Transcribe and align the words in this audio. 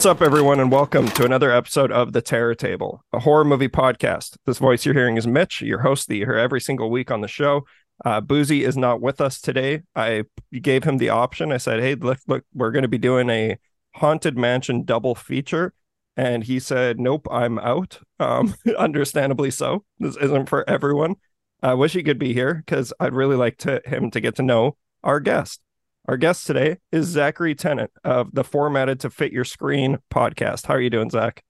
What's 0.00 0.06
up, 0.06 0.22
everyone, 0.22 0.60
and 0.60 0.72
welcome 0.72 1.08
to 1.08 1.26
another 1.26 1.50
episode 1.50 1.92
of 1.92 2.14
The 2.14 2.22
Terror 2.22 2.54
Table, 2.54 3.04
a 3.12 3.18
horror 3.18 3.44
movie 3.44 3.68
podcast. 3.68 4.38
This 4.46 4.56
voice 4.56 4.86
you're 4.86 4.94
hearing 4.94 5.18
is 5.18 5.26
Mitch, 5.26 5.60
your 5.60 5.80
host 5.80 6.08
that 6.08 6.16
you 6.16 6.24
hear 6.24 6.38
every 6.38 6.62
single 6.62 6.90
week 6.90 7.10
on 7.10 7.20
the 7.20 7.28
show. 7.28 7.66
Uh, 8.02 8.22
Boozy 8.22 8.64
is 8.64 8.78
not 8.78 9.02
with 9.02 9.20
us 9.20 9.42
today. 9.42 9.82
I 9.94 10.24
gave 10.62 10.84
him 10.84 10.96
the 10.96 11.10
option. 11.10 11.52
I 11.52 11.58
said, 11.58 11.80
"Hey, 11.80 11.96
look, 11.96 12.18
look, 12.26 12.44
we're 12.54 12.70
going 12.70 12.84
to 12.84 12.88
be 12.88 12.96
doing 12.96 13.28
a 13.28 13.58
haunted 13.96 14.38
mansion 14.38 14.84
double 14.84 15.14
feature," 15.14 15.74
and 16.16 16.44
he 16.44 16.60
said, 16.60 16.98
"Nope, 16.98 17.28
I'm 17.30 17.58
out." 17.58 18.00
Um, 18.18 18.54
understandably 18.78 19.50
so. 19.50 19.84
This 19.98 20.16
isn't 20.16 20.48
for 20.48 20.64
everyone. 20.66 21.16
I 21.62 21.74
wish 21.74 21.92
he 21.92 22.02
could 22.02 22.18
be 22.18 22.32
here 22.32 22.54
because 22.54 22.94
I'd 23.00 23.12
really 23.12 23.36
like 23.36 23.58
to 23.58 23.82
him 23.84 24.10
to 24.12 24.20
get 24.20 24.34
to 24.36 24.42
know 24.42 24.78
our 25.04 25.20
guest. 25.20 25.60
Our 26.10 26.16
guest 26.16 26.44
today 26.44 26.78
is 26.90 27.06
Zachary 27.06 27.54
Tennent 27.54 27.90
of 28.02 28.34
the 28.34 28.42
Formatted 28.42 28.98
to 28.98 29.10
Fit 29.10 29.30
Your 29.30 29.44
Screen 29.44 29.98
podcast. 30.12 30.66
How 30.66 30.74
are 30.74 30.80
you 30.80 30.90
doing, 30.90 31.08
Zach? 31.08 31.44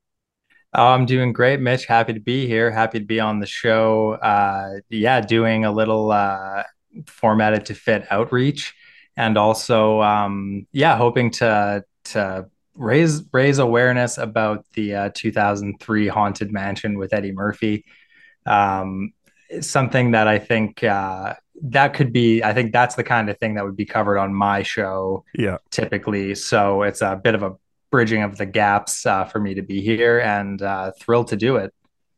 Oh, 0.75 0.89
I'm 0.89 1.06
doing 1.06 1.33
great, 1.33 1.61
Mitch. 1.61 1.86
Happy 1.86 2.12
to 2.12 2.20
be 2.20 2.47
here. 2.47 2.70
Happy 2.70 2.98
to 2.98 3.05
be 3.06 3.20
on 3.20 3.41
the 3.41 3.47
show. 3.47 4.19
Uh, 4.22 4.80
yeah, 4.91 5.22
doing 5.22 5.64
a 5.64 5.72
little 5.72 6.12
uh, 6.12 6.64
formatted 7.06 7.64
to 7.64 7.75
fit 7.75 8.06
outreach, 8.11 8.75
and 9.17 9.39
also, 9.39 10.02
um, 10.02 10.67
yeah, 10.72 10.95
hoping 10.95 11.30
to 11.30 11.83
to 12.05 12.47
raise 12.74 13.22
raise 13.33 13.61
awareness 13.61 14.19
about 14.19 14.67
the 14.74 14.95
uh, 14.95 15.11
2003 15.14 16.08
Haunted 16.08 16.52
Mansion 16.52 16.98
with 16.98 17.14
Eddie 17.14 17.33
Murphy. 17.33 17.86
Um, 18.45 19.14
something 19.62 20.11
that 20.11 20.28
I 20.28 20.39
think 20.39 20.84
uh, 20.84 21.36
that 21.62 21.94
could 21.94 22.12
be 22.12 22.42
i 22.42 22.53
think 22.53 22.72
that's 22.72 22.94
the 22.94 23.05
kind 23.05 23.28
of 23.30 23.39
thing 23.39 23.55
that 23.55 23.64
would 23.64 23.77
be 23.77 23.84
covered 23.84 24.19
on 24.19 24.34
my 24.34 24.62
show 24.62 25.25
yeah 25.34 25.56
typically 25.70 26.34
so 26.34 26.83
it's 26.83 27.02
a 27.02 27.20
bit 27.22 27.34
of 27.34 27.42
a 27.42 27.55
bridging 27.91 28.22
of 28.22 28.36
the 28.36 28.47
gaps 28.47 29.05
uh, 29.05 29.25
for 29.25 29.41
me 29.41 29.55
to 29.55 29.62
be 29.62 29.80
here 29.80 30.20
and 30.20 30.62
uh, 30.62 30.92
thrilled 30.98 31.28
to 31.28 31.36
do 31.36 31.56
it 31.56 31.72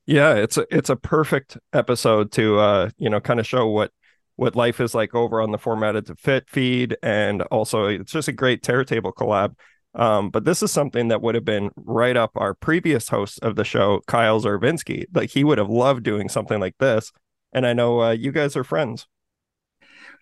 yeah 0.07 0.35
it's 0.35 0.57
a 0.57 0.67
it's 0.71 0.91
a 0.91 0.97
perfect 0.97 1.57
episode 1.73 2.31
to 2.31 2.59
uh 2.59 2.91
you 2.99 3.09
know 3.09 3.21
kind 3.21 3.41
of 3.41 3.47
show 3.47 3.67
what 3.67 3.91
what 4.37 4.57
life 4.57 4.81
is 4.81 4.95
like 4.95 5.15
over 5.15 5.41
on 5.41 5.51
the 5.51 5.59
formatted 5.59 6.07
to 6.07 6.15
fit 6.17 6.49
feed 6.49 6.97
and 7.03 7.43
also 7.43 7.87
it's 7.87 8.13
just 8.13 8.29
a 8.29 8.33
great 8.33 8.63
terror 8.63 8.85
table 8.85 9.13
collab 9.13 9.55
um, 9.95 10.31
but 10.31 10.45
this 10.45 10.63
is 10.63 10.73
something 10.73 11.09
that 11.09 11.21
would 11.21 11.35
have 11.35 11.45
been 11.45 11.71
right 11.77 12.17
up 12.17 12.31
our 12.35 12.55
previous 12.55 13.09
host 13.11 13.39
of 13.43 13.57
the 13.57 13.65
show, 13.65 14.01
Kyle 14.07 14.41
Zervinsky. 14.41 15.05
Like 15.13 15.31
he 15.31 15.45
would 15.45 15.59
have 15.59 15.69
loved 15.69 16.03
doing 16.03 16.29
something 16.29 16.61
like 16.61 16.79
this. 16.79 17.13
And 17.53 17.67
I 17.67 17.75
know 17.75 18.01
uh, 18.01 18.13
you 18.13 18.33
guys 18.33 18.57
are 18.57 18.65
friends. 18.65 19.07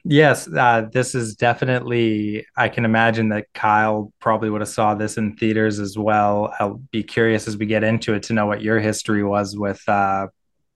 Yes, 0.04 0.48
uh, 0.48 0.88
this 0.92 1.14
is 1.14 1.34
definitely. 1.36 2.46
I 2.56 2.68
can 2.68 2.84
imagine 2.84 3.28
that 3.30 3.46
Kyle 3.52 4.12
probably 4.18 4.48
would 4.48 4.62
have 4.62 4.68
saw 4.68 4.94
this 4.94 5.18
in 5.18 5.36
theaters 5.36 5.78
as 5.78 5.98
well. 5.98 6.54
I'll 6.58 6.80
be 6.90 7.02
curious 7.02 7.46
as 7.46 7.56
we 7.56 7.66
get 7.66 7.84
into 7.84 8.14
it 8.14 8.22
to 8.24 8.32
know 8.32 8.46
what 8.46 8.62
your 8.62 8.80
history 8.80 9.22
was 9.22 9.56
with 9.56 9.86
uh, 9.88 10.28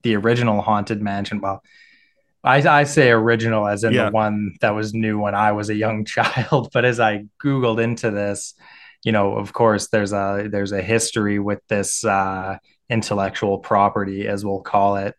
the 0.03 0.15
original 0.15 0.61
Haunted 0.61 1.01
Mansion. 1.01 1.41
Well, 1.41 1.63
I, 2.43 2.61
I 2.61 2.83
say 2.83 3.09
original 3.09 3.67
as 3.67 3.83
in 3.83 3.93
yeah. 3.93 4.05
the 4.05 4.11
one 4.11 4.55
that 4.61 4.75
was 4.75 4.93
new 4.93 5.19
when 5.19 5.33
I 5.33 5.53
was 5.53 5.69
a 5.69 5.75
young 5.75 6.05
child. 6.05 6.69
But 6.71 6.85
as 6.85 6.99
I 6.99 7.25
googled 7.43 7.81
into 7.81 8.11
this, 8.11 8.53
you 9.03 9.11
know, 9.11 9.37
of 9.37 9.53
course, 9.53 9.87
there's 9.87 10.13
a 10.13 10.47
there's 10.51 10.71
a 10.71 10.81
history 10.81 11.39
with 11.39 11.61
this 11.67 12.05
uh, 12.05 12.57
intellectual 12.89 13.57
property, 13.57 14.27
as 14.27 14.45
we'll 14.45 14.61
call 14.61 14.97
it 14.97 15.15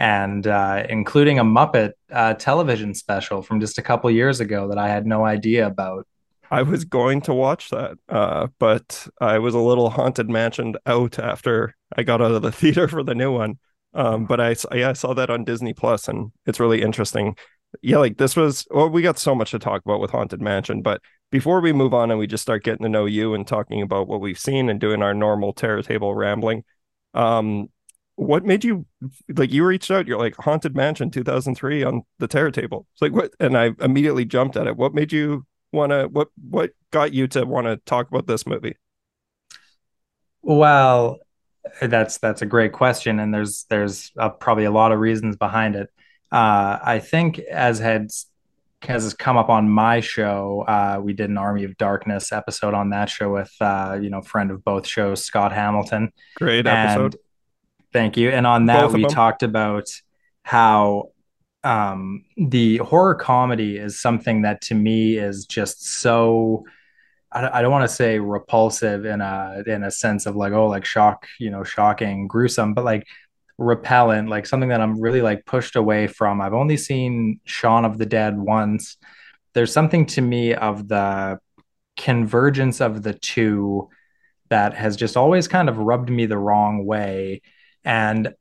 and 0.00 0.46
uh, 0.46 0.84
including 0.88 1.38
a 1.38 1.44
Muppet 1.44 1.92
uh, 2.10 2.32
television 2.34 2.94
special 2.94 3.42
from 3.42 3.60
just 3.60 3.76
a 3.76 3.82
couple 3.82 4.10
years 4.10 4.40
ago 4.40 4.66
that 4.68 4.78
I 4.78 4.88
had 4.88 5.06
no 5.06 5.26
idea 5.26 5.66
about. 5.66 6.06
I 6.50 6.62
was 6.62 6.84
going 6.86 7.20
to 7.22 7.34
watch 7.34 7.68
that, 7.68 7.98
uh, 8.08 8.48
but 8.58 9.06
I 9.20 9.38
was 9.38 9.54
a 9.54 9.60
little 9.60 9.90
haunted 9.90 10.28
mansioned 10.28 10.78
out 10.86 11.18
after 11.18 11.76
I 11.96 12.02
got 12.02 12.22
out 12.22 12.32
of 12.32 12.40
the 12.42 12.50
theater 12.60 12.88
for 12.88 13.04
the 13.04 13.14
new 13.14 13.30
one. 13.30 13.58
Um, 13.92 14.24
but 14.24 14.40
I 14.40 14.56
yeah 14.72 14.90
I 14.90 14.92
saw 14.94 15.14
that 15.14 15.30
on 15.30 15.44
Disney 15.44 15.74
Plus, 15.74 16.08
and 16.08 16.32
it's 16.46 16.60
really 16.60 16.80
interesting. 16.80 17.36
Yeah, 17.82 17.98
like 17.98 18.16
this 18.16 18.36
was. 18.36 18.66
Well, 18.70 18.88
we 18.88 19.02
got 19.02 19.18
so 19.18 19.34
much 19.34 19.50
to 19.50 19.58
talk 19.58 19.82
about 19.84 20.00
with 20.00 20.12
Haunted 20.12 20.40
Mansion, 20.40 20.80
but 20.80 21.02
before 21.30 21.60
we 21.60 21.72
move 21.72 21.92
on 21.92 22.10
and 22.10 22.18
we 22.18 22.26
just 22.26 22.42
start 22.42 22.64
getting 22.64 22.84
to 22.84 22.88
know 22.88 23.04
you 23.04 23.34
and 23.34 23.46
talking 23.46 23.82
about 23.82 24.08
what 24.08 24.20
we've 24.20 24.38
seen 24.38 24.70
and 24.70 24.80
doing 24.80 25.02
our 25.02 25.12
normal 25.12 25.52
terror 25.52 25.82
table 25.82 26.14
rambling, 26.14 26.64
um, 27.14 27.68
what 28.20 28.44
made 28.44 28.62
you 28.64 28.84
like 29.34 29.50
you 29.50 29.64
reached 29.64 29.90
out 29.90 30.06
you're 30.06 30.18
like 30.18 30.36
haunted 30.36 30.76
mansion 30.76 31.10
2003 31.10 31.82
on 31.84 32.02
the 32.18 32.28
terror 32.28 32.50
table. 32.50 32.86
It's 32.92 33.02
like 33.02 33.12
what 33.12 33.32
and 33.40 33.56
i 33.56 33.70
immediately 33.80 34.26
jumped 34.26 34.56
at 34.56 34.66
it. 34.66 34.76
What 34.76 34.94
made 34.94 35.12
you 35.12 35.46
want 35.72 35.92
to 35.92 36.06
what 36.06 36.28
what 36.50 36.72
got 36.90 37.14
you 37.14 37.26
to 37.28 37.44
want 37.44 37.66
to 37.66 37.78
talk 37.78 38.08
about 38.08 38.26
this 38.26 38.46
movie? 38.46 38.76
Well 40.42 41.18
that's 41.80 42.18
that's 42.18 42.42
a 42.42 42.46
great 42.46 42.72
question 42.72 43.20
and 43.20 43.32
there's 43.32 43.64
there's 43.70 44.12
uh, 44.18 44.28
probably 44.28 44.64
a 44.64 44.70
lot 44.70 44.92
of 44.92 44.98
reasons 44.98 45.36
behind 45.36 45.74
it. 45.74 45.88
Uh, 46.32 46.78
i 46.84 47.00
think 47.00 47.40
as 47.40 47.80
had 47.80 48.08
has 48.82 49.12
come 49.14 49.36
up 49.36 49.48
on 49.48 49.68
my 49.68 50.00
show 50.00 50.64
uh, 50.68 51.00
we 51.02 51.12
did 51.12 51.28
an 51.28 51.36
army 51.36 51.64
of 51.64 51.76
darkness 51.76 52.32
episode 52.32 52.72
on 52.72 52.90
that 52.90 53.10
show 53.10 53.32
with 53.32 53.52
uh, 53.60 53.98
you 54.00 54.10
know 54.10 54.20
friend 54.20 54.50
of 54.50 54.62
both 54.62 54.86
shows 54.86 55.24
scott 55.24 55.52
hamilton. 55.52 56.12
Great 56.36 56.66
episode. 56.66 57.14
and 57.14 57.29
Thank 57.92 58.16
you. 58.16 58.30
And 58.30 58.46
on 58.46 58.66
that, 58.66 58.92
we 58.92 59.04
talked 59.04 59.42
about 59.42 59.88
how 60.42 61.10
um, 61.64 62.24
the 62.36 62.78
horror 62.78 63.14
comedy 63.14 63.76
is 63.76 64.00
something 64.00 64.42
that 64.42 64.62
to 64.62 64.74
me 64.74 65.16
is 65.18 65.46
just 65.46 65.86
so. 65.86 66.64
I, 67.32 67.62
don't 67.62 67.70
want 67.70 67.88
to 67.88 67.94
say 67.94 68.18
repulsive 68.18 69.04
in 69.04 69.20
a 69.20 69.62
in 69.64 69.84
a 69.84 69.90
sense 69.92 70.26
of 70.26 70.34
like 70.34 70.52
oh 70.52 70.66
like 70.66 70.84
shock 70.84 71.28
you 71.38 71.48
know 71.48 71.62
shocking 71.62 72.26
gruesome 72.26 72.74
but 72.74 72.84
like 72.84 73.06
repellent 73.56 74.28
like 74.28 74.46
something 74.46 74.70
that 74.70 74.80
I'm 74.80 75.00
really 75.00 75.22
like 75.22 75.46
pushed 75.46 75.76
away 75.76 76.08
from. 76.08 76.40
I've 76.40 76.54
only 76.54 76.76
seen 76.76 77.38
Shaun 77.44 77.84
of 77.84 77.98
the 77.98 78.06
Dead 78.06 78.36
once. 78.36 78.96
There's 79.52 79.72
something 79.72 80.06
to 80.06 80.20
me 80.20 80.54
of 80.54 80.88
the 80.88 81.38
convergence 81.96 82.80
of 82.80 83.02
the 83.02 83.14
two 83.14 83.90
that 84.48 84.74
has 84.74 84.96
just 84.96 85.16
always 85.16 85.46
kind 85.46 85.68
of 85.68 85.78
rubbed 85.78 86.10
me 86.10 86.26
the 86.26 86.38
wrong 86.38 86.84
way 86.84 87.42
and 87.84 88.34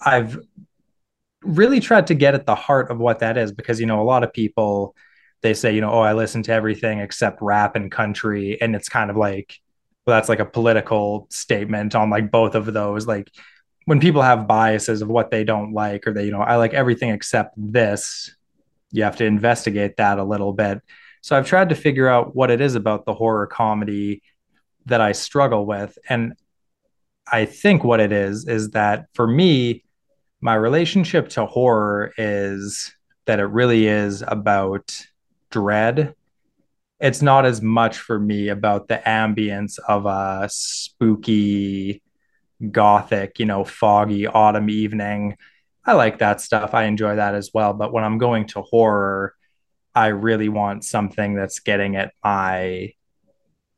I've 0.00 0.38
really 1.42 1.80
tried 1.80 2.08
to 2.08 2.14
get 2.14 2.34
at 2.34 2.46
the 2.46 2.54
heart 2.54 2.90
of 2.90 2.98
what 2.98 3.20
that 3.20 3.36
is 3.36 3.52
because, 3.52 3.80
you 3.80 3.86
know, 3.86 4.00
a 4.00 4.04
lot 4.04 4.24
of 4.24 4.32
people, 4.32 4.94
they 5.42 5.54
say, 5.54 5.74
you 5.74 5.80
know, 5.80 5.90
oh, 5.90 6.00
I 6.00 6.12
listen 6.14 6.42
to 6.44 6.52
everything 6.52 6.98
except 6.98 7.40
rap 7.40 7.76
and 7.76 7.90
country. 7.90 8.60
And 8.60 8.74
it's 8.74 8.88
kind 8.88 9.10
of 9.10 9.16
like, 9.16 9.58
well, 10.06 10.16
that's 10.16 10.28
like 10.28 10.40
a 10.40 10.44
political 10.44 11.26
statement 11.30 11.94
on 11.94 12.10
like 12.10 12.30
both 12.30 12.54
of 12.54 12.72
those. 12.72 13.06
Like 13.06 13.30
when 13.84 14.00
people 14.00 14.22
have 14.22 14.46
biases 14.46 15.00
of 15.00 15.08
what 15.08 15.30
they 15.30 15.44
don't 15.44 15.72
like, 15.72 16.06
or 16.06 16.12
they, 16.12 16.24
you 16.24 16.32
know, 16.32 16.40
I 16.40 16.56
like 16.56 16.74
everything 16.74 17.10
except 17.10 17.54
this, 17.56 18.34
you 18.90 19.04
have 19.04 19.16
to 19.16 19.24
investigate 19.24 19.96
that 19.98 20.18
a 20.18 20.24
little 20.24 20.52
bit. 20.52 20.80
So 21.20 21.36
I've 21.36 21.46
tried 21.46 21.68
to 21.70 21.74
figure 21.74 22.08
out 22.08 22.34
what 22.34 22.50
it 22.50 22.60
is 22.60 22.74
about 22.74 23.04
the 23.04 23.14
horror 23.14 23.46
comedy 23.46 24.22
that 24.86 25.00
I 25.00 25.12
struggle 25.12 25.66
with. 25.66 25.98
And 26.08 26.34
I 27.30 27.44
think 27.44 27.84
what 27.84 28.00
it 28.00 28.12
is 28.12 28.46
is 28.46 28.70
that 28.70 29.06
for 29.14 29.26
me, 29.26 29.84
my 30.40 30.54
relationship 30.54 31.28
to 31.30 31.46
horror 31.46 32.12
is 32.16 32.92
that 33.26 33.40
it 33.40 33.44
really 33.44 33.86
is 33.86 34.22
about 34.26 35.06
dread. 35.50 36.14
It's 37.00 37.22
not 37.22 37.44
as 37.44 37.60
much 37.60 37.98
for 37.98 38.18
me 38.18 38.48
about 38.48 38.88
the 38.88 39.00
ambience 39.04 39.78
of 39.86 40.06
a 40.06 40.48
spooky, 40.50 42.02
gothic, 42.70 43.38
you 43.38 43.46
know, 43.46 43.64
foggy 43.64 44.26
autumn 44.26 44.70
evening. 44.70 45.36
I 45.84 45.92
like 45.92 46.18
that 46.18 46.40
stuff. 46.40 46.74
I 46.74 46.84
enjoy 46.84 47.16
that 47.16 47.34
as 47.34 47.50
well. 47.52 47.72
But 47.72 47.92
when 47.92 48.04
I'm 48.04 48.18
going 48.18 48.46
to 48.48 48.62
horror, 48.62 49.34
I 49.94 50.08
really 50.08 50.48
want 50.48 50.84
something 50.84 51.34
that's 51.34 51.60
getting 51.60 51.96
at 51.96 52.12
my 52.22 52.92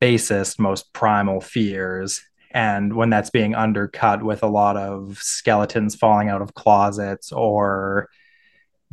basest, 0.01 0.59
most 0.59 0.93
primal 0.93 1.41
fears 1.41 2.23
and 2.51 2.95
when 2.95 3.11
that's 3.11 3.31
being 3.31 3.55
undercut 3.55 4.23
with 4.23 4.43
a 4.43 4.49
lot 4.49 4.77
of 4.77 5.19
skeletons 5.19 5.95
falling 5.95 6.29
out 6.29 6.43
of 6.43 6.55
closets 6.55 7.33
or 7.33 8.09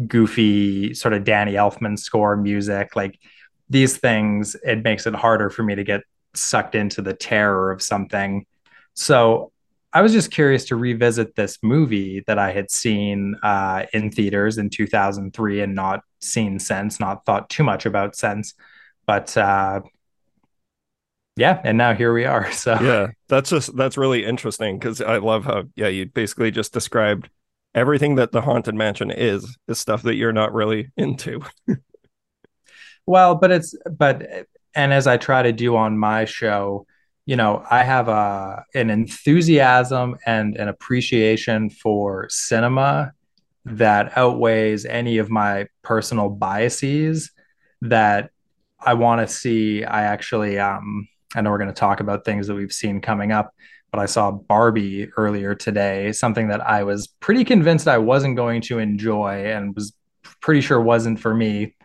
goofy 0.05 0.93
sort 0.93 1.13
of 1.13 1.23
Danny 1.23 1.53
Elfman 1.53 1.97
score 1.97 2.37
music, 2.37 2.95
like 2.95 3.19
these 3.69 3.97
things, 3.97 4.55
it 4.63 4.83
makes 4.83 5.07
it 5.07 5.15
harder 5.15 5.49
for 5.49 5.63
me 5.63 5.75
to 5.75 5.83
get 5.83 6.01
sucked 6.33 6.75
into 6.75 7.01
the 7.01 7.13
terror 7.13 7.71
of 7.71 7.81
something. 7.81 8.45
So 8.93 9.51
I 9.93 10.01
was 10.01 10.13
just 10.13 10.31
curious 10.31 10.65
to 10.65 10.75
revisit 10.75 11.35
this 11.35 11.57
movie 11.63 12.23
that 12.27 12.37
I 12.37 12.51
had 12.51 12.69
seen 12.69 13.35
uh, 13.41 13.85
in 13.93 14.11
theaters 14.11 14.57
in 14.57 14.69
2003 14.69 15.61
and 15.61 15.73
not 15.73 16.01
seen 16.21 16.59
since, 16.59 16.99
not 16.99 17.25
thought 17.25 17.49
too 17.49 17.63
much 17.63 17.85
about 17.85 18.15
since. 18.15 18.53
But 19.07 19.35
uh, 19.35 19.81
yeah 21.37 21.61
and 21.63 21.77
now 21.77 21.93
here 21.93 22.13
we 22.13 22.25
are 22.25 22.51
so 22.51 22.77
yeah 22.81 23.07
that's 23.27 23.49
just 23.49 23.75
that's 23.75 23.97
really 23.97 24.25
interesting 24.25 24.77
because 24.77 25.01
i 25.01 25.17
love 25.17 25.45
how 25.45 25.63
yeah 25.75 25.87
you 25.87 26.05
basically 26.05 26.51
just 26.51 26.73
described 26.73 27.29
everything 27.75 28.15
that 28.15 28.31
the 28.31 28.41
haunted 28.41 28.75
mansion 28.75 29.11
is 29.11 29.57
is 29.67 29.79
stuff 29.79 30.01
that 30.03 30.15
you're 30.15 30.33
not 30.33 30.53
really 30.53 30.89
into 30.97 31.41
well 33.05 33.35
but 33.35 33.51
it's 33.51 33.75
but 33.89 34.47
and 34.75 34.93
as 34.93 35.07
i 35.07 35.17
try 35.17 35.41
to 35.41 35.53
do 35.53 35.75
on 35.75 35.97
my 35.97 36.25
show 36.25 36.85
you 37.27 37.35
know, 37.35 37.61
I 37.69 37.83
have 37.83 38.07
a 38.07 38.63
an 38.73 38.89
enthusiasm 38.89 40.15
and 40.25 40.55
an 40.55 40.69
appreciation 40.69 41.69
for 41.69 42.27
cinema 42.29 43.11
that 43.65 44.17
outweighs 44.17 44.85
any 44.85 45.17
of 45.17 45.29
my 45.29 45.67
personal 45.81 46.29
biases 46.29 47.31
that 47.81 48.31
I 48.79 48.93
want 48.93 49.27
to 49.27 49.33
see. 49.33 49.83
I 49.83 50.03
actually 50.03 50.57
um 50.57 51.09
I 51.37 51.41
know 51.41 51.51
we're 51.51 51.59
going 51.59 51.67
to 51.67 51.73
talk 51.73 51.99
about 51.99 52.25
things 52.25 52.47
that 52.47 52.55
we've 52.55 52.73
seen 52.73 52.99
coming 52.99 53.31
up, 53.31 53.53
but 53.91 53.99
I 53.99 54.07
saw 54.07 54.31
Barbie 54.31 55.09
earlier 55.15 55.55
today, 55.55 56.11
something 56.11 56.47
that 56.47 56.61
I 56.61 56.83
was 56.83 57.07
pretty 57.07 57.45
convinced 57.45 57.87
I 57.87 57.99
wasn't 57.99 58.35
going 58.35 58.61
to 58.63 58.79
enjoy 58.79 59.45
and 59.45 59.75
was 59.75 59.93
pretty 60.41 60.61
sure 60.61 60.81
wasn't 60.81 61.19
for 61.19 61.33
me. 61.33 61.75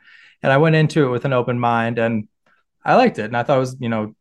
And 0.43 0.50
I 0.50 0.56
went 0.56 0.75
into 0.75 1.04
it 1.04 1.10
with 1.10 1.25
an 1.25 1.32
open 1.32 1.60
mind 1.60 1.99
and 1.99 2.28
I 2.84 2.96
liked 2.96 3.19
it. 3.19 3.26
And 3.26 3.37
I 3.37 3.43
thought 3.43 3.58
it 3.58 3.60
was, 3.60 3.76
you 3.78 3.88
know, 3.88 4.14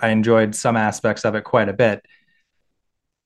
I 0.00 0.08
enjoyed 0.08 0.54
some 0.54 0.76
aspects 0.76 1.24
of 1.24 1.34
it 1.34 1.44
quite 1.44 1.68
a 1.68 1.72
bit. 1.74 2.04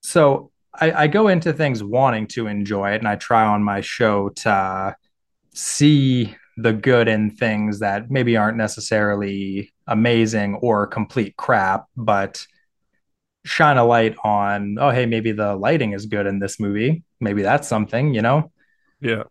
So 0.03 0.51
I, 0.75 0.93
I 0.93 1.07
go 1.07 1.29
into 1.29 1.53
things 1.53 1.83
wanting 1.83 2.27
to 2.29 2.47
enjoy 2.47 2.93
it, 2.93 2.99
and 2.99 3.09
I 3.09 3.17
try 3.17 3.45
on 3.45 3.63
my 3.63 3.81
show 3.81 4.29
to 4.31 4.97
see 5.55 6.37
the 6.61 6.73
good 6.73 7.07
in 7.07 7.31
things 7.31 7.79
that 7.79 8.11
maybe 8.11 8.37
aren't 8.37 8.57
necessarily 8.57 9.73
amazing 9.87 10.57
or 10.57 10.89
complete 10.89 11.37
crap, 11.37 11.87
but 11.97 12.45
shine 13.45 13.79
a 13.79 13.85
light 13.85 14.17
on, 14.25 14.77
oh, 14.81 14.91
hey, 14.91 15.07
maybe 15.07 15.31
the 15.31 15.55
lighting 15.55 15.93
is 15.93 16.07
good 16.07 16.27
in 16.27 16.41
this 16.41 16.59
movie. 16.59 17.05
Maybe 17.21 17.43
that's 17.43 17.69
something, 17.69 18.13
you 18.13 18.23
know? 18.23 18.51
Yeah. 19.01 19.23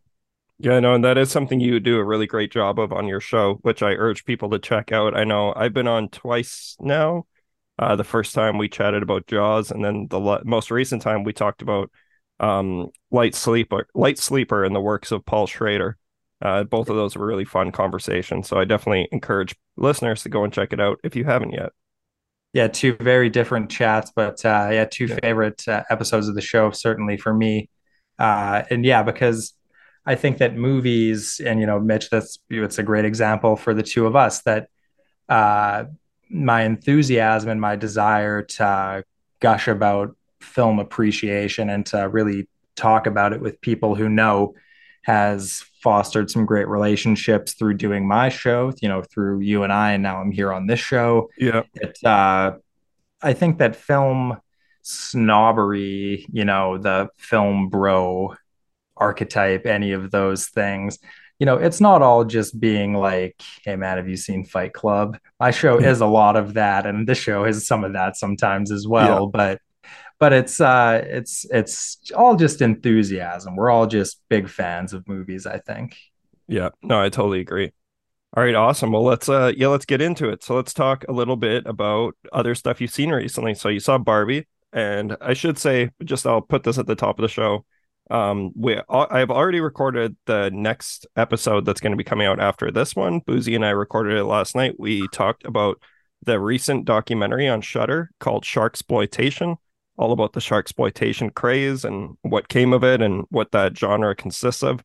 Yeah, 0.59 0.79
no, 0.79 0.95
and 0.95 1.03
that 1.03 1.17
is 1.17 1.29
something 1.29 1.59
you 1.59 1.79
do 1.81 1.97
a 1.97 2.03
really 2.03 2.25
great 2.25 2.51
job 2.51 2.79
of 2.79 2.93
on 2.93 3.07
your 3.07 3.19
show, 3.19 3.59
which 3.61 3.83
I 3.83 3.91
urge 3.91 4.23
people 4.23 4.49
to 4.51 4.59
check 4.59 4.91
out. 4.91 5.15
I 5.15 5.25
know 5.25 5.53
I've 5.55 5.73
been 5.73 5.87
on 5.87 6.09
twice 6.09 6.77
now. 6.79 7.27
Uh, 7.77 7.95
the 7.95 8.03
first 8.03 8.33
time 8.33 8.57
we 8.57 8.69
chatted 8.69 9.03
about 9.03 9.27
Jaws, 9.27 9.69
and 9.69 9.85
then 9.85 10.07
the 10.09 10.17
le- 10.17 10.43
most 10.45 10.71
recent 10.71 11.03
time 11.03 11.23
we 11.23 11.33
talked 11.33 11.61
about 11.61 11.91
um, 12.39 12.89
Light 13.11 13.35
Sleeper, 13.35 13.87
Light 13.93 14.17
Sleeper, 14.17 14.63
and 14.63 14.75
the 14.75 14.81
works 14.81 15.11
of 15.11 15.25
Paul 15.25 15.45
Schrader. 15.45 15.97
Uh, 16.41 16.63
both 16.63 16.89
of 16.89 16.95
those 16.95 17.15
were 17.15 17.25
really 17.25 17.45
fun 17.45 17.71
conversations. 17.71 18.47
So 18.47 18.59
I 18.59 18.65
definitely 18.65 19.07
encourage 19.11 19.55
listeners 19.75 20.23
to 20.23 20.29
go 20.29 20.43
and 20.43 20.53
check 20.53 20.71
it 20.71 20.79
out 20.79 20.99
if 21.03 21.15
you 21.15 21.25
haven't 21.25 21.53
yet. 21.53 21.71
Yeah, 22.53 22.67
two 22.67 22.95
very 22.99 23.29
different 23.29 23.69
chats, 23.69 24.11
but 24.15 24.43
uh, 24.45 24.69
yeah, 24.71 24.85
two 24.85 25.05
yeah. 25.05 25.17
favorite 25.21 25.67
uh, 25.67 25.83
episodes 25.89 26.27
of 26.27 26.35
the 26.35 26.41
show 26.41 26.71
certainly 26.71 27.17
for 27.17 27.33
me. 27.33 27.69
Uh, 28.17 28.63
and 28.69 28.85
yeah, 28.85 29.03
because 29.03 29.53
I 30.05 30.15
think 30.15 30.37
that 30.37 30.55
movies, 30.55 31.41
and 31.43 31.59
you 31.59 31.65
know, 31.65 31.79
Mitch, 31.79 32.09
that's 32.09 32.39
it's 32.49 32.77
a 32.77 32.83
great 32.83 33.05
example 33.05 33.55
for 33.55 33.73
the 33.73 33.83
two 33.83 34.05
of 34.05 34.15
us 34.15 34.41
that 34.43 34.69
uh, 35.27 35.85
my 36.29 36.63
enthusiasm 36.63 37.49
and 37.49 37.59
my 37.59 37.75
desire 37.75 38.43
to 38.43 39.03
gush 39.39 39.67
about 39.67 40.15
film 40.39 40.79
appreciation 40.79 41.69
and 41.69 41.85
to 41.87 42.07
really 42.07 42.47
talk 42.75 43.07
about 43.07 43.33
it 43.33 43.41
with 43.41 43.59
people 43.61 43.95
who 43.95 44.07
know 44.07 44.55
has 45.07 45.63
fostered 45.81 46.29
some 46.29 46.45
great 46.45 46.67
relationships 46.67 47.53
through 47.53 47.73
doing 47.75 48.05
my 48.05 48.27
show, 48.27 48.73
you 48.81 48.89
know, 48.89 49.01
through 49.01 49.39
you 49.39 49.63
and 49.63 49.71
I, 49.71 49.93
and 49.93 50.03
now 50.03 50.19
I'm 50.19 50.31
here 50.31 50.51
on 50.51 50.67
this 50.67 50.81
show. 50.81 51.29
Yeah. 51.37 51.61
It, 51.75 51.97
uh, 52.03 52.57
I 53.21 53.31
think 53.31 53.59
that 53.59 53.77
film 53.77 54.37
snobbery, 54.81 56.25
you 56.29 56.43
know, 56.43 56.77
the 56.77 57.07
film 57.17 57.69
bro 57.69 58.35
archetype, 58.97 59.65
any 59.65 59.93
of 59.93 60.11
those 60.11 60.47
things. 60.47 60.99
You 61.39 61.45
know, 61.45 61.55
it's 61.55 61.79
not 61.79 62.01
all 62.01 62.25
just 62.25 62.59
being 62.59 62.93
like, 62.93 63.41
hey 63.63 63.77
man, 63.77 63.95
have 63.95 64.09
you 64.09 64.17
seen 64.17 64.43
Fight 64.43 64.73
Club? 64.73 65.17
My 65.39 65.51
show 65.51 65.77
is 65.77 66.01
a 66.01 66.05
lot 66.05 66.35
of 66.35 66.55
that, 66.55 66.85
and 66.85 67.07
this 67.07 67.17
show 67.17 67.45
is 67.45 67.65
some 67.65 67.85
of 67.85 67.93
that 67.93 68.17
sometimes 68.17 68.73
as 68.73 68.85
well. 68.85 69.21
Yeah. 69.23 69.29
But 69.31 69.61
but 70.19 70.33
it's 70.33 70.59
uh 70.59 71.01
it's 71.03 71.45
it's 71.51 72.11
all 72.15 72.35
just 72.35 72.61
enthusiasm. 72.61 73.55
We're 73.55 73.69
all 73.69 73.87
just 73.87 74.21
big 74.29 74.49
fans 74.49 74.93
of 74.93 75.07
movies, 75.07 75.45
I 75.45 75.59
think. 75.59 75.95
Yeah, 76.47 76.69
no, 76.81 77.01
I 77.01 77.09
totally 77.09 77.39
agree. 77.39 77.71
All 78.35 78.43
right, 78.43 78.55
awesome. 78.55 78.91
Well, 78.91 79.03
let's 79.03 79.29
uh 79.29 79.51
yeah, 79.55 79.67
let's 79.67 79.85
get 79.85 80.01
into 80.01 80.29
it. 80.29 80.43
So 80.43 80.55
let's 80.55 80.73
talk 80.73 81.05
a 81.07 81.13
little 81.13 81.37
bit 81.37 81.65
about 81.65 82.15
other 82.31 82.55
stuff 82.55 82.81
you've 82.81 82.91
seen 82.91 83.11
recently. 83.11 83.53
So 83.53 83.69
you 83.69 83.79
saw 83.79 83.97
Barbie, 83.97 84.47
and 84.73 85.15
I 85.21 85.33
should 85.33 85.57
say 85.57 85.91
just 86.03 86.25
I'll 86.25 86.41
put 86.41 86.63
this 86.63 86.77
at 86.77 86.87
the 86.87 86.95
top 86.95 87.19
of 87.19 87.23
the 87.23 87.29
show 87.29 87.65
um 88.09 88.51
we 88.55 88.79
i've 88.89 89.29
already 89.29 89.59
recorded 89.59 90.15
the 90.27 90.49
next 90.53 91.05
episode 91.17 91.65
that's 91.65 91.81
going 91.81 91.91
to 91.91 91.97
be 91.97 92.05
coming 92.05 92.25
out 92.25 92.39
after 92.39 92.71
this 92.71 92.95
one 92.95 93.19
boozy 93.19 93.53
and 93.53 93.65
i 93.65 93.69
recorded 93.69 94.17
it 94.17 94.23
last 94.23 94.55
night 94.55 94.75
we 94.79 95.05
talked 95.09 95.43
about 95.43 95.77
the 96.23 96.39
recent 96.39 96.85
documentary 96.85 97.47
on 97.47 97.61
Shudder 97.61 98.11
called 98.19 98.43
sharksploitation 98.43 99.57
all 99.97 100.11
about 100.11 100.33
the 100.33 100.41
shark 100.41 100.65
exploitation 100.65 101.29
craze 101.29 101.83
and 101.83 102.17
what 102.21 102.47
came 102.49 102.73
of 102.73 102.83
it 102.83 103.01
and 103.01 103.25
what 103.29 103.51
that 103.51 103.77
genre 103.77 104.15
consists 104.15 104.63
of. 104.63 104.83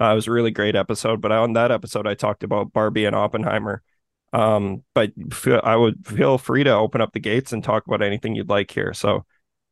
Uh, 0.00 0.10
it 0.10 0.14
was 0.14 0.26
a 0.26 0.32
really 0.32 0.50
great 0.50 0.74
episode 0.74 1.20
but 1.20 1.30
on 1.30 1.52
that 1.52 1.70
episode 1.70 2.04
i 2.04 2.14
talked 2.14 2.42
about 2.42 2.72
barbie 2.72 3.04
and 3.04 3.14
oppenheimer. 3.14 3.82
Um 4.32 4.82
but 4.94 5.12
feel, 5.32 5.60
i 5.62 5.76
would 5.76 6.06
feel 6.06 6.38
free 6.38 6.64
to 6.64 6.70
open 6.70 7.00
up 7.00 7.12
the 7.12 7.20
gates 7.20 7.52
and 7.52 7.62
talk 7.62 7.86
about 7.86 8.02
anything 8.02 8.34
you'd 8.34 8.48
like 8.48 8.70
here. 8.70 8.92
So 8.92 9.24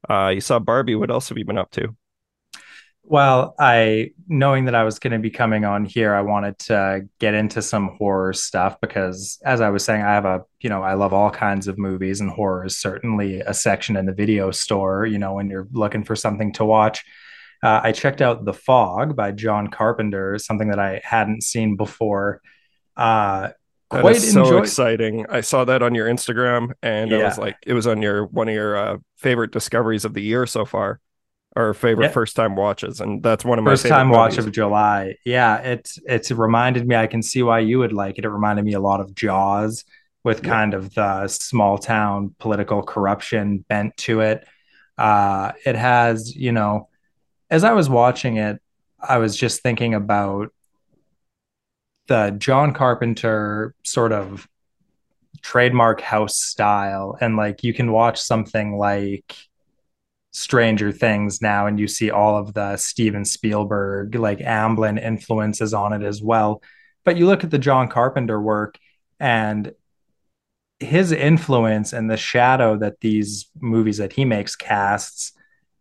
uh 0.09 0.29
you 0.35 0.41
saw 0.41 0.59
barbie. 0.59 0.95
What 0.95 1.11
else 1.11 1.29
have 1.29 1.39
you 1.39 1.45
been 1.45 1.59
up 1.59 1.71
to 1.73 1.97
well, 3.05 3.55
I 3.59 4.13
knowing 4.29 4.67
that 4.67 4.75
I 4.75 4.85
was 4.85 4.99
going 4.99 5.13
to 5.13 5.19
be 5.19 5.31
coming 5.31 5.65
on 5.65 5.85
here, 5.85 6.15
I 6.15 6.21
wanted 6.21 6.59
to 6.61 7.09
get 7.19 7.35
into 7.35 7.61
some 7.61 7.97
horror 7.99 8.33
stuff 8.33 8.81
because 8.81 9.39
as 9.45 9.61
I 9.61 9.71
was 9.71 9.85
saying, 9.85 10.03
I 10.03 10.15
have 10.15 10.25
a, 10.25 10.45
you 10.61 10.71
know, 10.71 10.83
I 10.83 10.95
love 10.95 11.13
all 11.13 11.31
kinds 11.31 11.67
of 11.67 11.79
movies 11.79 12.21
and 12.21 12.31
horror 12.31 12.65
is 12.65 12.79
certainly 12.79 13.41
a 13.41 13.53
section 13.53 13.97
in 13.97 14.07
the 14.07 14.13
video 14.13 14.51
store, 14.51 15.05
you 15.05 15.19
know, 15.19 15.35
when 15.35 15.51
you're 15.51 15.69
looking 15.73 16.05
for 16.05 16.15
something 16.15 16.53
to 16.55 16.65
watch. 16.65 17.05
Uh, 17.63 17.81
I 17.83 17.93
checked 17.93 18.23
out 18.23 18.45
The 18.45 18.55
Fog 18.55 19.17
by 19.17 19.33
John 19.33 19.69
Carpenter, 19.69 20.39
something 20.39 20.69
that 20.69 20.79
I 20.79 21.01
hadn't 21.05 21.43
seen 21.43 21.77
before. 21.77 22.41
Uh, 22.97 23.51
quite 23.89 24.17
so 24.17 24.59
exciting. 24.59 25.27
I 25.29 25.43
saw 25.43 25.65
that 25.65 25.83
on 25.83 25.95
your 25.95 26.09
Instagram 26.09 26.73
and 26.83 27.11
yeah. 27.11 27.19
it 27.19 27.25
was 27.25 27.39
like, 27.39 27.57
it 27.67 27.75
was 27.75 27.87
on 27.87 28.01
your, 28.01 28.27
one 28.27 28.49
of 28.49 28.55
your 28.55 28.77
uh, 28.77 28.97
favorite 29.17 29.51
discoveries 29.51 30.05
of 30.05 30.15
the 30.15 30.23
year 30.23 30.47
so 30.47 30.65
far 30.65 31.01
our 31.57 31.75
favorite 31.75 32.07
yeah. 32.07 32.13
first 32.13 32.35
time 32.35 32.57
watches 32.57 33.01
and 33.01 33.23
that's 33.23 33.45
one 33.45 33.59
of 33.59 33.65
my 33.65 33.73
first 33.73 33.87
time 33.87 34.09
watch 34.09 34.39
of 34.39 34.51
july 34.53 35.15
yeah 35.25 35.59
it's 35.59 35.99
it's 36.07 36.31
reminded 36.31 36.87
me 36.87 36.97
i 36.97 37.07
can 37.07 37.23
see 37.23 37.43
why 37.43 37.59
you 37.59 37.79
would 37.79 37.93
like 37.93 38.19
it 38.19 38.25
it 38.25 38.29
reminded 38.29 38.65
me 38.65 38.73
a 38.73 38.81
lot 38.81 39.01
of 39.01 39.15
jaws 39.15 39.85
with 40.25 40.43
yeah. 40.43 40.51
kind 40.51 40.75
of 40.75 40.95
the 40.95 41.29
small 41.29 41.77
town 41.77 42.35
political 42.39 42.83
corruption 42.83 43.65
bent 43.69 43.95
to 43.97 44.21
it 44.21 44.47
uh 44.99 45.53
it 45.67 45.77
has 45.77 46.35
you 46.35 46.53
know 46.53 46.89
as 47.51 47.65
i 47.65 47.73
was 47.73 47.89
watching 47.89 48.37
it 48.37 48.61
i 49.01 49.19
was 49.19 49.37
just 49.37 49.63
thinking 49.63 49.95
about 49.95 50.53
the 52.07 52.35
john 52.39 52.73
carpenter 52.73 53.75
sort 53.85 54.13
of 54.13 54.49
trademark 55.43 56.01
house 56.01 56.37
style 56.37 57.19
and 57.21 57.37
like 57.37 57.63
you 57.63 57.75
can 57.75 57.93
watch 57.93 58.21
something 58.21 58.79
like 58.79 59.37
Stranger 60.33 60.91
Things 60.93 61.41
now, 61.41 61.67
and 61.67 61.79
you 61.79 61.87
see 61.87 62.11
all 62.11 62.37
of 62.37 62.55
the 62.55 62.77
Steven 62.77 63.25
Spielberg, 63.25 64.15
like 64.15 64.39
Amblin 64.39 65.01
influences 65.01 65.75
on 65.75 65.93
it 65.93 66.03
as 66.03 66.23
well. 66.23 66.63
But 67.05 67.17
you 67.17 67.27
look 67.27 67.45
at 67.45 67.51
the 67.51 67.59
John 67.59 67.89
Carpenter 67.89 68.41
work 68.41 68.79
and 69.21 69.73
his 70.81 71.13
influence 71.13 71.93
and 71.93 72.11
the 72.11 72.17
shadow 72.17 72.77
that 72.79 73.01
these 73.01 73.51
movies 73.61 73.99
that 73.99 74.13
he 74.13 74.25
makes 74.25 74.57
casts 74.57 75.33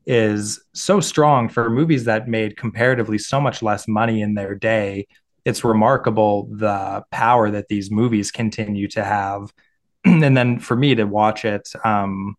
is 0.05 0.63
so 0.73 0.99
strong 0.99 1.47
for 1.47 1.69
movies 1.69 2.05
that 2.05 2.27
made 2.27 2.57
comparatively 2.57 3.17
so 3.17 3.39
much 3.39 3.61
less 3.61 3.87
money 3.87 4.21
in 4.21 4.33
their 4.33 4.55
day. 4.55 5.07
It's 5.45 5.63
remarkable 5.63 6.49
the 6.51 7.03
power 7.11 7.49
that 7.51 7.67
these 7.67 7.89
movies 7.89 8.31
continue 8.31 8.87
to 8.89 9.03
have. 9.03 9.53
and 10.05 10.35
then 10.35 10.59
for 10.59 10.75
me 10.75 10.95
to 10.95 11.05
watch 11.05 11.45
it, 11.45 11.69
um, 11.85 12.35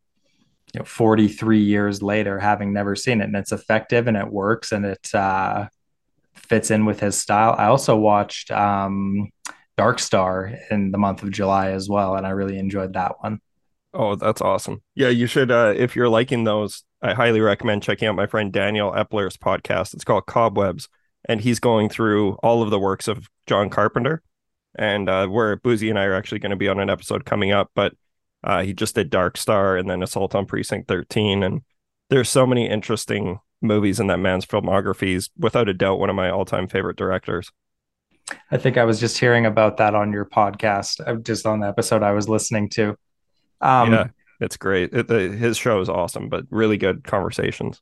you 0.72 0.78
know 0.78 0.84
43 0.84 1.60
years 1.60 2.02
later 2.02 2.38
having 2.38 2.72
never 2.72 2.96
seen 2.96 3.20
it. 3.20 3.24
And 3.24 3.36
it's 3.36 3.52
effective 3.52 4.06
and 4.06 4.16
it 4.16 4.28
works 4.28 4.72
and 4.72 4.84
it 4.84 5.14
uh, 5.14 5.68
fits 6.34 6.70
in 6.70 6.84
with 6.84 7.00
his 7.00 7.18
style. 7.18 7.54
I 7.58 7.66
also 7.66 7.96
watched 7.96 8.50
um, 8.50 9.30
dark 9.76 9.98
star 9.98 10.52
in 10.70 10.90
the 10.90 10.98
month 10.98 11.22
of 11.22 11.30
july 11.30 11.70
as 11.70 11.88
well 11.88 12.14
and 12.14 12.26
i 12.26 12.30
really 12.30 12.58
enjoyed 12.58 12.92
that 12.92 13.16
one. 13.20 13.40
Oh 13.94 14.14
that's 14.14 14.40
awesome. 14.40 14.82
Yeah 14.94 15.08
you 15.08 15.26
should 15.26 15.50
uh, 15.50 15.74
if 15.76 15.96
you're 15.96 16.08
liking 16.08 16.44
those 16.44 16.84
i 17.00 17.14
highly 17.14 17.40
recommend 17.40 17.82
checking 17.82 18.08
out 18.08 18.14
my 18.14 18.26
friend 18.26 18.52
daniel 18.52 18.92
epler's 18.92 19.36
podcast. 19.36 19.94
It's 19.94 20.04
called 20.04 20.26
cobwebs 20.26 20.88
and 21.24 21.40
he's 21.40 21.60
going 21.60 21.88
through 21.88 22.32
all 22.42 22.62
of 22.62 22.70
the 22.70 22.78
works 22.78 23.08
of 23.08 23.28
john 23.46 23.70
carpenter. 23.70 24.22
And 24.74 25.08
uh, 25.08 25.26
where 25.26 25.56
boozy 25.56 25.90
and 25.90 25.98
i 25.98 26.04
are 26.04 26.14
actually 26.14 26.38
going 26.38 26.50
to 26.50 26.56
be 26.56 26.68
on 26.68 26.78
an 26.78 26.90
episode 26.90 27.24
coming 27.24 27.52
up 27.52 27.70
but 27.74 27.94
uh, 28.44 28.62
he 28.62 28.72
just 28.72 28.94
did 28.94 29.10
Dark 29.10 29.36
Star 29.36 29.76
and 29.76 29.88
then 29.88 30.02
Assault 30.02 30.34
on 30.34 30.46
Precinct 30.46 30.88
13. 30.88 31.42
And 31.42 31.62
there's 32.10 32.28
so 32.28 32.46
many 32.46 32.68
interesting 32.68 33.38
movies 33.60 34.00
in 34.00 34.08
that 34.08 34.18
man's 34.18 34.46
filmography. 34.46 35.08
He's 35.08 35.30
without 35.38 35.68
a 35.68 35.74
doubt 35.74 35.98
one 35.98 36.10
of 36.10 36.16
my 36.16 36.30
all 36.30 36.44
time 36.44 36.66
favorite 36.66 36.96
directors. 36.96 37.50
I 38.50 38.56
think 38.56 38.76
I 38.78 38.84
was 38.84 39.00
just 39.00 39.18
hearing 39.18 39.46
about 39.46 39.76
that 39.78 39.94
on 39.94 40.12
your 40.12 40.24
podcast, 40.24 41.06
uh, 41.06 41.16
just 41.16 41.46
on 41.46 41.60
the 41.60 41.68
episode 41.68 42.02
I 42.02 42.12
was 42.12 42.28
listening 42.28 42.68
to. 42.70 42.96
Um, 43.60 43.92
yeah, 43.92 44.08
It's 44.40 44.56
great. 44.56 44.92
It, 44.92 45.08
the, 45.08 45.28
his 45.28 45.56
show 45.56 45.80
is 45.80 45.88
awesome, 45.88 46.28
but 46.28 46.44
really 46.50 46.76
good 46.76 47.04
conversations. 47.04 47.80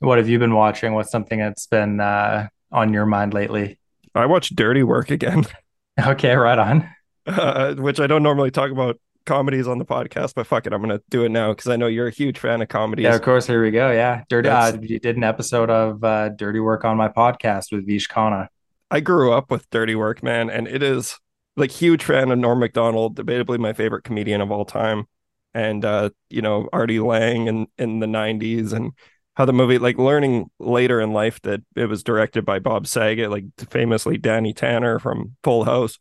What 0.00 0.18
have 0.18 0.28
you 0.28 0.38
been 0.38 0.54
watching? 0.54 0.94
What's 0.94 1.10
something 1.10 1.38
that's 1.38 1.66
been 1.66 2.00
uh, 2.00 2.48
on 2.70 2.92
your 2.92 3.06
mind 3.06 3.32
lately? 3.34 3.78
I 4.14 4.26
watched 4.26 4.54
Dirty 4.54 4.82
Work 4.82 5.10
again. 5.10 5.44
Okay, 5.96 6.34
right 6.34 6.58
on. 6.58 6.90
Uh, 7.24 7.74
which 7.76 8.00
I 8.00 8.08
don't 8.08 8.24
normally 8.24 8.50
talk 8.50 8.72
about 8.72 8.98
comedies 9.26 9.66
on 9.66 9.78
the 9.78 9.84
podcast, 9.84 10.34
but 10.34 10.46
fuck 10.46 10.66
it, 10.66 10.72
I'm 10.72 10.80
gonna 10.80 11.00
do 11.10 11.24
it 11.24 11.30
now 11.30 11.52
because 11.52 11.68
I 11.68 11.76
know 11.76 11.86
you're 11.86 12.06
a 12.06 12.12
huge 12.12 12.38
fan 12.38 12.62
of 12.62 12.68
comedies. 12.68 13.04
Yeah, 13.04 13.14
of 13.14 13.22
course. 13.22 13.46
Here 13.46 13.62
we 13.62 13.70
go. 13.70 13.90
Yeah, 13.90 14.22
Dirty. 14.28 14.48
Uh, 14.48 14.76
you 14.80 14.98
did 14.98 15.16
an 15.16 15.24
episode 15.24 15.70
of 15.70 16.02
uh, 16.04 16.30
Dirty 16.30 16.60
Work 16.60 16.84
on 16.84 16.96
my 16.96 17.08
podcast 17.08 17.72
with 17.72 17.86
Vish 17.86 18.08
Khanna. 18.08 18.48
I 18.90 19.00
grew 19.00 19.32
up 19.32 19.50
with 19.50 19.68
Dirty 19.70 19.94
Work, 19.94 20.22
man, 20.22 20.50
and 20.50 20.68
it 20.68 20.82
is 20.82 21.18
like 21.56 21.70
huge 21.70 22.04
fan 22.04 22.30
of 22.30 22.38
Norm 22.38 22.60
Macdonald, 22.60 23.16
debatably 23.16 23.58
my 23.58 23.72
favorite 23.72 24.04
comedian 24.04 24.40
of 24.40 24.50
all 24.50 24.64
time, 24.64 25.06
and 25.52 25.84
uh, 25.84 26.10
you 26.30 26.42
know 26.42 26.68
Artie 26.72 27.00
Lange 27.00 27.46
in 27.46 27.66
in 27.78 28.00
the 28.00 28.06
'90s 28.06 28.72
and 28.72 28.92
how 29.36 29.44
the 29.44 29.52
movie 29.52 29.78
like 29.78 29.98
learning 29.98 30.50
later 30.58 31.00
in 31.00 31.12
life 31.12 31.40
that 31.42 31.60
it 31.74 31.86
was 31.86 32.02
directed 32.02 32.44
by 32.44 32.58
Bob 32.58 32.86
Saget, 32.86 33.30
like 33.30 33.44
famously 33.70 34.16
Danny 34.16 34.52
Tanner 34.52 34.98
from 34.98 35.36
Full 35.42 35.64
House. 35.64 35.98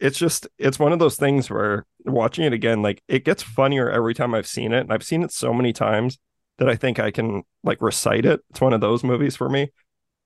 It's 0.00 0.18
just 0.18 0.46
it's 0.58 0.78
one 0.78 0.92
of 0.92 0.98
those 0.98 1.16
things 1.16 1.50
where 1.50 1.86
watching 2.04 2.44
it 2.44 2.52
again, 2.52 2.82
like 2.82 3.02
it 3.08 3.24
gets 3.24 3.42
funnier 3.42 3.90
every 3.90 4.14
time 4.14 4.34
I've 4.34 4.46
seen 4.46 4.72
it. 4.72 4.80
And 4.80 4.92
I've 4.92 5.02
seen 5.02 5.22
it 5.22 5.32
so 5.32 5.52
many 5.52 5.72
times 5.72 6.18
that 6.58 6.68
I 6.68 6.76
think 6.76 6.98
I 6.98 7.10
can 7.10 7.42
like 7.64 7.80
recite 7.80 8.24
it. 8.24 8.40
It's 8.50 8.60
one 8.60 8.72
of 8.72 8.80
those 8.80 9.02
movies 9.02 9.36
for 9.36 9.48
me. 9.48 9.70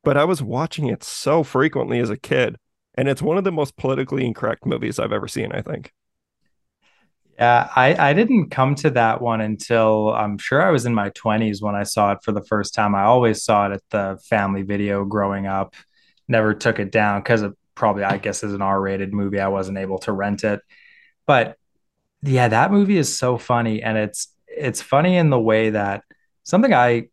But 0.04 0.16
I 0.16 0.24
was 0.24 0.42
watching 0.42 0.88
it 0.88 1.04
so 1.04 1.42
frequently 1.42 2.00
as 2.00 2.10
a 2.10 2.16
kid, 2.16 2.56
and 2.94 3.08
it's 3.08 3.22
one 3.22 3.38
of 3.38 3.44
the 3.44 3.52
most 3.52 3.76
politically 3.76 4.26
incorrect 4.26 4.66
movies 4.66 4.98
I've 4.98 5.12
ever 5.12 5.28
seen, 5.28 5.52
I 5.52 5.62
think. 5.62 5.92
Yeah, 7.38 7.70
I, 7.74 8.10
I 8.10 8.12
didn't 8.12 8.50
come 8.50 8.74
to 8.76 8.90
that 8.90 9.22
one 9.22 9.40
until 9.40 10.12
I'm 10.12 10.38
sure 10.38 10.60
I 10.60 10.70
was 10.70 10.86
in 10.86 10.94
my 10.94 11.10
20s 11.10 11.62
when 11.62 11.74
I 11.74 11.84
saw 11.84 12.12
it 12.12 12.18
for 12.22 12.32
the 12.32 12.42
first 12.42 12.74
time. 12.74 12.94
I 12.94 13.04
always 13.04 13.42
saw 13.42 13.70
it 13.70 13.72
at 13.72 13.82
the 13.90 14.20
family 14.28 14.62
video 14.62 15.04
growing 15.04 15.46
up, 15.46 15.74
never 16.28 16.52
took 16.52 16.78
it 16.78 16.92
down 16.92 17.20
because 17.20 17.42
it 17.42 17.52
probably, 17.74 18.04
I 18.04 18.18
guess, 18.18 18.42
is 18.42 18.54
an 18.54 18.62
R 18.62 18.80
rated 18.80 19.12
movie. 19.12 19.40
I 19.40 19.48
wasn't 19.48 19.78
able 19.78 19.98
to 20.00 20.12
rent 20.12 20.44
it. 20.44 20.60
But 21.26 21.56
yeah, 22.22 22.48
that 22.48 22.70
movie 22.70 22.98
is 22.98 23.16
so 23.16 23.38
funny. 23.38 23.82
And 23.82 23.98
it's, 23.98 24.28
it's 24.46 24.82
funny 24.82 25.16
in 25.16 25.30
the 25.30 25.40
way 25.40 25.70
that 25.70 26.04
something 26.44 26.72
I 26.72 27.08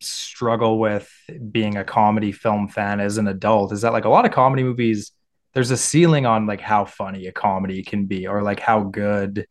struggle 0.00 0.78
with 0.78 1.10
being 1.50 1.76
a 1.76 1.84
comedy 1.84 2.32
film 2.32 2.68
fan 2.68 3.00
as 3.00 3.18
an 3.18 3.28
adult 3.28 3.72
is 3.72 3.82
that 3.82 3.92
like 3.92 4.06
a 4.06 4.08
lot 4.08 4.24
of 4.24 4.32
comedy 4.32 4.62
movies 4.62 5.12
there's 5.52 5.70
a 5.70 5.76
ceiling 5.76 6.26
on 6.26 6.46
like 6.46 6.60
how 6.60 6.84
funny 6.84 7.26
a 7.26 7.32
comedy 7.32 7.82
can 7.82 8.06
be 8.06 8.26
or 8.26 8.42
like 8.42 8.60
how 8.60 8.82
good 8.82 9.46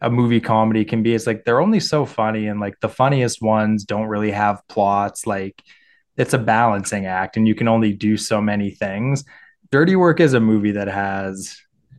a 0.00 0.10
movie 0.10 0.40
comedy 0.40 0.84
can 0.84 1.02
be. 1.02 1.14
It's 1.14 1.26
like 1.26 1.44
they're 1.44 1.60
only 1.60 1.80
so 1.80 2.06
funny 2.06 2.46
and 2.46 2.58
like 2.58 2.80
the 2.80 2.88
funniest 2.88 3.42
ones 3.42 3.84
don't 3.84 4.08
really 4.08 4.30
have 4.30 4.66
plots. 4.66 5.26
Like 5.26 5.62
it's 6.16 6.32
a 6.32 6.38
balancing 6.38 7.04
act 7.04 7.36
and 7.36 7.46
you 7.46 7.54
can 7.54 7.68
only 7.68 7.92
do 7.92 8.16
so 8.16 8.40
many 8.40 8.70
things. 8.70 9.24
Dirty 9.70 9.96
Work 9.96 10.20
is 10.20 10.34
a 10.34 10.40
movie 10.40 10.72
that 10.72 10.88
has 10.88 11.56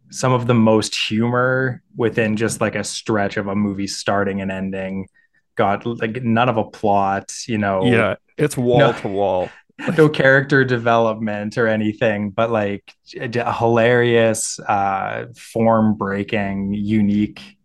some 0.10 0.34
of 0.34 0.48
the 0.48 0.54
most 0.54 0.94
humor 0.94 1.82
within 1.96 2.36
just 2.36 2.60
like 2.60 2.76
a 2.76 2.84
stretch 2.84 3.38
of 3.38 3.48
a 3.48 3.56
movie 3.56 3.88
starting 3.88 4.42
and 4.42 4.52
ending. 4.52 5.08
Got 5.56 5.86
like 5.86 6.24
none 6.24 6.50
of 6.50 6.58
a 6.58 6.64
plot, 6.64 7.32
you 7.48 7.58
know. 7.58 7.86
Yeah, 7.86 8.16
it's 8.38 8.58
wall 8.58 8.94
to 8.94 9.08
wall 9.08 9.50
no 9.98 10.10
character 10.10 10.64
development 10.64 11.58
or 11.58 11.68
anything, 11.68 12.30
but 12.30 12.52
like 12.52 12.94
a 13.20 13.54
hilarious, 13.54 14.60
uh, 14.60 15.26
form 15.36 15.96
breaking, 15.96 16.74
unique. 16.74 17.58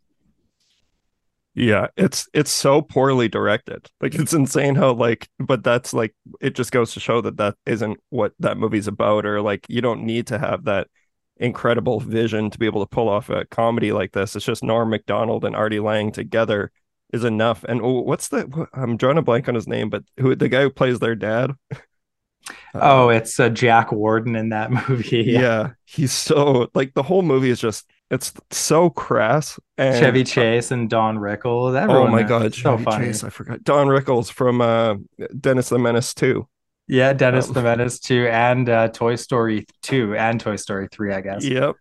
Yeah, 1.56 1.86
it's 1.96 2.28
it's 2.34 2.50
so 2.50 2.82
poorly 2.82 3.28
directed. 3.28 3.88
Like 4.02 4.14
it's 4.14 4.34
insane 4.34 4.74
how 4.74 4.92
like, 4.92 5.26
but 5.38 5.64
that's 5.64 5.94
like 5.94 6.14
it 6.38 6.54
just 6.54 6.70
goes 6.70 6.92
to 6.92 7.00
show 7.00 7.22
that 7.22 7.38
that 7.38 7.56
isn't 7.64 7.98
what 8.10 8.34
that 8.40 8.58
movie's 8.58 8.86
about, 8.86 9.24
or 9.24 9.40
like 9.40 9.64
you 9.70 9.80
don't 9.80 10.04
need 10.04 10.26
to 10.26 10.38
have 10.38 10.64
that 10.64 10.88
incredible 11.38 11.98
vision 11.98 12.50
to 12.50 12.58
be 12.58 12.66
able 12.66 12.84
to 12.84 12.94
pull 12.94 13.08
off 13.08 13.30
a 13.30 13.46
comedy 13.46 13.90
like 13.90 14.12
this. 14.12 14.36
It's 14.36 14.44
just 14.44 14.62
Norm 14.62 14.90
Macdonald 14.90 15.46
and 15.46 15.56
Artie 15.56 15.80
Lange 15.80 16.12
together 16.12 16.70
is 17.14 17.24
enough. 17.24 17.64
And 17.64 17.80
what's 17.80 18.28
the? 18.28 18.68
I'm 18.74 18.98
drawing 18.98 19.16
a 19.16 19.22
blank 19.22 19.48
on 19.48 19.54
his 19.54 19.66
name, 19.66 19.88
but 19.88 20.04
who 20.18 20.36
the 20.36 20.50
guy 20.50 20.60
who 20.60 20.70
plays 20.70 20.98
their 20.98 21.14
dad? 21.14 21.52
oh, 22.74 23.08
it's 23.08 23.40
uh, 23.40 23.48
Jack 23.48 23.92
Warden 23.92 24.36
in 24.36 24.50
that 24.50 24.70
movie. 24.88 25.22
Yeah. 25.22 25.40
yeah. 25.40 25.70
he's 25.86 26.12
so 26.12 26.70
like 26.74 26.92
the 26.92 27.02
whole 27.02 27.22
movie 27.22 27.48
is 27.48 27.60
just 27.60 27.88
it's 28.10 28.32
so 28.50 28.90
crass. 28.90 29.58
And, 29.78 29.98
Chevy 29.98 30.24
Chase 30.24 30.70
and 30.70 30.88
Don 30.88 31.16
Rickles. 31.16 31.76
Everyone 31.76 32.08
oh 32.08 32.10
my 32.10 32.22
god, 32.22 32.54
Chevy 32.54 32.84
so 32.84 32.98
Chase! 32.98 33.24
I 33.24 33.30
forgot 33.30 33.64
Don 33.64 33.88
Rickles 33.88 34.30
from 34.30 34.60
uh, 34.60 34.96
Dennis 35.38 35.68
the 35.68 35.78
Menace 35.78 36.14
two. 36.14 36.48
Yeah, 36.88 37.12
Dennis 37.12 37.48
um, 37.48 37.54
the 37.54 37.62
Menace 37.62 37.98
two, 37.98 38.28
and 38.28 38.68
uh, 38.68 38.88
Toy 38.88 39.16
Story 39.16 39.66
two, 39.82 40.16
and 40.16 40.40
Toy 40.40 40.56
Story 40.56 40.88
three. 40.90 41.12
I 41.12 41.20
guess. 41.20 41.44
Yep. 41.44 41.76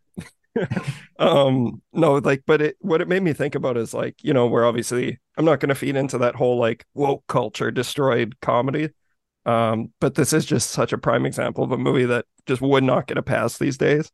um 1.20 1.82
no 1.92 2.14
like 2.20 2.42
but 2.48 2.62
it 2.62 2.78
what 2.80 3.02
it 3.02 3.10
made 3.10 3.22
me 3.22 3.34
think 3.34 3.56
about 3.56 3.76
is 3.76 3.94
like 3.94 4.16
you 4.24 4.34
know 4.34 4.48
we're 4.48 4.66
obviously 4.66 5.20
i'm 5.38 5.44
not 5.44 5.60
going 5.60 5.68
to 5.68 5.76
feed 5.76 5.98
into 5.98 6.18
that 6.18 6.34
whole 6.34 6.58
like 6.58 6.86
woke 6.94 7.22
culture 7.28 7.72
destroyed 7.72 8.38
comedy 8.42 8.90
um, 9.46 9.92
but 10.00 10.16
this 10.16 10.34
is 10.34 10.46
just 10.46 10.72
such 10.72 10.92
a 10.92 10.98
prime 10.98 11.26
example 11.26 11.64
of 11.64 11.72
a 11.72 11.78
movie 11.78 12.06
that 12.06 12.26
just 12.46 12.62
would 12.62 12.84
not 12.84 13.08
get 13.08 13.18
a 13.18 13.24
pass 13.24 13.58
these 13.58 13.78
days. 13.78 14.12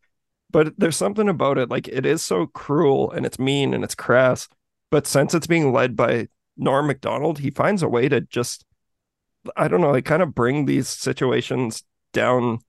But 0.52 0.74
there's 0.78 0.98
something 0.98 1.30
about 1.30 1.58
it, 1.58 1.70
like 1.70 1.88
it 1.88 2.06
is 2.06 2.22
so 2.22 2.48
cruel 2.48 3.12
and 3.12 3.26
it's 3.26 3.40
mean 3.40 3.74
and 3.74 3.84
it's 3.84 3.96
crass. 3.96 4.48
But 4.90 5.08
since 5.08 5.34
it's 5.34 5.48
being 5.48 5.72
led 5.72 5.96
by 5.96 6.28
Norm 6.58 6.88
Macdonald, 6.88 7.40
he 7.40 7.50
finds 7.50 7.82
a 7.82 7.88
way 7.88 8.10
to 8.10 8.22
just, 8.22 8.66
I 9.56 9.68
don't 9.68 9.82
know, 9.82 9.92
like 9.92 10.06
kind 10.06 10.22
of 10.22 10.36
bring 10.36 10.66
these 10.66 10.88
situations 10.88 11.84
down 12.12 12.60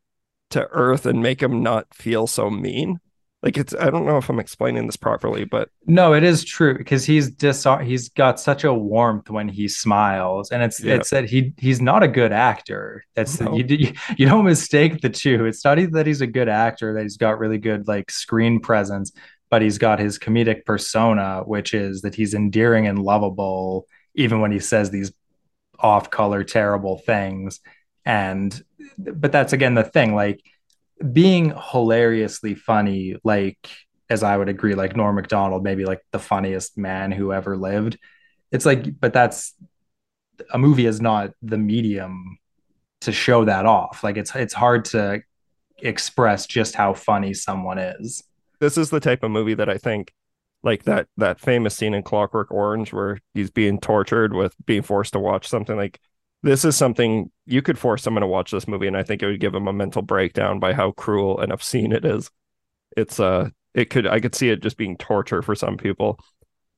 to 0.50 0.68
earth 0.70 1.06
and 1.06 1.22
make 1.22 1.40
them 1.40 1.62
not 1.62 1.92
feel 1.94 2.26
so 2.26 2.50
mean 2.50 3.00
like 3.42 3.56
it's 3.56 3.74
i 3.74 3.90
don't 3.90 4.06
know 4.06 4.16
if 4.16 4.28
i'm 4.28 4.38
explaining 4.38 4.86
this 4.86 4.96
properly 4.96 5.44
but 5.44 5.68
no 5.86 6.14
it 6.14 6.22
is 6.22 6.44
true 6.44 6.76
because 6.76 7.04
he's 7.04 7.30
dis 7.30 7.66
he's 7.82 8.08
got 8.10 8.38
such 8.38 8.64
a 8.64 8.72
warmth 8.72 9.28
when 9.30 9.48
he 9.48 9.68
smiles 9.68 10.50
and 10.50 10.62
it's 10.62 10.82
yeah. 10.82 10.94
it's 10.94 11.10
that 11.10 11.24
he 11.24 11.52
he's 11.58 11.80
not 11.80 12.02
a 12.02 12.08
good 12.08 12.32
actor 12.32 13.04
that's 13.14 13.40
no. 13.40 13.56
you, 13.56 13.92
you 14.16 14.26
don't 14.26 14.44
mistake 14.44 15.00
the 15.00 15.10
two 15.10 15.44
it's 15.44 15.64
not 15.64 15.78
that 15.92 16.06
he's 16.06 16.20
a 16.20 16.26
good 16.26 16.48
actor 16.48 16.94
that 16.94 17.02
he's 17.02 17.16
got 17.16 17.38
really 17.38 17.58
good 17.58 17.86
like 17.88 18.10
screen 18.10 18.60
presence 18.60 19.12
but 19.50 19.62
he's 19.62 19.78
got 19.78 19.98
his 19.98 20.18
comedic 20.18 20.64
persona 20.64 21.42
which 21.44 21.74
is 21.74 22.02
that 22.02 22.14
he's 22.14 22.34
endearing 22.34 22.86
and 22.86 22.98
lovable 22.98 23.86
even 24.14 24.40
when 24.40 24.52
he 24.52 24.60
says 24.60 24.90
these 24.90 25.12
off 25.78 26.10
color 26.10 26.44
terrible 26.44 26.98
things 26.98 27.60
and 28.04 28.62
but 28.98 29.32
that's 29.32 29.52
again 29.52 29.74
the 29.74 29.82
thing 29.82 30.14
like 30.14 30.40
being 31.12 31.54
hilariously 31.72 32.54
funny, 32.54 33.16
like 33.24 33.58
as 34.10 34.22
I 34.22 34.36
would 34.36 34.48
agree, 34.48 34.74
like 34.74 34.96
Norm 34.96 35.16
Macdonald, 35.16 35.64
maybe 35.64 35.84
like 35.84 36.00
the 36.10 36.18
funniest 36.18 36.76
man 36.76 37.12
who 37.12 37.32
ever 37.32 37.56
lived. 37.56 37.98
It's 38.50 38.66
like, 38.66 39.00
but 39.00 39.12
that's 39.12 39.54
a 40.52 40.58
movie 40.58 40.86
is 40.86 41.00
not 41.00 41.32
the 41.42 41.58
medium 41.58 42.38
to 43.02 43.12
show 43.12 43.44
that 43.44 43.66
off. 43.66 44.04
Like 44.04 44.16
it's 44.16 44.34
it's 44.34 44.54
hard 44.54 44.84
to 44.86 45.22
express 45.78 46.46
just 46.46 46.74
how 46.74 46.94
funny 46.94 47.34
someone 47.34 47.78
is. 47.78 48.22
This 48.60 48.78
is 48.78 48.90
the 48.90 49.00
type 49.00 49.22
of 49.22 49.30
movie 49.30 49.54
that 49.54 49.68
I 49.68 49.78
think 49.78 50.12
like 50.62 50.84
that 50.84 51.08
that 51.16 51.40
famous 51.40 51.74
scene 51.74 51.94
in 51.94 52.02
Clockwork 52.02 52.50
Orange 52.50 52.92
where 52.92 53.18
he's 53.34 53.50
being 53.50 53.80
tortured 53.80 54.32
with 54.32 54.54
being 54.64 54.82
forced 54.82 55.14
to 55.14 55.18
watch 55.18 55.48
something 55.48 55.76
like 55.76 55.98
this 56.42 56.64
is 56.64 56.76
something 56.76 57.30
you 57.46 57.62
could 57.62 57.78
force 57.78 58.02
someone 58.02 58.22
to 58.22 58.26
watch 58.26 58.50
this 58.50 58.68
movie 58.68 58.86
and 58.86 58.96
i 58.96 59.02
think 59.02 59.22
it 59.22 59.26
would 59.26 59.40
give 59.40 59.52
them 59.52 59.68
a 59.68 59.72
mental 59.72 60.02
breakdown 60.02 60.58
by 60.58 60.72
how 60.72 60.90
cruel 60.92 61.38
and 61.40 61.52
obscene 61.52 61.92
it 61.92 62.04
is. 62.04 62.30
It's 62.96 63.20
uh 63.20 63.50
it 63.74 63.86
could 63.90 64.06
i 64.06 64.20
could 64.20 64.34
see 64.34 64.50
it 64.50 64.62
just 64.62 64.76
being 64.76 64.96
torture 64.96 65.42
for 65.42 65.54
some 65.54 65.76
people. 65.76 66.18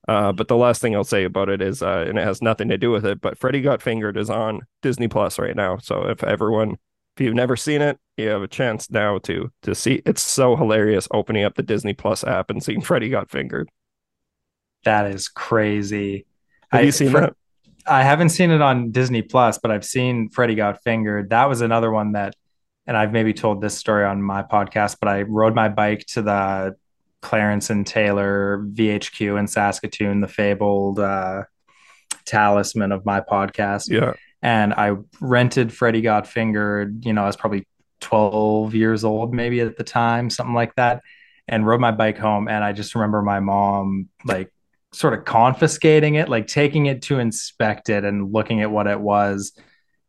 Uh 0.07 0.33
but 0.33 0.49
the 0.49 0.57
last 0.57 0.81
thing 0.81 0.95
i'll 0.95 1.05
say 1.05 1.25
about 1.25 1.49
it 1.49 1.63
is 1.63 1.83
uh 1.83 2.05
and 2.07 2.19
it 2.19 2.25
has 2.25 2.43
nothing 2.43 2.69
to 2.69 2.79
do 2.79 2.91
with 2.91 3.05
it 3.07 3.21
but 3.21 3.39
freddy 3.39 3.61
got 3.61 3.83
fingered 3.83 4.17
is 4.17 4.31
on 4.31 4.61
disney 4.83 5.09
plus 5.09 5.39
right 5.39 5.57
now. 5.57 5.79
So 5.79 6.09
if 6.09 6.23
everyone 6.23 6.77
if 7.17 7.25
you've 7.25 7.35
never 7.35 7.57
seen 7.57 7.81
it 7.81 7.99
you 8.17 8.29
have 8.29 8.43
a 8.43 8.49
chance 8.49 8.91
now 8.91 9.19
to 9.19 9.51
to 9.63 9.75
see 9.75 10.03
it's 10.05 10.23
so 10.23 10.57
hilarious 10.57 11.09
opening 11.13 11.45
up 11.45 11.55
the 11.55 11.63
disney 11.63 11.95
plus 11.95 12.23
app 12.25 12.51
and 12.51 12.63
seeing 12.63 12.81
freddy 12.83 13.09
got 13.09 13.31
fingered. 13.31 13.69
That 14.85 15.07
is 15.07 15.29
crazy. 15.29 16.27
Have 16.71 16.83
I, 16.83 16.85
you 16.85 16.93
seen 16.93 17.13
that 17.13 17.35
I 17.87 18.03
haven't 18.03 18.31
seen 18.31 18.51
it 18.51 18.63
on 18.63 18.91
Disney 18.91 19.23
Plus, 19.23 19.59
but 19.59 19.71
I've 19.71 19.85
seen 19.85 20.31
Freddy 20.31 20.55
Got 20.55 20.83
Fingered. 20.83 21.31
That 21.31 21.49
was 21.49 21.61
another 21.61 21.91
one 21.91 22.13
that, 22.13 22.35
and 22.87 22.97
I've 22.97 23.13
maybe 23.13 23.33
told 23.33 23.61
this 23.61 23.77
story 23.77 24.05
on 24.05 24.23
my 24.23 24.43
podcast, 24.43 24.97
but 25.01 25.09
I 25.09 25.23
rode 25.23 25.55
my 25.55 25.69
bike 25.69 26.07
to 26.09 26.23
the 26.23 26.77
Clarence 27.21 27.71
and 27.71 27.87
Taylor 27.87 28.65
VHQ 28.73 29.39
in 29.39 29.47
Saskatoon, 29.47 30.21
the 30.21 30.29
fabled 30.29 30.99
uh, 30.99 31.45
talisman 32.25 32.93
of 32.93 33.05
my 33.05 33.21
podcast. 33.21 33.89
Yeah. 33.89 34.13
And 34.43 34.75
I 34.75 34.97
rented 35.21 35.73
Freddy 35.73 36.03
Got 36.03 36.27
Fingered, 36.27 37.05
you 37.05 37.13
know, 37.13 37.23
I 37.23 37.27
was 37.27 37.37
probably 37.37 37.67
12 38.01 38.75
years 38.75 39.05
old, 39.05 39.35
maybe 39.35 39.61
at 39.61 39.77
the 39.77 39.85
time, 39.85 40.29
something 40.29 40.55
like 40.55 40.75
that, 40.75 41.03
and 41.49 41.67
rode 41.67 41.81
my 41.81 41.93
bike 41.93 42.19
home. 42.19 42.49
And 42.49 42.63
I 42.63 42.73
just 42.73 42.95
remember 42.95 43.23
my 43.23 43.41
mom 43.41 44.09
like 44.25 44.53
sort 44.95 45.15
of 45.15 45.25
confiscating 45.25 46.15
it, 46.15 46.29
like 46.29 46.47
taking 46.47 46.87
it 46.87 47.03
to 47.03 47.19
inspect 47.19 47.89
it 47.89 48.05
and 48.05 48.33
looking 48.33 48.63
at 48.63 48.71
what 48.71 48.87
it 48.87 49.01
was. 49.01 49.53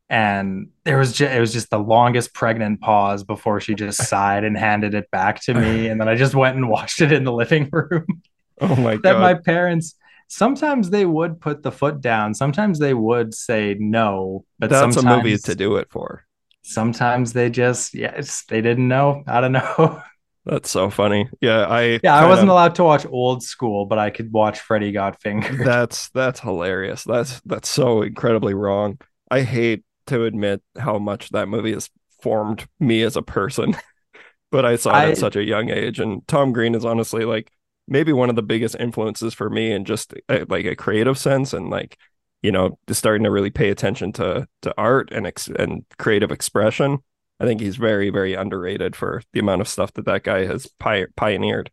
And 0.09 0.69
there 0.83 0.97
was 0.99 1.13
just 1.13 1.33
it 1.33 1.39
was 1.39 1.51
just 1.51 1.69
the 1.71 1.79
longest 1.79 2.33
pregnant 2.33 2.81
pause 2.81 3.23
before 3.23 3.59
she 3.59 3.73
just 3.75 4.03
sighed 4.07 4.43
and 4.43 4.57
handed 4.57 4.93
it 4.93 5.09
back 5.11 5.41
to 5.43 5.53
me. 5.53 5.87
And 5.87 5.99
then 5.99 6.07
I 6.07 6.15
just 6.15 6.35
went 6.35 6.55
and 6.55 6.69
watched 6.69 7.01
it 7.01 7.11
in 7.11 7.23
the 7.23 7.33
living 7.33 7.69
room. 7.71 8.05
Oh 8.61 8.73
my 8.77 8.93
god. 8.95 9.01
that 9.03 9.19
my 9.19 9.33
parents 9.33 9.95
sometimes 10.29 10.89
they 10.89 11.05
would 11.05 11.41
put 11.41 11.61
the 11.61 11.73
foot 11.73 11.99
down, 11.99 12.33
sometimes 12.33 12.79
they 12.79 12.93
would 12.93 13.33
say 13.33 13.75
no, 13.77 14.45
but 14.59 14.69
That's 14.69 14.95
a 14.95 15.01
movie 15.03 15.37
to 15.37 15.55
do 15.55 15.75
it 15.75 15.89
for. 15.91 16.23
sometimes 16.61 17.33
they 17.33 17.49
just 17.49 17.93
yes, 17.93 18.45
they 18.47 18.61
didn't 18.61 18.87
know. 18.87 19.23
I 19.27 19.41
don't 19.41 19.51
know. 19.51 20.01
That's 20.45 20.69
so 20.69 20.89
funny. 20.91 21.27
Yeah, 21.41 21.65
I 21.65 21.99
yeah, 22.03 22.15
I 22.15 22.27
wasn't 22.27 22.49
of- 22.49 22.53
allowed 22.53 22.75
to 22.75 22.83
watch 22.83 23.05
old 23.07 23.41
school, 23.43 23.85
but 23.85 23.97
I 23.97 24.11
could 24.11 24.31
watch 24.31 24.59
Freddy 24.59 24.91
Got 24.91 25.19
Fingered. 25.21 25.59
That's 25.65 26.09
that's 26.09 26.39
hilarious. 26.39 27.03
That's 27.03 27.41
that's 27.45 27.67
so 27.67 28.03
incredibly 28.03 28.53
wrong. 28.53 28.99
I 29.31 29.41
hate 29.41 29.83
to 30.07 30.23
admit 30.25 30.61
how 30.77 30.99
much 30.99 31.29
that 31.31 31.47
movie 31.49 31.73
has 31.73 31.89
formed 32.21 32.67
me 32.79 33.01
as 33.01 33.15
a 33.17 33.23
person, 33.23 33.75
but 34.51 34.65
I 34.65 34.75
saw 34.75 34.91
it 34.91 34.93
I- 34.93 35.09
at 35.11 35.17
such 35.17 35.35
a 35.35 35.43
young 35.43 35.69
age. 35.71 35.99
And 35.99 36.27
Tom 36.27 36.53
Green 36.53 36.75
is 36.75 36.85
honestly 36.85 37.25
like 37.25 37.51
maybe 37.87 38.13
one 38.13 38.29
of 38.29 38.35
the 38.35 38.43
biggest 38.43 38.75
influences 38.79 39.33
for 39.33 39.49
me 39.49 39.71
in 39.71 39.83
just 39.83 40.13
uh, 40.29 40.45
like 40.47 40.65
a 40.65 40.75
creative 40.75 41.17
sense 41.17 41.53
and 41.53 41.69
like 41.71 41.97
you 42.43 42.51
know 42.51 42.77
just 42.87 42.99
starting 42.99 43.23
to 43.23 43.31
really 43.31 43.49
pay 43.49 43.69
attention 43.71 44.11
to 44.13 44.47
to 44.61 44.73
art 44.77 45.09
and 45.11 45.25
ex- 45.25 45.47
and 45.47 45.85
creative 45.97 46.31
expression. 46.31 46.99
I 47.39 47.45
think 47.45 47.61
he's 47.61 47.75
very 47.75 48.09
very 48.09 48.33
underrated 48.33 48.95
for 48.95 49.21
the 49.33 49.39
amount 49.39 49.61
of 49.61 49.67
stuff 49.67 49.93
that 49.93 50.05
that 50.05 50.23
guy 50.23 50.45
has 50.45 50.67
pi- 50.79 51.07
pioneered. 51.15 51.71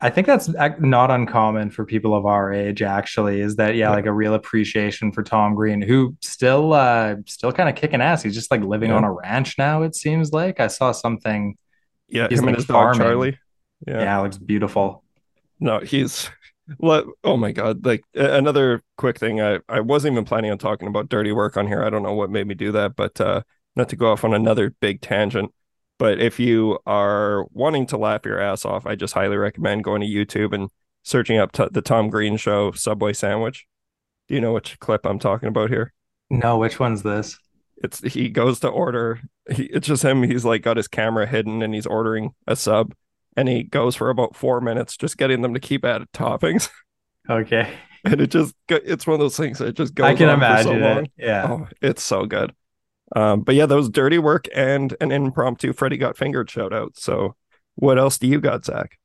I 0.00 0.10
think 0.10 0.26
that's 0.26 0.48
not 0.80 1.10
uncommon 1.10 1.70
for 1.70 1.86
people 1.86 2.14
of 2.14 2.26
our 2.26 2.52
age, 2.52 2.82
actually, 2.82 3.40
is 3.40 3.56
that 3.56 3.74
yeah, 3.74 3.88
Yeah. 3.88 3.94
like 3.94 4.04
a 4.06 4.12
real 4.12 4.34
appreciation 4.34 5.12
for 5.12 5.22
Tom 5.22 5.54
Green, 5.54 5.80
who 5.80 6.16
still 6.20 6.72
uh 6.74 7.16
still 7.26 7.52
kind 7.52 7.68
of 7.68 7.74
kicking 7.76 8.02
ass. 8.02 8.22
He's 8.22 8.34
just 8.34 8.50
like 8.50 8.60
living 8.62 8.90
Yeah. 8.90 8.96
on 8.96 9.04
a 9.04 9.12
ranch 9.12 9.56
now, 9.56 9.82
it 9.82 9.94
seems 9.94 10.32
like. 10.32 10.60
I 10.60 10.66
saw 10.66 10.92
something. 10.92 11.56
Yeah, 12.08 12.28
He's, 12.28 12.40
him 12.40 12.44
like, 12.46 12.50
and 12.54 12.56
his 12.56 12.66
farming. 12.66 12.98
dog 12.98 13.06
Charlie. 13.08 13.38
Yeah, 13.86 14.18
it 14.18 14.22
looks 14.22 14.38
beautiful. 14.38 15.04
No, 15.60 15.78
he's 15.80 16.28
let 16.78 17.04
oh 17.22 17.36
my 17.38 17.52
god. 17.52 17.86
Like 17.86 18.04
another 18.14 18.82
quick 18.98 19.18
thing. 19.18 19.40
I 19.40 19.60
I 19.68 19.80
wasn't 19.80 20.12
even 20.12 20.24
planning 20.24 20.50
on 20.50 20.58
talking 20.58 20.88
about 20.88 21.08
dirty 21.08 21.32
work 21.32 21.56
on 21.56 21.66
here. 21.66 21.82
I 21.82 21.88
don't 21.88 22.02
know 22.02 22.12
what 22.14 22.30
made 22.30 22.46
me 22.46 22.54
do 22.54 22.72
that, 22.72 22.96
but 22.96 23.18
uh 23.20 23.42
not 23.76 23.88
to 23.90 23.96
go 23.96 24.12
off 24.12 24.24
on 24.24 24.34
another 24.34 24.70
big 24.80 25.00
tangent. 25.00 25.52
But 25.98 26.20
if 26.20 26.40
you 26.40 26.78
are 26.86 27.46
wanting 27.52 27.86
to 27.86 27.96
laugh 27.96 28.24
your 28.24 28.40
ass 28.40 28.64
off, 28.64 28.86
I 28.86 28.94
just 28.96 29.14
highly 29.14 29.36
recommend 29.36 29.84
going 29.84 30.00
to 30.00 30.06
YouTube 30.06 30.52
and 30.52 30.68
searching 31.02 31.38
up 31.38 31.52
t- 31.52 31.68
the 31.70 31.82
Tom 31.82 32.10
Green 32.10 32.36
show 32.36 32.72
Subway 32.72 33.12
sandwich. 33.12 33.66
Do 34.28 34.34
you 34.34 34.40
know 34.40 34.52
which 34.52 34.78
clip 34.80 35.06
I'm 35.06 35.18
talking 35.18 35.48
about 35.48 35.70
here? 35.70 35.92
No, 36.30 36.58
which 36.58 36.80
one's 36.80 37.02
this? 37.02 37.38
It's 37.76 38.00
he 38.00 38.28
goes 38.30 38.60
to 38.60 38.68
order. 38.68 39.20
He, 39.50 39.64
it's 39.64 39.86
just 39.86 40.02
him. 40.02 40.22
He's 40.22 40.44
like 40.44 40.62
got 40.62 40.78
his 40.78 40.88
camera 40.88 41.26
hidden 41.26 41.62
and 41.62 41.74
he's 41.74 41.86
ordering 41.86 42.30
a 42.46 42.56
sub, 42.56 42.94
and 43.36 43.48
he 43.48 43.62
goes 43.62 43.94
for 43.94 44.10
about 44.10 44.34
four 44.34 44.60
minutes 44.60 44.96
just 44.96 45.18
getting 45.18 45.42
them 45.42 45.54
to 45.54 45.60
keep 45.60 45.84
adding 45.84 46.08
toppings. 46.14 46.70
Okay. 47.30 47.72
and 48.04 48.20
it 48.20 48.26
just 48.26 48.54
it's 48.68 49.06
one 49.06 49.14
of 49.14 49.20
those 49.20 49.36
things 49.36 49.58
that 49.58 49.74
just 49.74 49.94
goes 49.94 50.04
I 50.04 50.14
can 50.14 50.28
so 50.28 50.34
imagine 50.34 50.80
long. 50.82 51.04
it. 51.04 51.10
Yeah. 51.16 51.46
Oh, 51.48 51.68
it's 51.80 52.02
so 52.02 52.26
good. 52.26 52.54
Um, 53.14 53.42
but 53.42 53.54
yeah, 53.54 53.66
was 53.66 53.90
dirty 53.90 54.18
work 54.18 54.46
and 54.54 54.96
an 55.00 55.12
impromptu 55.12 55.72
Freddy 55.72 55.96
got 55.96 56.16
fingered 56.16 56.50
shout 56.50 56.72
out. 56.72 56.96
So 56.96 57.36
what 57.74 57.98
else 57.98 58.18
do 58.18 58.26
you 58.26 58.40
got, 58.40 58.64
Zach? 58.64 58.98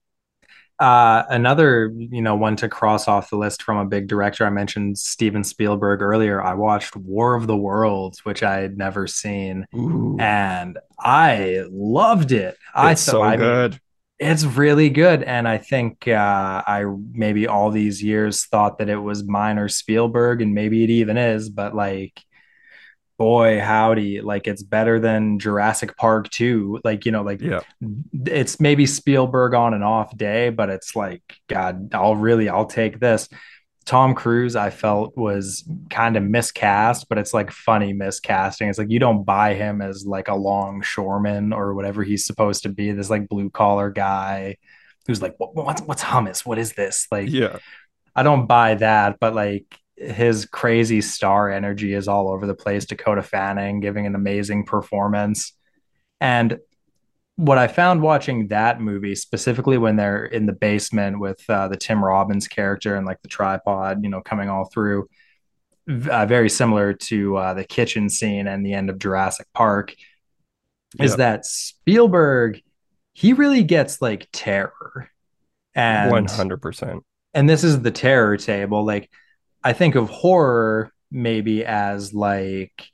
Uh, 0.79 1.25
another, 1.29 1.91
you 1.93 2.21
know, 2.21 2.37
one 2.37 2.55
to 2.55 2.69
cross 2.69 3.09
off 3.09 3.29
the 3.29 3.35
list 3.35 3.63
from 3.63 3.77
a 3.77 3.85
big 3.85 4.07
director. 4.07 4.45
I 4.45 4.49
mentioned 4.49 4.97
Steven 4.97 5.43
Spielberg 5.43 6.01
earlier. 6.01 6.41
I 6.41 6.53
watched 6.53 6.95
War 6.95 7.35
of 7.35 7.47
the 7.47 7.57
Worlds, 7.57 8.23
which 8.23 8.43
I 8.43 8.59
had 8.59 8.77
never 8.77 9.05
seen, 9.05 9.67
Ooh, 9.75 10.15
and 10.19 10.79
I 10.97 11.65
loved 11.69 12.31
it. 12.31 12.55
I 12.73 12.93
it's 12.93 13.05
thought, 13.05 13.11
so 13.11 13.21
I 13.21 13.31
mean, 13.31 13.39
good. 13.39 13.81
It's 14.19 14.45
really 14.45 14.89
good. 14.89 15.23
And 15.23 15.49
I 15.49 15.57
think 15.57 16.07
uh, 16.07 16.63
I 16.65 16.85
maybe 17.11 17.45
all 17.47 17.71
these 17.71 18.01
years 18.01 18.45
thought 18.45 18.77
that 18.77 18.87
it 18.87 18.97
was 18.99 19.25
minor 19.25 19.67
Spielberg, 19.67 20.41
and 20.41 20.53
maybe 20.53 20.85
it 20.85 20.89
even 20.89 21.17
is, 21.17 21.49
but 21.49 21.75
like, 21.75 22.21
boy, 23.19 23.59
howdy, 23.59 24.21
like 24.21 24.47
it's 24.47 24.63
better 24.63 24.97
than 24.97 25.39
Jurassic 25.39 25.97
Park 25.97 26.29
2. 26.29 26.79
Like, 26.85 27.05
you 27.05 27.11
know, 27.11 27.21
like 27.21 27.41
yeah, 27.41 27.59
it's 28.25 28.61
maybe 28.61 28.85
Spielberg 28.85 29.53
on 29.53 29.73
an 29.73 29.83
off 29.83 30.15
day, 30.17 30.49
but 30.49 30.69
it's 30.69 30.95
like, 30.95 31.21
God, 31.47 31.93
I'll 31.93 32.15
really, 32.15 32.47
I'll 32.49 32.65
take 32.65 32.99
this. 32.99 33.27
Tom 33.85 34.15
Cruise, 34.15 34.55
I 34.55 34.69
felt 34.69 35.17
was 35.17 35.67
kind 35.89 36.15
of 36.15 36.23
miscast, 36.23 37.09
but 37.09 37.17
it's 37.17 37.33
like 37.33 37.51
funny 37.51 37.93
miscasting. 37.93 38.69
It's 38.69 38.79
like 38.79 38.89
you 38.89 38.99
don't 38.99 39.25
buy 39.25 39.53
him 39.53 39.81
as 39.81 40.05
like 40.05 40.29
a 40.29 40.35
longshoreman 40.35 41.51
or 41.51 41.73
whatever 41.73 42.03
he's 42.03 42.25
supposed 42.25 42.63
to 42.63 42.69
be. 42.69 42.91
This 42.91 43.09
like 43.09 43.27
blue 43.27 43.49
collar 43.49 43.89
guy 43.89 44.57
who's 45.07 45.21
like, 45.21 45.35
what, 45.39 45.55
what's 45.55 45.81
what's 45.81 46.03
hummus? 46.03 46.45
What 46.45 46.57
is 46.57 46.73
this? 46.73 47.07
Like, 47.11 47.29
yeah, 47.29 47.57
I 48.15 48.23
don't 48.23 48.47
buy 48.47 48.75
that, 48.75 49.17
but 49.19 49.33
like 49.33 49.65
his 49.99 50.45
crazy 50.45 51.01
star 51.01 51.49
energy 51.49 51.93
is 51.93 52.07
all 52.07 52.31
over 52.31 52.47
the 52.47 52.55
place. 52.55 52.85
Dakota 52.85 53.21
Fanning 53.21 53.81
giving 53.81 54.05
an 54.05 54.15
amazing 54.15 54.65
performance. 54.65 55.53
And 56.21 56.59
what 57.35 57.57
I 57.57 57.67
found 57.67 58.01
watching 58.01 58.47
that 58.47 58.81
movie, 58.81 59.15
specifically 59.15 59.77
when 59.77 59.95
they're 59.95 60.25
in 60.25 60.45
the 60.45 60.53
basement 60.53 61.19
with 61.19 61.41
uh, 61.49 61.67
the 61.67 61.77
Tim 61.77 62.03
Robbins 62.03 62.47
character 62.47 62.95
and 62.95 63.05
like 63.05 63.21
the 63.21 63.27
tripod, 63.27 64.03
you 64.03 64.09
know, 64.09 64.21
coming 64.21 64.49
all 64.49 64.65
through, 64.65 65.07
uh, 66.09 66.25
very 66.25 66.49
similar 66.49 66.93
to 66.93 67.37
uh, 67.37 67.53
the 67.53 67.63
kitchen 67.63 68.09
scene 68.09 68.47
and 68.47 68.65
the 68.65 68.73
end 68.73 68.89
of 68.89 68.99
Jurassic 68.99 69.47
Park, 69.53 69.95
is 70.99 71.17
that 71.17 71.45
Spielberg, 71.45 72.61
he 73.13 73.33
really 73.33 73.63
gets 73.63 74.01
like 74.01 74.27
terror. 74.31 75.09
And 75.75 76.11
one 76.11 76.25
hundred 76.25 76.61
percent. 76.61 77.03
and 77.33 77.47
this 77.49 77.63
is 77.63 77.81
the 77.81 77.91
terror 77.91 78.37
table 78.37 78.85
like 78.85 79.09
i 79.63 79.73
think 79.73 79.95
of 79.95 80.09
horror 80.09 80.91
maybe 81.11 81.65
as 81.65 82.13
like 82.13 82.89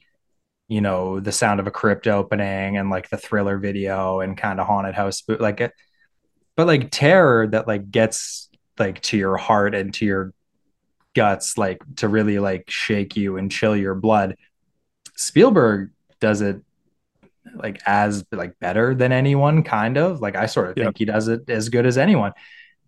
you 0.67 0.82
know 0.82 1.19
the 1.19 1.32
sound 1.32 1.60
of 1.60 1.67
a 1.67 1.71
crypt 1.71 2.08
opening 2.08 2.78
and 2.78 2.89
like 2.89 3.10
the 3.10 3.17
thriller 3.17 3.58
video 3.58 4.19
and 4.19 4.38
kind 4.38 4.60
of 4.60 4.67
haunted 4.67 4.95
house 4.95 5.17
spook 5.17 5.39
like 5.39 5.71
but 6.56 6.67
like 6.67 6.89
terror 6.91 7.47
that 7.47 7.67
like 7.67 7.91
gets 7.91 8.49
like 8.80 9.01
to 9.01 9.17
your 9.17 9.38
heart 9.38 9.75
and 9.75 9.93
to 9.93 10.06
your 10.06 10.34
guts 11.13 11.58
like 11.58 11.82
to 11.97 12.08
really 12.08 12.39
like 12.39 12.69
shake 12.69 13.15
you 13.15 13.38
and 13.38 13.51
chill 13.51 13.75
your 13.75 13.95
blood. 13.95 14.36
Spielberg 15.15 15.91
does 16.19 16.41
it 16.41 16.62
like 17.56 17.82
as 17.86 18.25
like 18.32 18.60
better 18.60 18.93
than 18.93 19.12
anyone 19.12 19.63
kind 19.63 19.97
of. 19.97 20.21
Like 20.21 20.36
i 20.36 20.45
sort 20.45 20.69
of 20.69 20.75
think 20.75 20.97
he 20.97 21.06
does 21.06 21.28
it 21.28 21.49
as 21.49 21.69
good 21.69 21.86
as 21.86 21.97
anyone 21.97 22.34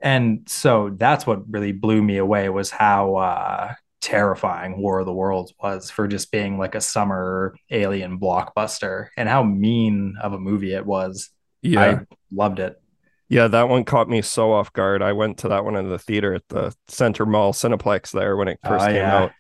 and 0.02 0.48
so 0.48 0.92
that's 0.98 1.26
what 1.28 1.50
really 1.52 1.72
blew 1.72 2.02
me 2.02 2.18
away 2.18 2.50
was 2.50 2.70
how 2.70 3.16
uh 3.16 3.74
terrifying 4.02 4.80
war 4.80 5.00
of 5.00 5.06
the 5.06 5.14
worlds 5.14 5.54
was 5.62 5.90
for 5.90 6.08
just 6.08 6.32
being 6.32 6.58
like 6.58 6.76
a 6.76 6.82
summer 6.82 7.56
alien 7.72 8.20
blockbuster 8.20 9.08
and 9.18 9.28
how 9.28 9.44
mean 9.44 10.16
of 10.22 10.34
a 10.34 10.40
movie 10.40 10.74
it 10.74 10.86
was 10.86 11.30
Yeah, 11.62 11.96
i 11.96 12.06
loved 12.32 12.60
it 12.60 12.80
yeah, 13.30 13.48
that 13.50 13.68
one 13.70 13.84
caught 13.84 14.08
me 14.10 14.22
so 14.22 14.54
off 14.54 14.72
guard. 14.74 15.02
I 15.02 15.12
went 15.14 15.38
to 15.40 15.50
that 15.50 15.66
one 15.66 15.76
in 15.76 15.90
the 15.90 16.00
theater 16.00 16.34
at 16.34 16.48
the 16.50 16.74
Center 16.88 17.26
Mall 17.26 17.52
Cineplex 17.54 18.12
there 18.12 18.38
when 18.38 18.48
it 18.48 18.60
first 18.64 18.88
Oh, 18.88 18.90
came 18.90 19.12
yeah. 19.12 19.14
out. 19.14 19.36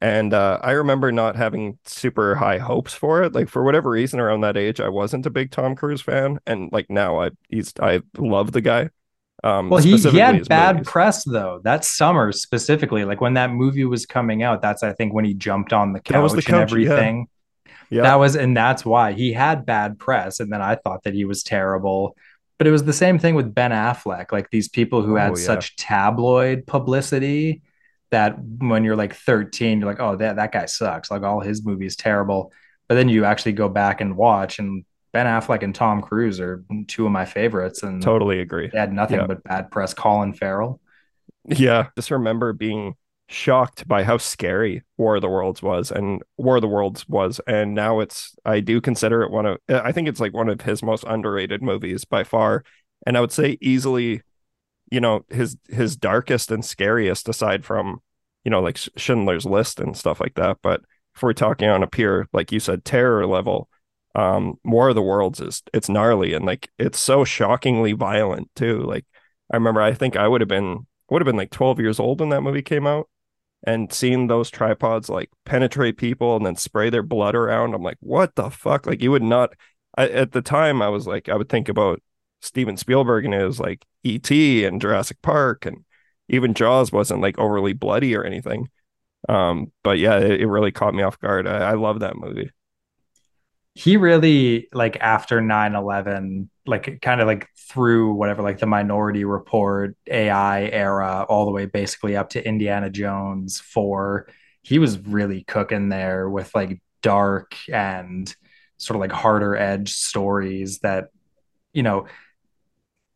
And 0.00 0.34
uh, 0.34 0.60
I 0.62 0.72
remember 0.72 1.12
not 1.12 1.36
having 1.36 1.78
super 1.86 2.36
high 2.36 2.58
hopes 2.58 2.94
for 2.94 3.22
it. 3.22 3.34
Like 3.34 3.48
for 3.48 3.64
whatever 3.64 3.90
reason, 3.90 4.20
around 4.20 4.42
that 4.42 4.56
age, 4.56 4.80
I 4.80 4.88
wasn't 4.90 5.26
a 5.26 5.30
big 5.30 5.50
Tom 5.52 5.76
Cruise 5.76 6.02
fan, 6.02 6.40
and 6.46 6.70
like 6.72 6.90
now, 6.90 7.20
I 7.22 7.30
he's 7.48 7.72
I 7.80 8.02
love 8.18 8.52
the 8.52 8.62
guy. 8.62 8.90
Um, 9.44 9.70
well 9.70 9.80
he, 9.80 9.96
he 9.98 10.18
had 10.18 10.48
bad 10.48 10.76
movies. 10.76 10.88
press 10.88 11.24
though. 11.24 11.60
That 11.62 11.84
summer 11.84 12.32
specifically 12.32 13.04
like 13.04 13.20
when 13.20 13.34
that 13.34 13.50
movie 13.52 13.84
was 13.84 14.04
coming 14.04 14.42
out 14.42 14.60
that's 14.62 14.82
i 14.82 14.92
think 14.92 15.12
when 15.14 15.24
he 15.24 15.32
jumped 15.34 15.72
on 15.72 15.92
the 15.92 16.00
couch, 16.00 16.12
That 16.14 16.18
was 16.22 16.34
the 16.34 16.42
couch, 16.42 16.72
and 16.72 16.82
yeah. 16.82 16.90
everything. 16.90 17.28
Yeah, 17.90 18.02
that 18.02 18.16
was 18.16 18.36
and 18.36 18.56
that's 18.56 18.84
why. 18.84 19.12
He 19.12 19.32
had 19.32 19.64
bad 19.64 19.98
press 19.98 20.40
and 20.40 20.52
then 20.52 20.60
i 20.60 20.74
thought 20.74 21.04
that 21.04 21.14
he 21.14 21.24
was 21.24 21.42
terrible. 21.42 22.16
But 22.58 22.66
it 22.66 22.72
was 22.72 22.82
the 22.84 22.92
same 22.92 23.18
thing 23.20 23.36
with 23.36 23.54
ben 23.54 23.70
affleck 23.70 24.32
like 24.32 24.50
these 24.50 24.68
people 24.68 25.02
who 25.02 25.14
Oh, 25.14 25.20
had 25.20 25.38
yeah. 25.38 25.44
such 25.44 25.76
tabloid 25.76 26.66
publicity 26.66 27.62
that 28.10 28.36
when 28.58 28.82
you're 28.84 28.96
like 28.96 29.14
13 29.14 29.78
you're 29.80 29.88
like 29.88 30.00
oh 30.00 30.16
that, 30.16 30.36
that 30.36 30.50
guy 30.52 30.66
sucks. 30.66 31.10
Like 31.10 31.22
all 31.22 31.40
his 31.40 31.64
movies 31.64 31.94
terrible. 31.96 32.52
But 32.88 32.96
then 32.96 33.08
you 33.08 33.24
actually 33.24 33.52
go 33.52 33.68
back 33.68 34.00
and 34.00 34.16
watch 34.16 34.58
and 34.58 34.84
ben 35.12 35.26
affleck 35.26 35.62
and 35.62 35.74
tom 35.74 36.00
cruise 36.02 36.40
are 36.40 36.64
two 36.86 37.06
of 37.06 37.12
my 37.12 37.24
favorites 37.24 37.82
and 37.82 38.02
totally 38.02 38.40
agree. 38.40 38.68
they 38.72 38.78
had 38.78 38.92
nothing 38.92 39.18
Yeah. 39.20 39.26
but 39.26 39.42
bad 39.44 39.70
press 39.70 39.94
colin 39.94 40.32
farrell 40.32 40.80
Yeah, 41.44 41.88
just 41.96 42.10
remember 42.10 42.52
being 42.52 42.94
shocked 43.28 43.86
by 43.88 44.04
how 44.04 44.16
scary 44.18 44.82
War 44.98 45.16
of 45.16 45.22
the 45.22 45.28
Worlds 45.28 45.62
was 45.62 45.90
and 45.90 46.22
War 46.36 46.56
of 46.56 46.62
the 46.62 46.68
Worlds 46.68 47.08
was 47.08 47.40
and 47.46 47.74
now 47.74 48.00
it's 48.00 48.34
I 48.44 48.60
do 48.60 48.80
consider 48.80 49.22
it 49.22 49.30
one 49.30 49.46
of 49.46 49.58
I 49.68 49.92
think 49.92 50.08
it's 50.08 50.20
like 50.20 50.34
one 50.34 50.48
of 50.50 50.60
his 50.62 50.82
most 50.82 51.04
underrated 51.06 51.62
movies 51.62 52.04
by 52.04 52.24
far 52.24 52.64
and 53.06 53.16
I 53.16 53.20
would 53.20 53.32
say 53.32 53.56
easily 53.60 54.22
you 54.90 55.00
know, 55.00 55.24
his 55.28 55.56
his 55.68 55.96
darkest 55.96 56.50
and 56.50 56.64
scariest 56.64 57.28
aside 57.28 57.64
from, 57.64 58.00
you 58.44 58.50
know, 58.50 58.60
like 58.60 58.78
Schindler's 58.96 59.44
List 59.44 59.80
and 59.80 59.96
stuff 59.96 60.20
like 60.20 60.34
that. 60.36 60.58
But 60.62 60.80
if 61.14 61.22
we're 61.22 61.34
talking 61.34 61.68
on 61.68 61.82
a 61.82 61.86
pure, 61.86 62.26
like 62.32 62.52
you 62.52 62.60
said, 62.60 62.84
terror 62.86 63.26
level, 63.26 63.68
um, 64.18 64.58
War 64.64 64.88
of 64.88 64.96
the 64.96 65.02
Worlds 65.02 65.40
is 65.40 65.62
it's 65.72 65.88
gnarly 65.88 66.34
and 66.34 66.44
like 66.44 66.70
it's 66.76 66.98
so 66.98 67.24
shockingly 67.24 67.92
violent 67.92 68.50
too. 68.56 68.82
Like 68.82 69.06
I 69.52 69.56
remember, 69.56 69.80
I 69.80 69.94
think 69.94 70.16
I 70.16 70.26
would 70.26 70.40
have 70.40 70.48
been 70.48 70.86
would 71.08 71.22
have 71.22 71.26
been 71.26 71.36
like 71.36 71.50
12 71.52 71.78
years 71.78 72.00
old 72.00 72.18
when 72.20 72.30
that 72.30 72.42
movie 72.42 72.62
came 72.62 72.86
out, 72.86 73.08
and 73.64 73.92
seeing 73.92 74.26
those 74.26 74.50
tripods 74.50 75.08
like 75.08 75.30
penetrate 75.44 75.98
people 75.98 76.36
and 76.36 76.44
then 76.44 76.56
spray 76.56 76.90
their 76.90 77.04
blood 77.04 77.36
around, 77.36 77.74
I'm 77.74 77.82
like, 77.82 77.96
what 78.00 78.34
the 78.34 78.50
fuck? 78.50 78.86
Like 78.86 79.02
you 79.02 79.12
would 79.12 79.22
not. 79.22 79.54
I, 79.96 80.08
at 80.08 80.32
the 80.32 80.42
time, 80.42 80.82
I 80.82 80.88
was 80.88 81.06
like, 81.06 81.28
I 81.28 81.36
would 81.36 81.48
think 81.48 81.68
about 81.68 82.02
Steven 82.42 82.76
Spielberg 82.76 83.24
and 83.24 83.34
his 83.34 83.60
like 83.60 83.86
E.T. 84.02 84.64
and 84.64 84.80
Jurassic 84.80 85.22
Park, 85.22 85.64
and 85.64 85.84
even 86.28 86.54
Jaws 86.54 86.90
wasn't 86.90 87.22
like 87.22 87.38
overly 87.38 87.72
bloody 87.72 88.16
or 88.16 88.24
anything. 88.24 88.68
Um, 89.28 89.72
but 89.84 89.98
yeah, 89.98 90.18
it, 90.18 90.40
it 90.40 90.46
really 90.48 90.72
caught 90.72 90.94
me 90.94 91.02
off 91.04 91.20
guard. 91.20 91.46
I, 91.46 91.70
I 91.70 91.72
love 91.74 92.00
that 92.00 92.16
movie 92.16 92.50
he 93.78 93.96
really 93.96 94.66
like 94.72 94.96
after 95.00 95.40
9-11 95.40 96.48
like 96.66 97.00
kind 97.00 97.20
of 97.20 97.28
like 97.28 97.48
through 97.56 98.12
whatever 98.14 98.42
like 98.42 98.58
the 98.58 98.66
minority 98.66 99.24
report 99.24 99.96
ai 100.08 100.64
era 100.64 101.24
all 101.28 101.44
the 101.44 101.52
way 101.52 101.64
basically 101.64 102.16
up 102.16 102.30
to 102.30 102.44
indiana 102.44 102.90
jones 102.90 103.60
4 103.60 104.26
he 104.62 104.80
was 104.80 104.98
really 104.98 105.44
cooking 105.44 105.90
there 105.90 106.28
with 106.28 106.52
like 106.56 106.82
dark 107.02 107.54
and 107.72 108.34
sort 108.78 108.96
of 108.96 109.00
like 109.00 109.12
harder 109.12 109.54
edge 109.54 109.92
stories 109.92 110.80
that 110.80 111.10
you 111.72 111.84
know 111.84 112.06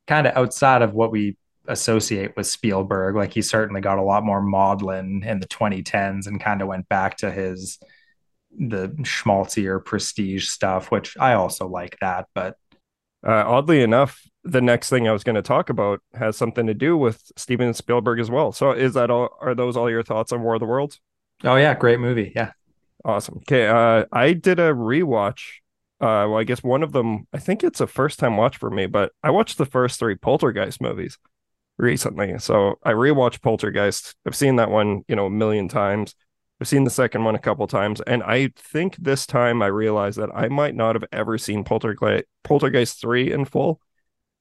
kind 0.06 0.28
of 0.28 0.36
outside 0.36 0.82
of 0.82 0.94
what 0.94 1.10
we 1.10 1.36
associate 1.66 2.36
with 2.36 2.46
Spielberg 2.46 3.16
like 3.16 3.34
he 3.34 3.42
certainly 3.42 3.80
got 3.80 3.98
a 3.98 4.02
lot 4.02 4.24
more 4.24 4.40
maudlin 4.40 5.24
in 5.24 5.40
the 5.40 5.46
2010s 5.48 6.28
and 6.28 6.40
kind 6.40 6.62
of 6.62 6.68
went 6.68 6.88
back 6.88 7.16
to 7.16 7.32
his 7.32 7.80
the 8.58 8.94
schmaltzier 9.04 9.78
prestige 9.78 10.48
stuff, 10.48 10.90
which 10.90 11.16
I 11.18 11.34
also 11.34 11.68
like 11.68 11.98
that. 12.00 12.26
But 12.34 12.56
uh, 13.26 13.44
oddly 13.46 13.82
enough, 13.82 14.20
the 14.44 14.60
next 14.60 14.90
thing 14.90 15.06
I 15.06 15.12
was 15.12 15.24
going 15.24 15.36
to 15.36 15.42
talk 15.42 15.70
about 15.70 16.00
has 16.14 16.36
something 16.36 16.66
to 16.66 16.74
do 16.74 16.96
with 16.96 17.22
Steven 17.36 17.74
Spielberg 17.74 18.18
as 18.18 18.30
well. 18.30 18.52
So 18.52 18.72
is 18.72 18.94
that 18.94 19.10
all? 19.10 19.30
Are 19.40 19.54
those 19.54 19.76
all 19.76 19.90
your 19.90 20.02
thoughts 20.02 20.32
on 20.32 20.42
War 20.42 20.54
of 20.54 20.60
the 20.60 20.66
Worlds? 20.66 21.00
Oh 21.44 21.56
yeah, 21.56 21.74
great 21.74 22.00
movie. 22.00 22.32
Yeah, 22.34 22.52
awesome. 23.04 23.38
Okay, 23.38 23.66
uh, 23.66 24.06
I 24.12 24.32
did 24.32 24.58
a 24.58 24.72
rewatch. 24.72 25.42
Uh, 26.00 26.26
well, 26.26 26.38
I 26.38 26.44
guess 26.44 26.62
one 26.62 26.82
of 26.82 26.92
them. 26.92 27.28
I 27.32 27.38
think 27.38 27.62
it's 27.62 27.80
a 27.80 27.86
first 27.86 28.18
time 28.18 28.36
watch 28.36 28.56
for 28.56 28.70
me, 28.70 28.86
but 28.86 29.12
I 29.22 29.30
watched 29.30 29.58
the 29.58 29.66
first 29.66 30.00
three 30.00 30.16
Poltergeist 30.16 30.80
movies 30.80 31.18
recently. 31.78 32.38
So 32.38 32.78
I 32.82 32.92
rewatched 32.92 33.42
Poltergeist. 33.42 34.16
I've 34.26 34.36
seen 34.36 34.56
that 34.56 34.70
one, 34.70 35.04
you 35.08 35.16
know, 35.16 35.26
a 35.26 35.30
million 35.30 35.68
times. 35.68 36.14
I've 36.62 36.68
seen 36.68 36.84
the 36.84 36.90
second 36.90 37.24
one 37.24 37.34
a 37.34 37.40
couple 37.40 37.66
times, 37.66 38.00
and 38.02 38.22
I 38.22 38.52
think 38.56 38.94
this 38.94 39.26
time 39.26 39.62
I 39.62 39.66
realized 39.66 40.16
that 40.20 40.30
I 40.32 40.46
might 40.46 40.76
not 40.76 40.94
have 40.94 41.04
ever 41.10 41.36
seen 41.36 41.64
Poltergeist 41.64 42.22
Poltergeist 42.44 43.00
three 43.00 43.32
in 43.32 43.46
full. 43.46 43.80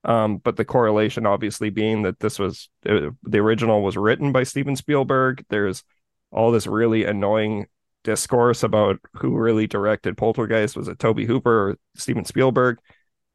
Um, 0.03 0.37
but 0.37 0.55
the 0.55 0.63
correlation 0.63 1.25
obviously 1.25 1.71
being 1.71 2.03
that 2.03 2.19
this 2.19 2.37
was 2.37 2.69
uh, 2.87 3.09
the 3.23 3.39
original 3.39 3.81
was 3.81 3.97
written 3.97 4.31
by 4.31 4.43
Steven 4.43 4.75
Spielberg. 4.75 5.43
There's 5.49 5.83
all 6.31 6.51
this 6.51 6.67
really 6.67 7.05
annoying 7.05 7.65
discourse 8.03 8.61
about 8.61 8.99
who 9.13 9.35
really 9.35 9.65
directed 9.65 10.15
Poltergeist. 10.15 10.77
Was 10.77 10.89
it 10.89 10.99
Tobe 10.99 11.21
Hooper 11.21 11.69
or 11.69 11.77
Steven 11.95 12.25
Spielberg? 12.25 12.77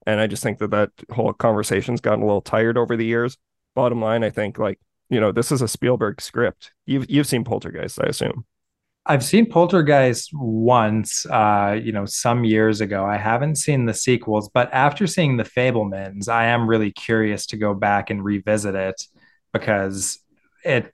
And 0.07 0.20
I 0.20 0.29
just 0.29 0.44
think 0.44 0.61
that 0.61 0.70
that 0.70 0.90
whole 1.11 1.33
conversation's 1.33 2.01
gotten 2.01 2.22
a 2.22 2.27
little 2.27 2.40
tired 2.40 2.79
over 2.79 2.96
the 2.96 3.05
years. 3.05 3.37
Bottom 3.75 4.01
line, 4.01 4.22
I 4.22 4.31
think 4.31 4.59
like 4.59 4.79
you 5.11 5.18
know 5.18 5.33
this 5.33 5.51
is 5.51 5.61
a 5.61 5.66
Spielberg 5.66 6.20
script. 6.20 6.72
You've 6.85 7.11
you've 7.11 7.27
seen 7.27 7.42
Poltergeist, 7.42 7.99
I 8.01 8.07
assume. 8.07 8.44
I've 9.09 9.25
seen 9.25 9.47
Poltergeist 9.47 10.31
once, 10.35 11.27
uh, 11.27 11.79
you 11.81 11.92
know, 11.92 12.07
some 12.07 12.45
years 12.45 12.81
ago. 12.81 13.05
I 13.05 13.16
haven't 13.16 13.55
seen 13.55 13.87
the 13.87 13.95
sequels, 13.95 14.49
but 14.49 14.69
after 14.73 15.07
seeing 15.07 15.37
The 15.37 15.45
Fabelmans, 15.45 16.29
I 16.29 16.47
am 16.47 16.69
really 16.69 16.90
curious 16.90 17.47
to 17.47 17.57
go 17.57 17.73
back 17.73 18.11
and 18.11 18.25
revisit 18.25 18.75
it 18.75 19.01
because 19.53 20.19
it 20.64 20.92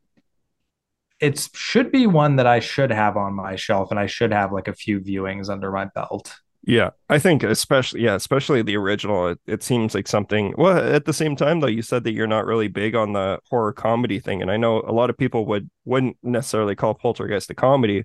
it 1.20 1.48
should 1.54 1.92
be 1.92 2.06
one 2.06 2.36
that 2.36 2.46
I 2.46 2.58
should 2.58 2.90
have 2.90 3.16
on 3.16 3.32
my 3.34 3.54
shelf 3.56 3.90
and 3.92 3.98
I 3.98 4.06
should 4.06 4.32
have 4.32 4.52
like 4.52 4.68
a 4.68 4.74
few 4.74 5.00
viewings 5.00 5.48
under 5.48 5.70
my 5.70 5.86
belt. 5.86 6.34
Yeah, 6.64 6.90
I 7.08 7.18
think 7.18 7.42
especially 7.42 8.02
yeah, 8.02 8.14
especially 8.14 8.62
the 8.62 8.76
original. 8.76 9.28
It, 9.28 9.40
it 9.46 9.62
seems 9.64 9.94
like 9.96 10.06
something. 10.06 10.54
Well, 10.56 10.78
at 10.78 11.06
the 11.06 11.12
same 11.12 11.34
time 11.34 11.58
though, 11.58 11.66
you 11.66 11.82
said 11.82 12.04
that 12.04 12.12
you're 12.12 12.28
not 12.28 12.46
really 12.46 12.68
big 12.68 12.94
on 12.94 13.12
the 13.12 13.40
horror 13.50 13.72
comedy 13.72 14.20
thing, 14.20 14.42
and 14.42 14.50
I 14.50 14.56
know 14.56 14.80
a 14.80 14.92
lot 14.92 15.10
of 15.10 15.18
people 15.18 15.44
would 15.46 15.68
wouldn't 15.84 16.18
necessarily 16.22 16.76
call 16.76 16.94
Poltergeist 16.94 17.50
a 17.50 17.54
comedy, 17.54 18.04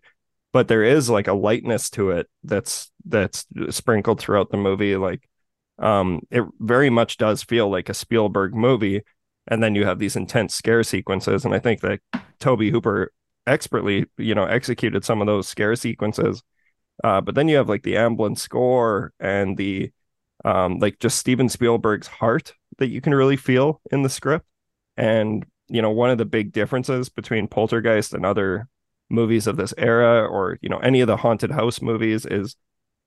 but 0.53 0.67
there 0.67 0.83
is 0.83 1.07
like 1.07 1.27
a 1.27 1.33
lightness 1.33 1.89
to 1.91 2.09
it 2.11 2.27
that's 2.43 2.91
that's 3.05 3.45
sprinkled 3.69 4.19
throughout 4.19 4.49
the 4.49 4.57
movie. 4.57 4.95
Like, 4.95 5.29
um, 5.77 6.21
it 6.31 6.43
very 6.59 6.89
much 6.89 7.17
does 7.17 7.43
feel 7.43 7.69
like 7.69 7.89
a 7.89 7.93
Spielberg 7.93 8.55
movie, 8.55 9.03
and 9.47 9.61
then 9.61 9.75
you 9.75 9.85
have 9.85 9.99
these 9.99 10.15
intense 10.15 10.55
scare 10.55 10.83
sequences, 10.83 11.45
and 11.45 11.53
I 11.53 11.59
think 11.59 11.81
that 11.81 11.99
Tobe 12.39 12.61
Hooper 12.71 13.11
expertly, 13.45 14.07
you 14.17 14.33
know, 14.33 14.45
executed 14.45 15.05
some 15.05 15.21
of 15.21 15.27
those 15.27 15.47
scare 15.47 15.75
sequences 15.75 16.41
uh, 17.03 17.21
but 17.21 17.35
then 17.35 17.47
you 17.47 17.57
have 17.57 17.69
like 17.69 17.83
the 17.83 17.95
Amblin 17.95 18.37
score 18.37 19.13
and 19.19 19.57
the 19.57 19.91
um, 20.45 20.79
like 20.79 20.99
just 20.99 21.17
Steven 21.17 21.49
Spielberg's 21.49 22.07
heart 22.07 22.53
that 22.77 22.89
you 22.89 23.01
can 23.01 23.13
really 23.13 23.37
feel 23.37 23.81
in 23.91 24.03
the 24.03 24.09
script. 24.09 24.45
And 24.95 25.45
you 25.67 25.81
know, 25.81 25.91
one 25.91 26.09
of 26.09 26.17
the 26.17 26.25
big 26.25 26.53
differences 26.53 27.09
between 27.09 27.47
Poltergeist 27.47 28.13
and 28.13 28.25
other 28.25 28.67
movies 29.09 29.47
of 29.47 29.57
this 29.57 29.73
era, 29.77 30.25
or 30.25 30.57
you 30.61 30.69
know, 30.69 30.79
any 30.79 31.01
of 31.01 31.07
the 31.07 31.17
haunted 31.17 31.51
house 31.51 31.81
movies, 31.81 32.25
is 32.25 32.55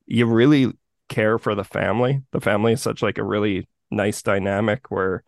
you 0.07 0.27
really 0.27 0.73
care 1.09 1.39
for 1.39 1.55
the 1.55 1.65
family. 1.65 2.23
The 2.33 2.41
family 2.41 2.75
is 2.75 2.83
such 2.83 3.03
like 3.03 3.19
a 3.19 3.25
really 3.25 3.69
nice 3.91 4.23
dynamic 4.23 4.91
where 4.91 5.25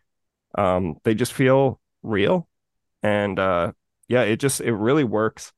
um, 0.57 0.97
they 1.05 1.15
just 1.15 1.33
feel 1.33 1.81
real, 2.03 2.49
and 3.03 3.39
uh, 3.39 3.73
yeah, 4.09 4.23
it 4.23 4.37
just 4.37 4.61
it 4.61 4.75
really 4.75 5.05
works. 5.05 5.53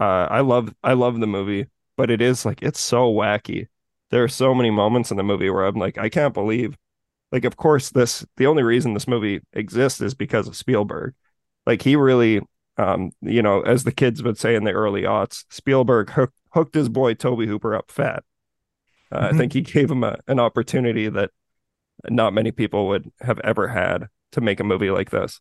Uh, 0.00 0.26
I 0.30 0.40
love 0.40 0.74
I 0.82 0.94
love 0.94 1.20
the 1.20 1.26
movie 1.26 1.66
but 1.98 2.10
it 2.10 2.22
is 2.22 2.46
like 2.46 2.62
it's 2.62 2.80
so 2.80 3.12
wacky. 3.12 3.66
There 4.10 4.24
are 4.24 4.28
so 4.28 4.54
many 4.54 4.70
moments 4.70 5.10
in 5.10 5.18
the 5.18 5.22
movie 5.22 5.50
where 5.50 5.66
I'm 5.66 5.74
like, 5.74 5.98
I 5.98 6.08
can't 6.08 6.32
believe. 6.32 6.78
Like, 7.30 7.44
of 7.44 7.58
course, 7.58 7.90
this 7.90 8.24
the 8.38 8.46
only 8.46 8.62
reason 8.62 8.94
this 8.94 9.08
movie 9.08 9.40
exists 9.52 10.00
is 10.00 10.14
because 10.14 10.48
of 10.48 10.56
Spielberg. 10.56 11.14
Like, 11.66 11.82
he 11.82 11.96
really, 11.96 12.40
um, 12.78 13.10
you 13.20 13.42
know, 13.42 13.60
as 13.60 13.84
the 13.84 13.92
kids 13.92 14.22
would 14.22 14.38
say 14.38 14.54
in 14.54 14.64
the 14.64 14.70
early 14.70 15.02
aughts, 15.02 15.44
Spielberg 15.50 16.08
hooked, 16.10 16.38
hooked 16.54 16.74
his 16.74 16.88
boy 16.88 17.12
Tobe 17.12 17.46
Hooper 17.46 17.74
up 17.74 17.90
fat. 17.90 18.22
Uh, 19.10 19.18
mm-hmm. 19.18 19.34
I 19.34 19.38
think 19.38 19.52
he 19.52 19.60
gave 19.60 19.90
him 19.90 20.04
a, 20.04 20.18
an 20.28 20.38
opportunity 20.38 21.08
that 21.08 21.32
not 22.08 22.32
many 22.32 22.52
people 22.52 22.86
would 22.88 23.10
have 23.20 23.40
ever 23.40 23.68
had 23.68 24.06
to 24.32 24.40
make 24.40 24.60
a 24.60 24.64
movie 24.64 24.90
like 24.90 25.10
this. 25.10 25.40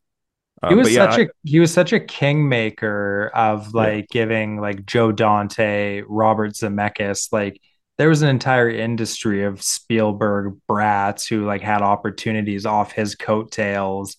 Um, 0.63 0.71
he 0.71 0.75
was 0.75 0.93
yeah, 0.93 1.09
such 1.09 1.19
I, 1.19 1.21
a 1.23 1.27
he 1.43 1.59
was 1.59 1.73
such 1.73 1.93
a 1.93 1.99
kingmaker 1.99 3.31
of 3.33 3.73
like 3.73 4.07
yeah. 4.09 4.21
giving 4.23 4.59
like 4.59 4.85
Joe 4.85 5.11
Dante, 5.11 6.03
Robert 6.07 6.53
Zemeckis, 6.53 7.31
like 7.31 7.61
there 7.97 8.09
was 8.09 8.21
an 8.21 8.29
entire 8.29 8.69
industry 8.69 9.43
of 9.43 9.61
Spielberg 9.61 10.55
brats 10.67 11.27
who 11.27 11.45
like 11.45 11.61
had 11.61 11.81
opportunities 11.81 12.65
off 12.65 12.91
his 12.91 13.15
coattails. 13.15 14.17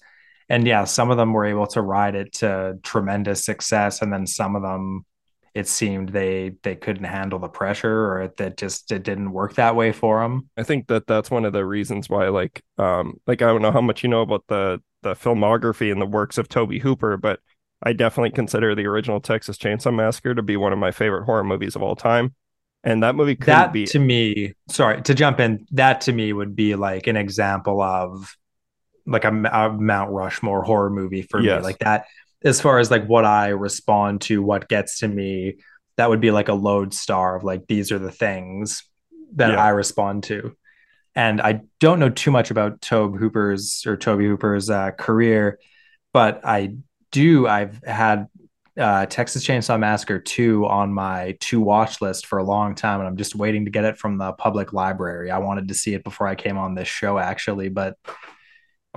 And 0.48 0.66
yeah, 0.66 0.84
some 0.84 1.10
of 1.10 1.16
them 1.16 1.32
were 1.32 1.44
able 1.44 1.66
to 1.68 1.82
ride 1.82 2.14
it 2.14 2.32
to 2.34 2.78
tremendous 2.82 3.44
success, 3.44 4.00
and 4.00 4.12
then 4.12 4.26
some 4.26 4.56
of 4.56 4.62
them, 4.62 5.04
it 5.58 5.66
seemed 5.66 6.10
they 6.10 6.52
they 6.62 6.76
couldn't 6.76 7.04
handle 7.04 7.40
the 7.40 7.48
pressure, 7.48 8.12
or 8.12 8.32
that 8.36 8.56
just 8.56 8.92
it 8.92 9.02
didn't 9.02 9.32
work 9.32 9.56
that 9.56 9.74
way 9.74 9.90
for 9.90 10.22
them. 10.22 10.48
I 10.56 10.62
think 10.62 10.86
that 10.86 11.08
that's 11.08 11.32
one 11.32 11.44
of 11.44 11.52
the 11.52 11.64
reasons 11.64 12.08
why, 12.08 12.28
like, 12.28 12.62
um, 12.78 13.18
like 13.26 13.42
I 13.42 13.46
don't 13.46 13.62
know 13.62 13.72
how 13.72 13.80
much 13.80 14.04
you 14.04 14.08
know 14.08 14.22
about 14.22 14.44
the 14.46 14.80
the 15.02 15.14
filmography 15.14 15.90
and 15.90 16.00
the 16.00 16.06
works 16.06 16.38
of 16.38 16.48
Tobe 16.48 16.74
Hooper, 16.74 17.16
but 17.16 17.40
I 17.82 17.92
definitely 17.92 18.30
consider 18.30 18.76
the 18.76 18.86
original 18.86 19.20
Texas 19.20 19.58
Chainsaw 19.58 19.92
Massacre 19.92 20.32
to 20.32 20.42
be 20.42 20.56
one 20.56 20.72
of 20.72 20.78
my 20.78 20.92
favorite 20.92 21.24
horror 21.24 21.42
movies 21.42 21.74
of 21.74 21.82
all 21.82 21.96
time. 21.96 22.36
And 22.84 23.02
that 23.02 23.16
movie 23.16 23.34
could 23.34 23.46
that 23.46 23.72
be 23.72 23.86
to 23.86 23.98
me. 23.98 24.54
Sorry 24.68 25.02
to 25.02 25.14
jump 25.14 25.40
in. 25.40 25.66
That 25.72 26.02
to 26.02 26.12
me 26.12 26.32
would 26.32 26.54
be 26.54 26.76
like 26.76 27.08
an 27.08 27.16
example 27.16 27.82
of 27.82 28.36
like 29.06 29.24
a, 29.24 29.30
a 29.30 29.72
Mount 29.72 30.12
Rushmore 30.12 30.62
horror 30.62 30.90
movie 30.90 31.22
for 31.22 31.40
yes. 31.40 31.58
me. 31.58 31.64
Like 31.64 31.78
that, 31.80 32.04
as 32.42 32.60
far 32.60 32.78
as 32.78 32.90
like 32.90 33.06
what 33.06 33.24
I 33.24 33.48
respond 33.48 34.20
to, 34.22 34.42
what 34.42 34.68
gets 34.68 35.00
to 35.00 35.08
me, 35.08 35.56
that 35.96 36.08
would 36.08 36.20
be 36.20 36.30
like 36.30 36.48
a 36.48 36.54
lodestar 36.54 37.36
of 37.36 37.44
like 37.44 37.66
these 37.66 37.90
are 37.90 37.98
the 37.98 38.12
things 38.12 38.84
that 39.34 39.52
yeah. 39.52 39.62
I 39.62 39.70
respond 39.70 40.24
to. 40.24 40.56
And 41.14 41.40
I 41.40 41.62
don't 41.80 41.98
know 41.98 42.10
too 42.10 42.30
much 42.30 42.50
about 42.50 42.80
Tobe 42.80 43.18
Hooper's 43.18 43.84
or 43.86 43.96
Toby 43.96 44.26
Hooper's 44.26 44.70
uh, 44.70 44.92
career, 44.92 45.58
but 46.12 46.40
I 46.44 46.76
do. 47.10 47.48
I've 47.48 47.82
had 47.82 48.28
uh, 48.78 49.06
Texas 49.06 49.44
Chainsaw 49.44 49.78
Massacre 49.78 50.20
2 50.20 50.66
on 50.66 50.94
my 50.94 51.36
to 51.40 51.60
watch 51.60 52.00
list 52.00 52.26
for 52.26 52.38
a 52.38 52.44
long 52.44 52.76
time, 52.76 53.00
and 53.00 53.08
I'm 53.08 53.16
just 53.16 53.34
waiting 53.34 53.64
to 53.64 53.70
get 53.70 53.84
it 53.84 53.98
from 53.98 54.18
the 54.18 54.32
public 54.32 54.72
library. 54.72 55.32
I 55.32 55.38
wanted 55.38 55.68
to 55.68 55.74
see 55.74 55.94
it 55.94 56.04
before 56.04 56.28
I 56.28 56.36
came 56.36 56.56
on 56.56 56.76
this 56.76 56.86
show, 56.86 57.18
actually, 57.18 57.68
but 57.68 57.96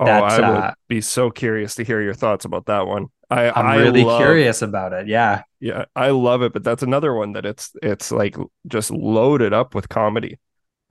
Oh, 0.08 0.22
I 0.22 0.40
would 0.40 0.64
uh, 0.64 0.74
be 0.88 1.00
so 1.00 1.30
curious 1.30 1.74
to 1.76 1.84
hear 1.84 2.00
your 2.00 2.14
thoughts 2.14 2.44
about 2.44 2.66
that 2.66 2.86
one. 2.86 3.06
I, 3.30 3.50
I'm 3.50 3.66
I 3.66 3.76
really 3.76 4.04
love, 4.04 4.18
curious 4.20 4.62
about 4.62 4.92
it. 4.92 5.06
Yeah. 5.06 5.42
Yeah, 5.60 5.84
I 5.94 6.10
love 6.10 6.42
it, 6.42 6.52
but 6.52 6.64
that's 6.64 6.82
another 6.82 7.14
one 7.14 7.32
that 7.32 7.46
it's 7.46 7.70
it's 7.82 8.10
like 8.12 8.36
just 8.66 8.90
loaded 8.90 9.52
up 9.52 9.74
with 9.74 9.88
comedy. 9.88 10.38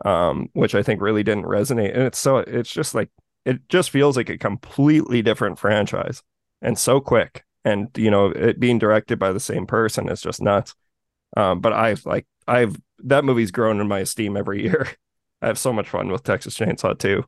Um, 0.03 0.49
which 0.53 0.73
I 0.73 0.81
think 0.81 0.99
really 0.99 1.21
didn't 1.21 1.43
resonate. 1.43 1.93
And 1.93 2.01
it's 2.03 2.17
so 2.17 2.37
it's 2.37 2.71
just 2.71 2.95
like 2.95 3.09
it 3.45 3.69
just 3.69 3.91
feels 3.91 4.17
like 4.17 4.29
a 4.29 4.37
completely 4.37 5.21
different 5.21 5.59
franchise 5.59 6.23
and 6.61 6.77
so 6.77 6.99
quick. 6.99 7.43
And 7.63 7.89
you 7.95 8.09
know, 8.09 8.27
it 8.27 8.59
being 8.59 8.79
directed 8.79 9.19
by 9.19 9.31
the 9.31 9.39
same 9.39 9.67
person 9.67 10.09
is 10.09 10.21
just 10.21 10.41
nuts. 10.41 10.73
Um, 11.37 11.59
but 11.59 11.73
I've 11.73 12.05
like 12.05 12.25
I've 12.47 12.75
that 13.03 13.25
movie's 13.25 13.51
grown 13.51 13.79
in 13.79 13.87
my 13.87 13.99
esteem 13.99 14.35
every 14.37 14.63
year. 14.63 14.87
I 15.41 15.47
have 15.47 15.59
so 15.59 15.73
much 15.73 15.89
fun 15.89 16.11
with 16.11 16.23
Texas 16.23 16.57
Chainsaw 16.57 16.97
2. 16.97 17.23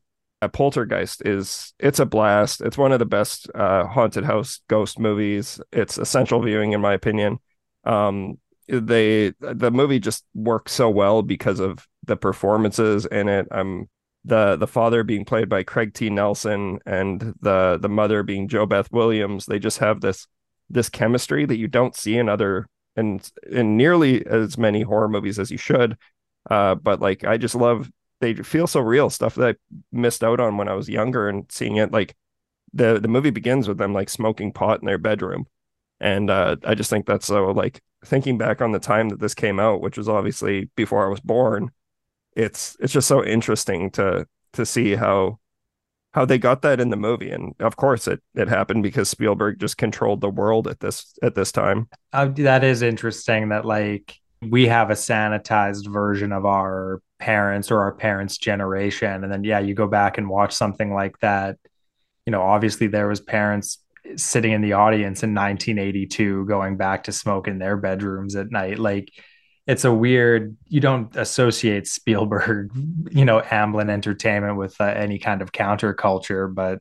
Poltergeist 0.47 1.21
is 1.25 1.73
it's 1.79 1.99
a 1.99 2.05
blast. 2.05 2.61
It's 2.61 2.77
one 2.77 2.91
of 2.91 2.99
the 2.99 3.05
best 3.05 3.49
uh, 3.53 3.85
haunted 3.85 4.23
house 4.23 4.61
ghost 4.67 4.99
movies. 4.99 5.59
It's 5.71 5.97
essential 5.97 6.41
viewing 6.41 6.73
in 6.73 6.81
my 6.81 6.93
opinion. 6.93 7.39
Um, 7.83 8.37
they 8.67 9.33
the 9.39 9.71
movie 9.71 9.99
just 9.99 10.25
works 10.33 10.71
so 10.71 10.89
well 10.89 11.21
because 11.21 11.59
of 11.59 11.87
the 12.05 12.15
performances 12.15 13.05
in 13.05 13.27
it. 13.27 13.47
I'm 13.51 13.89
the 14.25 14.55
the 14.55 14.67
father 14.67 15.03
being 15.03 15.25
played 15.25 15.49
by 15.49 15.63
Craig 15.63 15.93
T. 15.93 16.09
Nelson 16.09 16.79
and 16.85 17.33
the 17.41 17.77
the 17.81 17.89
mother 17.89 18.23
being 18.23 18.47
JoBeth 18.47 18.91
Williams. 18.91 19.45
They 19.45 19.59
just 19.59 19.79
have 19.79 20.01
this 20.01 20.27
this 20.69 20.89
chemistry 20.89 21.45
that 21.45 21.57
you 21.57 21.67
don't 21.67 21.95
see 21.95 22.17
in 22.17 22.29
other 22.29 22.67
in 22.95 23.19
in 23.49 23.75
nearly 23.77 24.25
as 24.25 24.57
many 24.57 24.81
horror 24.81 25.09
movies 25.09 25.39
as 25.39 25.51
you 25.51 25.57
should. 25.57 25.97
Uh, 26.49 26.75
but 26.75 27.01
like 27.01 27.23
I 27.23 27.37
just 27.37 27.55
love 27.55 27.89
they 28.23 28.33
feel 28.35 28.67
so 28.67 28.79
real 28.79 29.09
stuff 29.09 29.35
that 29.35 29.55
I 29.55 29.75
missed 29.91 30.23
out 30.23 30.39
on 30.39 30.57
when 30.57 30.67
I 30.67 30.73
was 30.73 30.89
younger 30.89 31.27
and 31.29 31.45
seeing 31.49 31.77
it 31.77 31.91
like 31.91 32.15
the 32.73 32.99
the 32.99 33.07
movie 33.07 33.29
begins 33.29 33.67
with 33.67 33.77
them 33.77 33.93
like 33.93 34.09
smoking 34.09 34.51
pot 34.51 34.79
in 34.79 34.85
their 34.85 34.97
bedroom. 34.97 35.45
And 35.99 36.29
uh, 36.29 36.57
I 36.65 36.75
just 36.75 36.89
think 36.89 37.05
that's 37.05 37.27
so 37.27 37.51
like 37.51 37.81
thinking 38.05 38.37
back 38.37 38.61
on 38.61 38.71
the 38.71 38.79
time 38.79 39.09
that 39.09 39.21
this 39.21 39.33
came 39.33 39.61
out 39.61 39.79
which 39.79 39.97
was 39.97 40.09
obviously 40.09 40.69
before 40.75 41.05
I 41.05 41.09
was 41.09 41.21
born 41.21 41.71
it's 42.35 42.75
it's 42.79 42.93
just 42.93 43.07
so 43.07 43.23
interesting 43.23 43.91
to 43.91 44.27
to 44.53 44.65
see 44.65 44.95
how 44.95 45.39
how 46.13 46.25
they 46.25 46.37
got 46.37 46.61
that 46.61 46.79
in 46.79 46.89
the 46.89 46.95
movie. 46.95 47.31
And 47.31 47.53
of 47.59 47.75
course 47.75 48.07
it 48.07 48.21
it 48.35 48.47
happened 48.47 48.83
because 48.83 49.09
Spielberg 49.09 49.59
just 49.59 49.77
controlled 49.77 50.21
the 50.21 50.29
world 50.29 50.67
at 50.67 50.79
this 50.79 51.15
at 51.21 51.35
this 51.35 51.51
time. 51.51 51.89
Uh, 52.11 52.27
that 52.37 52.63
is 52.63 52.81
interesting 52.81 53.49
that 53.49 53.65
like 53.65 54.19
we 54.41 54.67
have 54.67 54.89
a 54.89 54.95
sanitized 54.95 55.91
version 55.91 56.31
of 56.31 56.45
our 56.45 57.01
parents 57.23 57.71
or 57.71 57.79
our 57.81 57.93
parents 57.93 58.37
generation. 58.37 59.23
And 59.23 59.31
then 59.31 59.43
yeah 59.45 59.59
you 59.59 59.73
go 59.73 59.87
back 59.87 60.17
and 60.17 60.29
watch 60.29 60.53
something 60.53 60.93
like 60.93 61.17
that. 61.19 61.57
You 62.25 62.31
know 62.31 62.41
obviously 62.41 62.87
there 62.87 63.07
was 63.07 63.21
parents 63.21 63.79
sitting 64.17 64.51
in 64.51 64.61
the 64.61 64.73
audience 64.73 65.23
in 65.23 65.33
1982 65.33 66.45
going 66.45 66.75
back 66.75 67.05
to 67.05 67.13
smoke 67.13 67.47
in 67.47 67.59
their 67.59 67.77
bedrooms 67.77 68.35
at 68.35 68.51
night. 68.51 68.77
Like 68.77 69.09
it's 69.65 69.85
a 69.85 69.93
weird 69.93 70.57
you 70.67 70.81
don't 70.81 71.15
associate 71.15 71.87
spielberg 71.87 72.71
you 73.11 73.25
know 73.25 73.41
amblin 73.41 73.89
entertainment 73.89 74.57
with 74.57 74.75
uh, 74.81 74.85
any 74.85 75.19
kind 75.19 75.41
of 75.41 75.51
counterculture 75.51 76.53
but 76.53 76.79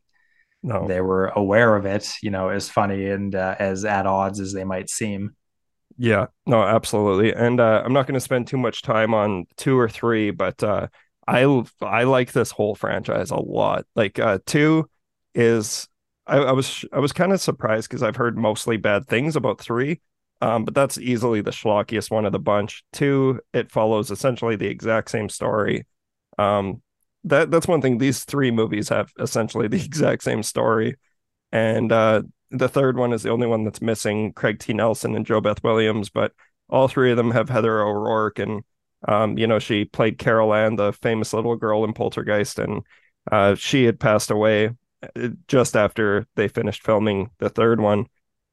no. 0.64 0.86
they 0.88 1.00
were 1.00 1.26
aware 1.28 1.76
of 1.76 1.86
it 1.86 2.12
you 2.22 2.30
know 2.30 2.48
as 2.48 2.68
funny 2.68 3.06
and 3.06 3.34
uh, 3.34 3.54
as 3.58 3.84
at 3.84 4.06
odds 4.06 4.40
as 4.40 4.52
they 4.52 4.64
might 4.64 4.90
seem 4.90 5.34
yeah, 5.96 6.26
no, 6.46 6.62
absolutely. 6.62 7.32
And 7.32 7.60
uh, 7.60 7.82
I'm 7.84 7.92
not 7.92 8.06
going 8.06 8.14
to 8.14 8.20
spend 8.20 8.46
too 8.46 8.56
much 8.58 8.82
time 8.82 9.14
on 9.14 9.46
two 9.56 9.78
or 9.78 9.88
three, 9.88 10.30
but 10.30 10.62
uh, 10.62 10.88
I 11.26 11.64
I 11.80 12.04
like 12.04 12.32
this 12.32 12.50
whole 12.50 12.74
franchise 12.74 13.30
a 13.30 13.36
lot. 13.36 13.86
Like 13.94 14.18
uh, 14.18 14.38
two 14.46 14.88
is 15.34 15.88
I, 16.26 16.38
I 16.38 16.52
was 16.52 16.84
I 16.92 16.98
was 16.98 17.12
kind 17.12 17.32
of 17.32 17.40
surprised 17.40 17.88
because 17.88 18.02
I've 18.02 18.16
heard 18.16 18.36
mostly 18.36 18.76
bad 18.76 19.06
things 19.06 19.36
about 19.36 19.60
three, 19.60 20.00
um, 20.40 20.64
but 20.64 20.74
that's 20.74 20.98
easily 20.98 21.40
the 21.40 21.50
schlockiest 21.50 22.10
one 22.10 22.26
of 22.26 22.32
the 22.32 22.38
bunch. 22.38 22.84
Two, 22.92 23.40
it 23.52 23.70
follows 23.70 24.10
essentially 24.10 24.56
the 24.56 24.68
exact 24.68 25.10
same 25.10 25.28
story. 25.28 25.86
Um, 26.38 26.82
that 27.24 27.50
that's 27.50 27.68
one 27.68 27.80
thing. 27.80 27.98
These 27.98 28.24
three 28.24 28.50
movies 28.50 28.88
have 28.88 29.12
essentially 29.20 29.68
the 29.68 29.82
exact 29.84 30.22
same 30.22 30.42
story, 30.42 30.96
and 31.52 31.92
uh, 31.92 32.22
the 32.52 32.68
third 32.68 32.96
one 32.96 33.12
is 33.12 33.22
the 33.22 33.30
only 33.30 33.46
one 33.46 33.64
that's 33.64 33.82
missing 33.82 34.32
Craig 34.32 34.58
T. 34.58 34.72
Nelson 34.72 35.16
and 35.16 35.26
JoBeth 35.26 35.62
Williams, 35.62 36.10
but 36.10 36.32
all 36.68 36.88
three 36.88 37.10
of 37.10 37.16
them 37.16 37.30
have 37.30 37.48
Heather 37.48 37.80
O'Rourke, 37.82 38.38
and 38.38 38.62
um, 39.08 39.38
you 39.38 39.46
know 39.46 39.58
she 39.58 39.84
played 39.84 40.18
Carol 40.18 40.54
Anne, 40.54 40.76
the 40.76 40.92
famous 40.92 41.32
little 41.32 41.56
girl 41.56 41.84
in 41.84 41.92
Poltergeist, 41.92 42.58
and 42.58 42.82
uh, 43.30 43.54
she 43.54 43.84
had 43.84 43.98
passed 43.98 44.30
away 44.30 44.70
uh, 45.02 45.28
just 45.48 45.76
after 45.76 46.26
they 46.36 46.48
finished 46.48 46.84
filming 46.84 47.30
the 47.38 47.48
third 47.48 47.80
one. 47.80 48.06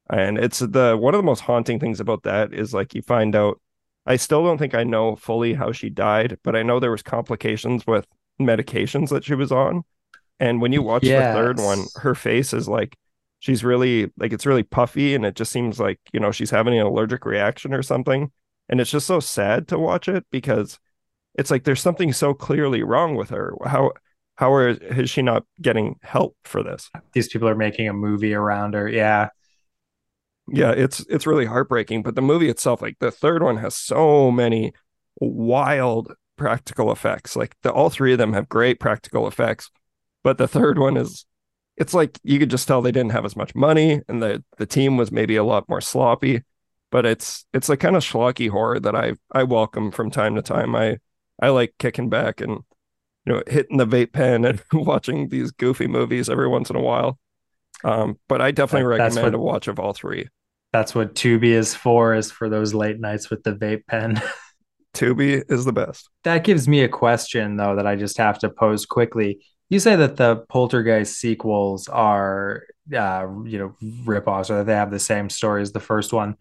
And 0.09 0.39
it's 0.39 0.59
the 0.59 0.97
one 0.99 1.13
of 1.13 1.19
the 1.19 1.23
most 1.23 1.41
haunting 1.41 1.79
things 1.79 1.99
about 1.99 2.23
that 2.23 2.53
is 2.53 2.73
like 2.73 2.95
you 2.95 3.01
find 3.01 3.35
out. 3.35 3.59
I 4.05 4.15
still 4.15 4.43
don't 4.43 4.57
think 4.57 4.73
I 4.73 4.83
know 4.83 5.15
fully 5.15 5.53
how 5.53 5.71
she 5.71 5.89
died, 5.89 6.39
but 6.43 6.55
I 6.55 6.63
know 6.63 6.79
there 6.79 6.89
was 6.89 7.03
complications 7.03 7.85
with 7.85 8.07
medications 8.41 9.09
that 9.09 9.23
she 9.23 9.35
was 9.35 9.51
on. 9.51 9.83
And 10.39 10.61
when 10.61 10.71
you 10.71 10.81
watch 10.81 11.03
yes. 11.03 11.35
the 11.35 11.39
third 11.39 11.59
one, 11.59 11.85
her 11.97 12.15
face 12.15 12.53
is 12.53 12.67
like 12.67 12.97
she's 13.39 13.63
really 13.63 14.11
like 14.17 14.33
it's 14.33 14.45
really 14.45 14.63
puffy 14.63 15.15
and 15.15 15.25
it 15.25 15.35
just 15.35 15.51
seems 15.51 15.79
like 15.79 15.99
you 16.13 16.19
know 16.19 16.31
she's 16.31 16.51
having 16.51 16.77
an 16.77 16.85
allergic 16.85 17.25
reaction 17.25 17.73
or 17.73 17.81
something. 17.81 18.31
And 18.71 18.79
it's 18.79 18.91
just 18.91 19.07
so 19.07 19.19
sad 19.19 19.67
to 19.69 19.79
watch 19.79 20.07
it 20.07 20.25
because 20.29 20.77
it's 21.35 21.49
like 21.49 21.63
there's 21.63 21.81
something 21.81 22.13
so 22.13 22.33
clearly 22.33 22.83
wrong 22.83 23.15
with 23.15 23.29
her. 23.29 23.55
How 23.65 23.91
how 24.35 24.53
are, 24.53 24.69
is 24.69 25.09
she 25.09 25.21
not 25.21 25.43
getting 25.61 25.95
help 26.01 26.37
for 26.43 26.63
this? 26.63 26.89
These 27.13 27.29
people 27.29 27.49
are 27.49 27.55
making 27.55 27.89
a 27.89 27.93
movie 27.93 28.33
around 28.33 28.73
her 28.73 28.87
yeah. 28.87 29.29
Yeah 30.51 30.71
it's 30.71 30.99
it's 31.09 31.27
really 31.27 31.45
heartbreaking 31.45 32.03
but 32.03 32.15
the 32.15 32.21
movie 32.21 32.49
itself 32.49 32.81
like 32.81 32.97
the 32.99 33.11
third 33.11 33.41
one 33.41 33.57
has 33.57 33.75
so 33.75 34.31
many 34.31 34.73
wild 35.19 36.13
practical 36.37 36.91
effects. 36.91 37.35
Like 37.35 37.55
the 37.63 37.71
all 37.71 37.89
three 37.89 38.11
of 38.11 38.17
them 38.17 38.33
have 38.33 38.49
great 38.49 38.79
practical 38.79 39.27
effects 39.27 39.71
but 40.23 40.37
the 40.37 40.47
third 40.47 40.77
one 40.77 40.97
is 40.97 41.25
it's 41.79 41.93
like 41.93 42.19
you 42.23 42.37
could 42.37 42.49
just 42.49 42.67
tell 42.67 42.81
they 42.81 42.91
didn't 42.91 43.13
have 43.13 43.25
as 43.25 43.35
much 43.35 43.55
money 43.55 44.01
and 44.07 44.21
the 44.21 44.43
the 44.57 44.65
team 44.65 44.97
was 44.97 45.11
maybe 45.11 45.37
a 45.37 45.43
lot 45.43 45.67
more 45.69 45.81
sloppy 45.81 46.43
but 46.91 47.05
it's 47.05 47.45
it's 47.53 47.69
a 47.69 47.77
kind 47.77 47.95
of 47.95 48.03
schlocky 48.03 48.49
horror 48.49 48.79
that 48.79 48.95
i 48.95 49.13
i 49.31 49.43
welcome 49.43 49.91
from 49.91 50.11
time 50.11 50.35
to 50.35 50.41
time. 50.41 50.75
I 50.75 50.97
i 51.41 51.49
like 51.49 51.73
kicking 51.79 52.09
back 52.09 52.41
and 52.41 52.59
you 53.25 53.33
know 53.33 53.43
hitting 53.47 53.77
the 53.77 53.87
vape 53.87 54.11
pen 54.11 54.45
and 54.45 54.61
watching 54.73 55.29
these 55.29 55.51
goofy 55.51 55.87
movies 55.87 56.29
every 56.29 56.47
once 56.47 56.69
in 56.69 56.75
a 56.75 56.81
while. 56.81 57.17
Um 57.83 58.19
but 58.27 58.41
i 58.41 58.51
definitely 58.51 58.97
that, 58.97 59.03
recommend 59.03 59.33
what, 59.33 59.35
a 59.35 59.39
watch 59.39 59.67
of 59.67 59.79
all 59.79 59.93
three. 59.93 60.27
That's 60.73 60.93
what 60.93 61.15
tubi 61.15 61.51
is 61.51 61.75
for 61.75 62.13
is 62.13 62.31
for 62.31 62.49
those 62.49 62.73
late 62.73 62.99
nights 62.99 63.29
with 63.29 63.43
the 63.43 63.53
vape 63.53 63.85
pen. 63.87 64.21
Tubi 64.95 65.43
is 65.49 65.65
the 65.65 65.71
best. 65.71 66.09
That 66.23 66.43
gives 66.43 66.67
me 66.67 66.81
a 66.81 66.89
question 66.89 67.57
though 67.57 67.75
that 67.75 67.85
i 67.85 67.95
just 67.95 68.17
have 68.17 68.39
to 68.39 68.49
pose 68.49 68.87
quickly 68.87 69.39
you 69.69 69.79
say 69.79 69.95
that 69.95 70.17
the 70.17 70.37
Poltergeist 70.49 71.17
sequels 71.17 71.87
are, 71.87 72.63
uh, 72.93 73.27
you 73.45 73.59
know, 73.59 73.75
ripoffs 74.03 74.49
or 74.49 74.57
that 74.57 74.65
they 74.65 74.73
have 74.73 74.91
the 74.91 74.99
same 74.99 75.29
story 75.29 75.61
as 75.61 75.71
the 75.71 75.79
first 75.79 76.11
one. 76.11 76.35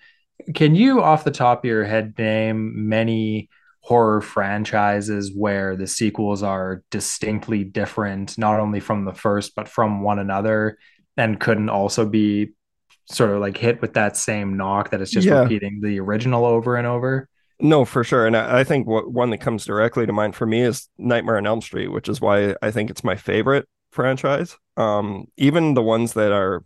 Can 0.54 0.74
you, 0.74 1.02
off 1.02 1.24
the 1.24 1.30
top 1.30 1.60
of 1.60 1.68
your 1.68 1.84
head, 1.84 2.14
name 2.16 2.88
many 2.88 3.50
horror 3.80 4.20
franchises 4.20 5.32
where 5.34 5.76
the 5.76 5.86
sequels 5.86 6.42
are 6.42 6.82
distinctly 6.90 7.64
different, 7.64 8.38
not 8.38 8.60
only 8.60 8.80
from 8.80 9.04
the 9.04 9.14
first, 9.14 9.54
but 9.54 9.68
from 9.68 10.02
one 10.02 10.18
another, 10.18 10.78
and 11.16 11.40
couldn't 11.40 11.68
also 11.70 12.06
be 12.06 12.52
sort 13.10 13.30
of 13.30 13.40
like 13.40 13.56
hit 13.56 13.80
with 13.82 13.94
that 13.94 14.16
same 14.16 14.56
knock 14.56 14.90
that 14.90 15.00
it's 15.00 15.10
just 15.10 15.26
yeah. 15.26 15.40
repeating 15.40 15.80
the 15.82 16.00
original 16.00 16.44
over 16.46 16.76
and 16.76 16.86
over? 16.86 17.28
No, 17.60 17.84
for 17.84 18.04
sure. 18.04 18.26
And 18.26 18.36
I, 18.36 18.60
I 18.60 18.64
think 18.64 18.86
what 18.86 19.10
one 19.10 19.30
that 19.30 19.38
comes 19.38 19.64
directly 19.64 20.06
to 20.06 20.12
mind 20.12 20.36
for 20.36 20.46
me 20.46 20.62
is 20.62 20.88
Nightmare 20.96 21.38
on 21.38 21.46
Elm 21.46 21.60
Street, 21.60 21.88
which 21.88 22.08
is 22.08 22.20
why 22.20 22.54
I 22.62 22.70
think 22.70 22.88
it's 22.90 23.02
my 23.02 23.16
favorite 23.16 23.68
franchise. 23.90 24.56
Um, 24.76 25.26
even 25.36 25.74
the 25.74 25.82
ones 25.82 26.12
that 26.12 26.30
are 26.32 26.64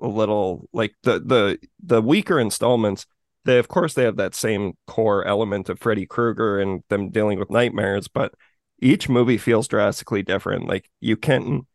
a 0.00 0.06
little 0.08 0.68
like 0.72 0.94
the 1.02 1.20
the 1.20 1.58
the 1.82 2.02
weaker 2.02 2.38
installments, 2.38 3.06
they 3.46 3.58
of 3.58 3.68
course 3.68 3.94
they 3.94 4.04
have 4.04 4.16
that 4.16 4.34
same 4.34 4.74
core 4.86 5.24
element 5.26 5.68
of 5.70 5.78
Freddy 5.78 6.04
Krueger 6.04 6.60
and 6.60 6.82
them 6.90 7.08
dealing 7.10 7.38
with 7.38 7.50
nightmares, 7.50 8.06
but 8.08 8.34
each 8.82 9.08
movie 9.08 9.38
feels 9.38 9.66
drastically 9.68 10.22
different. 10.22 10.66
Like 10.68 10.90
you 11.00 11.16
can't 11.16 11.66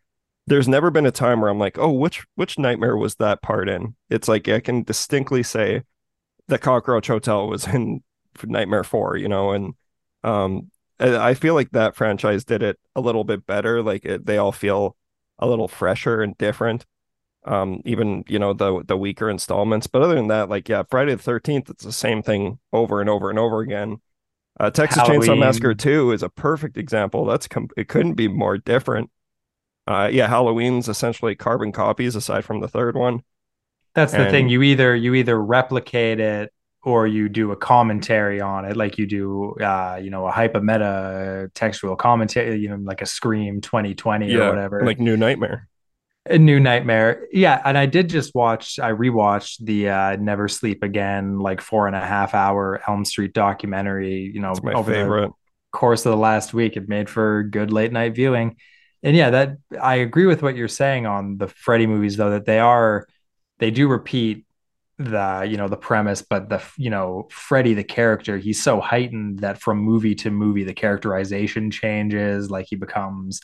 there's 0.47 0.67
never 0.67 0.91
been 0.91 1.05
a 1.07 1.11
time 1.11 1.41
where 1.41 1.49
I'm 1.51 1.59
like, 1.59 1.77
oh, 1.79 1.91
which 1.91 2.25
which 2.35 2.59
nightmare 2.59 2.97
was 2.97 3.15
that 3.15 3.41
part 3.41 3.69
in? 3.69 3.95
It's 4.09 4.27
like 4.27 4.47
I 4.49 4.59
can 4.61 4.83
distinctly 4.83 5.43
say 5.43 5.83
the 6.47 6.57
Cockroach 6.57 7.07
Hotel 7.07 7.47
was 7.47 7.67
in 7.73 8.01
Nightmare 8.43 8.83
4, 8.83 9.17
you 9.17 9.27
know, 9.27 9.51
and 9.51 9.73
um 10.23 10.69
I 10.99 11.33
feel 11.33 11.53
like 11.53 11.71
that 11.71 11.95
franchise 11.95 12.43
did 12.43 12.61
it 12.61 12.77
a 12.95 13.01
little 13.01 13.23
bit 13.23 13.45
better. 13.45 13.81
Like 13.81 14.03
it, 14.03 14.25
they 14.25 14.37
all 14.37 14.51
feel 14.51 14.97
a 15.37 15.47
little 15.47 15.69
fresher 15.69 16.21
and 16.21 16.37
different. 16.37 16.85
Um, 17.45 17.81
even 17.85 18.25
you 18.27 18.37
know 18.37 18.51
the 18.51 18.83
the 18.85 18.97
weaker 18.97 19.29
installments, 19.29 19.87
but 19.87 20.01
other 20.01 20.15
than 20.15 20.27
that, 20.27 20.49
like 20.49 20.67
yeah, 20.67 20.83
Friday 20.89 21.15
the 21.15 21.23
Thirteenth, 21.23 21.69
it's 21.69 21.85
the 21.85 21.93
same 21.93 22.21
thing 22.21 22.59
over 22.73 22.99
and 22.99 23.09
over 23.09 23.29
and 23.29 23.39
over 23.39 23.61
again. 23.61 24.01
Uh, 24.59 24.69
Texas 24.69 25.01
Halloween. 25.01 25.21
Chainsaw 25.21 25.39
Massacre 25.39 25.73
Two 25.73 26.11
is 26.11 26.21
a 26.21 26.29
perfect 26.29 26.77
example. 26.77 27.23
That's 27.25 27.47
com- 27.47 27.69
it 27.77 27.87
couldn't 27.87 28.15
be 28.15 28.27
more 28.27 28.57
different. 28.57 29.09
Uh, 29.87 30.09
yeah, 30.11 30.27
Halloween's 30.27 30.89
essentially 30.89 31.33
carbon 31.33 31.71
copies 31.71 32.15
aside 32.17 32.43
from 32.43 32.59
the 32.59 32.67
third 32.67 32.97
one. 32.97 33.23
That's 33.95 34.11
the 34.11 34.23
and, 34.23 34.31
thing. 34.31 34.49
You 34.49 34.61
either 34.61 34.93
you 34.93 35.13
either 35.13 35.41
replicate 35.41 36.19
it 36.19 36.53
or 36.83 37.07
you 37.07 37.27
do 37.27 37.51
a 37.51 37.55
commentary 37.55 38.39
on 38.39 38.65
it, 38.65 38.77
like 38.77 38.97
you 38.97 39.05
do, 39.05 39.53
uh, 39.55 39.99
you 40.01 40.09
know, 40.09 40.27
a 40.27 40.31
hypermeta 40.31 41.49
textual 41.53 41.95
commentary, 41.95 42.57
you 42.57 42.69
know, 42.69 42.77
like 42.81 43.01
a 43.01 43.05
Scream 43.05 43.61
2020 43.61 44.31
yeah, 44.31 44.37
or 44.37 44.49
whatever, 44.49 44.85
like 44.85 44.99
New 44.99 45.17
Nightmare. 45.17 45.67
A 46.25 46.37
New 46.37 46.59
Nightmare, 46.59 47.27
yeah. 47.31 47.61
And 47.65 47.77
I 47.77 47.85
did 47.85 48.09
just 48.09 48.35
watch. 48.35 48.77
I 48.77 48.91
rewatched 48.91 49.65
the 49.65 49.89
uh, 49.89 50.15
Never 50.17 50.47
Sleep 50.47 50.83
Again, 50.83 51.39
like 51.39 51.59
four 51.59 51.87
and 51.87 51.95
a 51.95 52.05
half 52.05 52.33
hour 52.33 52.81
Elm 52.87 53.03
Street 53.03 53.33
documentary. 53.33 54.31
You 54.33 54.39
know, 54.39 54.53
over 54.63 54.93
favorite. 54.93 55.27
the 55.27 55.33
course 55.71 56.05
of 56.05 56.11
the 56.11 56.17
last 56.17 56.53
week, 56.53 56.77
it 56.77 56.87
made 56.87 57.09
for 57.09 57.43
good 57.43 57.71
late 57.71 57.91
night 57.91 58.15
viewing. 58.15 58.57
And 59.01 59.15
yeah, 59.15 59.29
that 59.31 59.57
I 59.81 59.95
agree 59.95 60.25
with 60.27 60.41
what 60.41 60.55
you're 60.55 60.67
saying 60.67 61.05
on 61.05 61.37
the 61.37 61.47
Freddy 61.47 61.87
movies, 61.87 62.17
though 62.17 62.31
that 62.31 62.45
they 62.45 62.59
are 62.59 63.07
they 63.59 63.71
do 63.71 63.87
repeat 63.87 64.45
the 64.99 65.47
you 65.49 65.55
know 65.55 65.69
the 65.69 65.77
premise 65.77 66.21
but 66.21 66.49
the 66.49 66.61
you 66.77 66.89
know 66.89 67.25
freddy 67.31 67.73
the 67.73 67.85
character 67.85 68.37
he's 68.37 68.61
so 68.61 68.81
heightened 68.81 69.39
that 69.39 69.61
from 69.61 69.77
movie 69.77 70.13
to 70.13 70.29
movie 70.29 70.65
the 70.65 70.73
characterization 70.73 71.71
changes 71.71 72.51
like 72.51 72.65
he 72.69 72.75
becomes 72.75 73.39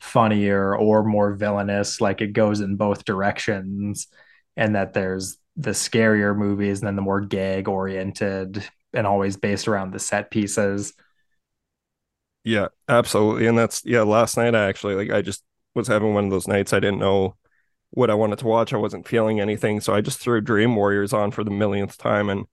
funnier 0.00 0.76
or 0.76 1.04
more 1.04 1.32
villainous 1.32 2.00
like 2.00 2.20
it 2.20 2.32
goes 2.32 2.60
in 2.60 2.74
both 2.74 3.04
directions 3.04 4.08
and 4.56 4.74
that 4.74 4.94
there's 4.94 5.38
the 5.56 5.70
scarier 5.70 6.36
movies 6.36 6.80
and 6.80 6.88
then 6.88 6.96
the 6.96 7.02
more 7.02 7.20
gag 7.20 7.68
oriented 7.68 8.62
and 8.92 9.06
always 9.06 9.36
based 9.36 9.68
around 9.68 9.92
the 9.92 9.98
set 9.98 10.30
pieces. 10.30 10.92
Yeah 12.44 12.68
absolutely 12.88 13.46
and 13.46 13.56
that's 13.56 13.82
yeah 13.84 14.02
last 14.02 14.36
night 14.36 14.54
i 14.54 14.68
actually 14.68 14.94
like 14.94 15.10
i 15.10 15.22
just 15.22 15.44
was 15.74 15.88
having 15.88 16.14
one 16.14 16.24
of 16.24 16.30
those 16.30 16.48
nights 16.48 16.72
i 16.72 16.80
didn't 16.80 16.98
know 16.98 17.36
what 17.96 18.10
I 18.10 18.14
wanted 18.14 18.38
to 18.40 18.46
watch. 18.46 18.74
I 18.74 18.76
wasn't 18.76 19.08
feeling 19.08 19.40
anything, 19.40 19.80
so 19.80 19.94
I 19.94 20.02
just 20.02 20.20
threw 20.20 20.42
Dream 20.42 20.76
Warriors 20.76 21.14
on 21.14 21.30
for 21.30 21.42
the 21.42 21.50
millionth 21.50 21.96
time, 21.96 22.28
and 22.28 22.44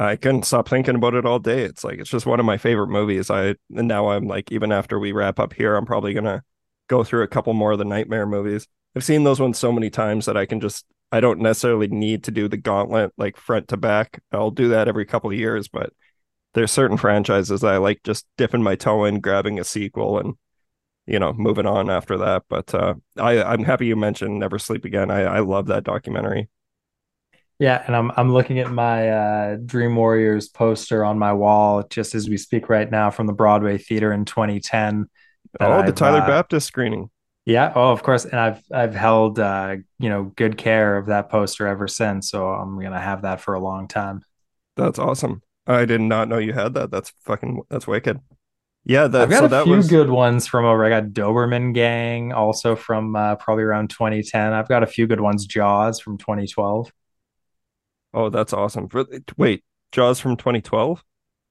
I 0.00 0.16
couldn't 0.16 0.42
stop 0.42 0.68
thinking 0.68 0.96
about 0.96 1.14
it 1.14 1.24
all 1.24 1.38
day. 1.38 1.62
It's 1.62 1.84
like 1.84 2.00
it's 2.00 2.10
just 2.10 2.26
one 2.26 2.40
of 2.40 2.46
my 2.46 2.58
favorite 2.58 2.88
movies. 2.88 3.30
I 3.30 3.54
and 3.76 3.86
now 3.86 4.10
I'm 4.10 4.26
like, 4.26 4.50
even 4.50 4.72
after 4.72 4.98
we 4.98 5.12
wrap 5.12 5.38
up 5.38 5.52
here, 5.52 5.76
I'm 5.76 5.86
probably 5.86 6.12
gonna 6.12 6.42
go 6.88 7.04
through 7.04 7.22
a 7.22 7.28
couple 7.28 7.52
more 7.54 7.70
of 7.70 7.78
the 7.78 7.84
Nightmare 7.84 8.26
movies. 8.26 8.66
I've 8.96 9.04
seen 9.04 9.22
those 9.22 9.38
ones 9.38 9.58
so 9.58 9.70
many 9.70 9.90
times 9.90 10.26
that 10.26 10.36
I 10.36 10.44
can 10.44 10.58
just 10.60 10.84
I 11.12 11.20
don't 11.20 11.40
necessarily 11.40 11.86
need 11.86 12.24
to 12.24 12.32
do 12.32 12.48
the 12.48 12.56
gauntlet 12.56 13.12
like 13.16 13.36
front 13.36 13.68
to 13.68 13.76
back. 13.76 14.20
I'll 14.32 14.50
do 14.50 14.70
that 14.70 14.88
every 14.88 15.06
couple 15.06 15.30
of 15.30 15.36
years, 15.38 15.68
but 15.68 15.92
there's 16.54 16.72
certain 16.72 16.96
franchises 16.96 17.60
that 17.60 17.72
I 17.72 17.76
like 17.76 18.02
just 18.02 18.26
dipping 18.36 18.62
my 18.64 18.74
toe 18.74 19.04
in, 19.04 19.20
grabbing 19.20 19.60
a 19.60 19.64
sequel, 19.64 20.18
and 20.18 20.34
you 21.10 21.18
know, 21.18 21.32
moving 21.32 21.66
on 21.66 21.90
after 21.90 22.16
that. 22.18 22.44
But 22.48 22.72
uh, 22.72 22.94
I, 23.18 23.42
I'm 23.42 23.64
happy 23.64 23.86
you 23.86 23.96
mentioned 23.96 24.38
Never 24.38 24.58
Sleep 24.58 24.84
Again. 24.84 25.10
I, 25.10 25.22
I 25.22 25.38
love 25.40 25.66
that 25.66 25.82
documentary. 25.82 26.48
Yeah, 27.58 27.82
and 27.86 27.94
I'm 27.94 28.10
I'm 28.16 28.32
looking 28.32 28.58
at 28.60 28.70
my 28.70 29.10
uh, 29.10 29.56
Dream 29.66 29.94
Warriors 29.96 30.48
poster 30.48 31.04
on 31.04 31.18
my 31.18 31.32
wall 31.32 31.82
just 31.90 32.14
as 32.14 32.28
we 32.28 32.38
speak 32.38 32.70
right 32.70 32.90
now 32.90 33.10
from 33.10 33.26
the 33.26 33.34
Broadway 33.34 33.76
Theater 33.76 34.12
in 34.12 34.24
2010. 34.24 35.06
Oh, 35.58 35.72
I've, 35.72 35.86
the 35.86 35.92
Tyler 35.92 36.20
uh, 36.20 36.26
Baptist 36.26 36.68
screening. 36.68 37.10
Yeah. 37.44 37.72
Oh, 37.74 37.90
of 37.90 38.02
course. 38.02 38.24
And 38.24 38.38
I've 38.38 38.62
I've 38.72 38.94
held 38.94 39.40
uh, 39.40 39.76
you 39.98 40.08
know 40.08 40.32
good 40.36 40.56
care 40.56 40.96
of 40.96 41.06
that 41.06 41.28
poster 41.28 41.66
ever 41.66 41.88
since. 41.88 42.30
So 42.30 42.48
I'm 42.48 42.80
gonna 42.80 43.00
have 43.00 43.22
that 43.22 43.40
for 43.40 43.54
a 43.54 43.60
long 43.60 43.88
time. 43.88 44.22
That's 44.76 44.98
awesome. 44.98 45.42
I 45.66 45.84
did 45.84 46.00
not 46.00 46.28
know 46.28 46.38
you 46.38 46.54
had 46.54 46.74
that. 46.74 46.90
That's 46.90 47.12
fucking 47.24 47.62
that's 47.68 47.86
wicked. 47.86 48.20
Yeah, 48.84 49.08
that, 49.08 49.22
I've 49.22 49.30
got 49.30 49.50
so 49.50 49.60
a 49.60 49.64
few 49.64 49.76
was... 49.76 49.88
good 49.88 50.10
ones 50.10 50.46
from 50.46 50.64
over. 50.64 50.84
I 50.84 50.88
got 50.88 51.10
Doberman 51.10 51.74
Gang, 51.74 52.32
also 52.32 52.74
from 52.74 53.14
uh, 53.14 53.36
probably 53.36 53.64
around 53.64 53.90
2010. 53.90 54.52
I've 54.52 54.68
got 54.68 54.82
a 54.82 54.86
few 54.86 55.06
good 55.06 55.20
ones. 55.20 55.46
Jaws 55.46 56.00
from 56.00 56.16
2012. 56.16 56.90
Oh, 58.12 58.30
that's 58.30 58.52
awesome! 58.52 58.88
Wait, 59.36 59.62
Jaws 59.92 60.18
from 60.18 60.36
2012? 60.36 61.04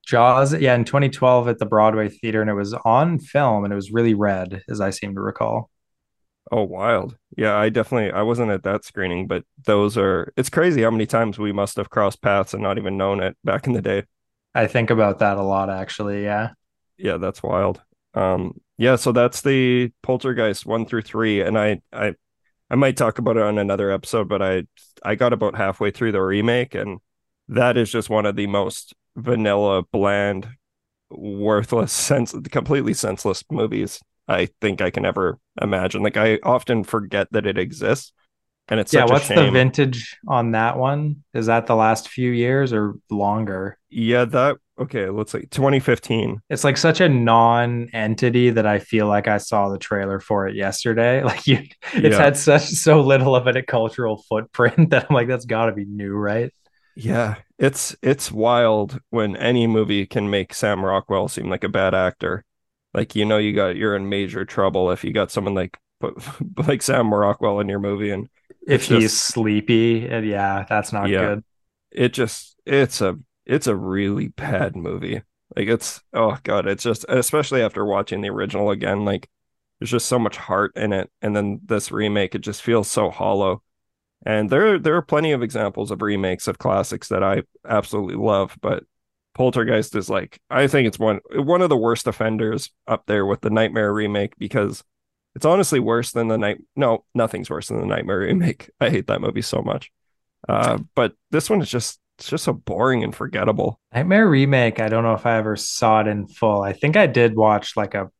Jaws, 0.05 0.53
yeah, 0.55 0.73
in 0.73 0.85
2012 0.85 1.47
at 1.47 1.59
the 1.59 1.65
Broadway 1.65 2.09
Theater, 2.09 2.41
and 2.41 2.49
it 2.49 2.55
was 2.55 2.73
on 2.73 3.19
film, 3.19 3.63
and 3.63 3.71
it 3.71 3.75
was 3.75 3.91
really 3.91 4.15
red, 4.15 4.63
as 4.67 4.81
I 4.81 4.89
seem 4.89 5.13
to 5.13 5.21
recall. 5.21 5.69
Oh, 6.51 6.63
wild! 6.63 7.15
Yeah, 7.37 7.55
I 7.55 7.69
definitely 7.69 8.11
I 8.11 8.23
wasn't 8.23 8.51
at 8.51 8.63
that 8.63 8.83
screening, 8.83 9.27
but 9.27 9.43
those 9.65 9.97
are. 9.97 10.33
It's 10.35 10.49
crazy 10.49 10.81
how 10.81 10.91
many 10.91 11.05
times 11.05 11.37
we 11.37 11.51
must 11.51 11.77
have 11.77 11.91
crossed 11.91 12.23
paths 12.23 12.55
and 12.55 12.63
not 12.63 12.79
even 12.79 12.97
known 12.97 13.21
it 13.21 13.37
back 13.43 13.67
in 13.67 13.73
the 13.73 13.83
day. 13.83 14.03
I 14.55 14.65
think 14.65 14.89
about 14.89 15.19
that 15.19 15.37
a 15.37 15.43
lot, 15.43 15.69
actually. 15.69 16.23
Yeah 16.23 16.49
yeah, 16.99 17.17
that's 17.17 17.41
wild. 17.41 17.81
Um, 18.13 18.59
yeah, 18.77 18.95
so 18.95 19.11
that's 19.11 19.41
the 19.41 19.91
Poltergeist 20.03 20.65
one 20.65 20.85
through 20.85 21.03
three, 21.03 21.41
and 21.41 21.57
I, 21.57 21.81
I, 21.91 22.15
I 22.69 22.75
might 22.75 22.97
talk 22.97 23.17
about 23.17 23.37
it 23.37 23.43
on 23.43 23.57
another 23.57 23.89
episode, 23.91 24.29
but 24.29 24.41
I, 24.41 24.63
I 25.03 25.15
got 25.15 25.33
about 25.33 25.55
halfway 25.55 25.91
through 25.91 26.11
the 26.11 26.21
remake, 26.21 26.75
and 26.75 26.99
that 27.47 27.77
is 27.77 27.91
just 27.91 28.09
one 28.09 28.25
of 28.25 28.35
the 28.35 28.47
most 28.47 28.93
vanilla, 29.15 29.83
bland, 29.91 30.47
worthless, 31.09 31.91
sense, 31.93 32.35
completely 32.51 32.93
senseless 32.93 33.43
movies 33.49 33.99
I 34.27 34.49
think 34.61 34.81
I 34.81 34.91
can 34.91 35.05
ever 35.05 35.39
imagine. 35.59 36.03
Like 36.03 36.17
I 36.17 36.39
often 36.43 36.83
forget 36.83 37.27
that 37.31 37.47
it 37.47 37.57
exists, 37.57 38.13
and 38.67 38.79
it's 38.79 38.93
yeah. 38.93 39.05
what's 39.05 39.27
the 39.27 39.49
vintage 39.49 40.17
on 40.27 40.51
that 40.51 40.77
one? 40.77 41.23
Is 41.33 41.47
that 41.47 41.65
the 41.65 41.75
last 41.75 42.09
few 42.09 42.29
years 42.29 42.71
or 42.71 42.93
longer? 43.09 43.79
Yeah, 43.89 44.25
that 44.25 44.57
okay. 44.79 45.09
Let's 45.09 45.31
say 45.31 45.41
2015. 45.41 46.41
It's 46.49 46.63
like 46.63 46.77
such 46.77 47.01
a 47.01 47.09
non-entity 47.09 48.51
that 48.51 48.65
I 48.65 48.79
feel 48.79 49.07
like 49.07 49.27
I 49.27 49.37
saw 49.37 49.69
the 49.69 49.77
trailer 49.77 50.19
for 50.19 50.47
it 50.47 50.55
yesterday. 50.55 51.23
Like 51.29 51.45
you, 51.45 51.59
it's 51.93 52.15
yeah. 52.15 52.23
had 52.23 52.37
such 52.37 52.63
so 52.63 53.01
little 53.01 53.35
of 53.35 53.45
a 53.45 53.61
cultural 53.61 54.23
footprint 54.27 54.89
that 54.89 55.05
I'm 55.09 55.13
like, 55.13 55.27
that's 55.27 55.45
got 55.45 55.67
to 55.67 55.73
be 55.73 55.85
new, 55.85 56.13
right? 56.13 56.51
Yeah, 56.95 57.35
it's 57.57 57.95
it's 58.01 58.31
wild 58.31 58.99
when 59.09 59.35
any 59.37 59.67
movie 59.67 60.05
can 60.05 60.29
make 60.29 60.53
Sam 60.53 60.83
Rockwell 60.83 61.27
seem 61.27 61.49
like 61.49 61.63
a 61.63 61.69
bad 61.69 61.93
actor. 61.93 62.43
Like 62.93 63.15
you 63.15 63.25
know, 63.25 63.37
you 63.37 63.53
got 63.53 63.75
you're 63.75 63.95
in 63.95 64.09
major 64.09 64.43
trouble 64.43 64.91
if 64.91 65.03
you 65.03 65.13
got 65.13 65.31
someone 65.31 65.53
like 65.53 65.77
put 65.99 66.17
like 66.67 66.81
Sam 66.81 67.13
Rockwell 67.13 67.59
in 67.59 67.69
your 67.69 67.79
movie 67.79 68.11
and 68.11 68.27
if 68.67 68.85
he's 68.85 69.03
just, 69.03 69.25
sleepy, 69.25 70.07
yeah, 70.09 70.65
that's 70.67 70.91
not 70.91 71.09
yeah, 71.09 71.19
good. 71.19 71.43
It 71.91 72.13
just 72.13 72.55
it's 72.65 73.01
a 73.01 73.17
it's 73.49 73.67
a 73.67 73.75
really 73.75 74.27
bad 74.29 74.75
movie. 74.75 75.23
Like 75.55 75.67
it's 75.67 76.01
oh 76.13 76.37
god, 76.43 76.67
it's 76.67 76.83
just 76.83 77.05
especially 77.09 77.61
after 77.61 77.83
watching 77.83 78.21
the 78.21 78.29
original 78.29 78.69
again, 78.69 79.03
like 79.03 79.27
there's 79.79 79.91
just 79.91 80.07
so 80.07 80.19
much 80.19 80.37
heart 80.37 80.73
in 80.75 80.93
it, 80.93 81.09
and 81.21 81.35
then 81.35 81.59
this 81.65 81.91
remake, 81.91 82.35
it 82.35 82.41
just 82.41 82.61
feels 82.61 82.89
so 82.89 83.09
hollow. 83.09 83.63
And 84.25 84.49
there 84.49 84.77
there 84.77 84.95
are 84.95 85.01
plenty 85.01 85.31
of 85.31 85.41
examples 85.41 85.91
of 85.91 86.01
remakes 86.01 86.47
of 86.47 86.59
classics 86.59 87.07
that 87.09 87.23
I 87.23 87.43
absolutely 87.67 88.15
love, 88.15 88.57
but 88.61 88.83
Poltergeist 89.33 89.95
is 89.95 90.09
like 90.09 90.39
I 90.49 90.67
think 90.67 90.87
it's 90.87 90.99
one 90.99 91.19
one 91.33 91.61
of 91.61 91.69
the 91.69 91.77
worst 91.77 92.07
offenders 92.07 92.71
up 92.87 93.05
there 93.07 93.25
with 93.25 93.41
the 93.41 93.49
Nightmare 93.49 93.93
remake 93.93 94.37
because 94.37 94.83
it's 95.35 95.45
honestly 95.45 95.79
worse 95.79 96.11
than 96.11 96.27
the 96.27 96.37
night. 96.37 96.59
No, 96.75 97.05
nothing's 97.15 97.49
worse 97.49 97.69
than 97.69 97.79
the 97.79 97.85
Nightmare 97.87 98.19
remake. 98.19 98.69
I 98.79 98.89
hate 98.89 99.07
that 99.07 99.21
movie 99.21 99.41
so 99.41 99.61
much. 99.61 99.91
Uh, 100.47 100.79
but 100.95 101.13
this 101.31 101.49
one 101.49 101.61
is 101.61 101.69
just 101.69 101.99
it's 102.19 102.29
just 102.29 102.43
so 102.43 102.53
boring 102.53 103.03
and 103.03 103.15
forgettable. 103.15 103.79
Nightmare 103.93 104.27
remake. 104.27 104.81
I 104.81 104.89
don't 104.89 105.03
know 105.03 105.13
if 105.13 105.25
I 105.25 105.37
ever 105.37 105.55
saw 105.55 106.01
it 106.01 106.07
in 106.07 106.27
full. 106.27 106.61
I 106.61 106.73
think 106.73 106.97
I 106.97 107.07
did 107.07 107.35
watch 107.35 107.77
like 107.77 107.95
a 107.95 108.11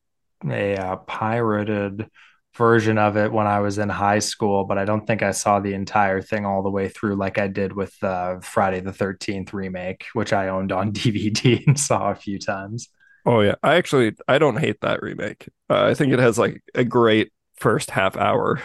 a, 0.49 0.77
uh, 0.77 0.95
pirated 0.95 2.09
version 2.55 2.97
of 2.97 3.17
it 3.17 3.31
when 3.31 3.45
I 3.45 3.59
was 3.59 3.77
in 3.77 3.89
high 3.89 4.19
school, 4.19 4.63
but 4.63 4.77
I 4.77 4.85
don't 4.85 5.05
think 5.05 5.21
I 5.21 5.31
saw 5.31 5.59
the 5.59 5.73
entire 5.73 6.21
thing 6.21 6.45
all 6.45 6.63
the 6.63 6.69
way 6.69 6.87
through 6.87 7.15
like 7.15 7.37
I 7.37 7.47
did 7.47 7.73
with 7.73 7.93
uh, 8.01 8.39
Friday 8.39 8.79
the 8.79 8.91
13th 8.91 9.51
remake, 9.51 10.05
which 10.13 10.31
I 10.31 10.47
owned 10.47 10.71
on 10.71 10.91
DVD 10.93 11.65
and 11.67 11.77
saw 11.77 12.09
a 12.09 12.15
few 12.15 12.39
times. 12.39 12.87
Oh 13.25 13.41
yeah, 13.41 13.55
I 13.61 13.75
actually 13.75 14.15
I 14.29 14.37
don't 14.37 14.57
hate 14.57 14.79
that 14.79 15.01
remake. 15.01 15.49
Uh, 15.69 15.83
I 15.83 15.93
think 15.93 16.13
it 16.13 16.19
has 16.19 16.39
like 16.39 16.63
a 16.73 16.85
great 16.85 17.31
first 17.57 17.91
half 17.91 18.15
hour. 18.15 18.61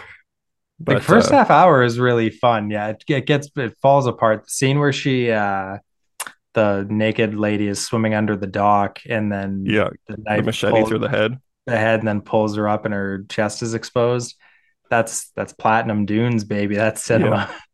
But, 0.79 0.95
the 0.95 1.01
first 1.01 1.31
uh, 1.31 1.37
half 1.37 1.49
hour 1.49 1.83
is 1.83 1.99
really 1.99 2.29
fun. 2.29 2.69
Yeah, 2.69 2.89
it, 2.89 3.03
it, 3.07 3.25
gets 3.25 3.49
it 3.55 3.77
falls 3.81 4.07
apart. 4.07 4.43
The 4.43 4.49
scene 4.49 4.79
where 4.79 4.93
she 4.93 5.31
uh 5.31 5.77
the 6.53 6.85
naked 6.89 7.35
lady 7.35 7.67
is 7.67 7.85
swimming 7.85 8.13
under 8.13 8.35
the 8.35 8.47
dock 8.47 8.99
and 9.07 9.31
then 9.31 9.63
yeah, 9.65 9.89
the, 10.07 10.17
the 10.17 10.41
machete 10.41 10.83
through 10.85 10.99
the 10.99 11.09
head. 11.09 11.37
The 11.65 11.77
head 11.77 11.99
and 11.99 12.07
then 12.07 12.21
pulls 12.21 12.55
her 12.55 12.67
up 12.67 12.85
and 12.85 12.93
her 12.93 13.25
chest 13.29 13.61
is 13.61 13.73
exposed. 13.73 14.35
That's 14.89 15.29
that's 15.35 15.53
platinum 15.53 16.05
dunes, 16.05 16.43
baby. 16.43 16.75
That's 16.75 17.03
cinema. 17.03 17.49
Yeah. 17.49 17.59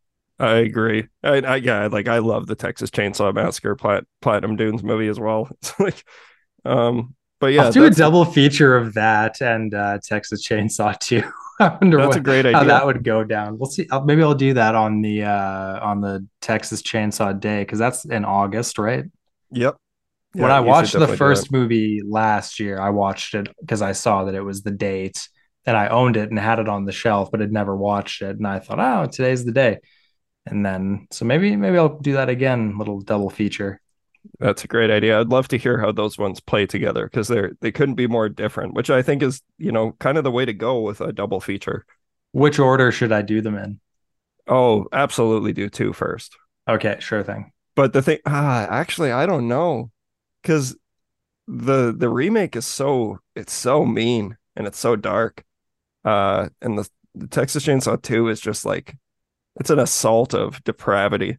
I 0.42 0.56
agree. 0.56 1.08
I, 1.24 1.42
I, 1.42 1.56
yeah, 1.58 1.88
like 1.88 2.08
I 2.08 2.18
love 2.18 2.48
the 2.48 2.56
Texas 2.56 2.90
Chainsaw 2.90 3.32
Massacre 3.32 3.76
Plat, 3.76 4.06
Platinum 4.22 4.56
Dunes 4.56 4.82
movie 4.82 5.08
as 5.08 5.20
well. 5.20 5.48
It's 5.62 5.80
like 5.80 6.04
um, 6.66 7.16
but 7.42 7.48
yeah, 7.48 7.66
I'll 7.66 7.72
do 7.72 7.86
a 7.86 7.90
double 7.90 8.24
feature 8.24 8.78
of 8.78 8.94
that 8.94 9.42
and 9.42 9.74
uh, 9.74 9.98
Texas 10.02 10.48
Chainsaw 10.48 10.98
too. 11.00 11.24
I 11.60 11.78
wonder 11.82 11.98
that's 11.98 12.10
what, 12.10 12.18
a 12.18 12.22
great 12.22 12.46
idea. 12.46 12.58
How 12.58 12.64
that 12.64 12.86
would 12.86 13.04
go 13.04 13.24
down. 13.24 13.58
We'll 13.58 13.70
see. 13.70 13.88
I'll, 13.92 14.06
maybe 14.06 14.22
I'll 14.24 14.36
do 14.36 14.54
that 14.54 14.76
on 14.76 15.02
the 15.02 15.24
uh, 15.24 15.80
on 15.82 16.02
the 16.02 16.26
Texas 16.40 16.84
Chainsaw 16.84 17.38
Day 17.38 17.64
because 17.64 17.80
that's 17.80 18.06
in 18.06 18.26
August, 18.26 18.78
right? 18.78 19.06
Yep. 19.52 19.76
Yeah, 20.34 20.42
when 20.44 20.52
I 20.52 20.60
watched 20.62 20.94
the 20.94 21.08
first 21.08 21.52
movie 21.52 22.02
last 22.06 22.60
year, 22.60 22.80
I 22.80 22.92
watched 22.92 23.34
it 23.34 23.50
because 23.60 23.82
I 23.82 23.92
saw 23.92 24.26
that 24.26 24.36
it 24.36 24.42
was 24.42 24.62
the 24.62 24.72
date, 24.72 25.28
and 25.66 25.76
I 25.76 25.88
owned 25.88 26.18
it 26.18 26.30
and 26.30 26.40
had 26.40 26.60
it 26.60 26.70
on 26.70 26.86
the 26.86 26.92
shelf, 26.92 27.32
but 27.32 27.42
had 27.42 27.52
never 27.52 27.76
watched 27.76 28.22
it. 28.22 28.38
And 28.38 28.48
I 28.48 28.60
thought, 28.60 28.80
oh, 28.80 29.10
today's 29.12 29.44
the 29.44 29.52
day. 29.52 29.80
And 30.46 30.66
then, 30.66 31.08
so 31.12 31.26
maybe, 31.26 31.56
maybe 31.56 31.78
I'll 31.78 32.00
do 32.00 32.14
that 32.14 32.30
again, 32.30 32.78
little 32.78 33.02
double 33.02 33.30
feature. 33.30 33.81
That's 34.40 34.64
a 34.64 34.68
great 34.68 34.92
idea. 34.92 35.20
I'd 35.20 35.30
love 35.30 35.48
to 35.50 35.58
hear 35.58 35.80
how 35.80 35.92
those 35.92 36.18
ones 36.18 36.40
play 36.40 36.66
together 36.66 37.06
because 37.06 37.28
they're 37.28 37.52
they 37.62 37.72
couldn't 37.72 37.96
be 37.96 38.08
more 38.08 38.30
different, 38.30 38.74
which 38.74 38.90
I 38.90 39.02
think 39.02 39.24
is, 39.24 39.42
you 39.58 39.72
know, 39.72 39.94
kind 40.00 40.18
of 40.18 40.24
the 40.24 40.32
way 40.32 40.46
to 40.46 40.54
go 40.54 40.82
with 40.82 41.02
a 41.02 41.14
double 41.14 41.40
feature. 41.40 41.86
Which 42.32 42.60
order 42.60 42.92
should 42.92 43.12
I 43.12 43.22
do 43.22 43.42
them 43.42 43.56
in? 43.56 43.80
Oh, 44.48 44.88
absolutely 44.92 45.54
do 45.54 45.70
two 45.70 45.94
first. 45.94 46.38
Okay, 46.68 46.98
sure 47.00 47.24
thing. 47.24 47.52
But 47.76 47.94
the 47.94 48.02
thing 48.02 48.20
ah, 48.26 48.68
actually 48.70 49.12
I 49.12 49.26
don't 49.26 49.48
know. 49.48 49.92
Cause 50.44 50.76
the 51.48 51.94
the 51.96 52.10
remake 52.10 52.56
is 52.56 52.66
so 52.66 53.20
it's 53.36 53.54
so 53.54 53.86
mean 53.86 54.38
and 54.56 54.68
it's 54.68 54.80
so 54.80 54.96
dark. 54.96 55.44
Uh 56.06 56.50
and 56.62 56.78
the, 56.78 56.90
the 57.16 57.28
Texas 57.28 57.66
Chainsaw 57.66 58.02
2 58.02 58.30
is 58.30 58.40
just 58.40 58.66
like 58.66 58.96
it's 59.60 59.70
an 59.70 59.80
assault 59.80 60.34
of 60.34 60.64
depravity. 60.64 61.38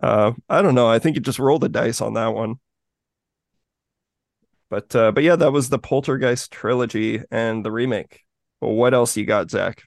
Uh, 0.00 0.32
I 0.48 0.62
don't 0.62 0.74
know. 0.74 0.88
I 0.88 0.98
think 0.98 1.16
you 1.16 1.22
just 1.22 1.38
roll 1.38 1.58
the 1.58 1.68
dice 1.68 2.00
on 2.00 2.14
that 2.14 2.34
one. 2.34 2.56
But 4.68 4.94
uh, 4.94 5.10
but 5.12 5.24
yeah, 5.24 5.36
that 5.36 5.52
was 5.52 5.68
the 5.68 5.78
Poltergeist 5.78 6.52
trilogy 6.52 7.22
and 7.30 7.64
the 7.64 7.72
remake. 7.72 8.20
Well, 8.60 8.72
what 8.72 8.94
else 8.94 9.16
you 9.16 9.26
got, 9.26 9.50
Zach? 9.50 9.82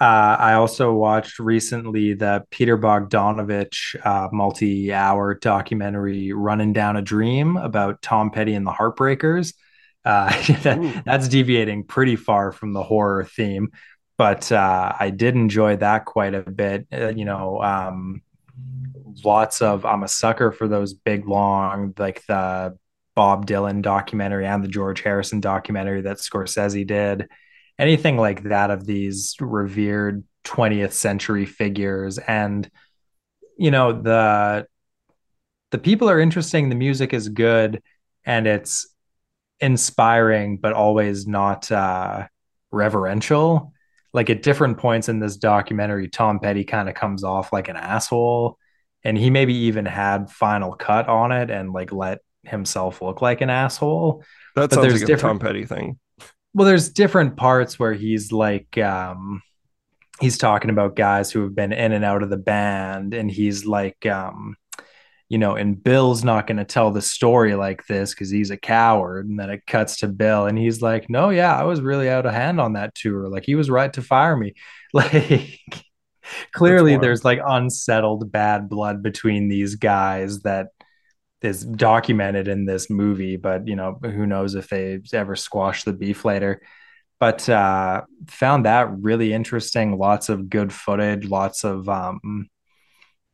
Uh, 0.00 0.36
I 0.38 0.52
also 0.54 0.92
watched 0.92 1.40
recently 1.40 2.14
the 2.14 2.44
Peter 2.50 2.78
Bogdanovich 2.78 3.96
uh, 4.04 4.28
multi-hour 4.32 5.34
documentary 5.34 6.32
"Running 6.32 6.72
Down 6.72 6.96
a 6.96 7.02
Dream" 7.02 7.56
about 7.56 8.02
Tom 8.02 8.30
Petty 8.30 8.54
and 8.54 8.66
the 8.66 8.72
Heartbreakers. 8.72 9.54
Uh, 10.04 10.30
that, 10.62 11.02
that's 11.04 11.28
deviating 11.28 11.84
pretty 11.84 12.16
far 12.16 12.52
from 12.52 12.72
the 12.72 12.82
horror 12.82 13.24
theme, 13.24 13.70
but 14.16 14.50
uh, 14.50 14.92
I 14.98 15.10
did 15.10 15.34
enjoy 15.34 15.76
that 15.76 16.04
quite 16.04 16.34
a 16.34 16.42
bit. 16.42 16.86
Uh, 16.92 17.08
you 17.08 17.24
know, 17.24 17.62
um, 17.62 18.22
lots 19.24 19.62
of 19.62 19.84
I'm 19.84 20.02
a 20.02 20.08
sucker 20.08 20.52
for 20.52 20.68
those 20.68 20.94
big 20.94 21.26
long 21.26 21.94
like 21.98 22.24
the 22.26 22.76
Bob 23.14 23.46
Dylan 23.46 23.82
documentary 23.82 24.46
and 24.46 24.62
the 24.62 24.68
George 24.68 25.00
Harrison 25.00 25.40
documentary 25.40 26.02
that 26.02 26.18
Scorsese 26.18 26.86
did. 26.86 27.28
Anything 27.78 28.16
like 28.16 28.44
that 28.44 28.70
of 28.70 28.86
these 28.86 29.34
revered 29.40 30.24
20th 30.44 30.92
century 30.92 31.44
figures. 31.46 32.18
And 32.18 32.70
you 33.56 33.70
know 33.70 33.92
the 33.92 34.66
the 35.70 35.78
people 35.78 36.08
are 36.08 36.20
interesting 36.20 36.68
the 36.68 36.76
music 36.76 37.12
is 37.12 37.28
good 37.28 37.82
and 38.24 38.46
it's 38.46 38.86
inspiring 39.60 40.56
but 40.56 40.72
always 40.72 41.26
not 41.26 41.70
uh 41.72 42.26
reverential. 42.70 43.72
Like 44.12 44.30
at 44.30 44.42
different 44.42 44.78
points 44.78 45.08
in 45.08 45.18
this 45.18 45.36
documentary 45.36 46.08
tom 46.08 46.38
petty 46.40 46.64
kind 46.64 46.88
of 46.88 46.94
comes 46.94 47.24
off 47.24 47.52
like 47.52 47.68
an 47.68 47.76
asshole 47.76 48.58
and 49.04 49.16
he 49.16 49.30
maybe 49.30 49.54
even 49.54 49.86
had 49.86 50.30
final 50.30 50.74
cut 50.74 51.08
on 51.08 51.32
it 51.32 51.50
and 51.50 51.72
like 51.72 51.92
let 51.92 52.18
himself 52.44 53.02
look 53.02 53.22
like 53.22 53.40
an 53.40 53.50
asshole. 53.50 54.24
That 54.54 54.72
sounds 54.72 55.00
like 55.00 55.10
a 55.10 55.16
Tom 55.16 55.38
Petty 55.38 55.64
thing. 55.64 55.98
Well, 56.54 56.66
there's 56.66 56.88
different 56.88 57.36
parts 57.36 57.78
where 57.78 57.92
he's 57.92 58.32
like 58.32 58.76
um 58.78 59.42
he's 60.20 60.38
talking 60.38 60.70
about 60.70 60.96
guys 60.96 61.30
who 61.30 61.42
have 61.42 61.54
been 61.54 61.72
in 61.72 61.92
and 61.92 62.04
out 62.04 62.22
of 62.22 62.30
the 62.30 62.36
band 62.36 63.14
and 63.14 63.30
he's 63.30 63.64
like 63.64 64.04
um 64.06 64.56
you 65.28 65.36
know, 65.36 65.56
and 65.56 65.82
Bill's 65.82 66.24
not 66.24 66.46
going 66.46 66.56
to 66.56 66.64
tell 66.64 66.90
the 66.90 67.02
story 67.02 67.54
like 67.54 67.86
this 67.86 68.14
because 68.14 68.30
he's 68.30 68.50
a 68.50 68.56
coward. 68.56 69.28
And 69.28 69.38
then 69.38 69.50
it 69.50 69.66
cuts 69.66 69.98
to 69.98 70.08
Bill, 70.08 70.46
and 70.46 70.56
he's 70.56 70.80
like, 70.80 71.10
"No, 71.10 71.28
yeah, 71.28 71.54
I 71.54 71.64
was 71.64 71.82
really 71.82 72.08
out 72.08 72.24
of 72.24 72.32
hand 72.32 72.60
on 72.60 72.72
that 72.74 72.94
tour. 72.94 73.28
Like 73.28 73.44
he 73.44 73.54
was 73.54 73.68
right 73.68 73.92
to 73.92 74.02
fire 74.02 74.36
me. 74.36 74.54
Like 74.94 75.60
clearly 76.52 76.96
there's 76.96 77.24
like 77.24 77.40
unsettled 77.46 78.30
bad 78.30 78.68
blood 78.68 79.02
between 79.02 79.48
these 79.48 79.74
guys 79.76 80.40
that 80.40 80.68
is 81.40 81.64
documented 81.64 82.48
in 82.48 82.64
this 82.64 82.90
movie 82.90 83.36
but 83.36 83.68
you 83.68 83.76
know 83.76 83.98
who 84.02 84.26
knows 84.26 84.54
if 84.54 84.68
they 84.68 85.00
ever 85.12 85.36
squash 85.36 85.84
the 85.84 85.92
beef 85.92 86.24
later. 86.24 86.60
But 87.20 87.48
uh 87.48 88.02
found 88.28 88.64
that 88.66 88.90
really 89.00 89.32
interesting. 89.32 89.98
Lots 89.98 90.28
of 90.28 90.48
good 90.48 90.72
footage 90.72 91.28
lots 91.28 91.64
of 91.64 91.88
um 91.88 92.48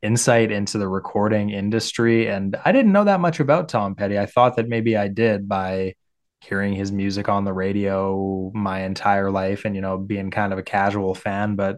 insight 0.01 0.51
into 0.51 0.77
the 0.77 0.87
recording 0.87 1.49
industry 1.49 2.27
and 2.27 2.55
i 2.63 2.71
didn't 2.71 2.91
know 2.91 3.05
that 3.05 3.19
much 3.19 3.39
about 3.39 3.69
tom 3.69 3.95
petty. 3.95 4.19
I 4.19 4.27
thought 4.27 4.55
that 4.57 4.67
maybe 4.67 4.95
i 4.95 5.07
did 5.07 5.47
by 5.47 5.95
hearing 6.41 6.73
his 6.73 6.91
music 6.91 7.27
on 7.27 7.43
the 7.43 7.53
radio 7.53 8.51
my 8.53 8.81
entire 8.83 9.31
life 9.31 9.65
and 9.65 9.75
you 9.75 9.81
know 9.81 9.97
being 9.97 10.29
kind 10.29 10.53
of 10.53 10.59
a 10.59 10.63
casual 10.63 11.15
fan 11.15 11.55
but 11.55 11.77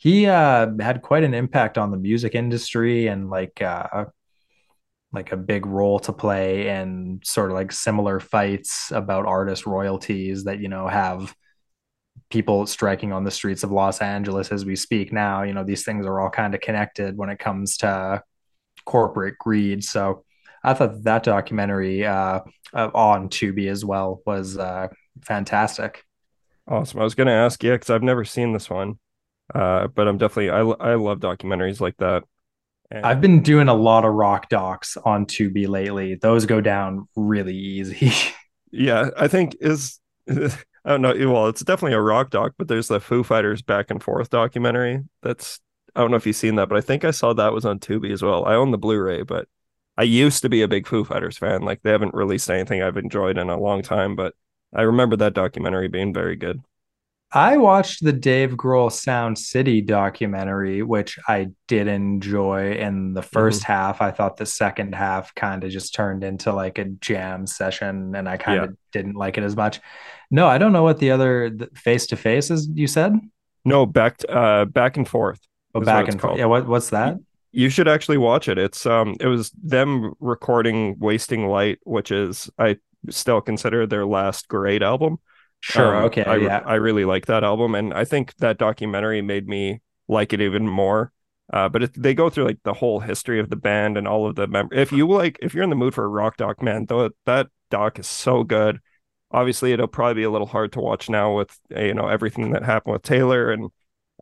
he 0.00 0.24
uh, 0.24 0.66
had 0.80 1.02
quite 1.02 1.24
an 1.24 1.34
impact 1.34 1.76
on 1.76 1.90
the 1.90 1.98
music 1.98 2.34
industry 2.34 3.06
and 3.06 3.28
like 3.28 3.60
uh, 3.60 4.06
like 5.12 5.30
a 5.30 5.36
big 5.36 5.66
role 5.66 5.98
to 6.00 6.12
play 6.14 6.68
in 6.68 7.20
sort 7.22 7.50
of 7.50 7.54
like 7.54 7.70
similar 7.70 8.18
fights 8.18 8.90
about 8.92 9.26
artist 9.26 9.66
royalties 9.66 10.44
that 10.44 10.58
you 10.58 10.68
know 10.68 10.88
have 10.88 11.34
people 12.30 12.66
striking 12.66 13.12
on 13.12 13.24
the 13.24 13.30
streets 13.30 13.62
of 13.62 13.72
Los 13.72 14.00
Angeles 14.00 14.50
as 14.50 14.64
we 14.64 14.74
speak 14.74 15.12
now. 15.12 15.42
You 15.42 15.52
know 15.52 15.64
these 15.64 15.84
things 15.84 16.06
are 16.06 16.18
all 16.18 16.30
kind 16.30 16.54
of 16.54 16.62
connected 16.62 17.14
when 17.18 17.28
it 17.28 17.38
comes 17.38 17.76
to 17.78 18.22
corporate 18.86 19.36
greed. 19.38 19.84
So 19.84 20.24
I 20.64 20.72
thought 20.72 21.02
that 21.02 21.24
documentary 21.24 22.06
uh, 22.06 22.40
on 22.72 23.28
Tubi 23.28 23.70
as 23.70 23.84
well 23.84 24.22
was 24.24 24.56
uh, 24.56 24.88
fantastic. 25.20 26.04
Awesome. 26.66 27.00
I 27.00 27.04
was 27.04 27.14
going 27.14 27.26
to 27.26 27.34
ask 27.34 27.62
you 27.62 27.72
because 27.72 27.90
I've 27.90 28.02
never 28.02 28.24
seen 28.24 28.54
this 28.54 28.70
one. 28.70 28.98
Uh, 29.54 29.88
but 29.88 30.06
I'm 30.08 30.18
definitely 30.18 30.50
I 30.50 30.60
I 30.60 30.94
love 30.94 31.18
documentaries 31.20 31.80
like 31.80 31.96
that. 31.98 32.24
And... 32.90 33.04
I've 33.04 33.20
been 33.20 33.42
doing 33.42 33.68
a 33.68 33.74
lot 33.74 34.04
of 34.04 34.12
rock 34.14 34.48
docs 34.48 34.96
on 34.96 35.26
Tubi 35.26 35.68
lately. 35.68 36.16
Those 36.16 36.46
go 36.46 36.60
down 36.60 37.08
really 37.16 37.56
easy. 37.56 38.12
yeah, 38.70 39.10
I 39.16 39.28
think 39.28 39.56
is 39.60 40.00
I 40.84 40.90
don't 40.90 41.02
know. 41.02 41.14
Well, 41.30 41.48
it's 41.48 41.62
definitely 41.62 41.94
a 41.94 42.00
rock 42.00 42.30
doc, 42.30 42.54
but 42.56 42.68
there's 42.68 42.88
the 42.88 43.00
Foo 43.00 43.22
Fighters 43.22 43.62
back 43.62 43.90
and 43.90 44.02
forth 44.02 44.30
documentary. 44.30 45.02
That's 45.22 45.60
I 45.94 46.00
don't 46.00 46.10
know 46.10 46.16
if 46.16 46.26
you've 46.26 46.36
seen 46.36 46.54
that, 46.56 46.68
but 46.68 46.78
I 46.78 46.80
think 46.80 47.04
I 47.04 47.10
saw 47.10 47.32
that 47.32 47.52
was 47.52 47.64
on 47.64 47.78
Tubi 47.80 48.12
as 48.12 48.22
well. 48.22 48.44
I 48.44 48.54
own 48.54 48.70
the 48.70 48.78
Blu-ray, 48.78 49.22
but 49.22 49.48
I 49.96 50.04
used 50.04 50.42
to 50.42 50.48
be 50.48 50.62
a 50.62 50.68
big 50.68 50.86
Foo 50.86 51.04
Fighters 51.04 51.36
fan. 51.36 51.62
Like 51.62 51.82
they 51.82 51.90
haven't 51.90 52.14
released 52.14 52.48
anything 52.50 52.82
I've 52.82 52.96
enjoyed 52.96 53.38
in 53.38 53.50
a 53.50 53.60
long 53.60 53.82
time, 53.82 54.16
but 54.16 54.34
I 54.74 54.82
remember 54.82 55.16
that 55.16 55.34
documentary 55.34 55.88
being 55.88 56.14
very 56.14 56.36
good. 56.36 56.62
I 57.32 57.58
watched 57.58 58.02
the 58.02 58.12
Dave 58.12 58.52
Grohl 58.52 58.90
Sound 58.90 59.38
City 59.38 59.80
documentary, 59.80 60.82
which 60.82 61.16
I 61.28 61.50
did 61.68 61.86
enjoy 61.86 62.72
in 62.72 63.14
the 63.14 63.20
1st 63.20 63.60
mm-hmm. 63.60 63.72
half. 63.72 64.02
I 64.02 64.10
thought 64.10 64.36
the 64.36 64.46
second 64.46 64.96
half 64.96 65.32
kind 65.36 65.62
of 65.62 65.70
just 65.70 65.94
turned 65.94 66.24
into 66.24 66.52
like 66.52 66.78
a 66.78 66.86
jam 66.86 67.46
session 67.46 68.16
and 68.16 68.28
I 68.28 68.36
kind 68.36 68.58
of 68.64 68.70
yeah. 68.70 68.76
didn't 68.92 69.14
like 69.14 69.38
it 69.38 69.44
as 69.44 69.54
much. 69.54 69.80
No, 70.32 70.48
I 70.48 70.58
don't 70.58 70.72
know 70.72 70.82
what 70.82 70.98
the 70.98 71.12
other 71.12 71.56
face 71.74 72.06
to 72.08 72.16
face 72.16 72.50
is 72.50 72.68
you 72.74 72.88
said? 72.88 73.14
No, 73.64 73.86
back 73.86 74.20
uh 74.28 74.64
back 74.64 74.96
and 74.96 75.06
forth. 75.06 75.40
Oh, 75.74 75.80
back 75.80 76.08
and 76.08 76.20
forth. 76.20 76.38
Yeah, 76.38 76.46
what 76.46 76.66
what's 76.66 76.90
that? 76.90 77.16
You 77.52 77.68
should 77.68 77.88
actually 77.88 78.18
watch 78.18 78.48
it. 78.48 78.58
It's 78.58 78.86
um 78.86 79.14
it 79.20 79.26
was 79.26 79.50
them 79.62 80.14
recording 80.18 80.98
Wasting 80.98 81.46
Light, 81.46 81.78
which 81.84 82.10
is 82.10 82.50
I 82.58 82.78
still 83.08 83.40
consider 83.40 83.86
their 83.86 84.06
last 84.06 84.48
great 84.48 84.82
album. 84.82 85.18
Sure. 85.60 85.96
Um, 85.96 86.04
okay. 86.06 86.24
I, 86.24 86.36
yeah. 86.36 86.62
I 86.64 86.74
really 86.74 87.04
like 87.04 87.26
that 87.26 87.44
album, 87.44 87.74
and 87.74 87.92
I 87.92 88.04
think 88.04 88.34
that 88.36 88.58
documentary 88.58 89.22
made 89.22 89.46
me 89.46 89.80
like 90.08 90.32
it 90.32 90.40
even 90.40 90.66
more. 90.66 91.12
Uh, 91.52 91.68
but 91.68 91.82
it, 91.82 92.02
they 92.02 92.14
go 92.14 92.30
through 92.30 92.44
like 92.44 92.62
the 92.62 92.72
whole 92.72 93.00
history 93.00 93.40
of 93.40 93.50
the 93.50 93.56
band 93.56 93.96
and 93.96 94.06
all 94.06 94.26
of 94.26 94.36
the 94.36 94.46
mem- 94.46 94.68
If 94.72 94.92
you 94.92 95.08
like, 95.08 95.38
if 95.42 95.52
you're 95.52 95.64
in 95.64 95.70
the 95.70 95.76
mood 95.76 95.94
for 95.94 96.04
a 96.04 96.08
rock 96.08 96.36
doc, 96.36 96.62
man, 96.62 96.86
though 96.86 97.10
that 97.26 97.48
doc 97.70 97.98
is 97.98 98.06
so 98.06 98.44
good. 98.44 98.80
Obviously, 99.32 99.72
it'll 99.72 99.86
probably 99.86 100.14
be 100.14 100.22
a 100.24 100.30
little 100.30 100.46
hard 100.46 100.72
to 100.72 100.80
watch 100.80 101.08
now 101.08 101.36
with 101.36 101.56
you 101.70 101.94
know 101.94 102.08
everything 102.08 102.52
that 102.52 102.64
happened 102.64 102.92
with 102.94 103.02
Taylor 103.02 103.50
and 103.50 103.70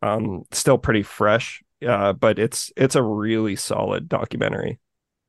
um, 0.03 0.43
still 0.51 0.77
pretty 0.77 1.03
fresh. 1.03 1.61
Uh, 1.87 2.13
but 2.13 2.37
it's 2.39 2.71
it's 2.75 2.95
a 2.95 3.03
really 3.03 3.55
solid 3.55 4.09
documentary. 4.09 4.79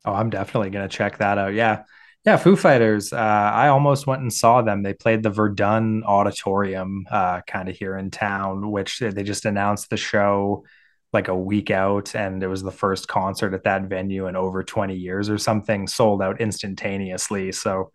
Oh, 0.04 0.12
I'm 0.12 0.30
definitely 0.30 0.70
gonna 0.70 0.88
check 0.88 1.18
that 1.18 1.38
out. 1.38 1.54
Yeah, 1.54 1.84
yeah, 2.26 2.36
Foo 2.36 2.54
Fighters. 2.54 3.12
Uh, 3.12 3.16
I 3.16 3.68
almost 3.68 4.06
went 4.06 4.20
and 4.20 4.32
saw 4.32 4.60
them. 4.60 4.82
They 4.82 4.92
played 4.92 5.22
the 5.22 5.30
Verdun 5.30 6.04
Auditorium, 6.04 7.06
uh, 7.10 7.40
kind 7.46 7.68
of 7.68 7.76
here 7.76 7.96
in 7.96 8.10
town, 8.10 8.70
which 8.70 8.98
they 8.98 9.22
just 9.22 9.46
announced 9.46 9.88
the 9.88 9.96
show 9.96 10.64
like 11.12 11.28
a 11.28 11.34
week 11.34 11.70
out, 11.70 12.14
and 12.14 12.42
it 12.42 12.46
was 12.46 12.62
the 12.62 12.70
first 12.70 13.08
concert 13.08 13.54
at 13.54 13.64
that 13.64 13.84
venue 13.84 14.26
in 14.26 14.36
over 14.36 14.62
20 14.62 14.94
years 14.94 15.30
or 15.30 15.38
something. 15.38 15.86
Sold 15.86 16.22
out 16.22 16.40
instantaneously, 16.40 17.52
so 17.52 17.90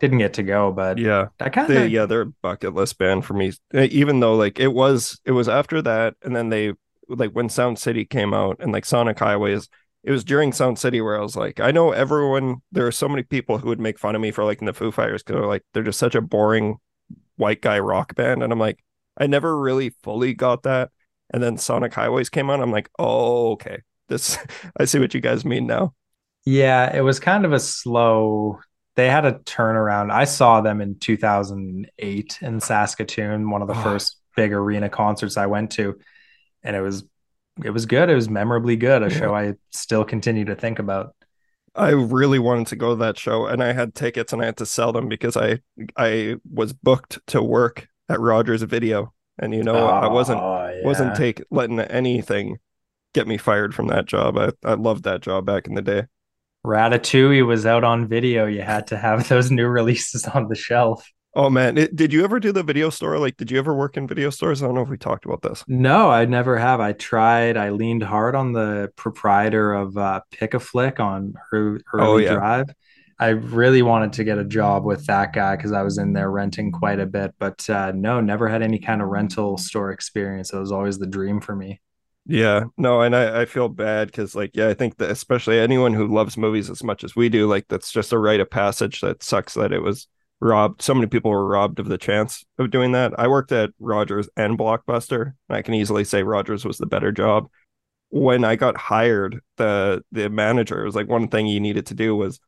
didn't 0.00 0.18
get 0.18 0.34
to 0.34 0.44
go. 0.44 0.70
But 0.70 0.98
yeah, 0.98 1.28
I 1.40 1.48
kind 1.48 1.70
of 1.70 1.90
yeah, 1.90 2.06
they're 2.06 2.22
a 2.22 2.26
bucket 2.26 2.72
list 2.72 2.98
band 2.98 3.24
for 3.24 3.34
me. 3.34 3.52
Even 3.74 4.20
though 4.20 4.36
like 4.36 4.60
it 4.60 4.72
was, 4.72 5.20
it 5.24 5.32
was 5.32 5.48
after 5.48 5.82
that, 5.82 6.14
and 6.22 6.34
then 6.36 6.50
they 6.50 6.72
like 7.08 7.32
when 7.32 7.48
Sound 7.48 7.80
City 7.80 8.04
came 8.04 8.32
out, 8.32 8.58
and 8.60 8.72
like 8.72 8.84
Sonic 8.84 9.18
Highways 9.18 9.68
it 10.06 10.12
was 10.12 10.22
during 10.22 10.52
Sound 10.52 10.78
City 10.78 11.00
where 11.00 11.18
I 11.18 11.20
was 11.20 11.34
like, 11.34 11.58
I 11.58 11.72
know 11.72 11.90
everyone. 11.90 12.62
There 12.70 12.86
are 12.86 12.92
so 12.92 13.08
many 13.08 13.24
people 13.24 13.58
who 13.58 13.68
would 13.68 13.80
make 13.80 13.98
fun 13.98 14.14
of 14.14 14.20
me 14.20 14.30
for 14.30 14.44
liking 14.44 14.66
the 14.66 14.72
Foo 14.72 14.92
Fighters 14.92 15.24
because 15.24 15.40
they're 15.40 15.48
like 15.48 15.64
they're 15.74 15.82
just 15.82 15.98
such 15.98 16.14
a 16.14 16.20
boring 16.20 16.76
white 17.34 17.60
guy 17.60 17.80
rock 17.80 18.14
band. 18.14 18.44
And 18.44 18.52
I'm 18.52 18.60
like, 18.60 18.78
I 19.18 19.26
never 19.26 19.58
really 19.58 19.90
fully 20.04 20.32
got 20.32 20.62
that. 20.62 20.90
And 21.30 21.42
then 21.42 21.58
Sonic 21.58 21.92
Highways 21.92 22.28
came 22.28 22.50
on. 22.50 22.60
I'm 22.60 22.70
like, 22.70 22.88
oh, 23.00 23.52
okay. 23.54 23.82
This 24.08 24.38
I 24.78 24.84
see 24.84 25.00
what 25.00 25.12
you 25.12 25.20
guys 25.20 25.44
mean 25.44 25.66
now. 25.66 25.92
Yeah, 26.44 26.96
it 26.96 27.00
was 27.00 27.18
kind 27.18 27.44
of 27.44 27.52
a 27.52 27.58
slow. 27.58 28.60
They 28.94 29.10
had 29.10 29.24
a 29.24 29.32
turnaround. 29.32 30.12
I 30.12 30.24
saw 30.24 30.60
them 30.60 30.80
in 30.80 31.00
2008 31.00 32.38
in 32.42 32.60
Saskatoon, 32.60 33.50
one 33.50 33.60
of 33.60 33.66
the 33.66 33.74
oh. 33.76 33.82
first 33.82 34.18
big 34.36 34.52
arena 34.52 34.88
concerts 34.88 35.36
I 35.36 35.46
went 35.46 35.72
to, 35.72 35.98
and 36.62 36.76
it 36.76 36.80
was 36.80 37.02
it 37.64 37.70
was 37.70 37.86
good. 37.86 38.10
It 38.10 38.14
was 38.14 38.28
memorably 38.28 38.76
good. 38.76 39.02
A 39.02 39.10
yeah. 39.10 39.18
show 39.18 39.34
I 39.34 39.54
still 39.70 40.04
continue 40.04 40.44
to 40.46 40.54
think 40.54 40.78
about. 40.78 41.14
I 41.74 41.90
really 41.90 42.38
wanted 42.38 42.68
to 42.68 42.76
go 42.76 42.90
to 42.90 42.96
that 42.96 43.18
show, 43.18 43.46
and 43.46 43.62
I 43.62 43.72
had 43.72 43.94
tickets, 43.94 44.32
and 44.32 44.40
I 44.40 44.46
had 44.46 44.56
to 44.58 44.66
sell 44.66 44.92
them 44.92 45.08
because 45.08 45.36
I 45.36 45.60
I 45.96 46.36
was 46.50 46.72
booked 46.72 47.18
to 47.28 47.42
work 47.42 47.88
at 48.08 48.20
Rogers 48.20 48.62
Video, 48.62 49.12
and 49.38 49.54
you 49.54 49.62
know 49.62 49.76
oh, 49.76 49.86
I 49.86 50.08
wasn't 50.08 50.40
ah, 50.40 50.68
yeah. 50.68 50.84
wasn't 50.84 51.16
take 51.16 51.42
letting 51.50 51.80
anything 51.80 52.58
get 53.12 53.26
me 53.26 53.36
fired 53.36 53.74
from 53.74 53.88
that 53.88 54.06
job. 54.06 54.38
I 54.38 54.52
I 54.64 54.74
loved 54.74 55.04
that 55.04 55.20
job 55.20 55.44
back 55.44 55.66
in 55.66 55.74
the 55.74 55.82
day. 55.82 56.04
Ratatouille 56.64 57.46
was 57.46 57.64
out 57.64 57.84
on 57.84 58.08
video. 58.08 58.46
You 58.46 58.62
had 58.62 58.88
to 58.88 58.96
have 58.96 59.28
those 59.28 59.50
new 59.50 59.66
releases 59.66 60.26
on 60.26 60.48
the 60.48 60.54
shelf. 60.54 61.06
Oh 61.36 61.50
man, 61.50 61.76
it, 61.76 61.94
did 61.94 62.14
you 62.14 62.24
ever 62.24 62.40
do 62.40 62.50
the 62.50 62.62
video 62.62 62.88
store? 62.88 63.18
Like, 63.18 63.36
did 63.36 63.50
you 63.50 63.58
ever 63.58 63.74
work 63.74 63.98
in 63.98 64.08
video 64.08 64.30
stores? 64.30 64.62
I 64.62 64.66
don't 64.66 64.74
know 64.74 64.80
if 64.80 64.88
we 64.88 64.96
talked 64.96 65.26
about 65.26 65.42
this. 65.42 65.62
No, 65.68 66.08
I 66.08 66.24
never 66.24 66.56
have. 66.56 66.80
I 66.80 66.92
tried. 66.92 67.58
I 67.58 67.68
leaned 67.68 68.02
hard 68.02 68.34
on 68.34 68.54
the 68.54 68.90
proprietor 68.96 69.74
of 69.74 69.98
uh, 69.98 70.22
Pick 70.30 70.54
a 70.54 70.58
Flick 70.58 70.98
on 70.98 71.34
her 71.50 71.78
Early 71.92 72.06
oh, 72.06 72.16
yeah. 72.16 72.34
Drive. 72.36 72.66
I 73.18 73.28
really 73.28 73.82
wanted 73.82 74.14
to 74.14 74.24
get 74.24 74.38
a 74.38 74.44
job 74.44 74.86
with 74.86 75.04
that 75.06 75.34
guy 75.34 75.56
because 75.56 75.72
I 75.72 75.82
was 75.82 75.98
in 75.98 76.14
there 76.14 76.30
renting 76.30 76.72
quite 76.72 77.00
a 77.00 77.06
bit, 77.06 77.34
but 77.38 77.68
uh, 77.68 77.92
no, 77.94 78.22
never 78.22 78.48
had 78.48 78.62
any 78.62 78.78
kind 78.78 79.02
of 79.02 79.08
rental 79.08 79.58
store 79.58 79.92
experience. 79.92 80.54
It 80.54 80.58
was 80.58 80.72
always 80.72 80.98
the 80.98 81.06
dream 81.06 81.42
for 81.42 81.54
me. 81.54 81.82
Yeah, 82.24 82.64
no, 82.78 83.02
and 83.02 83.14
I, 83.14 83.42
I 83.42 83.44
feel 83.44 83.68
bad 83.68 84.08
because, 84.08 84.34
like, 84.34 84.52
yeah, 84.54 84.68
I 84.68 84.74
think 84.74 84.96
that 84.96 85.10
especially 85.10 85.60
anyone 85.60 85.92
who 85.92 86.08
loves 86.08 86.38
movies 86.38 86.70
as 86.70 86.82
much 86.82 87.04
as 87.04 87.14
we 87.14 87.28
do, 87.28 87.46
like, 87.46 87.66
that's 87.68 87.92
just 87.92 88.12
a 88.12 88.18
rite 88.18 88.40
of 88.40 88.50
passage 88.50 89.02
that 89.02 89.22
sucks 89.22 89.52
that 89.54 89.72
it 89.72 89.82
was 89.82 90.08
robbed. 90.40 90.82
So 90.82 90.94
many 90.94 91.06
people 91.06 91.30
were 91.30 91.46
robbed 91.46 91.78
of 91.78 91.88
the 91.88 91.98
chance 91.98 92.44
of 92.58 92.70
doing 92.70 92.92
that. 92.92 93.18
I 93.18 93.28
worked 93.28 93.52
at 93.52 93.70
Rogers 93.78 94.28
and 94.36 94.58
Blockbuster. 94.58 95.34
And 95.48 95.56
I 95.56 95.62
can 95.62 95.74
easily 95.74 96.04
say 96.04 96.22
Rogers 96.22 96.64
was 96.64 96.78
the 96.78 96.86
better 96.86 97.12
job. 97.12 97.48
When 98.10 98.44
I 98.44 98.56
got 98.56 98.76
hired, 98.76 99.40
the 99.56 100.02
the 100.12 100.30
manager 100.30 100.84
was 100.84 100.94
like 100.94 101.08
one 101.08 101.28
thing 101.28 101.46
you 101.46 101.60
needed 101.60 101.86
to 101.86 101.94
do 101.94 102.14
was 102.14 102.40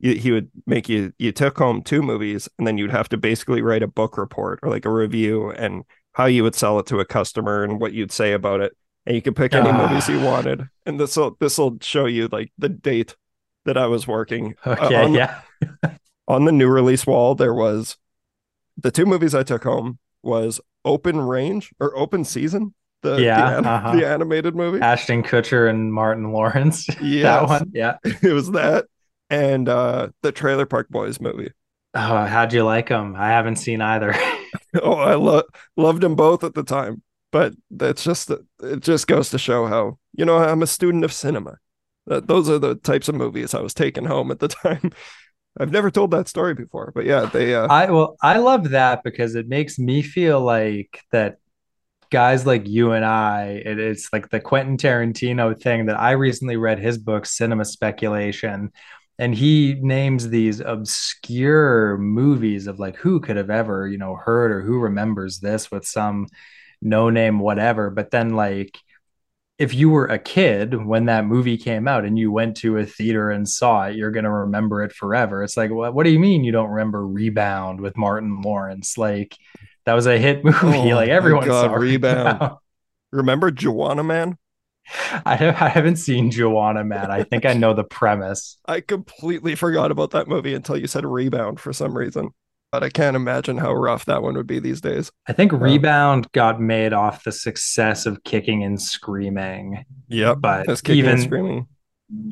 you, 0.00 0.14
he 0.14 0.32
would 0.32 0.50
make 0.66 0.88
you 0.88 1.12
you 1.18 1.32
took 1.32 1.58
home 1.58 1.82
two 1.82 2.02
movies 2.02 2.48
and 2.58 2.66
then 2.66 2.78
you'd 2.78 2.90
have 2.90 3.08
to 3.10 3.16
basically 3.16 3.62
write 3.62 3.82
a 3.82 3.88
book 3.88 4.18
report 4.18 4.60
or 4.62 4.70
like 4.70 4.84
a 4.84 4.90
review 4.90 5.50
and 5.50 5.84
how 6.12 6.26
you 6.26 6.42
would 6.42 6.54
sell 6.54 6.78
it 6.78 6.86
to 6.86 7.00
a 7.00 7.04
customer 7.04 7.62
and 7.62 7.80
what 7.80 7.92
you'd 7.92 8.12
say 8.12 8.32
about 8.32 8.60
it 8.60 8.76
and 9.06 9.14
you 9.14 9.22
could 9.22 9.36
pick 9.36 9.54
any 9.54 9.70
uh, 9.70 9.86
movies 9.86 10.08
you 10.08 10.20
wanted 10.20 10.68
and 10.84 10.98
this 10.98 11.16
will 11.16 11.36
this 11.40 11.58
will 11.58 11.78
show 11.80 12.06
you 12.06 12.28
like 12.28 12.52
the 12.58 12.68
date 12.68 13.16
that 13.64 13.76
I 13.76 13.86
was 13.86 14.06
working 14.06 14.54
uh, 14.66 14.76
okay 14.80 14.96
uh, 14.96 15.04
on, 15.04 15.14
yeah 15.14 15.40
on 16.28 16.44
the 16.44 16.52
new 16.52 16.68
release 16.68 17.06
wall 17.06 17.34
there 17.34 17.54
was 17.54 17.96
the 18.76 18.90
two 18.90 19.06
movies 19.06 19.34
I 19.34 19.42
took 19.42 19.64
home 19.64 19.98
was 20.22 20.60
Open 20.84 21.20
Range 21.20 21.70
or 21.80 21.96
Open 21.96 22.24
Season 22.24 22.74
the 23.02 23.20
yeah 23.20 23.60
the, 23.60 23.68
uh-huh. 23.68 23.96
the 23.96 24.06
animated 24.06 24.54
movie 24.54 24.80
Ashton 24.80 25.22
Kutcher 25.22 25.68
and 25.68 25.92
Martin 25.92 26.32
Lawrence 26.32 26.88
yeah 27.00 27.22
that 27.40 27.48
one 27.48 27.70
yeah 27.72 27.96
it 28.04 28.32
was 28.32 28.50
that 28.52 28.86
and 29.30 29.68
uh 29.68 30.08
the 30.22 30.32
Trailer 30.32 30.66
Park 30.66 30.88
Boys 30.88 31.20
movie. 31.20 31.50
Oh, 31.94 32.24
how'd 32.24 32.52
you 32.52 32.64
like 32.64 32.88
them? 32.88 33.14
I 33.16 33.28
haven't 33.28 33.56
seen 33.56 33.80
either. 33.80 34.14
oh, 34.82 34.94
I 34.94 35.14
love 35.14 35.44
loved 35.76 36.02
them 36.02 36.16
both 36.16 36.42
at 36.42 36.54
the 36.54 36.64
time, 36.64 37.02
but 37.30 37.54
that's 37.70 38.02
just 38.02 38.30
it. 38.30 38.80
Just 38.80 39.06
goes 39.06 39.30
to 39.30 39.38
show 39.38 39.66
how 39.66 39.98
you 40.12 40.24
know 40.24 40.38
I'm 40.38 40.62
a 40.62 40.66
student 40.66 41.04
of 41.04 41.12
cinema. 41.12 41.58
That 42.06 42.26
those 42.26 42.50
are 42.50 42.58
the 42.58 42.74
types 42.74 43.08
of 43.08 43.14
movies 43.14 43.54
I 43.54 43.60
was 43.60 43.74
taking 43.74 44.04
home 44.04 44.30
at 44.30 44.40
the 44.40 44.48
time. 44.48 44.90
I've 45.58 45.70
never 45.70 45.90
told 45.90 46.10
that 46.10 46.28
story 46.28 46.54
before, 46.54 46.92
but 46.94 47.06
yeah, 47.06 47.26
they. 47.26 47.54
Uh... 47.54 47.66
I 47.68 47.90
well, 47.90 48.16
I 48.22 48.38
love 48.38 48.70
that 48.70 49.02
because 49.04 49.34
it 49.34 49.48
makes 49.48 49.78
me 49.78 50.02
feel 50.02 50.40
like 50.40 51.00
that 51.12 51.38
guys 52.10 52.44
like 52.44 52.66
you 52.68 52.92
and 52.92 53.04
I, 53.04 53.62
it, 53.64 53.78
it's 53.78 54.12
like 54.12 54.30
the 54.30 54.40
Quentin 54.40 54.76
Tarantino 54.76 55.60
thing 55.60 55.86
that 55.86 55.98
I 55.98 56.12
recently 56.12 56.56
read 56.56 56.78
his 56.78 56.98
book, 56.98 57.26
Cinema 57.26 57.64
Speculation, 57.64 58.72
and 59.18 59.34
he 59.34 59.76
names 59.80 60.28
these 60.28 60.60
obscure 60.60 61.98
movies 61.98 62.66
of 62.66 62.78
like 62.78 62.96
who 62.96 63.20
could 63.20 63.36
have 63.36 63.50
ever 63.50 63.86
you 63.86 63.98
know 63.98 64.16
heard 64.16 64.50
or 64.50 64.62
who 64.62 64.78
remembers 64.78 65.38
this 65.38 65.70
with 65.70 65.86
some 65.86 66.26
no 66.82 67.10
name 67.10 67.38
whatever 67.38 67.90
but 67.90 68.10
then 68.10 68.34
like 68.34 68.78
if 69.58 69.72
you 69.72 69.88
were 69.88 70.06
a 70.06 70.18
kid 70.18 70.84
when 70.84 71.06
that 71.06 71.24
movie 71.24 71.56
came 71.56 71.86
out 71.86 72.04
and 72.04 72.18
you 72.18 72.32
went 72.32 72.56
to 72.56 72.76
a 72.78 72.86
theater 72.86 73.30
and 73.30 73.48
saw 73.48 73.86
it 73.86 73.96
you're 73.96 74.10
going 74.10 74.24
to 74.24 74.30
remember 74.30 74.82
it 74.82 74.92
forever 74.92 75.42
it's 75.42 75.56
like 75.56 75.70
what, 75.70 75.94
what 75.94 76.04
do 76.04 76.10
you 76.10 76.18
mean 76.18 76.44
you 76.44 76.52
don't 76.52 76.70
remember 76.70 77.06
rebound 77.06 77.80
with 77.80 77.96
martin 77.96 78.40
lawrence 78.40 78.98
like 78.98 79.36
that 79.86 79.94
was 79.94 80.06
a 80.06 80.18
hit 80.18 80.44
movie 80.44 80.92
oh, 80.92 80.96
like 80.96 81.08
everyone 81.08 81.46
God, 81.46 81.66
saw 81.66 81.74
rebound. 81.74 82.40
rebound 82.40 82.56
remember 83.12 83.50
joanna 83.50 84.02
man 84.02 84.36
I, 85.24 85.54
I 85.58 85.68
haven't 85.68 85.96
seen 85.96 86.30
Joanna 86.30 86.84
Man. 86.84 87.10
I 87.10 87.22
think 87.22 87.46
I 87.46 87.54
know 87.54 87.72
the 87.72 87.84
premise. 87.84 88.58
I 88.66 88.80
completely 88.80 89.54
forgot 89.54 89.90
about 89.90 90.10
that 90.10 90.28
movie 90.28 90.54
until 90.54 90.76
you 90.76 90.86
said 90.86 91.06
Rebound 91.06 91.58
for 91.58 91.72
some 91.72 91.96
reason. 91.96 92.30
But 92.74 92.82
I 92.82 92.88
can't 92.88 93.14
imagine 93.14 93.58
how 93.58 93.72
rough 93.72 94.04
that 94.06 94.24
one 94.24 94.34
would 94.34 94.48
be 94.48 94.58
these 94.58 94.80
days. 94.80 95.12
I 95.28 95.32
think 95.32 95.52
Rebound 95.52 96.26
got 96.32 96.60
made 96.60 96.92
off 96.92 97.22
the 97.22 97.30
success 97.30 98.04
of 98.04 98.24
Kicking 98.24 98.64
and 98.64 98.82
Screaming. 98.82 99.84
Yep. 100.08 100.38
But 100.40 100.88
even 100.88 101.20
screaming. 101.20 101.68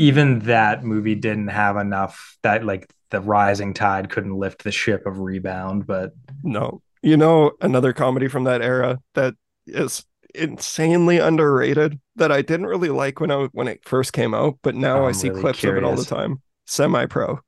even 0.01 0.40
that 0.40 0.82
movie 0.82 1.14
didn't 1.14 1.47
have 1.47 1.76
enough 1.76 2.36
that 2.43 2.64
like 2.64 2.93
the 3.11 3.20
rising 3.20 3.72
tide 3.72 4.11
couldn't 4.11 4.34
lift 4.34 4.64
the 4.64 4.72
ship 4.72 5.07
of 5.07 5.20
Rebound. 5.20 5.86
But 5.86 6.11
no, 6.43 6.82
you 7.03 7.16
know 7.16 7.53
another 7.61 7.93
comedy 7.93 8.26
from 8.26 8.43
that 8.43 8.62
era 8.62 8.99
that 9.14 9.34
is 9.68 10.05
insanely 10.34 11.18
underrated 11.18 12.01
that 12.16 12.32
I 12.32 12.43
didn't 12.43 12.66
really 12.66 12.88
like 12.88 13.20
when 13.20 13.30
I 13.30 13.45
when 13.53 13.68
it 13.68 13.84
first 13.84 14.12
came 14.12 14.34
out, 14.34 14.59
but 14.62 14.74
now 14.74 14.97
oh, 14.97 15.03
I'm 15.03 15.11
I 15.11 15.12
see 15.12 15.28
really 15.28 15.40
clips 15.40 15.61
curious. 15.61 15.78
of 15.78 15.84
it 15.84 15.86
all 15.88 15.95
the 15.95 16.05
time. 16.05 16.43
Semi 16.66 17.07
Pro. 17.07 17.38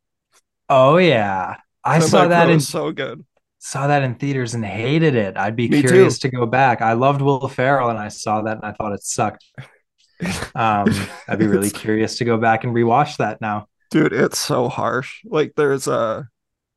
Oh 0.68 0.96
yeah, 0.96 1.56
I 1.84 1.98
Semi-Pro 1.98 2.08
saw 2.08 2.28
that 2.28 2.50
in 2.50 2.60
so 2.60 2.92
good. 2.92 3.24
Saw 3.58 3.86
that 3.86 4.02
in 4.02 4.14
theaters 4.16 4.54
and 4.54 4.64
hated 4.64 5.14
it. 5.14 5.36
I'd 5.36 5.56
be 5.56 5.68
Me 5.68 5.80
curious 5.80 6.18
too. 6.18 6.28
to 6.28 6.36
go 6.36 6.46
back. 6.46 6.82
I 6.82 6.92
loved 6.92 7.22
Will 7.22 7.48
Ferrell 7.48 7.88
and 7.88 7.98
I 7.98 8.08
saw 8.08 8.42
that 8.42 8.56
and 8.56 8.64
I 8.64 8.72
thought 8.72 8.92
it 8.92 9.02
sucked. 9.02 9.44
um, 10.54 10.86
I'd 11.28 11.38
be 11.38 11.46
really 11.46 11.70
curious 11.70 12.18
to 12.18 12.24
go 12.24 12.36
back 12.36 12.64
and 12.64 12.74
rewatch 12.74 13.16
that 13.18 13.40
now. 13.40 13.68
Dude, 13.90 14.12
it's 14.12 14.38
so 14.38 14.68
harsh. 14.68 15.22
Like 15.24 15.54
there's 15.56 15.86
a 15.86 16.28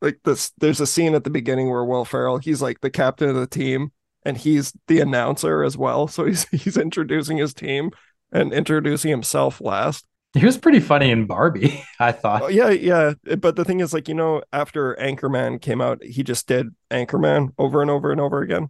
like 0.01 0.19
this 0.23 0.51
there's 0.59 0.79
a 0.79 0.87
scene 0.87 1.15
at 1.15 1.23
the 1.23 1.29
beginning 1.29 1.69
where 1.69 1.83
Will 1.83 2.05
Ferrell, 2.05 2.37
he's 2.37 2.61
like 2.61 2.79
the 2.81 2.89
captain 2.89 3.29
of 3.29 3.35
the 3.35 3.47
team 3.47 3.91
and 4.23 4.37
he's 4.37 4.73
the 4.87 4.99
announcer 4.99 5.63
as 5.63 5.77
well. 5.77 6.07
So 6.07 6.25
he's 6.25 6.47
he's 6.51 6.77
introducing 6.77 7.37
his 7.37 7.53
team 7.53 7.91
and 8.31 8.53
introducing 8.53 9.11
himself 9.11 9.61
last. 9.61 10.05
He 10.37 10.45
was 10.45 10.57
pretty 10.57 10.79
funny 10.79 11.11
in 11.11 11.25
Barbie, 11.25 11.83
I 11.99 12.11
thought. 12.11 12.43
Oh, 12.43 12.47
yeah, 12.47 12.69
yeah. 12.69 13.13
But 13.37 13.55
the 13.55 13.65
thing 13.65 13.79
is, 13.79 13.93
like, 13.93 14.07
you 14.07 14.13
know, 14.13 14.41
after 14.51 14.95
Anchorman 14.95 15.61
came 15.61 15.81
out, 15.81 16.03
he 16.03 16.23
just 16.23 16.47
did 16.47 16.75
Anchorman 16.91 17.53
over 17.57 17.81
and 17.81 17.91
over 17.91 18.11
and 18.11 18.21
over 18.21 18.41
again. 18.41 18.69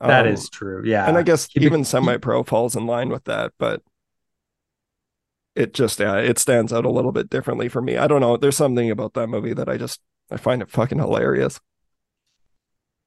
That 0.00 0.26
um, 0.26 0.32
is 0.32 0.50
true. 0.50 0.82
Yeah. 0.84 1.06
And 1.08 1.16
I 1.16 1.22
guess 1.22 1.48
he 1.52 1.64
even 1.64 1.84
semi 1.84 2.16
pro 2.16 2.42
falls 2.42 2.74
in 2.74 2.86
line 2.86 3.08
with 3.08 3.24
that, 3.24 3.52
but 3.58 3.82
it 5.54 5.74
just 5.74 6.00
yeah, 6.00 6.16
it 6.16 6.38
stands 6.38 6.72
out 6.72 6.84
a 6.84 6.90
little 6.90 7.12
bit 7.12 7.30
differently 7.30 7.68
for 7.68 7.82
me. 7.82 7.96
I 7.96 8.06
don't 8.06 8.20
know. 8.20 8.36
There's 8.36 8.56
something 8.56 8.90
about 8.90 9.14
that 9.14 9.28
movie 9.28 9.52
that 9.54 9.68
I 9.68 9.76
just 9.76 10.00
I 10.30 10.38
find 10.38 10.62
it 10.62 10.70
fucking 10.70 10.98
hilarious. 10.98 11.60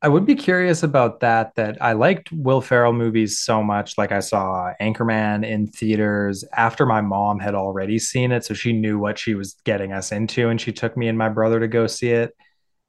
I 0.06 0.08
would 0.08 0.28
be 0.28 0.36
curious 0.36 0.84
about 0.84 1.22
that. 1.22 1.56
That 1.56 1.82
I 1.82 1.94
liked 1.94 2.32
Will 2.32 2.62
Ferrell 2.62 2.94
movies 2.94 3.40
so 3.40 3.64
much. 3.64 3.98
Like 3.98 4.12
I 4.12 4.20
saw 4.20 4.72
Anchorman 4.80 5.44
in 5.44 5.66
theaters 5.66 6.46
after 6.54 6.86
my 6.86 7.02
mom 7.02 7.40
had 7.40 7.56
already 7.56 7.98
seen 7.98 8.32
it, 8.32 8.46
so 8.46 8.54
she 8.54 8.72
knew 8.72 9.00
what 9.00 9.18
she 9.18 9.34
was 9.34 9.56
getting 9.64 9.94
us 9.94 10.12
into, 10.12 10.50
and 10.50 10.62
she 10.62 10.72
took 10.72 10.96
me 10.96 11.08
and 11.08 11.18
my 11.18 11.30
brother 11.30 11.60
to 11.60 11.68
go 11.68 11.88
see 11.88 12.12
it. 12.12 12.36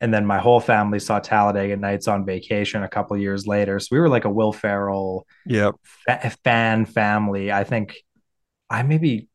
And 0.03 0.13
then 0.13 0.27
my 0.27 0.37
whole 0.37 0.61
family 0.61 0.99
saw 0.99 1.19
Talladega 1.19 1.79
Nights 1.79 2.07
on 2.07 2.27
vacation 2.27 2.83
a 2.83 2.89
couple 2.89 3.17
years 3.17 3.47
later. 3.47 3.81
So 3.81 3.89
we 3.93 3.99
were 3.99 4.11
like 4.11 4.27
a 4.27 4.31
Will 4.31 4.53
Ferrell 4.53 5.27
yep. 5.47 5.75
fa- 5.83 6.35
fan 6.45 6.85
family. 6.85 7.51
I 7.51 7.65
think 7.65 7.97
I 8.69 8.83
maybe 8.83 9.31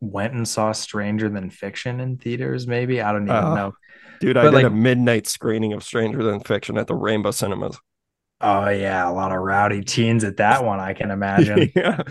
went 0.00 0.34
and 0.34 0.48
saw 0.48 0.72
Stranger 0.72 1.28
Than 1.28 1.48
Fiction 1.48 2.00
in 2.00 2.16
theaters. 2.16 2.66
Maybe 2.66 3.00
I 3.00 3.12
don't 3.12 3.28
even 3.28 3.36
uh, 3.36 3.54
know. 3.54 3.72
Dude, 4.22 4.36
I 4.36 4.44
but 4.44 4.50
did 4.52 4.56
like, 4.56 4.66
a 4.66 4.70
midnight 4.70 5.26
screening 5.26 5.72
of 5.72 5.82
Stranger 5.82 6.22
Than 6.22 6.38
Fiction 6.40 6.78
at 6.78 6.86
the 6.86 6.94
Rainbow 6.94 7.32
Cinemas. 7.32 7.76
Oh 8.40 8.68
yeah, 8.68 9.08
a 9.08 9.12
lot 9.12 9.32
of 9.32 9.38
rowdy 9.38 9.82
teens 9.82 10.22
at 10.22 10.36
that 10.36 10.64
one, 10.64 10.78
I 10.78 10.92
can 10.94 11.10
imagine. 11.10 11.72
yeah. 11.76 12.02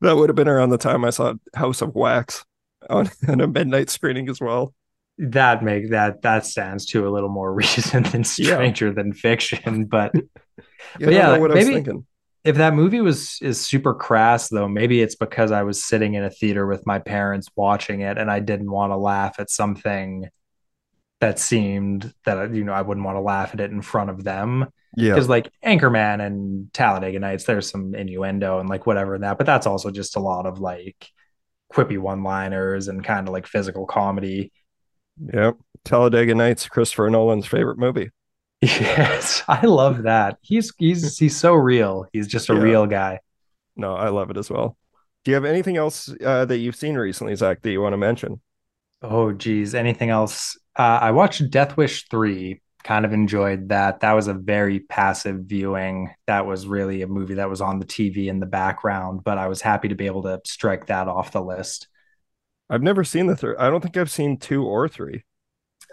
That 0.00 0.16
would 0.16 0.28
have 0.28 0.36
been 0.36 0.48
around 0.48 0.70
the 0.70 0.78
time 0.78 1.04
I 1.04 1.10
saw 1.10 1.34
House 1.54 1.80
of 1.80 1.94
Wax 1.94 2.44
on, 2.90 3.08
on 3.28 3.40
a 3.40 3.46
midnight 3.46 3.90
screening 3.90 4.28
as 4.28 4.40
well. 4.40 4.74
that 5.18 5.62
make 5.62 5.90
that 5.90 6.22
that 6.22 6.44
stands 6.44 6.84
to 6.86 7.06
a 7.06 7.10
little 7.10 7.28
more 7.28 7.54
reason 7.62 8.02
than 8.02 8.24
stranger 8.24 8.88
yeah. 8.88 8.92
than 8.92 9.12
fiction 9.12 9.84
but 9.84 10.10
yeah, 10.14 10.62
but 10.98 11.12
yeah 11.12 11.38
maybe 11.38 11.92
if 12.44 12.56
that 12.56 12.74
movie 12.74 13.00
was 13.00 13.38
is 13.42 13.60
super 13.60 13.94
crass 13.94 14.48
though 14.48 14.66
maybe 14.66 15.02
it's 15.02 15.14
because 15.14 15.52
i 15.52 15.62
was 15.62 15.84
sitting 15.84 16.14
in 16.14 16.24
a 16.24 16.30
theater 16.30 16.66
with 16.66 16.86
my 16.86 16.98
parents 16.98 17.48
watching 17.54 18.00
it 18.00 18.16
and 18.16 18.30
i 18.30 18.40
didn't 18.40 18.70
want 18.70 18.90
to 18.90 18.96
laugh 18.96 19.36
at 19.38 19.50
something 19.50 20.28
that 21.22 21.38
seemed 21.38 22.12
that 22.26 22.54
you 22.54 22.62
know 22.62 22.72
i 22.72 22.82
wouldn't 22.82 23.06
want 23.06 23.16
to 23.16 23.20
laugh 23.20 23.54
at 23.54 23.60
it 23.60 23.70
in 23.70 23.80
front 23.80 24.10
of 24.10 24.22
them 24.22 24.66
yeah 24.96 25.14
because 25.14 25.28
like 25.28 25.50
anchorman 25.64 26.24
and 26.24 26.72
talladega 26.74 27.18
nights 27.18 27.44
there's 27.44 27.70
some 27.70 27.94
innuendo 27.94 28.60
and 28.60 28.68
like 28.68 28.86
whatever 28.86 29.14
in 29.14 29.22
that 29.22 29.38
but 29.38 29.46
that's 29.46 29.66
also 29.66 29.90
just 29.90 30.16
a 30.16 30.20
lot 30.20 30.46
of 30.46 30.58
like 30.58 31.08
quippy 31.72 31.98
one 31.98 32.22
liners 32.22 32.88
and 32.88 33.02
kind 33.02 33.26
of 33.26 33.32
like 33.32 33.46
physical 33.46 33.86
comedy 33.86 34.52
Yep. 35.32 35.56
Talladega 35.84 36.34
Nights, 36.34 36.68
Christopher 36.68 37.10
Nolan's 37.10 37.46
favorite 37.46 37.78
movie. 37.78 38.10
Yes, 38.64 39.42
I 39.48 39.66
love 39.66 40.04
that. 40.04 40.38
He's 40.40 40.72
he's 40.78 41.18
he's 41.18 41.36
so 41.36 41.52
real. 41.52 42.06
He's 42.12 42.28
just 42.28 42.48
a 42.48 42.54
yeah. 42.54 42.60
real 42.60 42.86
guy. 42.86 43.18
No, 43.74 43.96
I 43.96 44.08
love 44.10 44.30
it 44.30 44.36
as 44.36 44.48
well. 44.48 44.76
Do 45.24 45.32
you 45.32 45.34
have 45.34 45.44
anything 45.44 45.76
else 45.76 46.08
uh, 46.24 46.44
that 46.44 46.58
you've 46.58 46.76
seen 46.76 46.94
recently, 46.94 47.34
Zach, 47.34 47.60
that 47.62 47.72
you 47.72 47.80
want 47.80 47.94
to 47.94 47.96
mention? 47.96 48.40
Oh, 49.02 49.32
geez, 49.32 49.74
anything 49.74 50.10
else? 50.10 50.56
Uh, 50.76 50.98
I 51.02 51.10
watched 51.10 51.50
Death 51.50 51.76
Wish 51.76 52.08
three. 52.08 52.60
Kind 52.84 53.04
of 53.04 53.12
enjoyed 53.12 53.68
that. 53.68 54.00
That 54.00 54.12
was 54.12 54.26
a 54.26 54.34
very 54.34 54.80
passive 54.80 55.42
viewing. 55.44 56.10
That 56.26 56.46
was 56.46 56.66
really 56.66 57.02
a 57.02 57.06
movie 57.06 57.34
that 57.34 57.48
was 57.48 57.60
on 57.60 57.78
the 57.78 57.86
TV 57.86 58.26
in 58.26 58.40
the 58.40 58.46
background, 58.46 59.22
but 59.22 59.38
I 59.38 59.46
was 59.46 59.62
happy 59.62 59.88
to 59.88 59.94
be 59.94 60.06
able 60.06 60.22
to 60.24 60.40
strike 60.44 60.86
that 60.86 61.06
off 61.06 61.30
the 61.30 61.42
list. 61.42 61.86
I've 62.68 62.82
never 62.82 63.04
seen 63.04 63.26
the 63.26 63.36
third. 63.36 63.56
I 63.58 63.70
don't 63.70 63.82
think 63.82 63.96
I've 63.96 64.10
seen 64.10 64.38
two 64.38 64.64
or 64.64 64.88
three. 64.88 65.24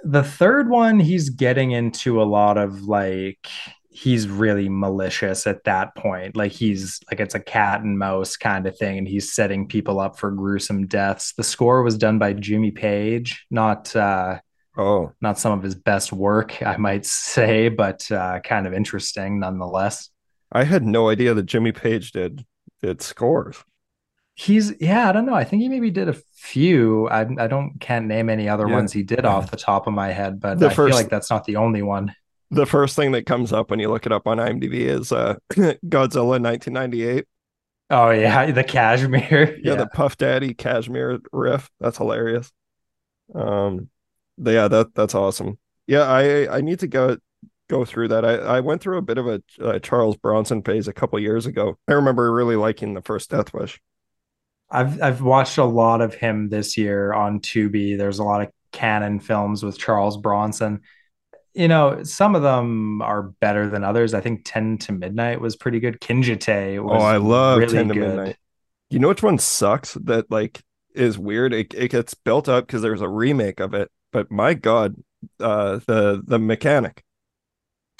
The 0.04 0.24
third 0.24 0.70
one, 0.70 1.00
he's 1.00 1.30
getting 1.30 1.72
into 1.72 2.22
a 2.22 2.24
lot 2.24 2.58
of 2.58 2.84
like 2.84 3.48
he's 3.90 4.28
really 4.30 4.70
malicious 4.70 5.46
at 5.46 5.64
that 5.66 5.96
point. 5.96 6.36
Like 6.38 6.54
he's 6.54 7.00
like 7.12 7.20
it's 7.20 7.36
a 7.36 7.40
cat 7.40 7.82
and 7.82 8.00
mouse 8.00 8.38
kind 8.38 8.66
of 8.66 8.78
thing, 8.78 8.98
and 8.98 9.08
he's 9.08 9.34
setting 9.34 9.68
people 9.68 10.00
up 10.00 10.18
for 10.18 10.32
gruesome 10.32 10.88
deaths. 10.88 11.34
The 11.34 11.44
score 11.44 11.84
was 11.84 11.98
done 11.98 12.18
by 12.18 12.34
Jimmy 12.34 12.72
Page, 12.72 13.46
not 13.52 13.96
uh 13.96 14.40
oh, 14.78 15.12
not 15.22 15.40
some 15.40 15.58
of 15.58 15.64
his 15.64 15.76
best 15.76 16.12
work, 16.12 16.62
I 16.62 16.78
might 16.78 17.06
say, 17.06 17.70
but 17.70 18.10
uh 18.12 18.40
kind 18.42 18.68
of 18.68 18.74
interesting 18.74 19.40
nonetheless. 19.40 20.10
I 20.52 20.64
had 20.64 20.84
no 20.84 21.10
idea 21.10 21.34
that 21.34 21.44
Jimmy 21.44 21.72
Page 21.72 22.12
did 22.12 22.46
did 22.82 23.02
scores. 23.02 23.64
He's 24.36 24.74
yeah, 24.80 25.10
I 25.10 25.12
don't 25.12 25.26
know. 25.26 25.34
I 25.34 25.44
think 25.44 25.62
he 25.62 25.70
maybe 25.70 25.92
did 25.92 26.08
a 26.08 26.16
few. 26.36 27.10
I 27.10 27.22
I 27.22 27.48
don't 27.48 27.78
can't 27.80 28.08
name 28.08 28.30
any 28.30 28.48
other 28.48 28.68
yeah. 28.68 28.76
ones 28.76 28.94
he 28.94 29.04
did 29.04 29.26
off 29.26 29.52
the 29.52 29.58
top 29.58 29.86
of 29.86 29.94
my 29.94 30.12
head, 30.12 30.40
but 30.40 30.60
the 30.60 30.68
I 30.68 30.74
first, 30.74 30.94
feel 30.94 30.98
like 30.98 31.10
that's 31.10 31.30
not 31.30 31.44
the 31.44 31.58
only 31.58 31.82
one. 31.82 32.16
The 32.52 32.66
first 32.66 32.96
thing 32.96 33.12
that 33.12 33.26
comes 33.26 33.54
up 33.54 33.70
when 33.70 33.80
you 33.80 33.90
look 33.90 34.06
it 34.06 34.12
up 34.12 34.28
on 34.28 34.38
IMDb 34.38 34.74
is 34.74 35.12
uh 35.12 35.36
Godzilla 35.52 36.42
1998. 36.42 37.26
Oh 37.90 38.12
yeah, 38.12 38.52
the 38.52 38.64
Kashmir. 38.64 39.58
Yeah, 39.58 39.72
yeah, 39.72 39.76
the 39.76 39.88
Puff 39.88 40.18
Daddy 40.18 40.54
Kashmir 40.54 41.20
riff. 41.34 41.70
That's 41.80 41.98
hilarious. 41.98 42.52
Um, 43.36 43.90
yeah, 44.44 44.68
that 44.68 44.94
that's 44.96 45.16
awesome. 45.16 45.58
Yeah, 45.88 46.04
I 46.04 46.58
I 46.58 46.62
need 46.62 46.80
to 46.80 46.88
go 46.88 47.18
go 47.70 47.86
through 47.86 48.10
that. 48.10 48.26
I 48.26 48.36
I 48.36 48.60
went 48.60 48.82
through 48.82 48.98
a 48.98 49.02
bit 49.02 49.18
of 49.18 49.28
a, 49.28 49.42
a 49.62 49.80
Charles 49.80 50.18
Bronson 50.18 50.62
phase 50.62 50.88
a 50.88 50.94
couple 50.94 51.20
years 51.20 51.46
ago. 51.46 51.78
I 51.88 51.94
remember 51.94 52.32
really 52.34 52.56
liking 52.56 52.94
the 52.94 53.02
first 53.02 53.30
Death 53.30 53.54
Wish. 53.54 53.80
I've 54.70 55.02
I've 55.02 55.22
watched 55.22 55.58
a 55.58 55.66
lot 55.66 56.02
of 56.02 56.14
him 56.14 56.50
this 56.50 56.78
year 56.78 57.14
on 57.14 57.40
Tubi. 57.40 57.98
There's 57.98 58.20
a 58.20 58.24
lot 58.24 58.42
of 58.42 58.50
Cannon 58.72 59.20
films 59.20 59.64
with 59.64 59.78
Charles 59.78 60.18
Bronson. 60.18 60.82
You 61.54 61.68
know, 61.68 62.04
some 62.04 62.36
of 62.36 62.44
them 62.44 63.02
are 63.02 63.24
better 63.24 63.70
than 63.70 63.84
others. 63.84 64.14
I 64.14 64.22
think 64.22 64.42
10 64.46 64.78
to 64.80 64.92
Midnight 64.92 65.42
was 65.42 65.56
pretty 65.56 65.80
good. 65.80 66.00
Kinjite 66.00 66.78
oh, 66.78 66.84
was 66.84 67.02
Oh, 67.02 67.06
I 67.06 67.18
love 67.18 67.60
really 67.60 67.74
10 67.74 67.88
to 67.90 67.94
good. 67.96 68.08
Midnight. 68.08 68.38
You 68.92 69.00
know 69.00 69.08
which 69.08 69.24
one 69.24 69.40
sucks 69.40 69.96
that 69.96 70.30
like 70.30 70.62
is 70.94 71.18
weird? 71.18 71.54
It, 71.54 71.74
it 71.74 71.92
gets 71.92 72.14
built 72.14 72.48
up 72.48 72.68
because 72.68 72.82
there's 72.82 73.02
a 73.02 73.10
remake 73.10 73.60
of 73.60 73.74
it, 73.74 73.90
but 74.12 74.32
my 74.32 74.54
god, 74.54 74.96
uh 75.40 75.80
the 75.86 76.22
the 76.26 76.40
mechanic. 76.40 77.04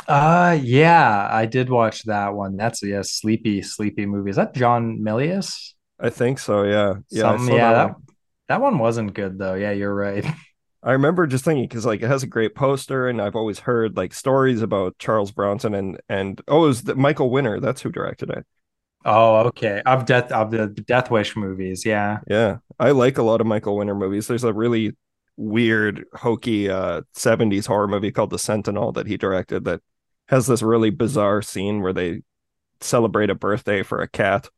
Uh 0.08 0.58
yeah, 0.62 1.28
I 1.32 1.46
did 1.46 1.70
watch 1.70 2.04
that 2.04 2.34
one. 2.34 2.58
That's 2.58 2.84
a 2.84 2.88
yeah, 2.88 3.02
sleepy, 3.04 3.62
sleepy 3.62 4.06
movie. 4.06 4.30
Is 4.30 4.36
that 4.38 4.54
John 4.54 5.00
Milius? 5.00 5.74
I 6.00 6.10
think 6.10 6.40
so. 6.40 6.64
Yeah. 6.64 6.96
Yeah. 7.10 7.38
yeah. 7.38 7.48
That, 7.48 7.74
that, 7.74 7.86
one. 7.86 8.04
that 8.48 8.62
one 8.62 8.80
wasn't 8.80 9.14
good 9.14 9.38
though. 9.38 9.56
Yeah, 9.56 9.72
you're 9.72 9.94
right. 9.94 10.26
I 10.82 10.94
remember 10.94 11.28
just 11.28 11.44
thinking 11.44 11.66
because 11.66 11.86
like 11.86 12.02
it 12.02 12.08
has 12.08 12.24
a 12.24 12.28
great 12.28 12.56
poster, 12.56 13.10
and 13.10 13.22
I've 13.22 13.36
always 13.36 13.60
heard 13.60 13.98
like 13.98 14.14
stories 14.14 14.62
about 14.62 14.98
Charles 14.98 15.32
Bronson 15.32 15.74
and 15.74 16.00
and 16.08 16.42
oh, 16.48 16.64
it 16.64 16.68
was 16.68 16.84
the, 16.84 16.96
Michael 16.96 17.30
Winner. 17.30 17.60
That's 17.60 17.82
who 17.82 17.92
directed 17.92 18.30
it. 18.30 18.46
Oh, 19.06 19.48
okay. 19.48 19.82
Of 19.86 20.06
death 20.06 20.32
of 20.32 20.52
the 20.52 20.68
Death 20.68 21.10
Wish 21.12 21.36
movies, 21.36 21.86
yeah. 21.86 22.20
Yeah. 22.28 22.58
I 22.80 22.92
like 22.92 23.18
a 23.18 23.24
lot 23.24 23.42
of 23.42 23.48
Michael 23.48 23.78
Winner 23.78 23.96
movies. 23.96 24.28
There's 24.28 24.44
a 24.44 24.54
really 24.54 24.96
weird, 25.40 26.06
hokey 26.14 26.70
uh 26.70 27.02
70s 27.16 27.68
horror 27.68 27.88
movie 27.88 28.12
called 28.12 28.30
The 28.30 28.40
Sentinel 28.40 28.92
that 28.94 29.08
he 29.08 29.18
directed 29.18 29.66
that 29.66 29.82
has 30.28 30.48
this 30.48 30.62
really 30.62 30.90
bizarre 30.90 31.42
scene 31.42 31.82
where 31.82 31.94
they 31.94 32.22
celebrate 32.82 33.30
a 33.30 33.36
birthday 33.36 33.84
for 33.84 34.02
a 34.02 34.08
cat 34.08 34.50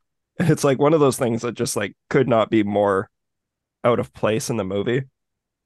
it's 0.50 0.64
like 0.64 0.80
one 0.80 0.94
of 0.94 1.00
those 1.00 1.18
things 1.18 1.42
that 1.42 1.54
just 1.54 1.76
like 1.76 1.96
could 2.10 2.28
not 2.28 2.50
be 2.50 2.64
more 2.64 3.10
out 3.84 4.00
of 4.00 4.14
place 4.14 4.50
in 4.50 4.58
the 4.58 4.64
movie. 4.64 5.04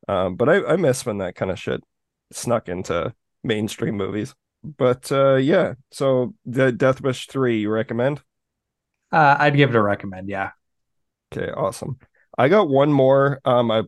Um, 0.08 0.36
but 0.36 0.50
I, 0.50 0.74
I 0.74 0.76
miss 0.76 1.06
when 1.06 1.20
that 1.20 1.36
kind 1.36 1.52
of 1.52 1.60
shit 1.60 1.82
snuck 2.32 2.70
into 2.70 3.14
mainstream 3.44 3.96
movies. 3.96 4.34
But 4.64 5.12
uh, 5.12 5.36
yeah, 5.36 5.74
so 5.92 6.34
the 6.46 6.72
Death 6.72 7.02
Wish 7.02 7.28
three, 7.28 7.60
you 7.62 7.70
recommend? 7.70 8.22
Uh, 9.12 9.36
I'd 9.40 9.56
give 9.56 9.70
it 9.70 9.76
a 9.76 9.82
recommend. 9.82 10.30
Yeah. 10.30 10.52
Okay, 11.32 11.52
awesome. 11.52 12.00
I 12.38 12.50
got 12.50 12.70
one 12.70 12.92
more. 12.92 13.40
Um, 13.46 13.72
I 13.72 13.84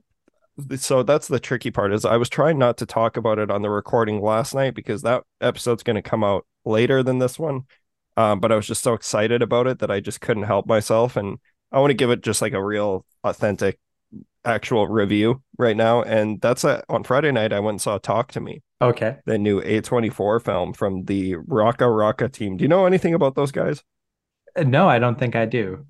so 0.78 1.04
that's 1.04 1.28
the 1.28 1.40
tricky 1.40 1.72
part 1.72 1.94
is 1.94 2.06
I 2.06 2.18
was 2.18 2.30
trying 2.30 2.58
not 2.58 2.78
to 2.78 2.86
talk 2.86 3.18
about 3.18 3.40
it 3.40 3.52
on 3.52 3.62
the 3.62 3.70
recording 3.70 4.22
last 4.22 4.56
night 4.56 4.74
because 4.74 5.02
that 5.04 5.24
episode's 5.42 5.84
going 5.84 5.96
to 5.96 6.02
come 6.02 6.24
out 6.24 6.46
later 6.66 7.04
than 7.04 7.20
this 7.20 7.38
one. 7.38 7.66
Um, 8.16 8.40
but 8.40 8.52
I 8.52 8.56
was 8.56 8.66
just 8.66 8.84
so 8.84 8.94
excited 8.94 9.42
about 9.42 9.68
it 9.68 9.80
that 9.80 9.92
I 9.92 10.00
just 10.00 10.22
couldn't 10.22 10.44
help 10.44 10.66
myself. 10.66 11.16
And 11.16 11.38
I 11.72 11.80
want 11.80 11.92
to 11.92 11.96
give 11.96 12.10
it 12.10 12.22
just 12.22 12.42
like 12.42 12.54
a 12.54 12.64
real 12.64 13.06
authentic 13.24 13.80
actual 14.44 14.88
review 14.88 15.44
right 15.60 15.78
now. 15.78 16.02
And 16.02 16.42
that's 16.42 16.64
a, 16.64 16.84
on 16.90 17.04
Friday 17.04 17.32
night, 17.32 17.54
I 17.54 17.60
went 17.60 17.76
and 17.76 17.82
saw 17.82 18.00
Talk 18.00 18.32
to 18.32 18.42
Me. 18.42 18.64
Okay. 18.82 19.18
The 19.26 19.38
new 19.38 19.62
A24 19.62 20.44
film 20.44 20.74
from 20.74 21.06
the 21.06 21.36
RackaRacka 21.36 22.32
team. 22.32 22.58
Do 22.58 22.64
you 22.64 22.68
know 22.68 22.86
anything 22.86 23.14
about 23.14 23.36
those 23.36 23.52
guys? 23.52 23.84
Uh, 24.56 24.64
no, 24.64 24.90
I 24.90 24.98
don't 24.98 25.20
think 25.20 25.36
I 25.36 25.46
do. 25.46 25.86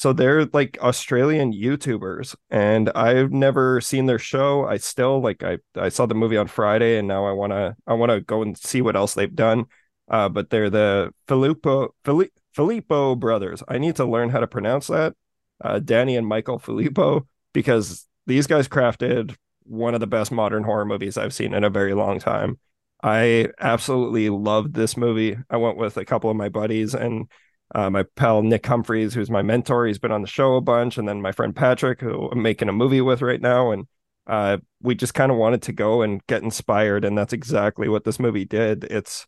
So 0.00 0.12
they're 0.12 0.46
like 0.46 0.78
Australian 0.80 1.52
YouTubers, 1.52 2.34
and 2.48 2.88
I've 2.94 3.32
never 3.32 3.80
seen 3.80 4.06
their 4.06 4.18
show. 4.18 4.64
I 4.66 4.78
still 4.78 5.20
like 5.20 5.42
I 5.44 5.58
I 5.76 5.90
saw 5.90 6.06
the 6.06 6.14
movie 6.14 6.38
on 6.38 6.46
Friday, 6.48 6.98
and 6.98 7.06
now 7.06 7.26
I 7.26 7.32
wanna 7.32 7.76
I 7.86 7.94
wanna 7.94 8.20
go 8.20 8.42
and 8.42 8.56
see 8.56 8.80
what 8.82 8.96
else 8.96 9.14
they've 9.14 9.34
done 9.34 9.66
uh, 10.10 10.28
but 10.28 10.50
they're 10.50 10.70
the 10.70 11.14
Philippou 11.28 11.90
Fili- 12.04 12.32
Philippou 12.56 13.18
brothers. 13.18 13.62
I 13.68 13.78
need 13.78 13.96
to 13.96 14.04
learn 14.04 14.28
how 14.28 14.40
to 14.40 14.46
pronounce 14.46 14.88
that. 14.88 15.14
Uh, 15.62 15.78
Danny 15.78 16.16
and 16.16 16.26
Michael 16.26 16.58
Philippou, 16.58 17.26
because 17.52 18.06
these 18.26 18.46
guys 18.46 18.68
crafted 18.68 19.36
one 19.62 19.94
of 19.94 20.00
the 20.00 20.06
best 20.06 20.32
modern 20.32 20.64
horror 20.64 20.84
movies 20.84 21.16
I've 21.16 21.34
seen 21.34 21.54
in 21.54 21.64
a 21.64 21.70
very 21.70 21.94
long 21.94 22.18
time. 22.18 22.58
I 23.02 23.48
absolutely 23.60 24.30
loved 24.30 24.74
this 24.74 24.96
movie. 24.96 25.36
I 25.48 25.56
went 25.58 25.76
with 25.76 25.96
a 25.96 26.04
couple 26.04 26.28
of 26.28 26.36
my 26.36 26.48
buddies 26.48 26.94
and 26.94 27.30
uh, 27.74 27.90
my 27.90 28.02
pal 28.16 28.42
Nick 28.42 28.66
Humphreys, 28.66 29.14
who's 29.14 29.30
my 29.30 29.42
mentor. 29.42 29.86
He's 29.86 29.98
been 29.98 30.12
on 30.12 30.22
the 30.22 30.28
show 30.28 30.56
a 30.56 30.60
bunch, 30.60 30.98
and 30.98 31.08
then 31.08 31.22
my 31.22 31.32
friend 31.32 31.54
Patrick, 31.54 32.00
who 32.00 32.28
I'm 32.30 32.42
making 32.42 32.68
a 32.68 32.72
movie 32.72 33.00
with 33.00 33.22
right 33.22 33.40
now. 33.40 33.70
And 33.70 33.86
uh, 34.26 34.58
we 34.82 34.94
just 34.94 35.14
kind 35.14 35.30
of 35.30 35.38
wanted 35.38 35.62
to 35.62 35.72
go 35.72 36.02
and 36.02 36.24
get 36.26 36.42
inspired, 36.42 37.04
and 37.04 37.16
that's 37.16 37.32
exactly 37.32 37.88
what 37.88 38.04
this 38.04 38.18
movie 38.18 38.44
did. 38.44 38.84
It's 38.84 39.26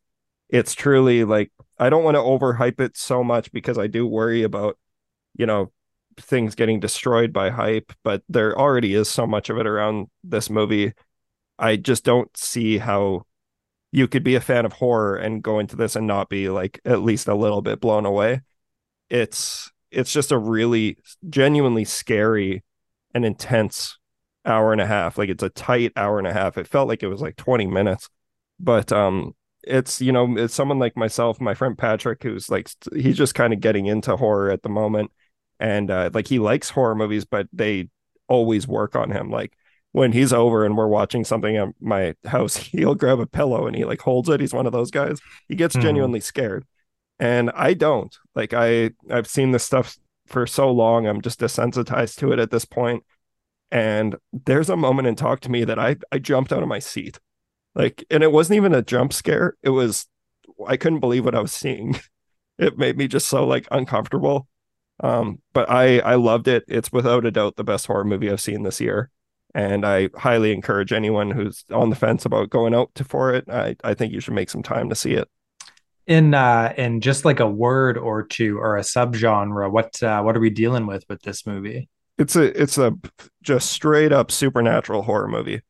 it's 0.48 0.74
truly 0.74 1.24
like 1.24 1.50
I 1.78 1.88
don't 1.88 2.04
want 2.04 2.16
to 2.16 2.20
overhype 2.20 2.80
it 2.80 2.96
so 2.96 3.24
much 3.24 3.50
because 3.52 3.78
I 3.78 3.86
do 3.86 4.06
worry 4.06 4.42
about, 4.42 4.78
you 5.36 5.46
know, 5.46 5.72
things 6.18 6.54
getting 6.54 6.80
destroyed 6.80 7.32
by 7.32 7.50
hype, 7.50 7.92
but 8.04 8.22
there 8.28 8.58
already 8.58 8.94
is 8.94 9.08
so 9.08 9.26
much 9.26 9.50
of 9.50 9.58
it 9.58 9.66
around 9.66 10.08
this 10.22 10.50
movie. 10.50 10.92
I 11.58 11.76
just 11.76 12.04
don't 12.04 12.34
see 12.36 12.78
how 12.78 13.26
you 13.92 14.08
could 14.08 14.24
be 14.24 14.34
a 14.34 14.40
fan 14.40 14.64
of 14.64 14.72
horror 14.72 15.16
and 15.16 15.42
go 15.42 15.58
into 15.58 15.76
this 15.76 15.94
and 15.94 16.06
not 16.06 16.30
be 16.30 16.48
like 16.48 16.80
at 16.84 17.02
least 17.02 17.28
a 17.28 17.34
little 17.34 17.60
bit 17.60 17.80
blown 17.80 18.06
away. 18.06 18.40
It's 19.10 19.70
it's 19.90 20.12
just 20.12 20.32
a 20.32 20.38
really 20.38 20.96
genuinely 21.28 21.84
scary 21.84 22.64
and 23.14 23.26
intense 23.26 23.98
hour 24.46 24.72
and 24.72 24.80
a 24.80 24.86
half. 24.86 25.18
Like 25.18 25.28
it's 25.28 25.42
a 25.42 25.50
tight 25.50 25.92
hour 25.94 26.18
and 26.18 26.26
a 26.26 26.32
half. 26.32 26.56
It 26.56 26.66
felt 26.66 26.88
like 26.88 27.02
it 27.02 27.08
was 27.08 27.20
like 27.20 27.36
20 27.36 27.66
minutes. 27.66 28.08
But 28.58 28.90
um 28.92 29.34
it's 29.64 30.00
you 30.00 30.10
know 30.10 30.36
it's 30.36 30.54
someone 30.54 30.78
like 30.78 30.96
myself 30.96 31.40
my 31.40 31.54
friend 31.54 31.78
patrick 31.78 32.22
who's 32.22 32.50
like 32.50 32.68
he's 32.94 33.16
just 33.16 33.34
kind 33.34 33.52
of 33.52 33.60
getting 33.60 33.86
into 33.86 34.16
horror 34.16 34.50
at 34.50 34.62
the 34.62 34.68
moment 34.68 35.12
and 35.60 35.88
uh, 35.90 36.10
like 36.12 36.26
he 36.26 36.40
likes 36.40 36.70
horror 36.70 36.96
movies 36.96 37.24
but 37.24 37.46
they 37.52 37.88
always 38.28 38.66
work 38.66 38.96
on 38.96 39.10
him 39.12 39.30
like 39.30 39.56
when 39.92 40.12
he's 40.12 40.32
over 40.32 40.64
and 40.64 40.76
we're 40.76 40.88
watching 40.88 41.24
something 41.24 41.56
at 41.56 41.68
my 41.80 42.14
house, 42.24 42.56
he'll 42.56 42.94
grab 42.94 43.20
a 43.20 43.26
pillow 43.26 43.66
and 43.66 43.76
he 43.76 43.84
like 43.84 44.00
holds 44.00 44.28
it. 44.28 44.40
He's 44.40 44.54
one 44.54 44.66
of 44.66 44.72
those 44.72 44.90
guys. 44.90 45.20
He 45.48 45.54
gets 45.54 45.74
mm-hmm. 45.74 45.82
genuinely 45.82 46.20
scared. 46.20 46.66
And 47.18 47.50
I 47.50 47.74
don't. 47.74 48.16
Like 48.34 48.52
I 48.52 48.90
I've 49.08 49.28
seen 49.28 49.52
this 49.52 49.64
stuff 49.64 49.96
for 50.26 50.46
so 50.46 50.70
long. 50.72 51.06
I'm 51.06 51.20
just 51.20 51.38
desensitized 51.38 52.16
to 52.18 52.32
it 52.32 52.38
at 52.38 52.50
this 52.50 52.64
point. 52.64 53.04
And 53.70 54.16
there's 54.32 54.70
a 54.70 54.76
moment 54.76 55.08
in 55.08 55.14
Talk 55.14 55.40
to 55.40 55.50
Me 55.50 55.64
that 55.64 55.78
I 55.78 55.96
I 56.10 56.18
jumped 56.18 56.52
out 56.52 56.62
of 56.62 56.68
my 56.68 56.78
seat. 56.78 57.20
Like 57.74 58.04
and 58.10 58.22
it 58.22 58.32
wasn't 58.32 58.56
even 58.56 58.74
a 58.74 58.82
jump 58.82 59.12
scare. 59.12 59.56
It 59.62 59.70
was 59.70 60.06
I 60.66 60.76
couldn't 60.76 61.00
believe 61.00 61.24
what 61.24 61.34
I 61.34 61.40
was 61.40 61.52
seeing. 61.52 62.00
It 62.58 62.76
made 62.76 62.98
me 62.98 63.08
just 63.08 63.28
so 63.28 63.44
like 63.46 63.66
uncomfortable. 63.72 64.46
Um, 65.00 65.40
but 65.54 65.68
I 65.70 66.00
I 66.00 66.14
loved 66.16 66.46
it. 66.46 66.64
It's 66.68 66.92
without 66.92 67.24
a 67.24 67.30
doubt 67.30 67.56
the 67.56 67.64
best 67.64 67.86
horror 67.86 68.04
movie 68.04 68.30
I've 68.30 68.42
seen 68.42 68.62
this 68.62 68.78
year 68.78 69.10
and 69.54 69.84
I 69.84 70.08
highly 70.16 70.52
encourage 70.52 70.92
anyone 70.92 71.30
who's 71.30 71.64
on 71.70 71.90
the 71.90 71.96
fence 71.96 72.24
about 72.24 72.50
going 72.50 72.74
out 72.74 72.94
to 72.94 73.04
for 73.04 73.34
it. 73.34 73.48
I, 73.48 73.76
I 73.84 73.94
think 73.94 74.12
you 74.12 74.20
should 74.20 74.34
make 74.34 74.50
some 74.50 74.62
time 74.62 74.88
to 74.88 74.94
see 74.94 75.12
it. 75.12 75.28
In 76.06 76.34
uh, 76.34 76.72
in 76.76 77.00
just 77.00 77.24
like 77.24 77.40
a 77.40 77.48
word 77.48 77.96
or 77.96 78.24
two 78.24 78.58
or 78.58 78.76
a 78.76 78.80
subgenre, 78.80 79.70
what 79.70 80.02
uh, 80.02 80.22
what 80.22 80.36
are 80.36 80.40
we 80.40 80.50
dealing 80.50 80.86
with 80.86 81.04
with 81.08 81.22
this 81.22 81.46
movie? 81.46 81.88
It's 82.18 82.34
a 82.34 82.60
it's 82.60 82.76
a 82.78 82.92
just 83.42 83.70
straight 83.70 84.12
up 84.12 84.30
supernatural 84.30 85.02
horror 85.02 85.28
movie. 85.28 85.62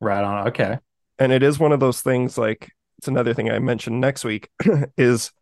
Right 0.00 0.22
on. 0.22 0.48
Okay. 0.48 0.78
And 1.18 1.32
it 1.32 1.42
is 1.42 1.58
one 1.58 1.72
of 1.72 1.80
those 1.80 2.00
things 2.00 2.38
like 2.38 2.70
it's 2.98 3.08
another 3.08 3.34
thing 3.34 3.50
I 3.50 3.58
mentioned 3.58 4.00
next 4.00 4.24
week 4.24 4.48
is 4.96 5.32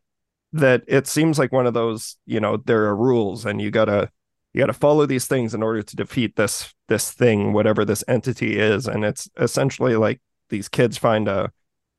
that 0.53 0.83
it 0.87 1.07
seems 1.07 1.39
like 1.39 1.53
one 1.53 1.67
of 1.67 1.75
those, 1.75 2.17
you 2.25 2.41
know, 2.41 2.57
there 2.57 2.85
are 2.87 2.97
rules 2.97 3.45
and 3.45 3.61
you 3.61 3.71
gotta 3.71 4.11
you 4.53 4.61
got 4.61 4.67
to 4.67 4.73
follow 4.73 5.07
these 5.07 5.27
things 5.27 5.55
in 5.55 5.63
order 5.63 5.83
to 5.83 5.97
defeat 5.97 6.37
this 6.37 6.75
this 6.89 7.13
thing 7.13 7.53
whatever 7.53 7.85
this 7.85 8.03
entity 8.09 8.59
is 8.59 8.87
and 8.87 9.05
it's 9.05 9.29
essentially 9.39 9.97
like 9.97 10.21
these 10.51 10.69
kids 10.69 10.97
find 10.97 11.29
a 11.29 11.51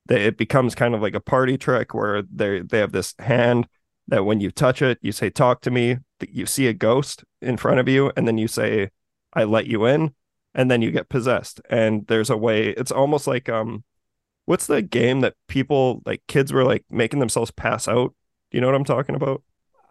they, 0.07 0.25
it 0.25 0.37
becomes 0.37 0.75
kind 0.75 0.95
of 0.95 1.01
like 1.01 1.13
a 1.13 1.19
party 1.19 1.57
trick 1.57 1.93
where 1.93 2.21
they 2.23 2.61
they 2.61 2.79
have 2.79 2.91
this 2.91 3.13
hand 3.19 3.67
that 4.07 4.25
when 4.25 4.41
you 4.41 4.51
touch 4.51 4.81
it 4.81 4.97
you 5.01 5.11
say 5.11 5.29
talk 5.29 5.61
to 5.61 5.71
me. 5.71 5.97
You 6.27 6.45
see 6.45 6.67
a 6.67 6.73
ghost 6.73 7.23
in 7.41 7.55
front 7.55 7.79
of 7.79 7.87
you 7.87 8.11
and 8.17 8.27
then 8.27 8.37
you 8.37 8.49
say 8.49 8.89
i 9.31 9.45
let 9.45 9.67
you 9.67 9.85
in 9.85 10.13
and 10.53 10.69
then 10.69 10.81
you 10.81 10.91
get 10.91 11.07
possessed. 11.07 11.61
And 11.69 12.05
there's 12.07 12.29
a 12.29 12.35
way 12.35 12.69
it's 12.69 12.91
almost 12.91 13.27
like 13.27 13.47
um 13.47 13.83
what's 14.45 14.67
the 14.67 14.81
game 14.81 15.21
that 15.21 15.35
people 15.47 16.01
like 16.05 16.23
kids 16.27 16.51
were 16.51 16.65
like 16.65 16.83
making 16.89 17.19
themselves 17.19 17.51
pass 17.51 17.87
out? 17.87 18.13
Do 18.51 18.57
you 18.57 18.61
know 18.61 18.67
what 18.67 18.75
i'm 18.75 18.83
talking 18.83 19.15
about? 19.15 19.43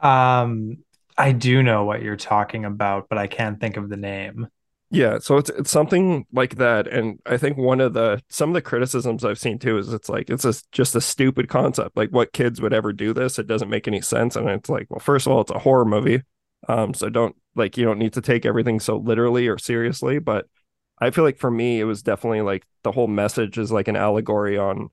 Um 0.02 0.78
I 1.18 1.32
do 1.32 1.62
know 1.64 1.84
what 1.84 2.00
you're 2.00 2.16
talking 2.16 2.64
about, 2.64 3.08
but 3.08 3.18
I 3.18 3.26
can't 3.26 3.60
think 3.60 3.76
of 3.76 3.88
the 3.88 3.96
name. 3.96 4.46
Yeah, 4.90 5.18
so 5.18 5.36
it's 5.36 5.50
it's 5.50 5.70
something 5.70 6.24
like 6.32 6.54
that, 6.56 6.88
and 6.88 7.18
I 7.26 7.36
think 7.36 7.58
one 7.58 7.80
of 7.80 7.92
the 7.92 8.22
some 8.30 8.48
of 8.50 8.54
the 8.54 8.62
criticisms 8.62 9.22
I've 9.22 9.38
seen 9.38 9.58
too 9.58 9.76
is 9.76 9.92
it's 9.92 10.08
like 10.08 10.30
it's 10.30 10.46
a, 10.46 10.54
just 10.72 10.96
a 10.96 11.00
stupid 11.02 11.48
concept. 11.48 11.94
Like, 11.94 12.08
what 12.10 12.32
kids 12.32 12.62
would 12.62 12.72
ever 12.72 12.94
do 12.94 13.12
this? 13.12 13.38
It 13.38 13.46
doesn't 13.46 13.68
make 13.68 13.86
any 13.86 14.00
sense, 14.00 14.34
and 14.34 14.48
it's 14.48 14.70
like, 14.70 14.86
well, 14.88 15.00
first 15.00 15.26
of 15.26 15.32
all, 15.32 15.42
it's 15.42 15.50
a 15.50 15.58
horror 15.58 15.84
movie, 15.84 16.22
um, 16.68 16.94
so 16.94 17.10
don't 17.10 17.36
like 17.54 17.76
you 17.76 17.84
don't 17.84 17.98
need 17.98 18.14
to 18.14 18.22
take 18.22 18.46
everything 18.46 18.80
so 18.80 18.96
literally 18.96 19.46
or 19.48 19.58
seriously. 19.58 20.20
But 20.20 20.46
I 20.98 21.10
feel 21.10 21.24
like 21.24 21.38
for 21.38 21.50
me, 21.50 21.80
it 21.80 21.84
was 21.84 22.02
definitely 22.02 22.40
like 22.42 22.64
the 22.82 22.92
whole 22.92 23.08
message 23.08 23.58
is 23.58 23.70
like 23.70 23.88
an 23.88 23.96
allegory 23.96 24.56
on 24.56 24.88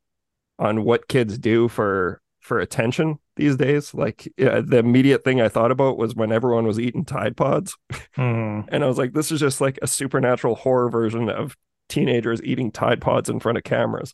on 0.59 0.83
what 0.83 1.07
kids 1.07 1.37
do 1.37 1.69
for 1.69 2.21
for 2.45 2.59
attention 2.59 3.17
these 3.35 3.55
days. 3.57 3.93
Like 3.93 4.31
yeah, 4.37 4.61
the 4.63 4.77
immediate 4.77 5.23
thing 5.23 5.41
I 5.41 5.49
thought 5.49 5.71
about 5.71 5.97
was 5.97 6.15
when 6.15 6.31
everyone 6.31 6.67
was 6.67 6.79
eating 6.79 7.03
Tide 7.03 7.35
Pods. 7.35 7.75
Mm. 8.15 8.69
and 8.69 8.83
I 8.83 8.87
was 8.87 8.97
like, 8.97 9.11
this 9.11 9.29
is 9.29 9.41
just 9.41 9.59
like 9.59 9.77
a 9.81 9.87
supernatural 9.87 10.55
horror 10.55 10.89
version 10.89 11.29
of 11.29 11.57
teenagers 11.89 12.41
eating 12.43 12.71
Tide 12.71 13.01
Pods 13.01 13.29
in 13.29 13.39
front 13.41 13.57
of 13.57 13.65
cameras. 13.65 14.13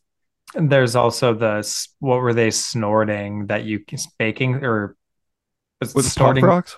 And 0.56 0.72
there's 0.72 0.96
also 0.96 1.34
the 1.34 1.86
what 2.00 2.22
were 2.22 2.34
they 2.34 2.50
snorting 2.50 3.48
that 3.48 3.66
you 3.66 3.82
baking 4.18 4.64
or 4.64 4.96
was, 5.80 5.94
was 5.94 6.12
snorting 6.12 6.44
rocks? 6.44 6.78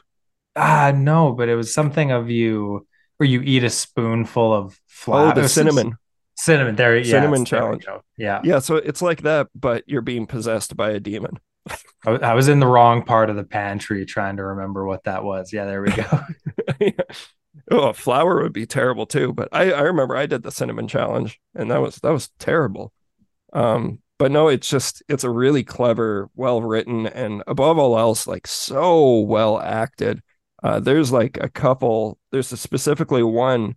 Ah, 0.55 0.91
no, 0.93 1.31
but 1.31 1.49
it 1.49 1.55
was 1.55 1.73
something 1.73 2.11
of 2.11 2.29
you 2.29 2.85
where 3.17 3.29
you 3.29 3.41
eat 3.41 3.63
a 3.63 3.69
spoonful 3.69 4.53
of 4.53 4.79
flour. 4.87 5.31
Oh, 5.31 5.41
the 5.41 5.47
cinnamon. 5.47 5.97
Cinnamon, 6.35 6.75
there, 6.75 6.97
yeah, 6.97 7.03
cinnamon 7.03 7.45
challenge. 7.45 7.85
Yeah, 8.17 8.41
yeah. 8.43 8.59
So 8.59 8.75
it's 8.75 9.01
like 9.01 9.21
that, 9.21 9.47
but 9.53 9.83
you're 9.87 10.01
being 10.01 10.25
possessed 10.25 10.75
by 10.75 10.91
a 10.91 10.99
demon. 10.99 11.39
I, 12.05 12.33
was 12.33 12.49
in 12.49 12.59
the 12.59 12.67
wrong 12.67 13.03
part 13.03 13.29
of 13.29 13.35
the 13.35 13.43
pantry 13.43 14.05
trying 14.05 14.37
to 14.37 14.43
remember 14.43 14.85
what 14.85 15.05
that 15.05 15.23
was. 15.23 15.53
Yeah, 15.53 15.65
there 15.65 15.81
we 15.81 15.91
go. 15.91 16.19
yeah. 16.79 16.91
Oh, 17.71 17.93
flour 17.93 18.41
would 18.41 18.53
be 18.53 18.65
terrible 18.65 19.05
too. 19.05 19.31
But 19.31 19.49
I, 19.51 19.71
I 19.71 19.81
remember 19.81 20.15
I 20.15 20.25
did 20.25 20.43
the 20.43 20.51
cinnamon 20.51 20.87
challenge, 20.87 21.39
and 21.55 21.71
that 21.71 21.81
was 21.81 21.97
that 21.97 22.11
was 22.11 22.29
terrible. 22.39 22.91
Um, 23.53 23.99
but 24.17 24.31
no, 24.31 24.47
it's 24.47 24.69
just 24.69 25.03
it's 25.07 25.23
a 25.23 25.29
really 25.29 25.63
clever, 25.63 26.29
well 26.35 26.61
written, 26.61 27.07
and 27.07 27.43
above 27.47 27.77
all 27.77 27.97
else, 27.97 28.27
like 28.27 28.47
so 28.47 29.19
well 29.19 29.59
acted. 29.59 30.21
Uh, 30.61 30.79
there's 30.79 31.11
like 31.11 31.37
a 31.41 31.49
couple. 31.49 32.17
There's 32.31 32.51
a 32.51 32.57
specifically 32.57 33.23
one 33.23 33.75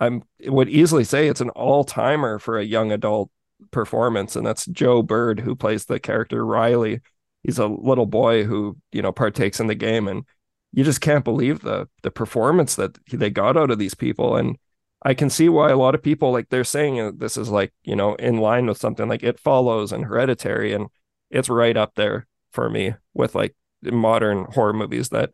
I 0.00 0.20
would 0.46 0.68
easily 0.68 1.04
say 1.04 1.28
it's 1.28 1.40
an 1.40 1.50
all 1.50 1.84
timer 1.84 2.38
for 2.38 2.58
a 2.58 2.64
young 2.64 2.92
adult 2.92 3.30
performance, 3.70 4.36
and 4.36 4.46
that's 4.46 4.66
Joe 4.66 5.02
Bird 5.02 5.40
who 5.40 5.56
plays 5.56 5.86
the 5.86 5.98
character 5.98 6.44
Riley. 6.44 7.00
He's 7.42 7.58
a 7.58 7.66
little 7.66 8.06
boy 8.06 8.44
who 8.44 8.76
you 8.92 9.02
know 9.02 9.12
partakes 9.12 9.60
in 9.60 9.66
the 9.66 9.74
game, 9.74 10.08
and 10.08 10.24
you 10.72 10.84
just 10.84 11.00
can't 11.00 11.24
believe 11.24 11.60
the 11.60 11.88
the 12.02 12.10
performance 12.10 12.76
that 12.76 12.98
they 13.10 13.30
got 13.30 13.56
out 13.56 13.70
of 13.70 13.78
these 13.78 13.94
people. 13.94 14.36
And 14.36 14.58
I 15.02 15.14
can 15.14 15.30
see 15.30 15.48
why 15.48 15.70
a 15.70 15.76
lot 15.76 15.94
of 15.94 16.02
people 16.02 16.32
like 16.32 16.48
they're 16.50 16.64
saying 16.64 17.00
uh, 17.00 17.12
this 17.16 17.36
is 17.36 17.48
like 17.48 17.72
you 17.82 17.96
know 17.96 18.14
in 18.16 18.38
line 18.38 18.66
with 18.66 18.78
something 18.78 19.08
like 19.08 19.22
It 19.22 19.40
Follows 19.40 19.92
and 19.92 20.04
Hereditary, 20.04 20.72
and 20.72 20.88
it's 21.30 21.48
right 21.48 21.76
up 21.76 21.94
there 21.96 22.26
for 22.52 22.70
me 22.70 22.94
with 23.14 23.34
like 23.34 23.54
modern 23.82 24.44
horror 24.52 24.72
movies 24.72 25.08
that 25.10 25.32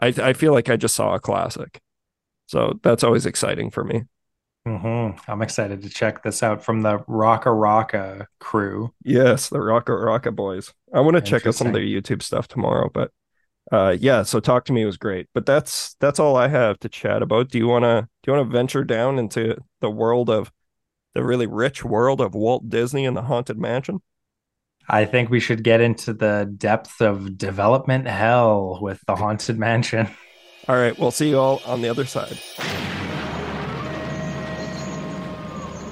I 0.00 0.08
I 0.08 0.32
feel 0.32 0.52
like 0.52 0.70
I 0.70 0.76
just 0.76 0.94
saw 0.94 1.14
a 1.14 1.20
classic. 1.20 1.80
So 2.48 2.80
that's 2.82 3.04
always 3.04 3.26
exciting 3.26 3.70
for 3.70 3.84
me. 3.84 4.04
Mm-hmm. 4.66 5.30
I'm 5.30 5.42
excited 5.42 5.82
to 5.82 5.88
check 5.88 6.22
this 6.22 6.42
out 6.42 6.64
from 6.64 6.82
the 6.82 6.98
RackaRacka 7.00 8.26
crew. 8.40 8.92
Yes, 9.04 9.50
the 9.50 9.58
RackaRacka 9.58 10.34
boys. 10.34 10.72
I 10.92 11.00
want 11.00 11.16
to 11.16 11.22
check 11.22 11.46
out 11.46 11.54
some 11.54 11.68
of 11.68 11.72
their 11.74 11.82
YouTube 11.82 12.22
stuff 12.22 12.48
tomorrow, 12.48 12.90
but 12.92 13.12
uh, 13.70 13.96
yeah. 14.00 14.22
So 14.22 14.40
talk 14.40 14.64
to 14.66 14.72
me 14.72 14.84
was 14.84 14.96
great, 14.96 15.28
but 15.34 15.46
that's 15.46 15.94
that's 16.00 16.18
all 16.18 16.36
I 16.36 16.48
have 16.48 16.78
to 16.80 16.88
chat 16.88 17.22
about. 17.22 17.50
Do 17.50 17.58
you 17.58 17.68
want 17.68 17.84
to 17.84 18.08
do 18.22 18.30
you 18.30 18.36
want 18.36 18.48
to 18.48 18.56
venture 18.56 18.84
down 18.84 19.18
into 19.18 19.56
the 19.80 19.90
world 19.90 20.30
of 20.30 20.50
the 21.14 21.22
really 21.22 21.46
rich 21.46 21.84
world 21.84 22.20
of 22.20 22.34
Walt 22.34 22.68
Disney 22.68 23.04
and 23.04 23.16
the 23.16 23.22
Haunted 23.22 23.58
Mansion? 23.58 24.00
I 24.88 25.04
think 25.04 25.28
we 25.28 25.40
should 25.40 25.62
get 25.62 25.82
into 25.82 26.14
the 26.14 26.50
depth 26.56 27.02
of 27.02 27.36
development 27.36 28.06
hell 28.06 28.78
with 28.80 29.00
the 29.06 29.16
Haunted 29.16 29.58
Mansion. 29.58 30.08
All 30.68 30.76
right, 30.76 30.96
we'll 30.98 31.10
see 31.10 31.30
you 31.30 31.38
all 31.38 31.62
on 31.64 31.80
the 31.80 31.88
other 31.88 32.04
side. 32.04 32.38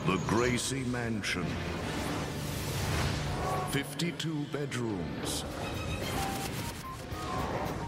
The 0.04 0.18
Gracey 0.26 0.86
Mansion. 0.88 1.46
52 3.70 4.44
bedrooms. 4.52 5.46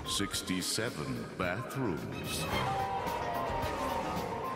67 0.07 1.27
bathrooms. 1.37 2.47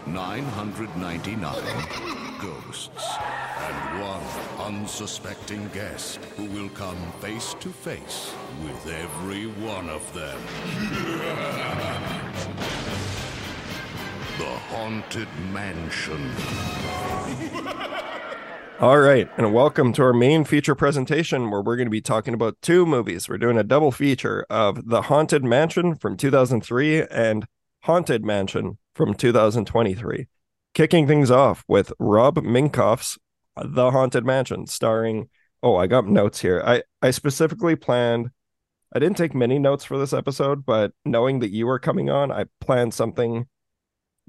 999 0.07 2.32
ghosts. 2.43 3.17
And 3.59 4.03
one 4.03 4.21
unsuspecting 4.67 5.71
guest 5.73 6.17
who 6.37 6.47
will 6.47 6.69
come 6.71 6.97
face 7.21 7.55
to 7.61 7.69
face 7.69 8.33
with 8.65 8.93
every 8.93 9.47
one 9.47 9.89
of 9.89 10.13
them. 10.13 10.37
the 14.39 14.59
Haunted 14.75 15.29
Mansion. 15.53 16.33
All 18.81 18.99
right, 18.99 19.29
and 19.37 19.55
welcome 19.55 19.93
to 19.93 20.03
our 20.03 20.13
main 20.13 20.43
feature 20.43 20.75
presentation 20.75 21.49
where 21.49 21.63
we're 21.63 21.77
going 21.77 21.87
to 21.87 21.91
be 21.91 22.01
talking 22.01 22.35
about 22.35 22.61
two 22.61 22.85
movies. 22.85 23.29
We're 23.29 23.39
doing 23.39 23.57
a 23.57 23.63
double 23.63 23.93
feature 23.93 24.45
of 24.51 24.89
The 24.89 25.03
Haunted 25.03 25.45
Mansion 25.45 25.95
from 25.95 26.17
2003 26.17 27.07
and 27.07 27.47
Haunted 27.83 28.25
Mansion 28.25 28.79
from 28.97 29.15
2023. 29.15 30.27
Kicking 30.75 31.07
things 31.07 31.31
off 31.31 31.65
with 31.69 31.93
Rob 31.99 32.37
Minkoff's 32.37 33.19
The 33.57 33.91
Haunted 33.91 34.25
Mansion, 34.25 34.67
starring. 34.67 35.29
Oh, 35.63 35.77
I 35.77 35.87
got 35.87 36.07
notes 36.07 36.41
here. 36.41 36.63
I, 36.65 36.83
I 37.03 37.11
specifically 37.11 37.77
planned. 37.77 38.31
I 38.95 38.99
didn't 38.99 39.17
take 39.17 39.35
many 39.35 39.59
notes 39.59 39.85
for 39.85 39.99
this 39.99 40.13
episode, 40.13 40.65
but 40.65 40.93
knowing 41.05 41.41
that 41.41 41.51
you 41.51 41.67
were 41.67 41.79
coming 41.79 42.11
on, 42.11 42.33
I 42.33 42.47
planned 42.61 42.95
something 42.95 43.47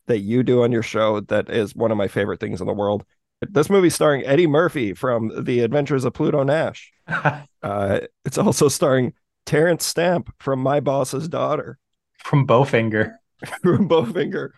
that 0.08 0.20
you 0.20 0.44
do 0.44 0.64
on 0.64 0.72
your 0.72 0.84
show 0.84 1.22
that 1.22 1.50
is 1.50 1.76
one 1.76 1.92
of 1.92 1.98
my 1.98 2.08
favorite 2.08 2.40
things 2.40 2.62
in 2.62 2.68
the 2.68 2.74
world. 2.74 3.06
This 3.42 3.70
movie 3.70 3.90
starring 3.90 4.26
Eddie 4.26 4.48
Murphy 4.48 4.94
from 4.94 5.44
The 5.44 5.62
Adventures 5.62 6.06
of 6.06 6.14
Pluto 6.14 6.44
Nash. 6.44 6.92
uh, 7.08 8.00
it's 8.26 8.38
also 8.38 8.68
starring 8.68 9.14
Terence 9.46 9.86
Stamp 9.86 10.34
from 10.40 10.60
My 10.60 10.80
Boss's 10.80 11.28
Daughter. 11.28 11.78
From 12.24 12.48
Bowfinger. 12.48 13.16
from 13.62 13.90
Bowfinger. 13.90 14.50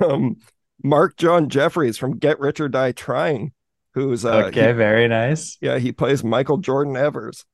Um, 0.00 0.36
Marc 0.82 1.16
John 1.16 1.48
Jefferies 1.48 1.98
from 1.98 2.18
Get 2.18 2.38
Rich 2.38 2.60
or 2.60 2.68
Die 2.68 2.92
Trying, 2.92 3.52
who's 3.94 4.24
uh, 4.24 4.44
okay, 4.46 4.68
he, 4.68 4.72
very 4.72 5.08
nice. 5.08 5.56
Yeah, 5.60 5.78
he 5.78 5.92
plays 5.92 6.22
Michael 6.22 6.58
Jordan 6.58 6.96
Evers. 6.96 7.44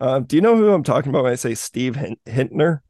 Uh, 0.00 0.20
do 0.20 0.36
you 0.36 0.42
know 0.42 0.56
who 0.56 0.72
I'm 0.72 0.82
talking 0.82 1.10
about 1.10 1.24
when 1.24 1.32
I 1.32 1.36
say 1.36 1.54
Steve 1.54 1.96
Hytner? 2.26 2.80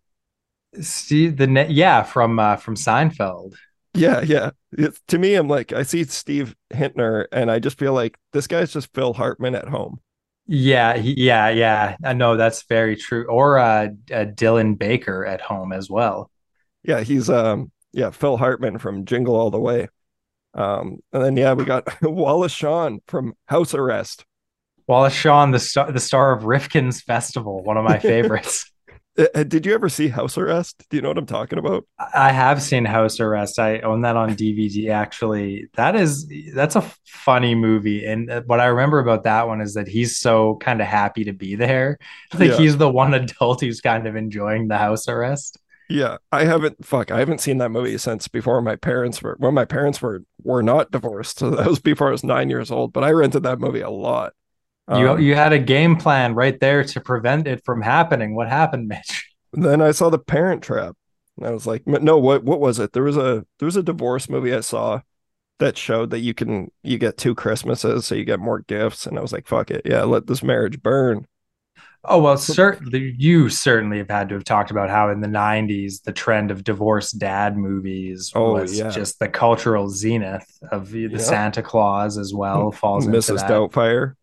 Steve, 0.80 1.36
the 1.36 1.66
yeah 1.68 2.02
from 2.02 2.38
uh, 2.38 2.57
from 2.57 2.74
Seinfeld. 2.74 3.55
Yeah, 3.94 4.22
yeah. 4.22 4.50
It's, 4.72 5.00
to 5.09 5.18
me, 5.18 5.36
I'm 5.36 5.48
like, 5.48 5.72
I 5.72 5.84
see 5.84 6.02
Steve 6.05 6.57
Hytner, 6.72 7.26
and 7.30 7.50
I 7.50 7.61
just 7.61 7.78
feel 7.78 7.92
like 7.92 8.18
this 8.32 8.48
guy's 8.48 8.72
just 8.72 8.92
Phil 8.92 9.12
Hartman 9.12 9.55
at 9.55 9.68
home. 9.68 10.00
Yeah, 10.46 10.96
yeah, 10.96 11.48
yeah. 11.48 11.96
I 12.05 12.12
know 12.12 12.36
that's 12.36 12.64
very 12.64 12.96
true. 12.96 13.26
Or 13.26 13.59
uh, 13.59 13.86
uh, 14.12 14.24
Dylan 14.26 14.76
Baker 14.76 15.24
at 15.24 15.40
home 15.40 15.72
as 15.72 15.88
well. 15.88 16.30
Yeah, 16.82 17.00
he's 17.00 17.30
um, 17.30 17.70
yeah, 17.95 18.11
Phil 18.11 18.36
Hartman 18.36 18.78
from 18.78 19.05
Jingle 19.05 19.36
All 19.36 19.51
the 19.51 19.61
Way. 19.61 19.88
Um, 20.53 20.99
and 21.12 21.24
then 21.24 21.36
yeah, 21.36 21.55
we 21.55 21.64
got 21.64 21.86
Wallace 22.03 22.53
Shawn 22.53 23.01
from 23.07 23.34
House 23.47 23.74
Arrest. 23.74 24.24
Wallace 24.86 25.14
Shawn, 25.14 25.51
the 25.53 25.59
star, 25.59 25.90
the 25.90 26.01
star 26.01 26.32
of 26.32 26.45
Rifkin's 26.45 27.01
Festival, 27.01 27.62
one 27.62 27.76
of 27.76 27.84
my 27.84 27.99
favorites. 28.01 28.70
Uh, 29.16 29.26
uh, 29.34 29.42
did 29.45 29.64
you 29.64 29.72
ever 29.74 29.88
see 29.88 30.09
House 30.09 30.36
Arrest? 30.36 30.84
Do 30.90 30.97
you 30.97 31.03
know 31.03 31.09
what 31.09 31.18
I'm 31.18 31.26
talking 31.26 31.59
about? 31.59 31.86
I 32.14 32.32
have 32.32 32.61
seen 32.61 32.84
House 32.84 33.20
Arrest. 33.20 33.59
I 33.59 33.78
own 33.80 34.03
that 34.03 34.16
on 34.16 34.34
DVD. 34.34 34.90
Actually, 34.90 35.68
that 35.74 35.95
is 35.95 36.30
that's 36.53 36.76
a 36.76 36.92
funny 37.07 37.55
movie. 37.55 38.05
And 38.05 38.28
uh, 38.28 38.42
what 38.47 38.61
I 38.61 38.66
remember 38.66 38.99
about 38.99 39.24
that 39.24 39.47
one 39.47 39.61
is 39.61 39.74
that 39.74 39.86
he's 39.86 40.18
so 40.18 40.57
kind 40.57 40.80
of 40.80 40.88
happy 40.88 41.24
to 41.24 41.32
be 41.32 41.55
there. 41.55 41.99
Like 42.34 42.51
yeah. 42.51 42.57
he's 42.57 42.76
the 42.76 42.90
one 42.90 43.14
adult 43.14 43.61
who's 43.61 43.80
kind 43.80 44.09
of 44.09 44.16
enjoying 44.16 44.66
the 44.66 44.76
house 44.76 45.07
arrest. 45.07 45.61
Yeah, 45.89 46.16
I 46.32 46.45
haven't. 46.45 46.85
Fuck, 46.85 47.11
I 47.11 47.18
haven't 47.18 47.41
seen 47.41 47.59
that 47.59 47.70
movie 47.70 47.99
since 47.99 48.28
before 48.28 48.62
my 48.62 48.76
parents 48.76 49.22
were. 49.22 49.37
When 49.39 49.55
my 49.55 49.64
parents 49.64 50.01
were 50.01 50.22
were 50.43 50.62
not 50.62 50.91
divorced, 50.91 51.39
so 51.39 51.51
that 51.51 51.66
was 51.66 51.80
before 51.80 52.09
I 52.09 52.12
was 52.12 52.24
nine 52.24 52.49
years 52.51 52.70
old. 52.70 52.93
But 52.93 53.05
I 53.05 53.11
rented 53.11 53.43
that 53.43 53.61
movie 53.61 53.80
a 53.80 53.91
lot. 53.91 54.32
You 54.89 55.11
um, 55.11 55.20
you 55.20 55.35
had 55.35 55.53
a 55.53 55.59
game 55.59 55.97
plan 55.97 56.35
right 56.35 56.59
there 56.59 56.85
to 56.85 57.01
prevent 57.01 57.47
it 57.47 57.62
from 57.64 57.82
happening. 57.82 58.35
What 58.35 58.49
happened, 58.49 58.89
Mitch? 58.89 59.30
Then 59.53 59.80
I 59.80 59.93
saw 59.93 60.11
the 60.11 60.18
Parent 60.18 60.62
Trap. 60.62 60.97
And 61.37 61.47
I 61.47 61.51
was 61.51 61.66
like, 61.66 61.87
no, 61.87 62.18
what 62.18 62.45
what 62.45 62.61
was 62.61 62.78
it? 62.78 62.93
There 62.93 63.03
was 63.03 63.16
a 63.16 63.45
there 63.59 63.66
was 63.66 63.76
a 63.76 63.82
divorce 63.82 64.28
movie 64.28 64.55
I 64.55 64.61
saw 64.61 65.01
that 65.59 65.76
showed 65.76 66.11
that 66.11 66.20
you 66.20 66.35
can 66.35 66.70
you 66.82 66.99
get 66.99 67.16
two 67.16 67.35
Christmases, 67.35 68.07
so 68.07 68.14
you 68.14 68.24
get 68.24 68.41
more 68.41 68.61
gifts. 68.61 69.07
And 69.07 69.18
I 69.18 69.22
was 69.22 69.32
like, 69.32 69.47
fuck 69.47 69.70
it, 69.70 69.82
yeah, 69.85 70.03
let 70.05 70.26
this 70.26 70.43
marriage 70.43 70.82
burn. 70.82 71.26
Oh 72.07 72.20
well, 72.20 72.36
certainly 72.36 73.14
you 73.18 73.48
certainly 73.48 73.98
have 73.98 74.11
had 74.11 74.28
to 74.28 74.34
have 74.34 74.44
talked 74.44 74.70
about 74.70 74.90
how 74.90 75.11
in 75.11 75.20
the 75.20 75.28
'90s 75.28 76.02
the 76.02 76.12
trend 76.12 76.50
of 76.50 76.62
divorced 76.62 77.18
dad 77.18 77.57
movies 77.57 78.30
oh, 78.34 78.52
was 78.52 78.78
yeah. 78.78 78.90
just 78.90 79.18
the 79.18 79.28
cultural 79.28 79.88
zenith 79.88 80.59
of 80.70 80.90
the 80.90 81.09
yeah. 81.09 81.18
Santa 81.18 81.62
Claus 81.62 82.18
as 82.18 82.34
well 82.34 82.70
falls 82.72 83.07
Mrs. 83.07 83.30
into 83.30 83.32
that. 83.34 83.50
Doubtfire. 83.50 84.14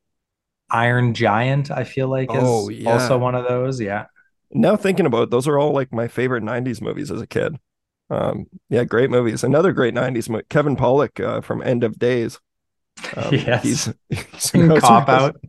Iron 0.69 1.13
Giant, 1.13 1.71
I 1.71 1.83
feel 1.83 2.07
like 2.07 2.31
is 2.31 2.39
oh, 2.41 2.69
yeah. 2.69 2.91
also 2.91 3.17
one 3.17 3.35
of 3.35 3.47
those. 3.47 3.81
Yeah. 3.81 4.05
Now 4.51 4.75
thinking 4.75 5.05
about 5.05 5.23
it, 5.23 5.29
those 5.31 5.47
are 5.47 5.57
all 5.57 5.71
like 5.71 5.91
my 5.91 6.07
favorite 6.07 6.43
'90s 6.43 6.81
movies 6.81 7.09
as 7.09 7.21
a 7.21 7.27
kid. 7.27 7.57
Um, 8.11 8.47
yeah, 8.69 8.83
great 8.83 9.09
movies. 9.09 9.43
Another 9.43 9.71
great 9.71 9.93
'90s 9.95 10.29
movie, 10.29 10.45
Kevin 10.49 10.75
Pollak 10.75 11.19
uh, 11.19 11.41
from 11.41 11.63
End 11.63 11.83
of 11.83 11.97
Days. 11.97 12.39
Um, 13.15 13.33
yes, 13.33 13.63
he's, 13.63 13.93
he's 14.09 14.51
cop 14.79 15.09
out. 15.09 15.41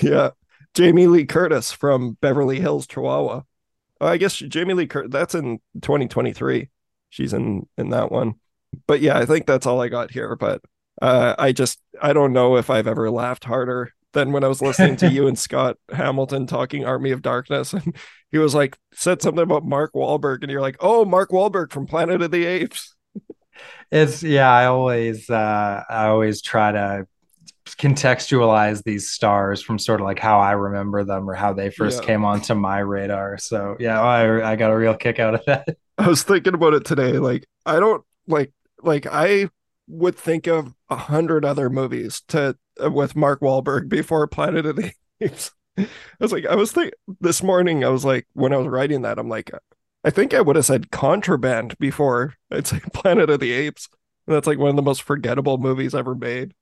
yeah, 0.00 0.30
Jamie 0.74 1.06
Lee 1.06 1.24
Curtis 1.24 1.72
from 1.72 2.18
Beverly 2.20 2.60
Hills, 2.60 2.86
Chihuahua. 2.86 3.42
Oh, 4.00 4.06
I 4.06 4.16
guess 4.16 4.36
Jamie 4.36 4.74
Lee 4.74 4.86
Curtis. 4.86 5.10
That's 5.12 5.34
in 5.34 5.60
2023. 5.80 6.68
She's 7.10 7.32
in 7.32 7.66
in 7.78 7.90
that 7.90 8.10
one. 8.10 8.34
But 8.86 9.00
yeah, 9.00 9.18
I 9.18 9.24
think 9.24 9.46
that's 9.46 9.66
all 9.66 9.80
I 9.80 9.88
got 9.88 10.10
here. 10.10 10.34
But 10.36 10.62
uh, 11.00 11.34
I 11.38 11.52
just 11.52 11.80
I 12.02 12.12
don't 12.12 12.32
know 12.32 12.56
if 12.56 12.70
I've 12.70 12.88
ever 12.88 13.10
laughed 13.10 13.44
harder 13.44 13.92
than 14.12 14.32
when 14.32 14.44
I 14.44 14.48
was 14.48 14.62
listening 14.62 14.96
to 14.96 15.10
you 15.10 15.26
and 15.26 15.38
Scott 15.38 15.76
Hamilton 15.92 16.46
talking 16.46 16.84
Army 16.84 17.12
of 17.12 17.22
Darkness, 17.22 17.72
and 17.72 17.96
he 18.32 18.38
was 18.38 18.54
like 18.54 18.76
said 18.92 19.22
something 19.22 19.42
about 19.42 19.64
Mark 19.64 19.92
Wahlberg, 19.94 20.42
and 20.42 20.50
you're 20.50 20.60
like, 20.60 20.76
oh, 20.80 21.04
Mark 21.04 21.30
Wahlberg 21.30 21.72
from 21.72 21.86
Planet 21.86 22.22
of 22.22 22.30
the 22.30 22.46
Apes. 22.46 22.94
It's 23.90 24.24
yeah, 24.24 24.50
I 24.50 24.66
always 24.66 25.30
uh, 25.30 25.84
I 25.88 26.06
always 26.06 26.42
try 26.42 26.72
to 26.72 27.06
contextualize 27.66 28.82
these 28.84 29.10
stars 29.10 29.62
from 29.62 29.78
sort 29.78 30.00
of 30.00 30.06
like 30.06 30.18
how 30.18 30.40
I 30.40 30.52
remember 30.52 31.04
them 31.04 31.28
or 31.28 31.34
how 31.34 31.52
they 31.52 31.70
first 31.70 32.00
yeah. 32.00 32.06
came 32.06 32.24
onto 32.24 32.54
my 32.54 32.78
radar. 32.78 33.38
So 33.38 33.76
yeah, 33.78 34.00
I 34.00 34.52
I 34.52 34.56
got 34.56 34.70
a 34.70 34.76
real 34.76 34.94
kick 34.94 35.18
out 35.18 35.34
of 35.34 35.44
that. 35.46 35.68
I 35.98 36.08
was 36.08 36.22
thinking 36.22 36.54
about 36.54 36.74
it 36.74 36.84
today. 36.84 37.18
Like 37.18 37.46
I 37.64 37.80
don't 37.80 38.04
like 38.26 38.52
like 38.82 39.06
I 39.10 39.48
would 39.88 40.16
think 40.16 40.46
of 40.46 40.74
a 40.88 40.96
hundred 40.96 41.44
other 41.44 41.70
movies 41.70 42.22
to 42.28 42.56
with 42.80 43.16
Mark 43.16 43.40
Wahlberg 43.40 43.88
before 43.88 44.26
Planet 44.26 44.66
of 44.66 44.76
the 44.76 44.92
Apes. 45.20 45.52
I 45.76 45.88
was 46.20 46.32
like, 46.32 46.46
I 46.46 46.54
was 46.54 46.72
thinking 46.72 46.92
this 47.20 47.42
morning, 47.42 47.84
I 47.84 47.88
was 47.88 48.04
like, 48.04 48.26
when 48.34 48.52
I 48.52 48.58
was 48.58 48.68
writing 48.68 49.02
that, 49.02 49.18
I'm 49.18 49.28
like, 49.28 49.50
I 50.04 50.10
think 50.10 50.34
I 50.34 50.40
would 50.40 50.56
have 50.56 50.66
said 50.66 50.90
Contraband 50.90 51.76
before 51.78 52.34
I'd 52.50 52.66
say 52.66 52.80
Planet 52.92 53.30
of 53.30 53.40
the 53.40 53.52
Apes. 53.52 53.88
And 54.26 54.36
that's 54.36 54.46
like 54.46 54.58
one 54.58 54.70
of 54.70 54.76
the 54.76 54.82
most 54.82 55.02
forgettable 55.02 55.58
movies 55.58 55.94
ever 55.94 56.14
made. 56.14 56.54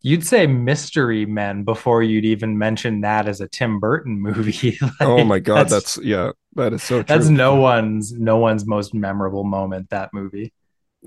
You'd 0.00 0.24
say 0.24 0.46
Mystery 0.46 1.26
Men 1.26 1.64
before 1.64 2.02
you'd 2.02 2.24
even 2.24 2.56
mention 2.56 3.00
that 3.00 3.26
as 3.26 3.40
a 3.40 3.48
Tim 3.48 3.80
Burton 3.80 4.20
movie. 4.20 4.78
like, 4.82 4.92
oh 5.00 5.24
my 5.24 5.40
god, 5.40 5.68
that's, 5.68 5.96
that's, 5.96 6.06
yeah, 6.06 6.30
that 6.54 6.72
is 6.72 6.82
so 6.82 7.02
true. 7.02 7.04
That's 7.04 7.28
no 7.28 7.56
one's 7.56 8.12
no 8.12 8.36
one's 8.36 8.66
most 8.66 8.94
memorable 8.94 9.44
moment 9.44 9.90
that 9.90 10.14
movie. 10.14 10.52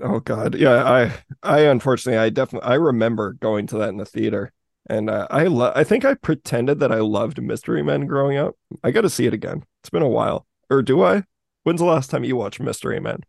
Oh 0.00 0.20
God, 0.20 0.54
yeah. 0.54 0.84
I 0.84 1.12
I 1.42 1.60
unfortunately 1.60 2.18
I 2.18 2.30
definitely 2.30 2.68
I 2.68 2.74
remember 2.74 3.32
going 3.34 3.66
to 3.68 3.78
that 3.78 3.88
in 3.88 3.96
the 3.96 4.04
theater, 4.04 4.52
and 4.88 5.08
uh, 5.08 5.26
I 5.30 5.44
lo- 5.44 5.72
I 5.74 5.84
think 5.84 6.04
I 6.04 6.14
pretended 6.14 6.80
that 6.80 6.92
I 6.92 7.00
loved 7.00 7.42
Mystery 7.42 7.82
Men 7.82 8.06
growing 8.06 8.36
up. 8.36 8.56
I 8.84 8.90
got 8.90 9.02
to 9.02 9.10
see 9.10 9.26
it 9.26 9.34
again. 9.34 9.64
It's 9.82 9.90
been 9.90 10.02
a 10.02 10.08
while, 10.08 10.46
or 10.70 10.82
do 10.82 11.02
I? 11.02 11.24
When's 11.64 11.80
the 11.80 11.86
last 11.86 12.10
time 12.10 12.24
you 12.24 12.36
watched 12.36 12.60
Mystery 12.60 13.00
Men? 13.00 13.20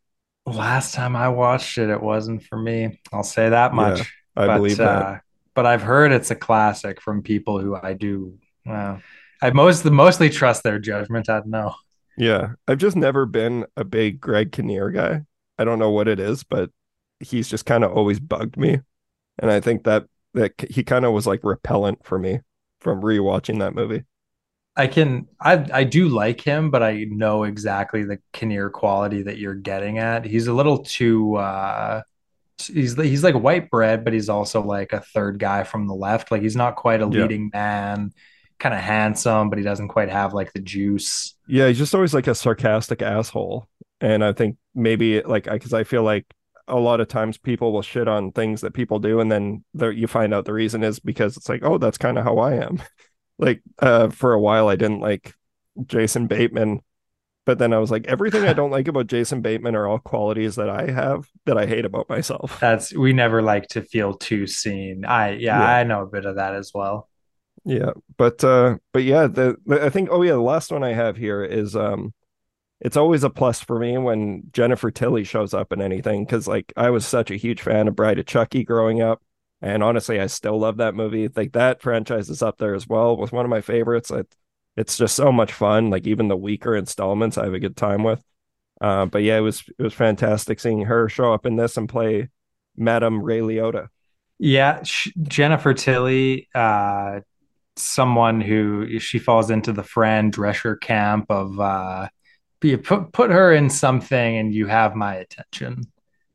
Last 0.46 0.94
time 0.94 1.16
I 1.16 1.30
watched 1.30 1.78
it, 1.78 1.90
it 1.90 2.02
wasn't 2.02 2.44
for 2.44 2.58
me. 2.58 3.00
I'll 3.14 3.24
say 3.24 3.50
that 3.50 3.74
much. 3.74 4.00
Yeah, 4.00 4.06
I 4.36 4.48
but, 4.48 4.56
believe 4.58 4.78
that. 4.78 5.02
Uh, 5.02 5.18
but 5.56 5.66
I've 5.66 5.82
heard 5.82 6.12
it's 6.12 6.32
a 6.32 6.36
classic 6.36 7.02
from 7.02 7.24
people 7.24 7.60
who 7.60 7.76
I 7.76 7.94
do. 7.94 8.38
Uh, 8.68 8.98
I 9.42 9.52
most 9.52 9.86
mostly 9.86 10.30
trust 10.30 10.64
their 10.64 10.80
judgment. 10.80 11.30
I 11.30 11.40
don't 11.40 11.50
know. 11.50 11.76
Yeah, 12.18 12.54
I've 12.68 12.78
just 12.78 12.96
never 12.96 13.26
been 13.26 13.66
a 13.76 13.84
big 13.84 14.22
Greg 14.22 14.52
Kinnear 14.52 14.92
guy. 14.92 15.22
I 15.58 15.66
don't 15.66 15.80
know 15.80 15.92
what 15.92 16.08
it 16.08 16.20
is, 16.20 16.44
but 16.44 16.70
he's 17.20 17.48
just 17.48 17.66
kind 17.66 17.84
of 17.84 17.92
always 17.92 18.20
bugged 18.20 18.58
me. 18.58 18.82
And 19.40 19.52
I 19.52 19.60
think 19.60 19.84
that 19.86 20.06
that 20.34 20.54
he 20.70 20.84
kind 20.84 21.06
of 21.06 21.14
was 21.14 21.28
like 21.28 21.44
repellent 21.44 22.06
for 22.06 22.18
me 22.20 22.42
from 22.82 23.02
rewatching 23.02 23.60
that 23.60 23.76
movie. 23.76 24.06
I 24.76 24.88
can 24.88 25.28
I 25.40 25.66
I 25.72 25.84
do 25.84 26.10
like 26.10 26.42
him, 26.42 26.72
but 26.72 26.82
I 26.82 27.06
know 27.10 27.44
exactly 27.44 28.04
the 28.04 28.20
Kinnear 28.32 28.70
quality 28.70 29.24
that 29.24 29.38
you're 29.38 29.54
getting 29.56 30.00
at. 30.00 30.26
He's 30.26 30.48
a 30.48 30.54
little 30.54 30.80
too 30.80 31.36
uh 31.36 32.02
he's 32.68 32.96
he's 32.96 33.24
like 33.24 33.36
white 33.36 33.70
bread, 33.70 34.04
but 34.04 34.14
he's 34.14 34.30
also 34.30 34.62
like 34.62 34.94
a 34.94 35.02
third 35.02 35.40
guy 35.40 35.64
from 35.64 35.88
the 35.88 35.96
left. 35.96 36.32
Like 36.32 36.42
he's 36.42 36.56
not 36.56 36.76
quite 36.76 37.02
a 37.02 37.06
leading 37.06 37.50
yeah. 37.54 37.60
man, 37.60 38.14
kind 38.60 38.76
of 38.76 38.82
handsome, 38.82 39.50
but 39.50 39.58
he 39.58 39.64
doesn't 39.64 39.90
quite 39.90 40.10
have 40.10 40.34
like 40.34 40.54
the 40.54 40.62
juice. 40.62 41.36
Yeah, 41.48 41.68
he's 41.68 41.78
just 41.78 41.96
always 41.96 42.14
like 42.14 42.28
a 42.28 42.36
sarcastic 42.36 43.02
asshole 43.02 43.68
and 44.04 44.24
i 44.24 44.34
think 44.34 44.58
maybe 44.76 45.22
like 45.22 45.46
because 45.46 45.74
I, 45.74 45.84
feel 45.86 46.04
like 46.04 46.26
a 46.68 46.76
lot 46.76 47.00
of 47.00 47.08
times 47.08 47.38
people 47.38 47.72
will 47.72 47.82
shit 47.82 48.08
on 48.08 48.32
things 48.32 48.62
that 48.62 48.74
people 48.74 49.00
do 49.00 49.20
and 49.20 49.32
then 49.32 49.64
you 49.74 50.08
find 50.08 50.34
out 50.34 50.46
the 50.46 50.54
reason 50.54 50.84
is 50.84 51.00
because 51.00 51.38
it's 51.38 51.50
like 51.50 51.64
oh 51.64 51.78
that's 51.78 51.98
kind 51.98 52.18
of 52.18 52.26
how 52.26 52.38
i 52.40 52.56
am 52.56 52.82
like 53.40 53.62
uh 53.80 54.10
for 54.10 54.34
a 54.34 54.40
while 54.40 54.68
i 54.68 54.76
didn't 54.76 55.00
like 55.00 55.34
jason 55.88 56.28
bateman 56.28 56.82
but 57.46 57.60
then 57.60 57.74
i 57.74 57.78
was 57.78 57.92
like 57.92 58.06
everything 58.08 58.44
i 58.44 58.54
don't 58.54 58.72
like 58.72 58.88
about 58.88 59.08
jason 59.08 59.42
bateman 59.42 59.76
are 59.76 59.88
all 59.88 60.00
qualities 60.00 60.56
that 60.56 60.70
i 60.70 60.90
have 60.90 61.30
that 61.46 61.58
i 61.58 61.66
hate 61.66 61.86
about 61.86 62.10
myself 62.10 62.58
that's 62.62 62.94
we 62.94 63.14
never 63.14 63.42
like 63.42 63.68
to 63.68 63.82
feel 63.82 64.14
too 64.14 64.48
seen 64.48 65.06
i 65.06 65.32
yeah, 65.32 65.60
yeah. 65.60 65.76
i 65.76 65.84
know 65.84 66.04
a 66.04 66.08
bit 66.08 66.26
of 66.26 66.36
that 66.36 66.56
as 66.56 66.72
well 66.74 67.10
yeah 67.66 67.92
but 68.18 68.44
uh 68.44 68.78
but 68.92 69.04
yeah 69.04 69.28
the, 69.28 69.56
the 69.66 69.84
i 69.84 69.90
think 69.90 70.10
oh 70.12 70.22
yeah 70.22 70.34
the 70.34 70.42
last 70.42 70.72
one 70.72 70.84
i 70.84 70.94
have 70.94 71.16
here 71.18 71.44
is 71.44 71.76
um 71.76 72.14
it's 72.84 72.98
always 72.98 73.24
a 73.24 73.30
plus 73.30 73.62
for 73.62 73.80
me 73.80 73.98
when 73.98 74.44
Jennifer 74.52 74.92
Tilly 74.92 75.24
shows 75.24 75.54
up 75.54 75.72
in 75.72 75.82
anything 75.82 76.26
because 76.26 76.50
like 76.50 76.74
I 76.76 76.90
was 76.90 77.06
such 77.06 77.32
a 77.32 77.38
huge 77.38 77.62
fan 77.62 77.88
of 77.88 77.96
Bride 77.96 78.20
of 78.20 78.26
Chucky 78.26 78.66
growing 78.66 79.02
up. 79.02 79.22
And 79.62 79.82
honestly, 79.82 80.20
I 80.20 80.28
still 80.28 80.60
love 80.60 80.78
that 80.78 80.94
movie. 80.94 81.30
Like 81.34 81.54
that 81.54 81.82
franchise 81.82 82.30
is 82.30 82.42
up 82.42 82.58
there 82.58 82.76
as 82.76 82.86
well. 82.86 83.16
with 83.16 83.32
one 83.32 83.46
of 83.46 83.50
my 83.50 83.62
favorites. 83.62 84.12
It, 84.12 84.36
it's 84.76 84.98
just 84.98 85.16
so 85.16 85.32
much 85.32 85.54
fun. 85.54 85.90
Like 85.90 86.08
even 86.08 86.28
the 86.28 86.38
weaker 86.38 86.76
installments, 86.76 87.38
I 87.38 87.46
have 87.46 87.54
a 87.54 87.60
good 87.60 87.78
time 87.78 88.04
with. 88.04 88.24
Uh, 88.82 89.06
but 89.06 89.24
yeah, 89.24 89.38
it 89.38 89.42
was 89.42 89.64
it 89.80 89.84
was 89.84 89.94
fantastic 89.94 90.60
seeing 90.60 90.82
her 90.82 91.08
show 91.10 91.34
up 91.34 91.46
in 91.46 91.56
this 91.56 91.78
and 91.78 91.88
play 91.88 92.30
Madame 92.76 93.22
Ray 93.22 93.40
Liotta. 93.40 93.88
Yeah, 94.40 94.82
Jennifer 95.22 95.74
Tilly, 95.74 96.50
uh, 96.54 97.22
someone 97.76 98.42
who 98.42 99.00
she 99.00 99.20
falls 99.20 99.50
into 99.50 99.72
the 99.72 99.84
Fran 99.84 100.32
Drescher 100.32 100.80
camp 100.80 101.28
of 101.30 101.60
uh, 101.60 102.10
you 102.62 102.78
put 102.78 103.12
put 103.12 103.32
her 103.32 103.54
in 103.54 103.70
something 103.70 104.38
and 104.38 104.54
you 104.54 104.68
have 104.68 104.96
my 104.96 105.16
attention 105.16 105.84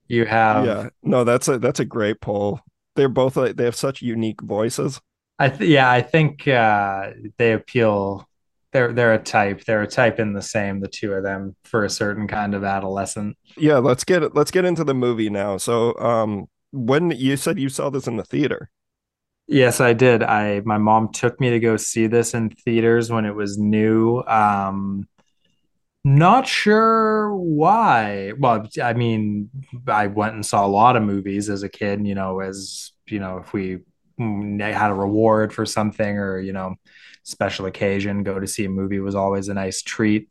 You 0.09 0.27
have 0.27 0.65
yeah. 0.67 0.89
No, 1.03 1.25
that's 1.25 1.49
a 1.49 1.59
that's 1.59 1.81
a 1.81 1.85
great 1.85 2.21
poll. 2.21 2.61
They're 2.97 3.09
both 3.09 3.37
like 3.37 3.57
they 3.57 3.65
have 3.65 3.77
such 3.77 4.03
unique 4.03 4.41
voices. 4.43 5.01
I 5.39 5.49
th- 5.51 5.71
yeah, 5.71 5.91
I 5.91 6.03
think 6.03 6.49
uh, 6.49 7.13
they 7.39 7.53
appeal. 7.53 8.28
They're 8.73 8.93
they're 8.93 9.15
a 9.15 9.19
type. 9.19 9.65
They're 9.65 9.83
a 9.83 9.87
type 9.87 10.19
in 10.19 10.35
the 10.35 10.43
same. 10.43 10.81
The 10.81 10.89
two 10.89 11.13
of 11.15 11.23
them 11.23 11.57
for 11.65 11.85
a 11.85 11.91
certain 11.91 12.29
kind 12.29 12.55
of 12.55 12.65
adolescent. 12.65 13.37
Yeah, 13.57 13.79
let's 13.79 14.05
get 14.05 14.35
let's 14.35 14.51
get 14.51 14.65
into 14.65 14.85
the 14.85 14.95
movie 14.95 15.31
now. 15.31 15.57
So, 15.57 15.99
um, 15.99 16.47
when 16.71 17.11
you 17.11 17.37
said 17.37 17.59
you 17.59 17.69
saw 17.71 17.89
this 17.89 18.07
in 18.07 18.17
the 18.17 18.25
theater, 18.25 18.71
Yes, 19.51 19.81
I 19.81 19.95
did. 19.95 20.23
I 20.23 20.61
my 20.67 20.77
mom 20.77 21.11
took 21.11 21.41
me 21.41 21.51
to 21.51 21.59
go 21.59 21.79
see 21.79 22.07
this 22.07 22.35
in 22.35 22.51
theaters 22.51 23.11
when 23.11 23.25
it 23.25 23.35
was 23.35 23.57
new. 23.57 24.23
Um, 24.27 25.09
not 26.05 26.47
sure 26.47 27.35
why. 27.35 28.33
Well, 28.39 28.69
I 28.83 28.93
mean, 28.93 29.49
I 29.87 30.09
went 30.09 30.35
and 30.35 30.45
saw 30.45 30.67
a 30.67 30.69
lot 30.69 30.97
of 30.97 31.03
movies 31.03 31.49
as 31.49 31.63
a 31.63 31.69
kid, 31.71 32.07
you 32.07 32.15
know, 32.15 32.41
as 32.41 32.93
you 33.09 33.21
know, 33.21 33.39
if 33.39 33.55
we 33.55 33.79
mm, 34.21 34.61
had 34.61 34.91
a 34.91 34.95
reward 34.95 35.55
for 35.55 35.65
something 35.65 36.19
or, 36.19 36.39
you 36.39 36.53
know, 36.53 36.75
special 37.29 37.67
occasion, 37.67 38.23
go 38.23 38.41
to 38.41 38.47
see 38.47 38.65
a 38.65 38.71
movie 38.71 39.01
was 39.01 39.15
always 39.15 39.49
a 39.49 39.55
nice 39.55 39.83
treat. 39.83 40.29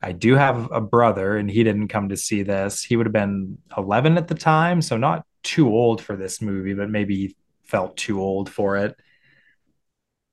I 0.00 0.12
do 0.12 0.34
have 0.34 0.70
a 0.72 0.80
brother 0.80 1.36
and 1.36 1.50
he 1.50 1.62
didn't 1.62 1.88
come 1.88 2.08
to 2.08 2.16
see 2.16 2.42
this. 2.42 2.82
He 2.82 2.96
would 2.96 3.06
have 3.06 3.12
been 3.12 3.58
11 3.76 4.16
at 4.16 4.28
the 4.28 4.34
time, 4.34 4.80
so 4.80 4.96
not 4.96 5.26
too 5.42 5.68
old 5.68 6.00
for 6.00 6.16
this 6.16 6.40
movie, 6.40 6.74
but 6.74 6.88
maybe 6.88 7.16
he 7.16 7.36
felt 7.64 7.96
too 7.96 8.20
old 8.20 8.48
for 8.48 8.76
it. 8.76 8.96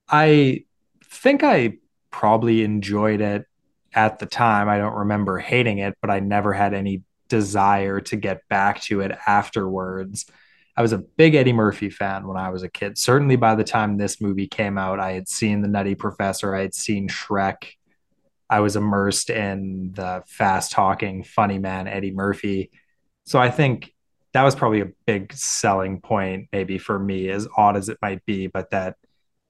I 0.08 0.66
think 1.04 1.44
I 1.44 1.80
probably 2.12 2.64
enjoyed 2.64 3.22
it 3.22 3.46
at 3.94 4.20
the 4.20 4.26
time. 4.26 4.70
I 4.70 4.78
don't 4.78 4.96
remember 4.96 5.38
hating 5.40 5.80
it, 5.80 5.98
but 6.00 6.12
I 6.12 6.20
never 6.20 6.54
had 6.54 6.74
any 6.74 7.04
desire 7.28 8.00
to 8.02 8.16
get 8.16 8.48
back 8.48 8.82
to 8.82 9.02
it 9.02 9.18
afterwards. 9.26 10.26
I 10.78 10.82
was 10.82 10.94
a 10.94 10.98
big 10.98 11.36
Eddie 11.36 11.54
Murphy 11.54 11.90
fan 11.90 12.28
when 12.28 12.38
I 12.38 12.50
was 12.50 12.64
a 12.64 12.70
kid. 12.70 12.98
Certainly 12.98 13.38
by 13.38 13.56
the 13.56 13.64
time 13.64 13.98
this 13.98 14.20
movie 14.20 14.48
came 14.48 14.78
out, 14.78 15.00
I 15.00 15.14
had 15.14 15.30
seen 15.30 15.62
The 15.62 15.68
Nutty 15.68 15.96
Professor, 15.96 16.54
I 16.54 16.62
had 16.62 16.76
seen 16.76 17.08
Shrek. 17.08 17.74
I 18.50 18.60
was 18.60 18.76
immersed 18.76 19.30
in 19.30 19.94
the 19.94 20.24
fast 20.28 20.72
talking, 20.72 21.24
funny 21.24 21.60
man, 21.60 21.88
Eddie 21.88 22.12
Murphy. 22.12 22.72
So 23.26 23.40
I 23.40 23.50
think 23.50 23.94
that 24.34 24.44
was 24.44 24.54
probably 24.54 24.82
a 24.82 24.92
big 25.06 25.34
selling 25.34 26.02
point, 26.02 26.50
maybe 26.52 26.78
for 26.78 27.00
me, 27.00 27.30
as 27.30 27.48
odd 27.56 27.78
as 27.78 27.90
it 27.90 27.98
might 28.02 28.24
be, 28.26 28.48
but 28.48 28.70
that 28.72 28.98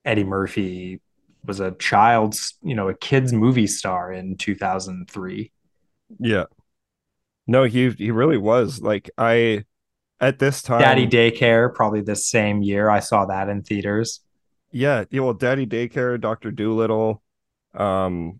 Eddie 0.05 0.23
Murphy 0.23 1.01
was 1.43 1.59
a 1.59 1.71
child's, 1.71 2.53
you 2.61 2.75
know, 2.75 2.87
a 2.87 2.93
kid's 2.93 3.33
movie 3.33 3.67
star 3.67 4.13
in 4.13 4.37
2003. 4.37 5.51
Yeah. 6.19 6.45
No, 7.47 7.63
he 7.63 7.89
he 7.91 8.11
really 8.11 8.37
was. 8.37 8.81
Like 8.81 9.09
I 9.17 9.65
at 10.19 10.39
this 10.39 10.61
time 10.61 10.81
Daddy 10.81 11.07
Daycare 11.07 11.73
probably 11.73 12.01
the 12.01 12.15
same 12.15 12.61
year 12.61 12.89
I 12.89 12.99
saw 12.99 13.25
that 13.25 13.49
in 13.49 13.63
theaters. 13.63 14.21
Yeah, 14.71 15.05
yeah, 15.09 15.21
well 15.21 15.33
Daddy 15.33 15.65
Daycare, 15.65 16.19
Dr. 16.19 16.51
Dolittle, 16.51 17.21
um 17.73 18.39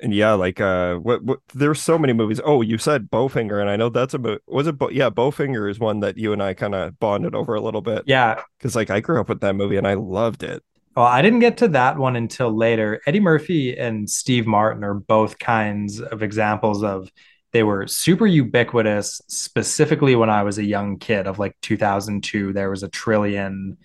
and 0.00 0.14
yeah, 0.14 0.32
like 0.32 0.60
uh 0.60 0.96
what, 0.96 1.22
what 1.24 1.38
there's 1.54 1.80
so 1.80 1.98
many 1.98 2.12
movies. 2.12 2.40
Oh, 2.44 2.60
you 2.62 2.78
said 2.78 3.10
Bowfinger 3.10 3.60
and 3.60 3.70
I 3.70 3.76
know 3.76 3.88
that's 3.88 4.14
a 4.14 4.18
movie. 4.18 4.40
Was 4.46 4.66
it 4.66 4.78
Bo- 4.78 4.90
yeah, 4.90 5.10
Bowfinger 5.10 5.70
is 5.70 5.78
one 5.78 6.00
that 6.00 6.18
you 6.18 6.32
and 6.32 6.42
I 6.42 6.54
kind 6.54 6.74
of 6.74 6.98
bonded 6.98 7.34
over 7.34 7.54
a 7.54 7.60
little 7.60 7.80
bit. 7.80 8.02
Yeah. 8.06 8.42
Cuz 8.60 8.76
like 8.76 8.90
I 8.90 9.00
grew 9.00 9.20
up 9.20 9.28
with 9.28 9.40
that 9.40 9.54
movie 9.54 9.76
and 9.76 9.86
I 9.86 9.94
loved 9.94 10.42
it. 10.42 10.62
Well, 10.96 11.04
I 11.06 11.20
didn't 11.20 11.40
get 11.40 11.58
to 11.58 11.68
that 11.68 11.98
one 11.98 12.16
until 12.16 12.56
later. 12.56 13.02
Eddie 13.06 13.20
Murphy 13.20 13.76
and 13.76 14.08
Steve 14.08 14.46
Martin 14.46 14.82
are 14.82 14.94
both 14.94 15.38
kinds 15.38 16.00
of 16.00 16.22
examples 16.22 16.82
of 16.82 17.10
they 17.56 17.62
were 17.62 17.86
super 17.86 18.26
ubiquitous, 18.26 19.22
specifically 19.28 20.14
when 20.14 20.28
I 20.28 20.42
was 20.42 20.58
a 20.58 20.64
young 20.64 20.98
kid 20.98 21.26
of 21.26 21.38
like 21.38 21.56
2002. 21.62 22.52
There 22.52 22.68
was 22.68 22.82
a 22.82 22.88
trillion, 22.90 23.78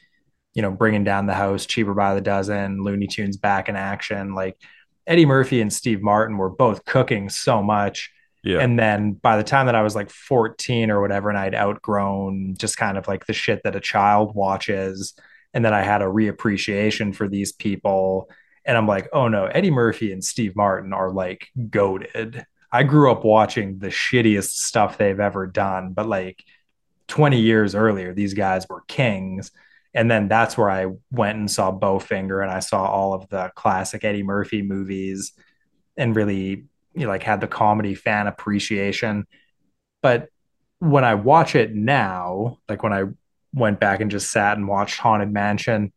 you 0.54 0.62
know, 0.62 0.72
bringing 0.72 1.06
down 1.06 1.26
the 1.26 1.34
house, 1.34 1.66
cheaper 1.66 1.94
by 1.94 2.14
the 2.14 2.20
dozen, 2.20 2.84
Looney 2.84 3.08
Tunes 3.08 3.38
back 3.38 3.70
in 3.70 3.78
action. 3.78 4.36
Like 4.36 4.58
Eddie 5.08 5.26
Murphy 5.26 5.62
and 5.62 5.72
Steve 5.72 6.02
Martin 6.02 6.36
were 6.36 6.50
both 6.50 6.84
cooking 6.84 7.30
so 7.30 7.64
much. 7.64 8.12
Yeah. 8.44 8.60
And 8.60 8.78
then 8.78 9.14
by 9.14 9.38
the 9.38 9.44
time 9.44 9.68
that 9.68 9.76
I 9.76 9.84
was 9.84 9.96
like 9.96 10.10
14 10.10 10.92
or 10.92 11.00
whatever, 11.00 11.30
and 11.30 11.38
I'd 11.38 11.56
outgrown 11.56 12.56
just 12.58 12.76
kind 12.76 12.98
of 12.98 13.08
like 13.08 13.26
the 13.26 13.32
shit 13.32 13.62
that 13.64 13.78
a 13.78 13.80
child 13.80 14.36
watches 14.36 15.14
and 15.54 15.64
then 15.64 15.74
I 15.74 15.82
had 15.82 16.02
a 16.02 16.08
reappreciation 16.08 17.16
for 17.16 17.30
these 17.30 17.54
people. 17.54 18.30
And 18.66 18.78
I'm 18.78 18.86
like, 18.88 19.08
oh 19.14 19.30
no, 19.30 19.46
Eddie 19.46 19.72
Murphy 19.72 20.12
and 20.12 20.22
Steve 20.22 20.58
Martin 20.58 20.92
are 20.92 21.10
like 21.10 21.48
goaded. 21.70 22.46
I 22.72 22.84
grew 22.84 23.12
up 23.12 23.24
watching 23.24 23.80
the 23.80 23.88
shittiest 23.88 24.52
stuff 24.52 24.98
they've 24.98 25.20
ever 25.20 25.48
done, 25.48 25.94
but 25.94 26.08
like 26.08 26.44
20 27.08 27.40
years 27.40 27.76
earlier, 27.76 28.14
these 28.14 28.34
guys 28.34 28.68
were 28.70 28.84
kings. 28.88 29.52
And 29.94 30.10
then 30.10 30.30
that's 30.30 30.58
where 30.58 30.70
I 30.70 30.88
went 31.12 31.38
and 31.38 31.52
saw 31.52 31.72
Bowfinger 31.72 32.42
and 32.42 32.52
I 32.52 32.60
saw 32.60 32.86
all 32.86 33.14
of 33.14 33.28
the 33.28 33.52
classic 33.56 34.06
Eddie 34.06 34.24
Murphy 34.24 34.62
movies 34.62 35.34
and 35.98 36.16
really 36.16 36.66
you 36.94 37.06
know, 37.06 37.10
like 37.10 37.24
had 37.24 37.42
the 37.42 37.48
comedy 37.48 37.96
fan 37.96 38.28
appreciation. 38.28 39.26
But 40.02 40.30
when 40.80 41.04
I 41.04 41.16
watch 41.16 41.56
it 41.56 41.74
now, 41.74 42.60
like 42.68 42.84
when 42.84 42.94
I 42.94 43.06
went 43.54 43.80
back 43.80 44.02
and 44.02 44.12
just 44.12 44.32
sat 44.32 44.58
and 44.58 44.68
watched 44.68 45.00
Haunted 45.00 45.32
Mansion. 45.32 45.92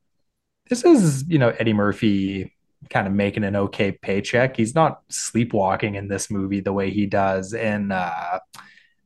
This 0.69 0.85
is, 0.85 1.25
you 1.29 1.39
know, 1.39 1.51
Eddie 1.51 1.73
Murphy 1.73 2.54
kind 2.91 3.07
of 3.07 3.13
making 3.13 3.45
an 3.45 3.57
okay 3.57 3.93
paycheck. 3.93 4.57
He's 4.57 4.75
not 4.75 5.01
sleepwalking 5.09 5.95
in 5.95 6.09
this 6.09 6.31
movie 6.31 6.61
the 6.61 6.73
way 6.73 6.91
he 6.91 7.07
does 7.07 7.53
in 7.53 7.93
uh, 7.93 8.41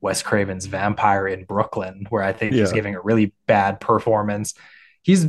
Wes 0.01 0.23
Craven's 0.23 0.67
Vampire 0.67 1.27
in 1.29 1.45
Brooklyn, 1.45 2.07
where 2.11 2.23
I 2.23 2.33
think 2.33 2.53
yeah. 2.53 2.61
he's 2.61 2.73
giving 2.73 2.95
a 2.95 3.01
really 3.01 3.33
bad 3.47 3.81
performance. 3.81 4.55
He's 5.03 5.27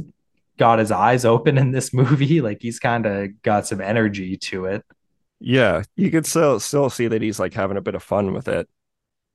got 0.58 0.80
his 0.80 0.92
eyes 0.92 1.26
open 1.26 1.58
in 1.58 1.72
this 1.72 1.94
movie. 1.94 2.42
Like 2.42 2.62
he's 2.62 2.80
kind 2.80 3.06
of 3.06 3.42
got 3.42 3.68
some 3.68 3.82
energy 3.82 4.38
to 4.38 4.66
it. 4.66 4.86
Yeah, 5.40 5.84
you 5.96 6.12
could 6.12 6.26
still 6.26 6.60
still 6.60 6.90
see 6.90 7.08
that 7.08 7.22
he's 7.22 7.40
like 7.40 7.54
having 7.54 7.78
a 7.78 7.82
bit 7.82 7.96
of 7.96 8.04
fun 8.04 8.34
with 8.34 8.48
it 8.48 8.68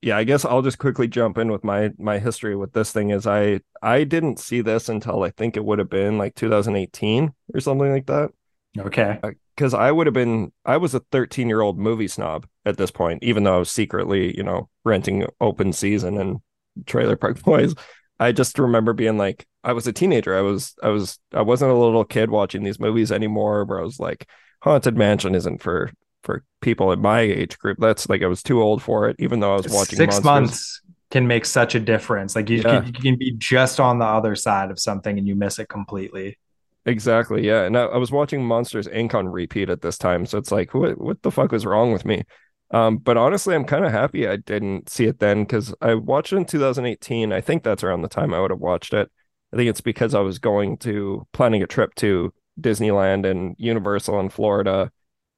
yeah, 0.05 0.19
I 0.19 0.25
guess 0.25 0.45
I'll 0.45 0.61
just 0.61 0.79
quickly 0.79 1.09
jump 1.09 1.39
in 1.39 1.51
with 1.51 1.65
my 1.65 1.91
my 1.99 2.19
history 2.19 2.55
with 2.55 2.75
this 2.75 2.93
thing 2.93 3.09
is 3.09 3.27
I 3.27 3.61
I 3.81 4.05
didn't 4.05 4.39
see 4.39 4.61
this 4.61 4.91
until 4.91 5.23
I 5.23 5.31
think 5.31 5.57
it 5.57 5.65
would 5.65 5.79
have 5.79 5.89
been 5.89 6.19
like 6.19 6.35
2018 6.35 7.33
or 7.55 7.61
something 7.61 7.91
like 7.91 8.05
that. 8.07 8.31
Okay. 8.79 9.19
Because 9.55 9.75
uh, 9.75 9.79
I 9.79 9.93
would 9.93 10.07
have 10.07 10.15
been 10.15 10.53
I 10.65 10.77
was 10.77 10.95
a 10.95 11.01
13 11.01 11.49
year 11.49 11.61
old 11.61 11.79
movie 11.79 12.09
snob 12.09 12.47
at 12.65 12.77
this 12.77 12.91
point, 12.91 13.23
even 13.23 13.45
though 13.45 13.57
I 13.57 13.59
was 13.59 13.71
secretly 13.71 14.37
you 14.37 14.43
know 14.43 14.69
renting 14.85 15.27
open 15.41 15.73
season 15.73 16.19
and 16.19 16.41
Trailer 16.87 17.17
Park 17.17 17.43
Boys. 17.45 17.75
I 18.21 18.33
just 18.33 18.59
remember 18.59 18.93
being 18.93 19.19
like 19.19 19.47
I 19.63 19.73
was 19.73 19.87
a 19.87 19.93
teenager. 19.93 20.37
I 20.37 20.41
was 20.41 20.75
I 20.83 20.89
was 20.89 21.19
I 21.33 21.43
wasn't 21.43 21.73
a 21.73 21.77
little 21.77 22.05
kid 22.05 22.31
watching 22.31 22.63
these 22.63 22.81
movies 22.81 23.11
anymore. 23.11 23.65
Where 23.65 23.81
I 23.81 23.83
was 23.83 23.99
like, 23.99 24.29
Haunted 24.63 24.97
Mansion 24.97 25.35
isn't 25.35 25.63
for 25.63 25.93
for 26.23 26.43
people 26.61 26.91
in 26.93 27.01
my 27.01 27.21
age 27.21 27.59
group. 27.59 27.79
That's 27.81 28.09
like 28.09 28.23
I 28.23 28.27
was 28.27 28.43
too 28.43 28.63
old 28.63 28.83
for 28.83 29.09
it, 29.09 29.17
even 29.19 29.41
though 29.41 29.53
I 29.53 29.57
was 29.57 29.69
watching. 29.69 29.97
Six 29.97 30.23
Monsters. 30.23 30.25
months 30.25 30.81
can 31.11 31.27
make 31.27 31.45
such 31.45 31.75
a 31.75 31.81
difference. 31.81 32.35
Like 32.35 32.51
you, 32.51 32.57
yeah. 32.59 32.81
can, 32.81 32.87
you 32.87 32.93
can 32.93 33.17
be 33.17 33.33
just 33.33 33.79
on 33.79 33.99
the 33.99 34.07
other 34.07 34.35
side 34.35 34.71
of 34.71 34.81
something 34.81 35.17
and 35.17 35.29
you 35.29 35.35
miss 35.35 35.59
it 35.59 35.69
completely. 35.69 36.39
Exactly. 36.87 37.47
Yeah. 37.47 37.63
And 37.63 37.77
I, 37.77 37.85
I, 37.85 37.97
was 37.97 38.11
watching 38.13 38.45
Monsters 38.45 38.87
Inc. 38.89 39.15
on 39.15 39.29
repeat 39.29 39.71
at 39.71 39.81
this 39.81 39.97
time. 39.97 40.27
So 40.27 40.37
it's 40.37 40.53
like, 40.53 40.75
what, 40.75 41.01
what 41.01 41.23
the 41.23 41.31
fuck 41.31 41.53
was 41.53 41.65
wrong 41.65 41.93
with 41.93 42.05
me? 42.05 42.25
Um, 42.71 42.99
but 42.99 43.17
honestly, 43.17 43.55
I'm 43.55 43.65
kind 43.65 43.85
of 43.85 43.93
happy 43.93 44.29
I 44.29 44.37
didn't 44.37 44.91
see 44.91 45.07
it 45.07 45.19
then 45.19 45.45
because 45.45 45.75
I 45.81 45.95
watched 45.95 46.33
it 46.33 46.37
in 46.37 46.45
2018. 46.45 47.33
I 47.33 47.41
think 47.41 47.63
that's 47.63 47.85
around 47.85 48.03
the 48.03 48.09
time 48.09 48.35
I 48.35 48.41
would 48.41 48.51
have 48.51 48.61
watched 48.61 48.93
it. 48.93 49.11
I 49.53 49.57
think 49.57 49.71
it's 49.71 49.81
because 49.81 50.15
I 50.15 50.21
was 50.21 50.39
going 50.39 50.77
to 50.79 51.27
planning 51.33 51.63
a 51.63 51.67
trip 51.67 51.95
to 51.97 52.35
Disneyland 52.61 53.25
and 53.25 53.55
Universal 53.59 54.21
in 54.21 54.29
Florida 54.29 54.91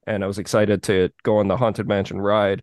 and 0.06 0.22
I 0.22 0.26
was 0.26 0.38
excited 0.38 0.82
to 0.84 1.10
go 1.22 1.38
on 1.38 1.48
the 1.48 1.56
Haunted 1.56 1.88
Mansion 1.88 2.20
ride. 2.20 2.62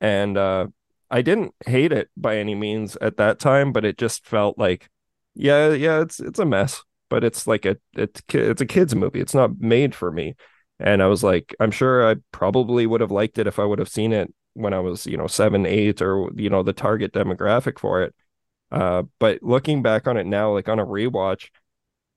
And 0.00 0.36
uh, 0.36 0.66
I 1.10 1.22
didn't 1.22 1.54
hate 1.64 1.92
it 1.92 2.10
by 2.16 2.38
any 2.38 2.54
means 2.54 2.96
at 3.00 3.16
that 3.18 3.38
time, 3.38 3.72
but 3.72 3.84
it 3.84 3.96
just 3.96 4.26
felt 4.26 4.58
like, 4.58 4.90
yeah, 5.34 5.70
yeah, 5.70 6.00
it's 6.00 6.20
it's 6.20 6.40
a 6.40 6.44
mess, 6.44 6.82
but 7.12 7.24
it's 7.24 7.46
like 7.46 7.66
a 7.66 7.76
it's 7.92 8.22
it's 8.30 8.62
a 8.62 8.66
kids 8.66 8.94
movie. 8.94 9.20
It's 9.20 9.34
not 9.34 9.60
made 9.60 9.94
for 9.94 10.10
me. 10.10 10.34
And 10.80 11.02
I 11.02 11.08
was 11.08 11.22
like, 11.22 11.54
I'm 11.60 11.70
sure 11.70 12.10
I 12.10 12.16
probably 12.32 12.86
would 12.86 13.02
have 13.02 13.10
liked 13.10 13.36
it 13.38 13.46
if 13.46 13.58
I 13.58 13.66
would 13.66 13.78
have 13.78 13.90
seen 13.90 14.14
it 14.14 14.32
when 14.54 14.72
I 14.72 14.78
was, 14.78 15.06
you 15.06 15.18
know, 15.18 15.26
seven, 15.26 15.66
eight, 15.66 16.00
or 16.00 16.30
you 16.34 16.48
know, 16.48 16.62
the 16.62 16.72
target 16.72 17.12
demographic 17.12 17.78
for 17.78 18.02
it. 18.02 18.14
Uh, 18.70 19.02
but 19.18 19.42
looking 19.42 19.82
back 19.82 20.08
on 20.08 20.16
it 20.16 20.24
now, 20.24 20.54
like 20.54 20.70
on 20.70 20.78
a 20.78 20.86
rewatch, 20.86 21.50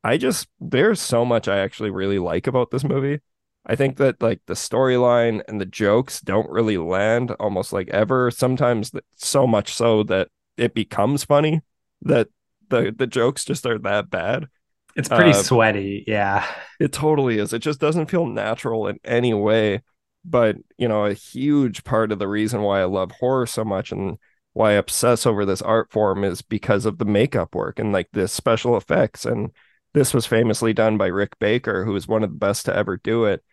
I 0.02 0.16
just 0.16 0.48
there's 0.62 1.02
so 1.02 1.26
much 1.26 1.50
I 1.50 1.58
actually 1.58 1.92
really 1.92 2.20
like 2.20 2.48
about 2.48 2.72
this 2.72 2.86
movie. 2.86 3.20
I 3.66 3.76
think 3.76 3.98
that 3.98 4.22
like 4.22 4.40
the 4.48 4.54
storyline 4.54 5.42
and 5.50 5.60
the 5.60 5.66
jokes 5.66 6.22
don't 6.22 6.50
really 6.50 6.78
land 6.78 7.32
almost 7.32 7.74
like 7.74 7.90
ever. 7.90 8.32
Sometimes 8.32 8.94
so 9.18 9.46
much 9.46 9.74
so 9.74 10.04
that 10.04 10.30
it 10.56 10.74
becomes 10.74 11.26
funny 11.26 11.64
that 12.04 12.30
the 12.70 12.96
the 12.98 13.08
jokes 13.08 13.44
just 13.44 13.66
are 13.66 13.80
that 13.80 14.10
bad. 14.10 14.48
It's 14.96 15.10
pretty 15.10 15.32
uh, 15.32 15.34
sweaty, 15.34 16.04
yeah. 16.08 16.46
It 16.80 16.94
totally 16.94 17.38
is. 17.38 17.54
It 17.54 17.60
just 17.60 17.80
doesn't 17.80 18.10
feel 18.10 18.26
natural 18.26 18.88
in 18.88 19.00
any 19.04 19.34
way. 19.34 19.82
But 20.24 20.58
you 20.78 20.88
know, 20.88 21.06
a 21.06 21.14
huge 21.14 21.84
part 21.84 22.12
of 22.12 22.20
the 22.20 22.28
reason 22.28 22.62
why 22.62 22.82
I 22.82 22.86
love 22.86 23.12
horror 23.12 23.46
so 23.46 23.64
much 23.64 23.92
and 23.92 24.18
why 24.54 24.72
I 24.72 24.74
obsess 24.74 25.26
over 25.26 25.46
this 25.46 25.62
art 25.62 25.92
form 25.92 26.24
is 26.24 26.42
because 26.42 26.86
of 26.86 26.98
the 26.98 27.06
makeup 27.06 27.54
work 27.54 27.78
and 27.78 27.92
like 27.92 28.10
the 28.14 28.28
special 28.28 28.78
effects. 28.78 29.26
And 29.26 29.52
this 29.94 30.14
was 30.14 30.26
famously 30.26 30.74
done 30.74 30.98
by 30.98 31.08
Rick 31.08 31.38
Baker, 31.40 31.86
who 31.86 31.96
is 31.96 32.08
one 32.08 32.24
of 32.24 32.32
the 32.32 32.38
best 32.38 32.66
to 32.66 32.76
ever 32.76 32.98
do 32.98 33.26
it. 33.26 33.44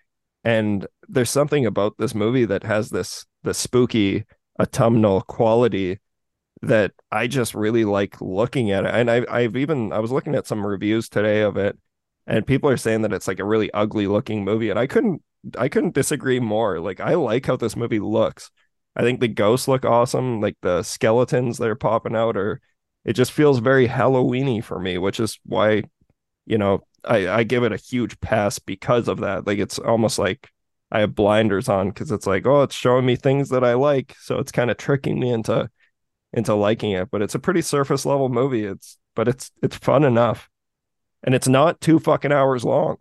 And 0.44 0.86
there's 1.08 1.30
something 1.30 1.66
about 1.66 1.98
this 1.98 2.14
movie 2.14 2.44
that 2.46 2.62
has 2.62 2.90
this 2.90 3.26
the 3.42 3.52
spooky 3.52 4.24
autumnal 4.60 5.22
quality 5.22 5.98
that 6.62 6.92
I 7.10 7.26
just 7.26 7.54
really 7.54 7.84
like 7.84 8.20
looking 8.20 8.70
at 8.70 8.84
it. 8.84 8.94
And 8.94 9.10
I, 9.10 9.24
I've 9.28 9.56
even 9.56 9.92
I 9.92 9.98
was 9.98 10.12
looking 10.12 10.34
at 10.34 10.46
some 10.46 10.66
reviews 10.66 11.08
today 11.08 11.42
of 11.42 11.56
it, 11.56 11.76
and 12.26 12.46
people 12.46 12.70
are 12.70 12.76
saying 12.76 13.02
that 13.02 13.12
it's 13.12 13.28
like 13.28 13.40
a 13.40 13.44
really 13.44 13.72
ugly 13.72 14.06
looking 14.06 14.44
movie, 14.44 14.70
and 14.70 14.78
I 14.78 14.86
couldn't 14.86 15.22
I 15.58 15.68
couldn't 15.68 15.94
disagree 15.94 16.40
more. 16.40 16.80
Like 16.80 17.00
I 17.00 17.14
like 17.14 17.46
how 17.46 17.56
this 17.56 17.76
movie 17.76 18.00
looks. 18.00 18.50
I 18.94 19.02
think 19.02 19.20
the 19.20 19.28
ghosts 19.28 19.68
look 19.68 19.84
awesome. 19.84 20.40
Like 20.40 20.56
the 20.62 20.82
skeletons 20.82 21.58
that 21.58 21.68
are 21.68 21.74
popping 21.74 22.14
out 22.14 22.36
or 22.36 22.60
it 23.04 23.14
just 23.14 23.32
feels 23.32 23.58
very 23.58 23.88
Halloweeny 23.88 24.62
for 24.62 24.78
me, 24.78 24.98
which 24.98 25.18
is 25.18 25.38
why, 25.44 25.82
you 26.46 26.58
know, 26.58 26.86
I, 27.04 27.28
I 27.28 27.42
give 27.42 27.64
it 27.64 27.72
a 27.72 27.76
huge 27.76 28.20
pass 28.20 28.58
because 28.58 29.08
of 29.08 29.20
that. 29.20 29.46
Like 29.46 29.58
it's 29.58 29.78
almost 29.78 30.18
like 30.18 30.50
I 30.92 31.00
have 31.00 31.14
blinders 31.14 31.68
on 31.68 31.88
because 31.88 32.12
it's 32.12 32.26
like, 32.26 32.46
oh, 32.46 32.62
it's 32.62 32.74
showing 32.74 33.06
me 33.06 33.16
things 33.16 33.48
that 33.48 33.64
I 33.64 33.74
like. 33.74 34.14
So 34.20 34.38
it's 34.38 34.52
kind 34.52 34.70
of 34.70 34.76
tricking 34.76 35.18
me 35.18 35.30
into 35.30 35.68
into 36.32 36.54
liking 36.54 36.92
it. 36.92 37.10
But 37.10 37.22
it's 37.22 37.34
a 37.34 37.38
pretty 37.38 37.62
surface 37.62 38.06
level 38.06 38.28
movie. 38.28 38.64
It's 38.64 38.98
but 39.14 39.28
it's 39.28 39.50
it's 39.62 39.76
fun 39.76 40.04
enough. 40.04 40.48
And 41.24 41.34
it's 41.34 41.48
not 41.48 41.80
two 41.80 41.98
fucking 41.98 42.32
hours 42.32 42.64
long. 42.64 42.96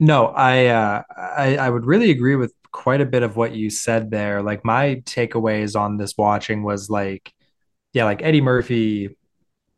No, 0.00 0.26
I 0.26 0.66
uh 0.66 1.02
I, 1.16 1.56
I 1.56 1.70
would 1.70 1.86
really 1.86 2.10
agree 2.10 2.36
with 2.36 2.52
quite 2.72 3.00
a 3.00 3.06
bit 3.06 3.22
of 3.22 3.36
what 3.36 3.54
you 3.54 3.70
said 3.70 4.10
there. 4.10 4.42
Like 4.42 4.64
my 4.64 5.02
takeaways 5.04 5.78
on 5.78 5.98
this 5.98 6.16
watching 6.16 6.62
was 6.62 6.90
like, 6.90 7.32
yeah, 7.92 8.04
like 8.04 8.22
Eddie 8.22 8.40
Murphy, 8.40 9.16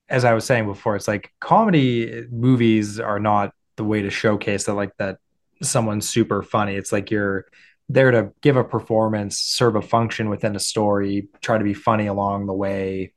as 0.08 0.24
I 0.24 0.32
was 0.32 0.44
saying 0.44 0.66
before, 0.66 0.96
it's 0.96 1.08
like 1.08 1.32
comedy 1.40 2.24
movies 2.30 3.00
are 3.00 3.18
not 3.20 3.52
the 3.76 3.84
way 3.84 4.02
to 4.02 4.10
showcase 4.10 4.64
that, 4.64 4.74
like 4.74 4.96
that 4.98 5.18
someone's 5.62 6.08
super 6.08 6.42
funny. 6.42 6.76
It's 6.76 6.92
like 6.92 7.10
you're 7.10 7.46
there 7.88 8.10
to 8.10 8.32
give 8.40 8.56
a 8.56 8.64
performance, 8.64 9.38
serve 9.38 9.76
a 9.76 9.82
function 9.82 10.28
within 10.28 10.56
a 10.56 10.60
story, 10.60 11.28
try 11.40 11.58
to 11.58 11.64
be 11.64 11.74
funny 11.74 12.06
along 12.06 12.46
the 12.46 12.54
way 12.54 13.12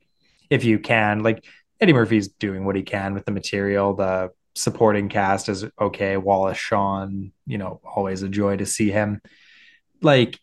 if 0.50 0.64
you 0.64 0.78
can. 0.78 1.22
Like 1.22 1.44
Eddie 1.80 1.92
Murphy's 1.92 2.28
doing 2.28 2.64
what 2.64 2.76
he 2.76 2.82
can 2.82 3.14
with 3.14 3.24
the 3.24 3.32
material. 3.32 3.94
The 3.94 4.30
supporting 4.54 5.08
cast 5.08 5.48
is 5.48 5.64
okay. 5.80 6.16
Wallace 6.16 6.58
Shawn, 6.58 7.32
you 7.46 7.58
know, 7.58 7.80
always 7.84 8.22
a 8.22 8.28
joy 8.28 8.56
to 8.56 8.66
see 8.66 8.90
him 8.90 9.20
like 10.02 10.38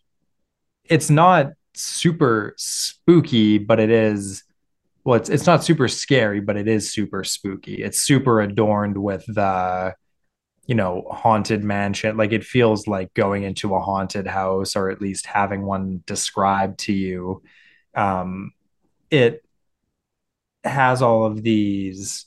it's 0.84 1.10
not 1.10 1.52
super 1.74 2.54
spooky, 2.56 3.58
but 3.58 3.80
it 3.80 3.90
is 3.90 4.44
well, 5.04 5.16
it's 5.16 5.28
it's 5.28 5.46
not 5.46 5.64
super 5.64 5.88
scary, 5.88 6.40
but 6.40 6.56
it 6.56 6.66
is 6.66 6.92
super 6.92 7.22
spooky. 7.22 7.82
It's 7.82 8.00
super 8.00 8.40
adorned 8.40 8.98
with 8.98 9.24
the 9.26 9.94
you 10.66 10.74
know 10.74 11.06
haunted 11.10 11.62
mansion 11.62 12.16
like 12.16 12.32
it 12.32 12.44
feels 12.44 12.86
like 12.86 13.14
going 13.14 13.44
into 13.44 13.74
a 13.74 13.80
haunted 13.80 14.26
house 14.26 14.76
or 14.76 14.90
at 14.90 15.00
least 15.00 15.26
having 15.26 15.62
one 15.62 16.02
described 16.06 16.78
to 16.78 16.92
you 16.92 17.42
um 17.94 18.52
it 19.10 19.44
has 20.64 21.02
all 21.02 21.24
of 21.24 21.42
these 21.42 22.26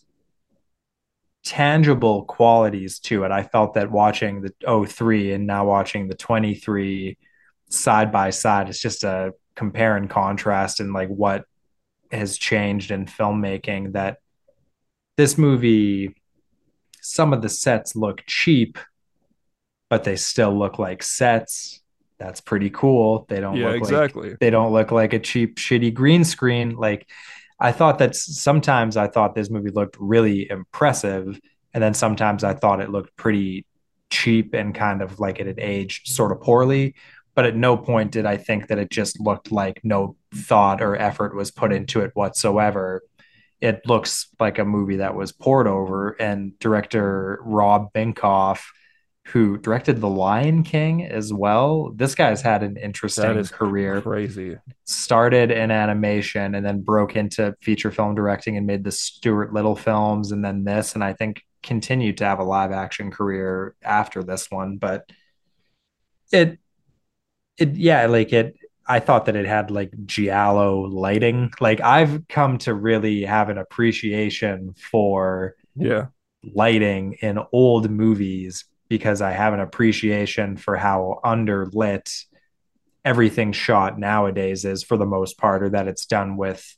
tangible 1.43 2.25
qualities 2.25 2.99
to 2.99 3.23
it. 3.23 3.31
I 3.31 3.43
felt 3.43 3.73
that 3.73 3.91
watching 3.91 4.41
the 4.41 4.85
03 4.87 5.33
and 5.33 5.47
now 5.47 5.65
watching 5.65 6.07
the 6.07 6.15
23 6.15 7.17
side 7.69 8.11
by 8.11 8.29
side, 8.29 8.69
it's 8.69 8.79
just 8.79 9.03
a 9.03 9.33
compare 9.55 9.97
and 9.97 10.09
contrast 10.09 10.79
and 10.79 10.93
like 10.93 11.09
what 11.09 11.45
has 12.11 12.37
changed 12.37 12.91
in 12.91 13.05
filmmaking 13.05 13.93
that 13.93 14.17
this 15.17 15.37
movie 15.37 16.15
some 17.09 17.33
of 17.33 17.41
the 17.41 17.49
sets 17.49 17.95
look 17.95 18.23
cheap 18.27 18.77
but 19.89 20.03
they 20.03 20.15
still 20.15 20.57
look 20.57 20.79
like 20.79 21.01
sets 21.01 21.81
that's 22.17 22.41
pretty 22.41 22.69
cool 22.69 23.25
they 23.29 23.39
don't 23.39 23.55
yeah, 23.55 23.67
look 23.67 23.77
exactly 23.77 24.29
like, 24.31 24.39
they 24.39 24.49
don't 24.49 24.73
look 24.73 24.91
like 24.91 25.13
a 25.13 25.19
cheap 25.19 25.57
shitty 25.57 25.93
green 25.93 26.23
screen 26.23 26.75
like 26.75 27.07
I 27.59 27.71
thought 27.71 27.99
that 27.99 28.15
sometimes 28.15 28.95
I 28.95 29.07
thought 29.07 29.35
this 29.35 29.49
movie 29.49 29.71
looked 29.71 29.97
really 29.99 30.49
impressive, 30.49 31.39
and 31.73 31.83
then 31.83 31.93
sometimes 31.93 32.43
I 32.43 32.53
thought 32.53 32.79
it 32.81 32.89
looked 32.89 33.15
pretty 33.17 33.65
cheap 34.09 34.53
and 34.53 34.73
kind 34.73 35.01
of 35.01 35.19
like 35.19 35.39
it 35.39 35.47
had 35.47 35.59
aged 35.59 36.07
sort 36.07 36.31
of 36.31 36.41
poorly. 36.41 36.95
But 37.35 37.45
at 37.45 37.55
no 37.55 37.77
point 37.77 38.11
did 38.11 38.25
I 38.25 38.37
think 38.37 38.67
that 38.67 38.79
it 38.79 38.89
just 38.89 39.19
looked 39.19 39.51
like 39.51 39.81
no 39.83 40.15
thought 40.33 40.81
or 40.81 40.95
effort 40.95 41.35
was 41.35 41.51
put 41.51 41.71
into 41.71 42.01
it 42.01 42.11
whatsoever. 42.13 43.01
It 43.61 43.85
looks 43.85 44.27
like 44.39 44.57
a 44.57 44.65
movie 44.65 44.97
that 44.97 45.15
was 45.15 45.31
poured 45.31 45.67
over, 45.67 46.11
and 46.11 46.57
director 46.59 47.39
Rob 47.43 47.91
Minkoff 47.93 48.61
who 49.31 49.57
directed 49.57 50.01
The 50.01 50.09
Lion 50.09 50.63
King 50.63 51.05
as 51.05 51.31
well. 51.31 51.91
This 51.95 52.15
guy's 52.15 52.41
had 52.41 52.63
an 52.63 52.77
interesting 52.77 53.43
career. 53.45 54.01
Crazy. 54.01 54.57
Started 54.85 55.51
in 55.51 55.71
animation 55.71 56.55
and 56.55 56.65
then 56.65 56.81
broke 56.81 57.15
into 57.15 57.55
feature 57.61 57.91
film 57.91 58.15
directing 58.15 58.57
and 58.57 58.65
made 58.65 58.83
the 58.83 58.91
Stuart 58.91 59.53
Little 59.53 59.75
films 59.75 60.31
and 60.31 60.43
then 60.43 60.63
this. 60.63 60.95
And 60.95 61.03
I 61.03 61.13
think 61.13 61.43
continued 61.61 62.17
to 62.17 62.25
have 62.25 62.39
a 62.39 62.43
live 62.43 62.71
action 62.71 63.11
career 63.11 63.75
after 63.83 64.23
this 64.23 64.49
one. 64.49 64.77
But 64.77 65.09
it, 66.31 66.57
it, 67.57 67.75
yeah, 67.75 68.05
like 68.07 68.33
it, 68.33 68.55
I 68.89 68.99
thought 68.99 69.25
that 69.25 69.35
it 69.35 69.45
had 69.45 69.69
like 69.69 69.91
giallo 70.05 70.81
lighting. 70.81 71.51
Like 71.61 71.79
I've 71.79 72.27
come 72.27 72.57
to 72.59 72.73
really 72.73 73.23
have 73.23 73.49
an 73.49 73.59
appreciation 73.59 74.73
for 74.73 75.55
yeah 75.75 76.07
lighting 76.55 77.17
in 77.21 77.39
old 77.51 77.89
movies 77.89 78.65
because 78.89 79.21
I 79.21 79.31
have 79.31 79.53
an 79.53 79.59
appreciation 79.59 80.57
for 80.57 80.75
how 80.75 81.19
underlit 81.23 82.25
everything 83.05 83.51
shot 83.51 83.99
nowadays 83.99 84.65
is 84.65 84.83
for 84.83 84.97
the 84.97 85.05
most 85.05 85.37
part, 85.37 85.63
or 85.63 85.69
that 85.69 85.87
it's 85.87 86.05
done 86.05 86.37
with, 86.37 86.75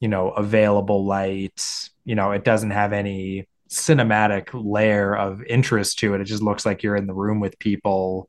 you 0.00 0.08
know, 0.08 0.30
available 0.30 1.06
light. 1.06 1.88
You 2.04 2.14
know, 2.14 2.32
it 2.32 2.44
doesn't 2.44 2.70
have 2.70 2.92
any 2.92 3.48
cinematic 3.70 4.50
layer 4.52 5.16
of 5.16 5.42
interest 5.44 6.00
to 6.00 6.14
it. 6.14 6.20
It 6.20 6.24
just 6.24 6.42
looks 6.42 6.66
like 6.66 6.82
you're 6.82 6.96
in 6.96 7.06
the 7.06 7.14
room 7.14 7.40
with 7.40 7.58
people 7.58 8.28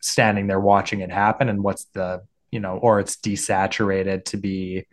standing 0.00 0.46
there 0.46 0.60
watching 0.60 1.00
it 1.00 1.10
happen. 1.10 1.48
And 1.48 1.62
what's 1.62 1.84
the, 1.92 2.22
you 2.50 2.60
know, 2.60 2.76
or 2.76 3.00
it's 3.00 3.16
desaturated 3.16 4.24
to 4.26 4.36
be 4.36 4.86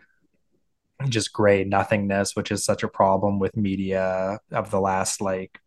just 1.09 1.33
gray 1.33 1.63
nothingness, 1.63 2.35
which 2.35 2.51
is 2.51 2.65
such 2.65 2.83
a 2.83 2.87
problem 2.87 3.39
with 3.39 3.55
media 3.55 4.39
of 4.51 4.71
the 4.71 4.79
last 4.79 5.21
like 5.21 5.59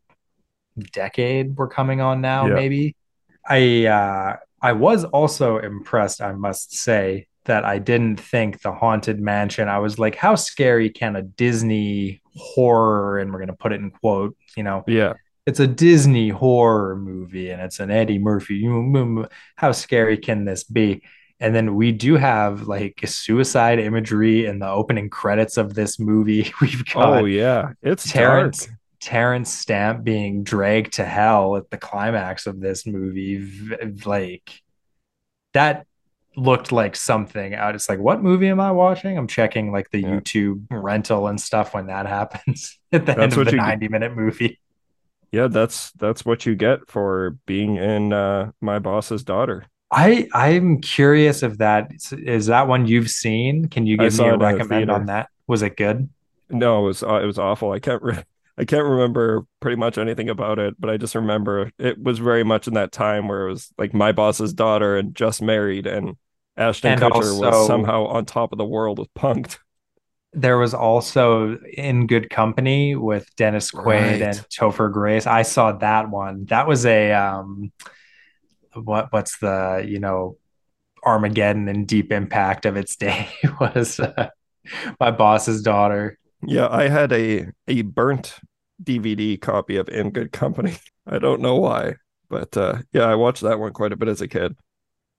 decade 0.93 1.57
we're 1.57 1.69
coming 1.69 2.01
on 2.01 2.21
now, 2.21 2.47
yeah. 2.47 2.55
maybe. 2.55 2.97
I 3.47 3.87
uh, 3.87 4.37
I 4.61 4.73
was 4.73 5.05
also 5.05 5.59
impressed, 5.59 6.21
I 6.21 6.33
must 6.33 6.75
say, 6.75 7.27
that 7.45 7.65
I 7.65 7.79
didn't 7.79 8.21
think 8.21 8.61
the 8.61 8.73
Haunted 8.73 9.21
Mansion. 9.21 9.69
I 9.69 9.79
was 9.79 9.99
like, 9.99 10.15
how 10.15 10.35
scary 10.35 10.91
can 10.91 11.17
a 11.17 11.23
Disney 11.23 12.21
horror, 12.37 13.19
and 13.19 13.33
we're 13.33 13.41
gonna 13.41 13.55
put 13.55 13.73
it 13.73 13.81
in 13.81 13.91
quote, 13.91 14.37
you 14.57 14.63
know, 14.63 14.85
yeah, 14.87 15.15
it's 15.51 15.59
a 15.59 15.67
Disney 15.67 16.29
horror 16.29 16.95
movie 16.95 17.51
and 17.51 17.61
it's 17.61 17.81
an 17.81 17.91
Eddie 17.91 18.21
Murphy. 18.21 18.65
How 19.57 19.73
scary 19.73 20.17
can 20.17 20.45
this 20.45 20.63
be? 20.63 21.03
And 21.41 21.53
then 21.53 21.75
we 21.75 21.91
do 21.91 22.17
have 22.17 22.69
like 22.69 23.01
suicide 23.05 23.81
imagery 23.81 24.47
in 24.47 24.61
the 24.61 24.71
opening 24.71 25.11
credits 25.11 25.57
of 25.57 25.75
this 25.75 25.99
movie. 25.99 26.53
We've 26.61 26.85
oh, 26.95 27.01
got 27.01 27.23
oh 27.23 27.25
yeah, 27.25 27.73
it's 27.83 28.09
Terence 28.09 28.67
dark. 28.67 28.79
Terence 29.01 29.53
Stamp 29.53 30.05
being 30.05 30.45
dragged 30.45 30.93
to 30.95 31.05
hell 31.05 31.57
at 31.57 31.69
the 31.71 31.79
climax 31.79 32.47
of 32.47 32.61
this 32.61 32.87
movie, 32.87 33.75
like 34.05 34.53
that 35.53 35.85
looked 36.37 36.71
like 36.71 36.95
something 36.95 37.55
out. 37.57 37.75
It's 37.75 37.89
like, 37.89 37.99
what 37.99 38.23
movie 38.23 38.49
am 38.49 38.61
I 38.61 38.71
watching? 38.71 39.19
I'm 39.19 39.27
checking 39.27 39.73
like 39.73 39.91
the 39.91 40.03
yeah. 40.03 40.11
YouTube 40.11 40.65
rental 40.71 41.27
and 41.27 41.41
stuff 41.41 41.75
when 41.75 41.89
that 41.89 42.07
happens 42.07 42.79
at 42.93 43.05
the 43.05 43.15
that's 43.15 43.37
end 43.37 43.49
of 43.49 43.51
the 43.51 43.57
90 43.57 43.81
get. 43.81 43.91
minute 43.91 44.15
movie. 44.15 44.61
Yeah, 45.33 45.47
that's 45.47 45.93
that's 45.93 46.25
what 46.25 46.45
you 46.45 46.55
get 46.57 46.91
for 46.91 47.37
being 47.47 47.77
in 47.77 48.13
uh, 48.13 48.53
my 48.61 48.79
boss's 48.79 49.23
daughter. 49.23 49.67
I 49.91 50.29
I'm 50.35 50.81
curious 50.81 51.43
if 51.43 51.59
that 51.59 51.91
is 52.13 52.47
that 52.47 52.69
one 52.69 52.87
you've 52.87 53.11
seen. 53.11 53.69
Can 53.69 53.87
you 53.87 53.97
give 53.97 54.19
me 54.19 54.29
a 54.29 54.37
recommend 54.37 54.91
on 54.91 55.07
that? 55.07 55.29
Was 55.47 55.63
it 55.63 55.77
good? 55.77 56.09
No, 56.49 56.81
it 56.81 56.87
was 56.87 57.03
uh, 57.03 57.21
it 57.23 57.27
was 57.27 57.39
awful. 57.39 57.73
I 57.73 57.79
can't 57.79 58.03
re- 58.03 58.25
I 58.59 58.65
can't 58.65 58.85
remember 58.85 59.47
pretty 59.61 59.77
much 59.77 59.99
anything 59.99 60.29
about 60.29 60.59
it, 60.59 60.75
but 60.79 60.91
I 60.91 60.97
just 60.97 61.15
remember 61.15 61.71
it 61.79 62.01
was 62.01 62.19
very 62.19 62.45
much 62.45 62.69
in 62.69 62.75
that 62.75 62.93
time 62.93 63.27
where 63.27 63.47
it 63.47 63.51
was 63.51 63.73
like 63.79 63.95
my 63.95 64.13
boss's 64.13 64.53
daughter 64.53 64.97
and 64.97 65.15
just 65.15 65.41
married, 65.41 65.87
and 65.87 66.17
Ashton 66.57 66.93
and 66.93 67.01
Kutcher 67.01 67.15
also, 67.15 67.51
was 67.51 67.67
somehow 67.67 68.07
on 68.07 68.27
top 68.27 68.53
of 68.53 68.59
the 68.59 68.65
world 68.65 68.99
with 68.99 69.13
Punk'd. 69.15 69.59
There 70.33 70.59
was 70.59 70.75
also 70.75 71.59
In 71.77 72.07
Good 72.07 72.31
Company 72.31 72.95
with 72.95 73.27
Dennis 73.37 73.73
Quaid 73.73 74.13
right. 74.13 74.23
and 74.23 74.37
Topher 74.49 74.93
Grace. 74.93 75.27
I 75.27 75.43
saw 75.43 75.73
that 75.73 76.09
one. 76.09 76.45
That 76.47 76.69
was 76.69 76.87
a 76.87 77.13
um, 77.13 77.73
what 78.75 79.13
what's 79.13 79.39
the 79.39 79.85
you 79.87 79.99
know 79.99 80.37
Armageddon 81.05 81.69
and 81.69 81.87
Deep 81.87 82.13
Impact 82.13 82.67
of 82.67 82.77
its 82.77 82.97
day 83.07 83.29
was 83.61 83.99
uh, 84.01 84.29
my 84.99 85.11
boss's 85.11 85.63
daughter. 85.63 86.19
Yeah, 86.47 86.69
I 86.71 86.89
had 86.89 87.13
a 87.13 87.49
a 87.69 87.83
burnt 87.83 88.39
DVD 88.83 89.41
copy 89.41 89.77
of 89.77 89.89
In 89.89 90.11
Good 90.11 90.33
Company. 90.33 90.75
I 91.07 91.19
don't 91.19 91.41
know 91.41 91.57
why, 91.57 91.95
but 92.29 92.57
uh, 92.57 92.79
yeah, 92.93 93.05
I 93.05 93.15
watched 93.15 93.43
that 93.43 93.59
one 93.59 93.73
quite 93.73 93.93
a 93.93 93.97
bit 93.97 94.09
as 94.09 94.21
a 94.21 94.29
kid. 94.29 94.57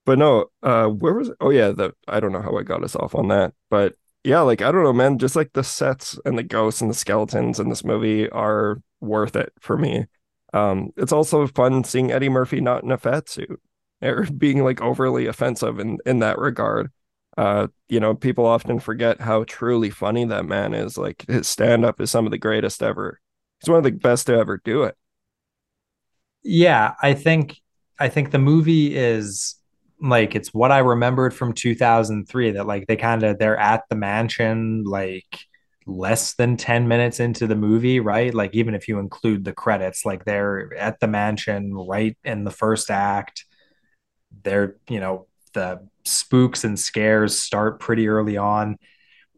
But 0.06 0.18
no, 0.18 0.46
uh, 0.64 0.88
where 0.88 1.14
was 1.14 1.30
it? 1.30 1.38
Oh 1.40 1.50
yeah, 1.52 1.72
the 1.72 1.94
I 2.08 2.20
don't 2.20 2.32
know 2.32 2.42
how 2.42 2.58
I 2.58 2.64
got 2.64 2.84
us 2.84 2.96
off 2.96 3.14
on 3.14 3.28
that, 3.28 3.54
but 3.70 3.96
yeah, 4.24 4.42
like 4.42 4.62
I 4.62 4.72
don't 4.72 4.84
know, 4.84 4.94
man. 4.94 5.18
Just 5.18 5.36
like 5.36 5.54
the 5.54 5.64
sets 5.64 6.20
and 6.26 6.38
the 6.38 6.44
ghosts 6.44 6.82
and 6.82 6.90
the 6.90 6.96
skeletons 6.96 7.60
in 7.60 7.70
this 7.70 7.84
movie 7.84 8.30
are 8.30 8.82
worth 9.00 9.36
it 9.36 9.52
for 9.60 9.78
me. 9.78 10.06
Um, 10.54 10.92
it's 10.98 11.12
also 11.12 11.48
fun 11.48 11.84
seeing 11.84 12.12
Eddie 12.12 12.30
Murphy 12.30 12.62
not 12.62 12.84
in 12.84 12.92
a 12.92 12.98
fat 12.98 13.30
suit 13.30 13.60
or 14.02 14.24
being 14.38 14.64
like 14.64 14.82
overly 14.82 15.28
offensive 15.28 15.80
in 15.80 15.98
in 16.06 16.20
that 16.20 16.38
regard. 16.38 16.92
Uh, 17.38 17.68
you 17.88 18.00
know, 18.00 18.14
people 18.14 18.46
often 18.46 18.80
forget 18.80 19.22
how 19.22 19.44
truly 19.46 19.90
funny 19.90 20.26
that 20.26 20.46
man 20.46 20.74
is. 20.74 20.98
Like 20.98 21.26
his 21.28 21.48
stand 21.48 21.86
up 21.86 22.00
is 22.02 22.12
some 22.12 22.26
of 22.26 22.32
the 22.32 22.38
greatest 22.38 22.84
ever. 22.84 23.20
He's 23.60 23.70
one 23.70 23.78
of 23.78 23.84
the 23.84 23.92
best 23.92 24.28
to 24.28 24.34
ever 24.34 24.62
do 24.64 24.84
it. 24.84 24.96
Yeah, 26.44 26.96
I 27.02 27.14
think 27.14 27.58
I 28.00 28.10
think 28.10 28.32
the 28.32 28.40
movie 28.40 28.96
is 28.96 29.56
like 30.02 30.36
it's 30.36 30.54
what 30.54 30.72
I 30.72 30.80
remembered 30.80 31.34
from 31.34 31.54
2003 31.54 32.52
that 32.52 32.66
like 32.66 32.88
they 32.88 32.96
kind 32.96 33.24
of 33.24 33.38
they're 33.38 33.58
at 33.58 33.84
the 33.90 33.96
mansion 33.96 34.84
like 34.84 35.46
less 35.86 36.34
than 36.34 36.58
10 36.58 36.88
minutes 36.88 37.20
into 37.20 37.48
the 37.48 37.56
movie, 37.56 38.00
right? 38.00 38.34
Like 38.34 38.56
even 38.56 38.76
if 38.76 38.88
you 38.88 39.00
include 39.00 39.44
the 39.44 39.54
credits, 39.54 40.06
like 40.06 40.26
they're 40.26 40.74
at 40.76 41.00
the 41.00 41.08
mansion 41.08 41.74
right 41.74 42.18
in 42.24 42.44
the 42.44 42.52
first 42.52 42.90
act. 42.90 43.46
They're, 44.44 44.78
you 44.90 45.00
know, 45.00 45.28
the 45.54 45.88
spooks 46.04 46.64
and 46.64 46.80
scares 46.80 47.38
start 47.38 47.80
pretty 47.80 48.08
early 48.08 48.38
on. 48.38 48.78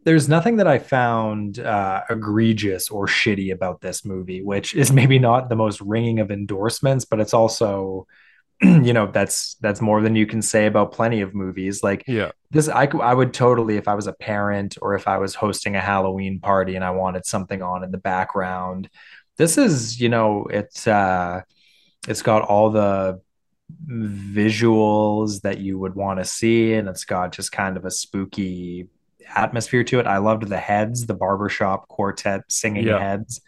There's 0.05 0.29
nothing 0.29 0.57
that 0.57 0.67
I 0.67 0.79
found 0.79 1.59
uh, 1.59 2.03
egregious 2.09 2.89
or 2.89 3.07
shitty 3.07 3.53
about 3.53 3.81
this 3.81 4.05
movie, 4.05 4.41
which 4.43 4.75
is 4.75 4.91
maybe 4.93 5.19
not 5.19 5.49
the 5.49 5.55
most 5.55 5.81
ringing 5.81 6.19
of 6.19 6.31
endorsements, 6.31 7.05
but 7.05 7.19
it's 7.19 7.33
also 7.33 8.07
you 8.61 8.93
know 8.93 9.07
that's 9.07 9.55
that's 9.55 9.81
more 9.81 10.01
than 10.01 10.15
you 10.15 10.25
can 10.25 10.41
say 10.41 10.65
about 10.65 10.91
plenty 10.91 11.21
of 11.21 11.33
movies. 11.33 11.83
Like 11.83 12.03
yeah. 12.07 12.31
this 12.51 12.69
i 12.69 12.85
i 12.85 13.13
would 13.13 13.33
totally 13.33 13.77
if 13.77 13.87
i 13.87 13.93
was 13.93 14.07
a 14.07 14.13
parent 14.13 14.77
or 14.81 14.95
if 14.95 15.07
i 15.07 15.17
was 15.17 15.35
hosting 15.35 15.75
a 15.75 15.81
halloween 15.81 16.39
party 16.39 16.75
and 16.75 16.85
i 16.85 16.91
wanted 16.91 17.25
something 17.25 17.61
on 17.61 17.83
in 17.83 17.91
the 17.91 17.97
background 17.97 18.89
this 19.37 19.57
is 19.57 19.99
you 19.99 20.09
know 20.09 20.45
it's 20.45 20.87
uh 20.87 21.41
it's 22.07 22.21
got 22.21 22.43
all 22.43 22.69
the 22.69 23.19
visuals 23.87 25.41
that 25.41 25.57
you 25.59 25.79
would 25.79 25.95
want 25.95 26.19
to 26.19 26.25
see 26.25 26.73
and 26.73 26.87
it's 26.87 27.05
got 27.05 27.31
just 27.31 27.51
kind 27.51 27.75
of 27.75 27.85
a 27.85 27.91
spooky 27.91 28.87
atmosphere 29.35 29.83
to 29.83 29.99
it. 29.99 30.05
I 30.05 30.17
loved 30.17 30.47
the 30.47 30.57
heads 30.57 31.05
the 31.05 31.13
barbershop 31.13 31.87
quartet 31.87 32.41
singing 32.49 32.87
yeah. 32.87 32.99
heads 32.99 33.41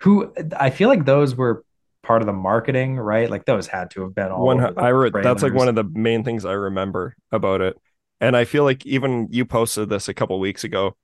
who 0.00 0.32
i 0.58 0.70
feel 0.70 0.88
like 0.88 1.04
those 1.04 1.34
were 1.34 1.64
part 2.10 2.22
of 2.22 2.26
the 2.26 2.32
marketing, 2.32 2.96
right? 2.96 3.30
Like 3.30 3.44
those 3.44 3.68
had 3.68 3.92
to 3.92 4.02
have 4.02 4.16
been 4.16 4.32
all. 4.32 4.44
One, 4.44 4.76
I 4.76 4.88
re- 4.88 5.12
that's 5.14 5.44
like 5.44 5.54
one 5.54 5.68
of 5.68 5.76
the 5.76 5.84
main 5.84 6.24
things 6.24 6.44
I 6.44 6.54
remember 6.54 7.14
about 7.30 7.60
it, 7.60 7.76
and 8.20 8.36
I 8.36 8.44
feel 8.44 8.64
like 8.64 8.84
even 8.84 9.28
you 9.30 9.44
posted 9.44 9.88
this 9.88 10.08
a 10.08 10.14
couple 10.14 10.40
weeks 10.40 10.64
ago. 10.64 10.96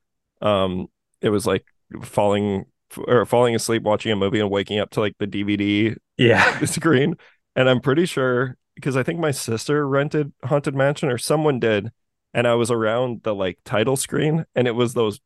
Um, 0.43 0.89
it 1.21 1.29
was 1.29 1.47
like 1.47 1.65
falling 2.03 2.65
or 3.07 3.25
falling 3.25 3.55
asleep 3.55 3.85
watching 3.85 4.11
a 4.11 4.17
movie 4.17 4.41
and 4.41 4.51
waking 4.51 4.81
up 4.81 4.91
to 4.91 5.01
like 5.01 5.15
the 5.21 5.29
DVD 5.29 5.97
yeah 6.19 6.59
screen, 6.65 7.15
and 7.55 7.71
I'm 7.71 7.81
pretty 7.81 8.05
sure 8.05 8.57
because 8.75 8.97
I 8.97 9.05
think 9.05 9.21
my 9.21 9.31
sister 9.31 9.87
rented 9.87 10.33
Haunted 10.43 10.75
Mansion 10.75 11.09
or 11.09 11.19
someone 11.19 11.61
did, 11.61 11.93
and 12.35 12.49
I 12.49 12.55
was 12.55 12.73
around 12.73 13.23
the 13.23 13.33
like 13.33 13.61
title 13.65 13.95
screen, 13.95 14.45
and 14.57 14.67
it 14.67 14.75
was 14.75 14.95
those 14.95 15.21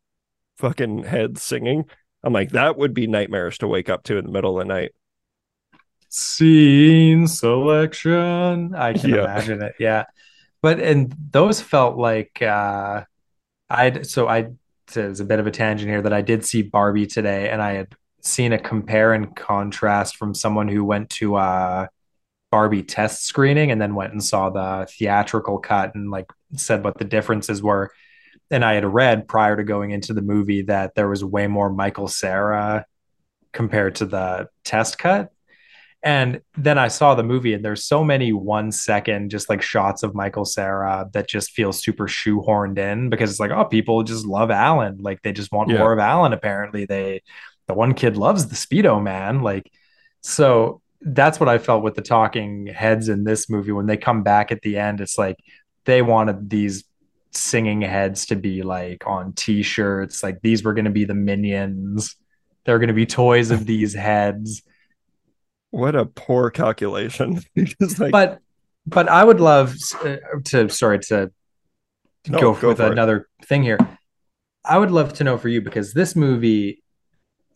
fucking 0.59 1.05
heads 1.05 1.43
singing. 1.43 1.87
I'm 2.23 2.35
like, 2.35 2.51
that 2.51 2.77
would 2.77 2.93
be 2.93 3.07
nightmarish 3.07 3.57
to 3.61 3.67
wake 3.67 3.89
up 3.89 4.03
to 4.05 4.19
in 4.19 4.27
the 4.27 4.31
middle 4.31 4.61
of 4.61 4.69
the 4.69 4.75
night 4.75 4.93
scene 6.11 7.27
selection. 7.27 8.75
I 8.75 8.93
can 8.93 9.11
yeah. 9.11 9.25
imagine 9.25 9.63
it. 9.63 9.75
Yeah. 9.79 10.05
But 10.61 10.81
and 10.81 11.15
those 11.31 11.61
felt 11.63 11.97
like 11.97 12.43
uh 12.43 13.05
I'd 13.71 14.07
so 14.07 14.29
I 14.29 14.51
it's 14.95 15.21
a 15.21 15.25
bit 15.25 15.39
of 15.39 15.47
a 15.47 15.51
tangent 15.53 15.89
here 15.89 16.03
that 16.03 16.13
I 16.13 16.21
did 16.21 16.45
see 16.45 16.63
Barbie 16.63 17.07
today 17.07 17.49
and 17.49 17.63
I 17.63 17.75
had 17.75 17.95
seen 18.23 18.53
a 18.53 18.59
compare 18.59 19.15
and 19.15 19.35
contrast 19.35 20.17
from 20.17 20.35
someone 20.35 20.69
who 20.69 20.85
went 20.85 21.11
to 21.11 21.37
a 21.37 21.89
Barbie 22.51 22.83
test 22.83 23.25
screening 23.25 23.71
and 23.71 23.81
then 23.81 23.95
went 23.95 24.13
and 24.13 24.23
saw 24.23 24.51
the 24.51 24.87
theatrical 24.91 25.59
cut 25.59 25.95
and 25.95 26.11
like 26.11 26.27
said 26.57 26.83
what 26.83 26.99
the 26.99 27.05
differences 27.05 27.63
were. 27.63 27.93
And 28.51 28.65
I 28.65 28.75
had 28.75 28.85
read 28.85 29.29
prior 29.29 29.57
to 29.57 29.63
going 29.63 29.93
into 29.93 30.13
the 30.13 30.23
movie 30.23 30.63
that 30.63 30.97
there 30.97 31.09
was 31.09 31.25
way 31.25 31.47
more 31.47 31.71
Michael 31.71 32.09
Cera 32.09 32.85
compared 33.53 33.97
to 33.97 34.07
the 34.07 34.49
test 34.65 34.99
cut. 34.99 35.31
And 36.03 36.41
then 36.57 36.79
I 36.79 36.89
saw 36.89 37.15
the 37.15 37.23
movie, 37.23 37.53
and 37.53 37.63
there's 37.63 37.85
so 37.85 38.03
many 38.03 38.33
one 38.33 38.73
second 38.73 39.31
just 39.31 39.51
like 39.51 39.61
shots 39.61 40.03
of 40.03 40.15
Michael 40.15 40.47
Cera 40.47 41.11
that 41.13 41.29
just 41.29 41.51
feel 41.51 41.73
super 41.73 42.09
shoehorned 42.09 42.79
in 42.79 43.11
because 43.11 43.31
it's 43.31 43.41
like, 43.41 43.51
oh, 43.51 43.67
people 43.67 44.03
just 44.03 44.25
love 44.25 44.51
Allan. 44.51 44.99
Like 44.99 45.21
they 45.23 45.33
just 45.33 45.53
want 45.53 45.69
yeah. 45.69 45.79
more 45.79 45.93
of 45.93 45.99
Allan. 45.99 46.33
Apparently, 46.33 46.87
they 46.87 47.23
the 47.67 47.75
one 47.75 47.93
kid 47.93 48.17
loves 48.17 48.49
the 48.49 48.55
Speedo 48.55 49.03
man. 49.03 49.43
Like, 49.43 49.71
so 50.23 50.81
that's 51.03 51.39
what 51.39 51.51
I 51.51 51.59
felt 51.59 51.83
with 51.83 51.97
the 51.97 52.03
talking 52.03 52.67
heads 52.67 53.11
in 53.11 53.25
this 53.25 53.51
movie. 53.51 53.73
When 53.73 53.87
they 53.87 53.99
come 53.99 54.23
back 54.23 54.51
at 54.51 54.63
the 54.63 54.79
end, 54.79 55.03
it's 55.03 55.19
like 55.19 55.37
they 55.85 56.01
wanted 56.01 56.49
these 56.49 56.85
singing 57.33 57.83
heads 57.83 58.27
to 58.27 58.37
be 58.37 58.63
like 58.63 59.07
on 59.07 59.35
t-shirts. 59.35 60.23
Like 60.23 60.41
these 60.41 60.65
were 60.65 60.73
going 60.75 60.87
to 60.87 60.91
be 60.91 61.05
the 61.05 61.15
minions. 61.15 62.17
They're 62.65 62.79
going 62.79 62.89
to 62.89 62.95
be 62.95 63.07
toys 63.07 63.51
of 63.51 63.67
these 63.67 63.95
heads 63.95 64.63
what 65.71 65.95
a 65.95 66.07
poor 66.07 66.51
calculation. 66.51 67.41
like, 67.99 68.13
but 68.13 68.41
but 68.87 69.09
I 69.09 69.25
would 69.25 69.41
love 69.41 69.75
uh, 70.05 70.17
to 70.47 70.69
sorry 70.69 70.99
to 71.01 71.31
no, 72.29 72.41
go, 72.41 72.55
go 72.55 72.69
with 72.69 72.81
another 72.81 73.29
it. 73.41 73.47
thing 73.47 73.63
here. 73.63 73.79
I 74.65 74.79
would 74.79 74.91
love 74.91 75.15
to 75.15 75.25
know 75.25 75.39
for 75.39 75.49
you 75.49 75.63
because 75.63 75.93
this 75.93 76.15
movie, 76.15 76.83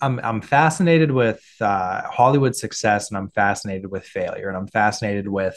I'm 0.01 0.19
I'm 0.21 0.41
fascinated 0.41 1.11
with 1.11 1.43
uh, 1.61 2.03
Hollywood 2.03 2.57
success 2.57 3.11
and 3.11 3.19
I'm 3.19 3.31
fascinated 3.31 3.91
with 3.91 4.05
failure 4.05 4.49
and 4.49 4.57
I'm 4.57 4.69
fascinated 4.69 5.29
with 5.29 5.57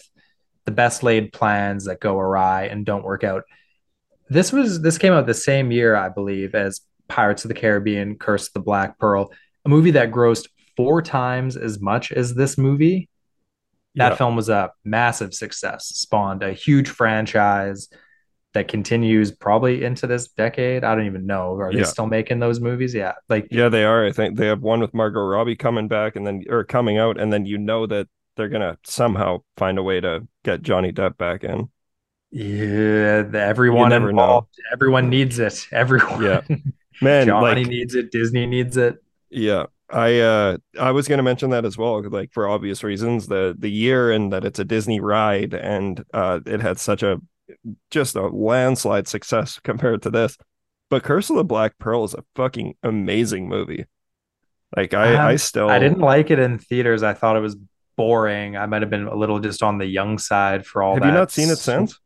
the 0.66 0.72
best 0.72 1.04
laid 1.04 1.32
plans 1.32 1.86
that 1.86 2.02
go 2.02 2.20
awry 2.20 2.66
and 2.66 2.86
don't 2.86 3.04
work 3.04 3.24
out. 3.24 3.44
This 4.30 4.52
was 4.52 4.82
this 4.82 4.98
came 4.98 5.14
out 5.14 5.26
the 5.26 5.34
same 5.34 5.72
year, 5.72 5.96
I 5.96 6.10
believe, 6.10 6.54
as 6.56 6.82
Pirates 7.08 7.46
of 7.46 7.50
the 7.50 7.56
Caribbean: 7.56 8.18
Curse 8.18 8.48
of 8.48 8.54
the 8.54 8.60
Black 8.60 9.00
Pearl, 9.00 9.32
a 9.64 9.70
movie 9.70 9.92
that 9.92 10.12
grossed 10.12 10.48
four 10.78 11.02
times 11.02 11.58
as 11.58 11.82
much 11.82 12.12
as 12.14 12.36
this 12.36 12.58
movie. 12.58 13.10
That 13.96 14.10
yep. 14.10 14.18
film 14.20 14.36
was 14.36 14.48
a 14.48 14.72
massive 14.86 15.34
success, 15.34 15.88
spawned 15.88 16.44
a 16.44 16.54
huge 16.54 16.88
franchise 16.88 17.90
that 18.54 18.68
continues 18.68 19.32
probably 19.32 19.84
into 19.84 20.06
this 20.06 20.28
decade. 20.28 20.84
I 20.84 20.94
don't 20.96 21.08
even 21.08 21.26
know. 21.26 21.56
Are 21.56 21.72
yeah. 21.72 21.80
they 21.80 21.84
still 21.84 22.06
making 22.06 22.40
those 22.40 22.60
movies? 22.60 22.94
Yeah. 22.94 23.14
Like 23.28 23.48
Yeah, 23.50 23.70
they 23.70 23.84
are. 23.84 24.06
I 24.06 24.12
think 24.12 24.38
they 24.38 24.48
have 24.48 24.62
one 24.62 24.82
with 24.82 24.94
Margot 24.94 25.20
Robbie 25.20 25.56
coming 25.56 25.88
back 25.88 26.16
and 26.16 26.26
then 26.26 26.44
or 26.48 26.64
coming 26.64 27.00
out, 27.00 27.20
and 27.20 27.34
then 27.34 27.48
you 27.48 27.58
know 27.58 27.88
that 27.88 28.08
they're 28.36 28.50
gonna 28.50 28.78
somehow 28.86 29.40
find 29.58 29.80
a 29.80 29.84
way 29.84 30.00
to 30.00 30.28
get 30.44 30.62
Johnny 30.62 30.92
Depp 30.92 31.18
back 31.18 31.44
in. 31.44 31.70
Yeah, 32.30 33.24
everyone 33.34 33.92
involved. 33.94 34.48
Know. 34.58 34.64
Everyone 34.74 35.10
needs 35.10 35.40
it. 35.40 35.68
Everyone. 35.72 36.22
Yeah. 36.22 36.42
Man, 37.02 37.26
Johnny 37.28 37.64
like, 37.64 37.68
needs 37.68 37.96
it. 37.96 38.12
Disney 38.12 38.46
needs 38.46 38.78
it. 38.78 39.04
Yeah. 39.30 39.66
I 39.90 40.20
uh 40.20 40.58
I 40.80 40.92
was 40.92 41.08
going 41.08 41.18
to 41.18 41.24
mention 41.24 41.52
that 41.52 41.66
as 41.66 41.78
well 41.78 42.04
like 42.10 42.34
for 42.34 42.48
obvious 42.48 42.84
reasons 42.84 43.28
the 43.28 43.56
the 43.58 43.72
year 43.72 44.12
and 44.12 44.34
that 44.34 44.44
it's 44.44 44.60
a 44.60 44.66
Disney 44.66 45.00
ride 45.00 45.54
and 45.54 46.04
uh 46.14 46.42
it 46.46 46.62
had 46.62 46.78
such 46.78 47.04
a 47.04 47.22
just 47.90 48.16
a 48.16 48.28
landslide 48.28 49.08
success 49.08 49.60
compared 49.64 50.02
to 50.04 50.10
this. 50.10 50.38
But 50.90 51.04
Curse 51.04 51.30
of 51.30 51.38
the 51.38 51.44
Black 51.44 51.78
Pearl 51.80 52.06
is 52.06 52.14
a 52.14 52.24
fucking 52.36 52.76
amazing 52.84 53.50
movie. 53.50 53.86
Like 54.76 54.94
I 54.94 55.16
um, 55.16 55.26
I 55.28 55.36
still 55.38 55.70
I 55.70 55.80
didn't 55.80 56.00
like 56.00 56.32
it 56.32 56.40
in 56.40 56.60
theaters. 56.60 57.04
I 57.04 57.14
thought 57.14 57.38
it 57.38 57.42
was 57.42 57.56
boring. 57.96 58.58
I 58.58 58.66
might 58.66 58.82
have 58.82 58.90
been 58.90 59.08
a 59.08 59.16
little 59.16 59.40
just 59.40 59.64
on 59.64 59.78
the 59.78 59.86
young 59.86 60.18
side 60.18 60.66
for 60.66 60.84
all 60.84 60.96
have 60.96 61.04
that. 61.04 61.08
you 61.08 61.14
not 61.14 61.32
seen 61.32 61.50
it 61.50 61.58
since? 61.58 62.00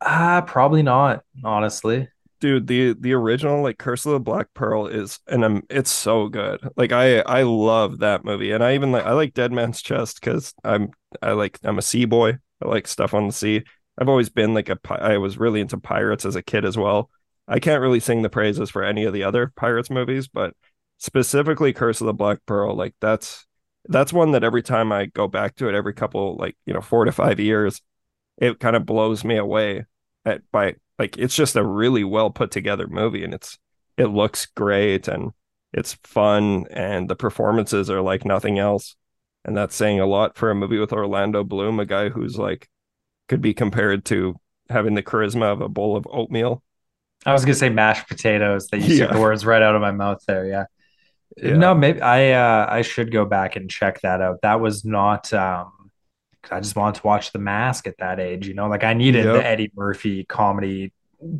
Ah 0.00 0.38
uh, 0.38 0.40
probably 0.42 0.82
not 0.82 1.22
honestly 1.44 2.08
dude 2.40 2.66
the 2.66 2.94
the 2.98 3.12
original 3.12 3.62
like 3.62 3.78
curse 3.78 4.06
of 4.06 4.12
the 4.12 4.20
black 4.20 4.48
pearl 4.54 4.86
is 4.86 5.18
and 5.26 5.44
um, 5.44 5.62
it's 5.70 5.90
so 5.90 6.28
good. 6.28 6.60
Like 6.76 6.92
i 6.92 7.20
i 7.20 7.42
love 7.42 7.98
that 7.98 8.24
movie 8.24 8.52
and 8.52 8.62
i 8.64 8.74
even 8.74 8.92
like 8.92 9.04
i 9.04 9.12
like 9.12 9.34
dead 9.34 9.52
man's 9.52 9.82
chest 9.82 10.20
because 10.20 10.54
i'm 10.64 10.90
i 11.22 11.32
like 11.32 11.58
i'm 11.64 11.78
a 11.78 11.82
sea 11.82 12.04
boy. 12.04 12.38
I 12.62 12.68
like 12.68 12.86
stuff 12.86 13.14
on 13.14 13.26
the 13.28 13.32
sea. 13.32 13.62
I've 13.98 14.08
always 14.08 14.28
been 14.30 14.54
like 14.54 14.68
a 14.68 14.78
i 14.90 15.18
was 15.18 15.38
really 15.38 15.60
into 15.60 15.78
pirates 15.78 16.24
as 16.24 16.36
a 16.36 16.42
kid 16.42 16.64
as 16.64 16.76
well. 16.76 17.10
I 17.46 17.60
can't 17.60 17.80
really 17.80 18.00
sing 18.00 18.22
the 18.22 18.28
praises 18.28 18.70
for 18.70 18.82
any 18.82 19.04
of 19.04 19.12
the 19.14 19.24
other 19.24 19.52
pirates 19.56 19.90
movies 19.90 20.28
but 20.28 20.54
specifically 20.98 21.72
curse 21.72 22.00
of 22.00 22.06
the 22.06 22.12
black 22.12 22.38
pearl 22.46 22.74
like 22.74 22.94
that's 23.00 23.46
that's 23.88 24.12
one 24.12 24.32
that 24.32 24.44
every 24.44 24.62
time 24.62 24.92
i 24.92 25.06
go 25.06 25.28
back 25.28 25.54
to 25.54 25.68
it 25.68 25.74
every 25.74 25.94
couple 25.94 26.36
like 26.36 26.56
you 26.66 26.74
know 26.74 26.80
four 26.80 27.04
to 27.04 27.12
five 27.12 27.38
years 27.38 27.80
it 28.36 28.60
kind 28.60 28.76
of 28.76 28.84
blows 28.84 29.24
me 29.24 29.36
away 29.36 29.84
at 30.24 30.42
by 30.52 30.74
like 30.98 31.16
it's 31.18 31.36
just 31.36 31.56
a 31.56 31.64
really 31.64 32.04
well 32.04 32.30
put 32.30 32.50
together 32.50 32.86
movie 32.86 33.24
and 33.24 33.34
it's 33.34 33.58
it 33.96 34.06
looks 34.06 34.46
great 34.46 35.08
and 35.08 35.32
it's 35.72 35.94
fun 36.04 36.66
and 36.70 37.08
the 37.08 37.16
performances 37.16 37.90
are 37.90 38.00
like 38.00 38.24
nothing 38.24 38.58
else 38.58 38.96
and 39.44 39.56
that's 39.56 39.74
saying 39.74 39.98
a 39.98 40.06
lot 40.06 40.36
for 40.36 40.50
a 40.50 40.54
movie 40.54 40.78
with 40.78 40.92
Orlando 40.92 41.42
Bloom, 41.42 41.80
a 41.80 41.86
guy 41.86 42.10
who's 42.10 42.38
like 42.38 42.68
could 43.28 43.40
be 43.40 43.54
compared 43.54 44.04
to 44.06 44.36
having 44.68 44.94
the 44.94 45.02
charisma 45.02 45.52
of 45.52 45.62
a 45.62 45.68
bowl 45.70 45.96
of 45.96 46.06
oatmeal. 46.10 46.62
I 47.24 47.32
was 47.32 47.46
gonna 47.46 47.54
say 47.54 47.70
mashed 47.70 48.08
potatoes. 48.08 48.68
That 48.68 48.80
you 48.80 48.94
yeah. 48.94 49.06
took 49.06 49.14
the 49.14 49.20
words 49.20 49.46
right 49.46 49.62
out 49.62 49.74
of 49.74 49.80
my 49.80 49.90
mouth 49.90 50.22
there. 50.26 50.44
Yeah. 50.44 50.64
yeah. 51.36 51.56
No, 51.56 51.74
maybe 51.74 52.02
I 52.02 52.32
uh, 52.32 52.66
I 52.68 52.82
should 52.82 53.10
go 53.10 53.24
back 53.24 53.56
and 53.56 53.70
check 53.70 54.02
that 54.02 54.20
out. 54.20 54.42
That 54.42 54.60
was 54.60 54.84
not. 54.84 55.32
um 55.32 55.72
I 56.50 56.60
just 56.60 56.76
wanted 56.76 57.00
to 57.00 57.06
watch 57.06 57.32
The 57.32 57.38
Mask 57.38 57.86
at 57.86 57.98
that 57.98 58.20
age. 58.20 58.46
You 58.46 58.54
know, 58.54 58.68
like 58.68 58.84
I 58.84 58.94
needed 58.94 59.24
yep. 59.24 59.34
the 59.34 59.46
Eddie 59.46 59.72
Murphy 59.74 60.24
comedy 60.24 60.92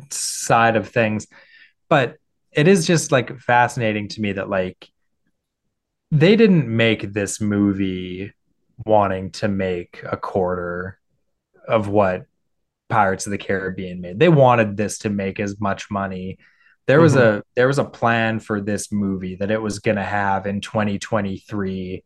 side 0.09 0.75
of 0.75 0.89
things, 0.89 1.27
but 1.89 2.17
it 2.51 2.67
is 2.67 2.87
just 2.87 3.11
like 3.11 3.39
fascinating 3.39 4.07
to 4.09 4.21
me 4.21 4.33
that 4.33 4.49
like 4.49 4.89
they 6.11 6.35
didn't 6.35 6.67
make 6.67 7.13
this 7.13 7.39
movie 7.39 8.33
wanting 8.85 9.31
to 9.31 9.47
make 9.47 10.01
a 10.09 10.17
quarter 10.17 10.99
of 11.67 11.87
what 11.87 12.25
Pirates 12.89 13.27
of 13.27 13.31
the 13.31 13.37
Caribbean 13.37 14.01
made. 14.01 14.19
They 14.19 14.29
wanted 14.29 14.75
this 14.75 14.99
to 14.99 15.09
make 15.09 15.39
as 15.39 15.59
much 15.59 15.91
money. 15.91 16.39
There 16.87 16.99
was 16.99 17.15
mm-hmm. 17.15 17.39
a 17.39 17.43
there 17.55 17.67
was 17.67 17.77
a 17.77 17.85
plan 17.85 18.39
for 18.39 18.59
this 18.59 18.91
movie 18.91 19.35
that 19.35 19.51
it 19.51 19.61
was 19.61 19.79
going 19.79 19.97
to 19.97 20.03
have 20.03 20.47
in 20.47 20.61
2023 20.61 22.03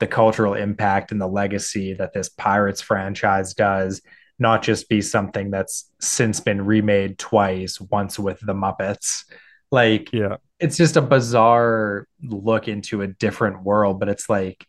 the 0.00 0.06
cultural 0.06 0.54
impact 0.54 1.12
and 1.12 1.20
the 1.20 1.26
legacy 1.26 1.94
that 1.94 2.12
this 2.12 2.28
Pirates 2.28 2.80
franchise 2.80 3.54
does 3.54 4.02
not 4.38 4.62
just 4.62 4.88
be 4.88 5.00
something 5.00 5.50
that's 5.50 5.90
since 6.00 6.40
been 6.40 6.64
remade 6.64 7.18
twice, 7.18 7.80
once 7.80 8.18
with 8.18 8.38
the 8.40 8.54
Muppets. 8.54 9.24
Like 9.70 10.12
yeah 10.12 10.36
it's 10.58 10.76
just 10.76 10.96
a 10.96 11.02
bizarre 11.02 12.06
look 12.22 12.68
into 12.68 13.02
a 13.02 13.06
different 13.06 13.62
world, 13.62 14.00
but 14.00 14.08
it's 14.08 14.28
like, 14.28 14.66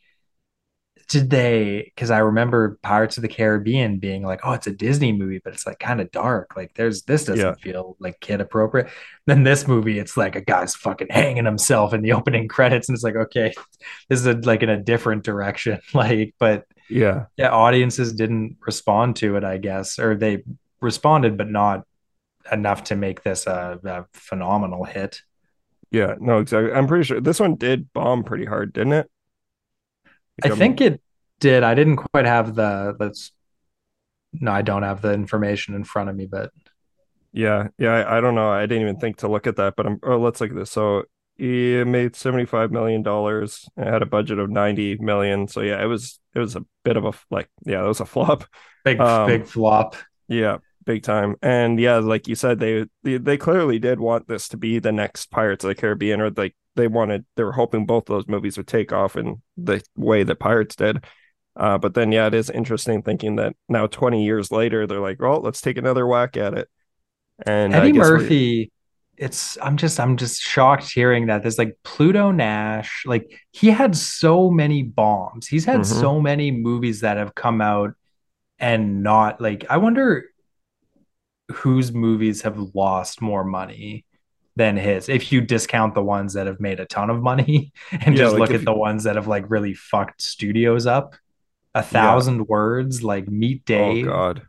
did 1.08 1.30
they? 1.30 1.84
Because 1.96 2.12
I 2.12 2.20
remember 2.20 2.78
Pirates 2.82 3.18
of 3.18 3.22
the 3.22 3.30
Caribbean 3.30 3.98
being 3.98 4.24
like, 4.24 4.42
oh, 4.44 4.52
it's 4.52 4.68
a 4.68 4.72
Disney 4.72 5.14
movie, 5.14 5.40
but 5.42 5.54
it's 5.54 5.66
like 5.66 5.80
kind 5.80 6.02
of 6.02 6.12
dark. 6.12 6.56
Like, 6.58 6.74
there's 6.74 7.04
this 7.04 7.24
doesn't 7.24 7.46
yeah. 7.46 7.56
feel 7.56 7.96
like 8.00 8.20
kid 8.20 8.42
appropriate. 8.42 8.90
Then 9.26 9.44
this 9.44 9.68
movie, 9.68 10.00
it's 10.00 10.18
like 10.18 10.36
a 10.36 10.42
guy's 10.42 10.76
fucking 10.76 11.08
hanging 11.10 11.46
himself 11.46 11.94
in 11.94 12.02
the 12.02 12.12
opening 12.14 12.48
credits, 12.48 12.90
and 12.90 12.96
it's 12.96 13.04
like, 13.04 13.16
okay, 13.16 13.54
this 14.10 14.20
is 14.20 14.26
a, 14.26 14.34
like 14.34 14.64
in 14.64 14.70
a 14.70 14.82
different 14.82 15.24
direction. 15.24 15.80
Like, 15.94 16.36
but 16.38 16.66
yeah, 16.90 17.26
yeah, 17.38 17.50
audiences 17.50 18.14
didn't 18.14 18.58
respond 18.66 19.16
to 19.18 19.36
it, 19.36 19.44
I 19.44 19.58
guess, 19.58 19.98
or 19.98 20.16
they 20.16 20.44
responded, 20.80 21.38
but 21.38 21.50
not 21.50 21.86
enough 22.52 22.86
to 22.86 22.96
make 22.96 23.24
this 23.24 23.48
a, 23.48 23.80
a 23.84 24.06
phenomenal 24.14 24.84
hit. 24.84 25.22
Yeah, 25.90 26.16
no, 26.20 26.40
exactly. 26.40 26.72
I'm 26.72 26.88
pretty 26.88 27.06
sure 27.06 27.22
this 27.22 27.40
one 27.40 27.56
did 27.56 27.92
bomb 27.94 28.24
pretty 28.24 28.46
hard, 28.46 28.74
didn't 28.74 28.94
it? 28.94 29.10
I 30.44 30.50
think 30.50 30.82
it 30.82 31.02
did. 31.40 31.64
I 31.64 31.74
didn't 31.76 31.98
quite 31.98 32.26
have 32.26 32.56
the 32.56 32.96
let's 33.00 33.32
no, 34.34 34.52
I 34.52 34.62
don't 34.62 34.84
have 34.84 35.02
the 35.02 35.14
information 35.14 35.74
in 35.76 35.84
front 35.84 36.10
of 36.10 36.16
me, 36.16 36.26
but 36.26 36.52
yeah, 37.32 37.70
yeah, 37.78 37.92
I, 37.92 38.18
I 38.18 38.22
don't 38.22 38.36
know. 38.36 38.50
I 38.50 38.62
didn't 38.62 38.84
even 38.84 39.00
think 39.00 39.18
to 39.18 39.28
look 39.28 39.48
at 39.48 39.56
that, 39.58 39.76
but 39.76 39.86
I'm 39.86 40.00
oh 40.04 40.18
let's 40.18 40.42
look 40.42 40.52
at 40.52 40.56
this. 40.56 40.72
So 40.72 41.04
he 41.38 41.84
made 41.84 42.16
75 42.16 42.72
million 42.72 43.04
dollars 43.04 43.68
and 43.78 43.88
had 43.88 44.02
a 44.02 44.08
budget 44.08 44.40
of 44.40 44.50
90 44.50 44.98
million. 44.98 45.48
So 45.48 45.62
yeah, 45.62 45.82
it 45.82 45.88
was 45.88 46.20
it 46.34 46.40
was 46.40 46.56
a 46.56 46.66
bit 46.84 46.98
of 46.98 47.06
a 47.06 47.14
like 47.30 47.50
yeah, 47.66 47.84
it 47.84 47.88
was 47.88 48.00
a 48.00 48.06
flop. 48.06 48.46
Big 48.84 49.00
um, 49.00 49.28
big 49.28 49.46
flop. 49.46 49.96
Yeah 50.28 50.58
big 50.88 51.04
time. 51.04 51.36
And 51.44 51.80
yeah, 51.80 51.98
like 51.98 52.28
you 52.28 52.34
said, 52.34 52.60
they, 52.60 52.86
they 53.04 53.18
they 53.18 53.38
clearly 53.38 53.78
did 53.78 54.00
want 54.00 54.28
this 54.28 54.48
to 54.50 54.58
be 54.58 54.80
the 54.80 54.92
next 54.92 55.30
Pirates 55.30 55.64
of 55.64 55.68
the 55.68 55.76
Caribbean, 55.76 56.22
or 56.22 56.32
like 56.32 56.56
they 56.76 56.88
wanted, 56.88 57.26
they 57.36 57.44
were 57.44 57.52
hoping 57.52 57.86
both 57.86 58.06
those 58.06 58.28
movies 58.28 58.58
would 58.58 58.68
take 58.68 58.92
off 58.92 59.16
in 59.16 59.44
the 59.58 59.84
way 59.96 60.24
that 60.24 60.40
Pirates 60.40 60.76
did. 60.76 61.04
Uh, 61.56 61.78
but 61.78 61.94
then, 61.94 62.12
yeah, 62.12 62.28
it 62.28 62.34
is 62.34 62.50
interesting 62.50 63.02
thinking 63.02 63.36
that 63.36 63.56
now 63.68 63.88
20 63.88 64.24
years 64.24 64.52
later, 64.52 64.88
they're 64.88 65.00
like, 65.00 65.20
well, 65.20 65.42
let's 65.42 65.62
take 65.62 65.78
another 65.78 66.08
whack 66.08 66.38
at 66.38 66.54
it. 66.54 66.70
And 67.46 67.74
Eddie 67.74 67.94
Murphy, 67.94 68.72
it's 69.18 69.58
I'm 69.62 69.78
just 69.78 70.00
I'm 70.00 70.18
just 70.18 70.42
shocked 70.42 70.92
hearing 70.92 71.28
that. 71.28 71.42
There's 71.42 71.58
like 71.60 71.78
Pluto 71.84 72.32
Nash, 72.32 73.04
like 73.06 73.40
he 73.52 73.68
had 73.68 73.96
so 73.96 74.50
many 74.50 74.84
bombs. 74.84 75.48
He's 75.48 75.66
had 75.66 75.82
mm-hmm. 75.82 76.00
so 76.00 76.20
many 76.22 76.52
movies 76.52 77.02
that 77.02 77.18
have 77.18 77.36
come 77.36 77.62
out 77.62 77.94
and 78.60 79.04
not 79.04 79.42
like 79.42 79.66
I 79.70 79.78
wonder 79.78 80.26
whose 81.52 81.94
movies 81.94 82.42
have 82.42 82.58
lost 82.74 83.22
more 83.22 83.44
money 83.44 84.06
than 84.58 84.76
his 84.76 85.08
if 85.08 85.32
you 85.32 85.40
discount 85.40 85.94
the 85.94 86.02
ones 86.02 86.34
that 86.34 86.48
have 86.48 86.60
made 86.60 86.80
a 86.80 86.86
ton 86.86 87.10
of 87.10 87.22
money 87.22 87.72
and 87.92 88.18
yeah, 88.18 88.24
just 88.24 88.34
like 88.34 88.40
look 88.40 88.52
at 88.52 88.62
you... 88.62 88.66
the 88.66 88.74
ones 88.74 89.04
that 89.04 89.16
have 89.16 89.28
like 89.28 89.50
really 89.50 89.74
fucked 89.74 90.22
studios 90.22 90.86
up 90.86 91.16
a 91.76 91.84
thousand 91.84 92.38
yeah. 92.38 92.46
words 92.48 93.04
like 93.04 93.28
meet 93.28 93.62
oh, 93.62 93.64
dave 93.66 94.08
oh 94.08 94.12
god 94.12 94.42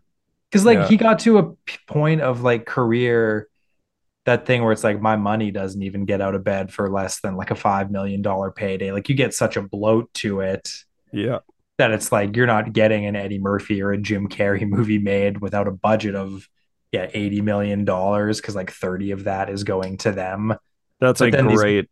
because 0.51 0.65
like 0.65 0.79
yeah. 0.79 0.89
he 0.89 0.97
got 0.97 1.19
to 1.19 1.39
a 1.39 1.53
point 1.87 2.23
of 2.23 2.43
like 2.43 2.65
career 2.65 3.49
that 4.25 4.47
thing 4.47 4.63
where 4.63 4.73
it's 4.73 4.85
like 4.85 5.01
my 5.01 5.17
money 5.17 5.51
doesn't 5.51 5.83
even 5.83 6.05
get 6.05 6.21
out 6.21 6.35
of 6.35 6.43
bed 6.43 6.73
for 6.73 6.91
less 6.91 7.21
than 7.21 7.37
like 7.37 7.51
a 7.51 7.55
five 7.55 7.91
million 7.91 8.23
dollar 8.23 8.51
payday 8.51 8.93
like 8.93 9.11
you 9.11 9.15
get 9.15 9.35
such 9.35 9.57
a 9.57 9.63
bloat 9.63 10.13
to 10.15 10.41
it 10.41 10.71
yeah 11.13 11.39
that 11.77 11.91
it's 11.91 12.11
like 12.11 12.35
you're 12.35 12.47
not 12.47 12.73
getting 12.73 13.05
an 13.05 13.15
eddie 13.15 13.39
murphy 13.39 13.83
or 13.83 13.93
a 13.93 13.99
jim 13.99 14.27
carrey 14.27 14.67
movie 14.69 14.99
made 14.99 15.39
without 15.41 15.69
a 15.69 15.73
budget 15.73 16.15
of 16.15 16.49
yeah, 16.93 17.09
80 17.13 17.43
million 17.43 17.85
dollars 17.85 18.41
because 18.41 18.55
like 18.55 18.71
30 18.71 19.13
of 19.13 19.25
that 19.25 19.51
is 19.51 19.65
going 19.65 19.99
to 19.99 20.13
them. 20.13 20.55
That's 21.01 21.21
but 21.21 21.35
a 21.35 21.43
great 21.43 21.89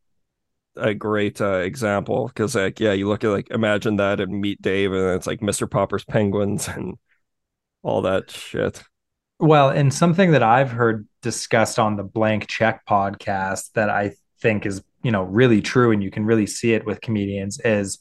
these... 0.75 0.85
a 0.85 0.95
great 0.95 1.41
uh, 1.41 1.59
example 1.59 2.29
because 2.29 2.55
like 2.55 2.81
yeah, 2.81 2.93
you 2.93 3.09
look 3.09 3.25
at 3.25 3.31
like 3.31 3.51
imagine 3.51 3.97
that 3.97 4.21
and 4.21 4.41
meet 4.41 4.61
Dave 4.63 4.93
and 4.93 5.17
it's 5.17 5.27
like 5.27 5.41
Mr. 5.41 5.71
Popper's 5.71 6.05
Penguins 6.05 6.69
and 6.75 6.97
all 7.83 8.03
that 8.03 8.31
shit. 8.31 8.83
Well, 9.39 9.69
and 9.69 9.93
something 9.93 10.31
that 10.33 10.43
I've 10.43 10.71
heard 10.71 11.07
discussed 11.21 11.79
on 11.79 11.97
the 11.97 12.03
Blank 12.03 12.49
Check 12.49 12.87
podcast 12.87 13.73
that 13.75 13.91
I 13.91 14.13
think 14.41 14.65
is, 14.65 14.83
you 15.03 15.11
know, 15.11 15.25
really 15.25 15.61
true 15.61 15.93
and 15.93 16.03
you 16.03 16.11
can 16.11 16.25
really 16.25 16.47
see 16.47 16.73
it 16.73 16.87
with 16.87 17.03
comedians 17.03 17.61
is 17.61 17.99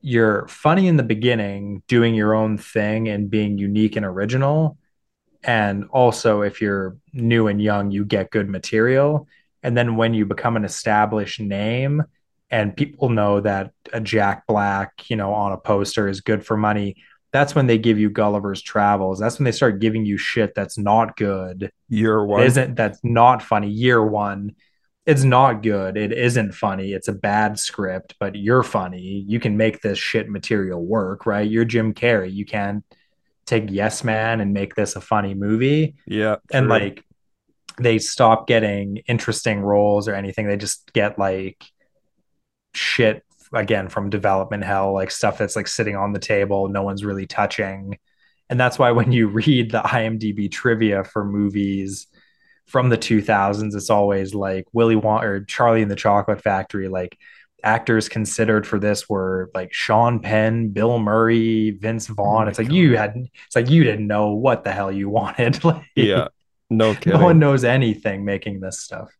you're 0.00 0.48
funny 0.48 0.88
in 0.88 0.96
the 0.96 1.04
beginning, 1.04 1.82
doing 1.86 2.14
your 2.14 2.34
own 2.34 2.58
thing 2.58 3.08
and 3.08 3.30
being 3.30 3.56
unique 3.56 3.94
and 3.94 4.04
original 4.04 4.76
and 5.44 5.84
also 5.90 6.42
if 6.42 6.60
you're 6.60 6.96
new 7.12 7.46
and 7.46 7.60
young 7.60 7.90
you 7.90 8.04
get 8.04 8.30
good 8.30 8.48
material. 8.48 9.28
And 9.62 9.76
then 9.76 9.96
when 9.96 10.12
you 10.14 10.26
become 10.26 10.56
an 10.56 10.64
established 10.64 11.40
name 11.40 12.02
and 12.50 12.76
people 12.76 13.08
know 13.08 13.40
that 13.40 13.72
a 13.92 14.00
jack 14.00 14.46
black 14.46 15.08
you 15.08 15.16
know 15.16 15.32
on 15.32 15.52
a 15.52 15.56
poster 15.56 16.08
is 16.08 16.20
good 16.20 16.44
for 16.44 16.56
money 16.56 16.96
that's 17.32 17.52
when 17.52 17.66
they 17.66 17.78
give 17.78 17.98
you 17.98 18.10
gulliver's 18.10 18.62
travels. 18.62 19.18
That's 19.18 19.40
when 19.40 19.44
they 19.44 19.50
start 19.50 19.80
giving 19.80 20.04
you 20.04 20.16
shit 20.16 20.54
that's 20.54 20.78
not 20.78 21.16
good. 21.16 21.72
Year 21.88 22.24
one? 22.24 22.44
isn't 22.44 22.76
that's 22.76 23.00
not 23.02 23.42
funny. 23.42 23.68
Year 23.70 24.04
one 24.04 24.54
it's 25.04 25.24
not 25.24 25.62
good. 25.62 25.98
It 25.98 26.12
isn't 26.12 26.54
funny. 26.54 26.92
It's 26.92 27.08
a 27.08 27.12
bad 27.12 27.58
script 27.58 28.14
but 28.20 28.36
you're 28.36 28.62
funny. 28.62 29.24
You 29.26 29.40
can 29.40 29.56
make 29.56 29.80
this 29.80 29.98
shit 29.98 30.28
material 30.30 30.84
work 30.84 31.26
right? 31.26 31.50
You're 31.50 31.64
jim 31.64 31.92
carrey. 31.92 32.32
You 32.32 32.44
can't 32.46 32.84
take 33.46 33.70
Yes 33.70 34.04
Man 34.04 34.40
and 34.40 34.52
make 34.52 34.74
this 34.74 34.96
a 34.96 35.00
funny 35.00 35.34
movie. 35.34 35.96
Yeah. 36.06 36.36
And 36.52 36.68
like 36.68 37.04
they 37.78 37.98
stop 37.98 38.46
getting 38.46 38.98
interesting 39.08 39.60
roles 39.60 40.08
or 40.08 40.14
anything. 40.14 40.46
They 40.46 40.56
just 40.56 40.92
get 40.92 41.18
like 41.18 41.64
shit 42.74 43.22
again 43.52 43.88
from 43.88 44.10
development 44.10 44.64
hell, 44.64 44.92
like 44.92 45.10
stuff 45.10 45.38
that's 45.38 45.56
like 45.56 45.68
sitting 45.68 45.96
on 45.96 46.12
the 46.12 46.18
table, 46.18 46.68
no 46.68 46.82
one's 46.82 47.04
really 47.04 47.26
touching. 47.26 47.98
And 48.50 48.58
that's 48.58 48.78
why 48.78 48.92
when 48.92 49.12
you 49.12 49.28
read 49.28 49.70
the 49.70 49.80
IMDb 49.80 50.50
trivia 50.50 51.04
for 51.04 51.24
movies 51.24 52.06
from 52.66 52.88
the 52.88 52.98
2000s, 52.98 53.74
it's 53.74 53.90
always 53.90 54.34
like 54.34 54.66
Willy 54.72 54.96
Wonka 54.96 55.22
or 55.22 55.44
Charlie 55.44 55.82
and 55.82 55.90
the 55.90 55.96
Chocolate 55.96 56.42
Factory, 56.42 56.88
like 56.88 57.18
actors 57.64 58.08
considered 58.08 58.66
for 58.66 58.78
this 58.78 59.08
were 59.08 59.50
like 59.54 59.72
Sean 59.72 60.20
Penn, 60.20 60.68
Bill 60.68 60.98
Murray, 60.98 61.70
Vince 61.72 62.10
oh 62.10 62.14
Vaughn. 62.14 62.46
Oh 62.46 62.48
it's 62.48 62.58
like 62.58 62.68
God. 62.68 62.76
you 62.76 62.96
had 62.96 63.16
it's 63.46 63.56
like 63.56 63.70
you 63.70 63.84
didn't 63.84 64.06
know 64.06 64.32
what 64.32 64.64
the 64.64 64.72
hell 64.72 64.92
you 64.92 65.08
wanted. 65.08 65.62
like, 65.64 65.84
yeah. 65.94 66.28
No 66.70 66.94
kidding. 66.94 67.18
No 67.18 67.24
one 67.24 67.38
knows 67.38 67.64
anything 67.64 68.24
making 68.24 68.60
this 68.60 68.80
stuff. 68.80 69.10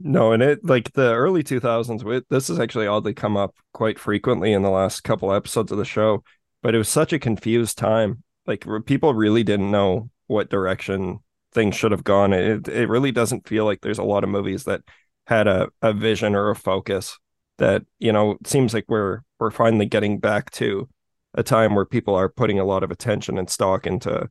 No, 0.00 0.32
and 0.32 0.42
it 0.42 0.64
like 0.64 0.92
the 0.92 1.12
early 1.12 1.42
2000s, 1.42 2.24
this 2.30 2.48
has 2.48 2.60
actually 2.60 2.86
oddly 2.86 3.14
come 3.14 3.36
up 3.36 3.56
quite 3.72 3.98
frequently 3.98 4.52
in 4.52 4.62
the 4.62 4.70
last 4.70 5.02
couple 5.02 5.32
episodes 5.32 5.72
of 5.72 5.78
the 5.78 5.84
show, 5.84 6.22
but 6.62 6.74
it 6.74 6.78
was 6.78 6.88
such 6.88 7.12
a 7.12 7.18
confused 7.18 7.78
time. 7.78 8.22
Like 8.46 8.64
people 8.86 9.12
really 9.12 9.42
didn't 9.42 9.70
know 9.70 10.10
what 10.28 10.50
direction 10.50 11.18
things 11.52 11.74
should 11.74 11.92
have 11.92 12.04
gone. 12.04 12.32
It 12.32 12.68
it 12.68 12.88
really 12.88 13.10
doesn't 13.10 13.48
feel 13.48 13.64
like 13.64 13.80
there's 13.80 13.98
a 13.98 14.04
lot 14.04 14.22
of 14.22 14.30
movies 14.30 14.64
that 14.64 14.82
had 15.28 15.46
a, 15.46 15.68
a 15.82 15.92
vision 15.92 16.34
or 16.34 16.48
a 16.48 16.56
focus 16.56 17.18
that 17.58 17.84
you 17.98 18.10
know 18.10 18.38
seems 18.46 18.72
like 18.72 18.86
we're 18.88 19.20
we're 19.38 19.50
finally 19.50 19.84
getting 19.84 20.18
back 20.18 20.50
to 20.50 20.88
a 21.34 21.42
time 21.42 21.74
where 21.74 21.84
people 21.84 22.14
are 22.14 22.30
putting 22.30 22.58
a 22.58 22.64
lot 22.64 22.82
of 22.82 22.90
attention 22.90 23.36
and 23.36 23.50
stock 23.50 23.86
into 23.86 24.28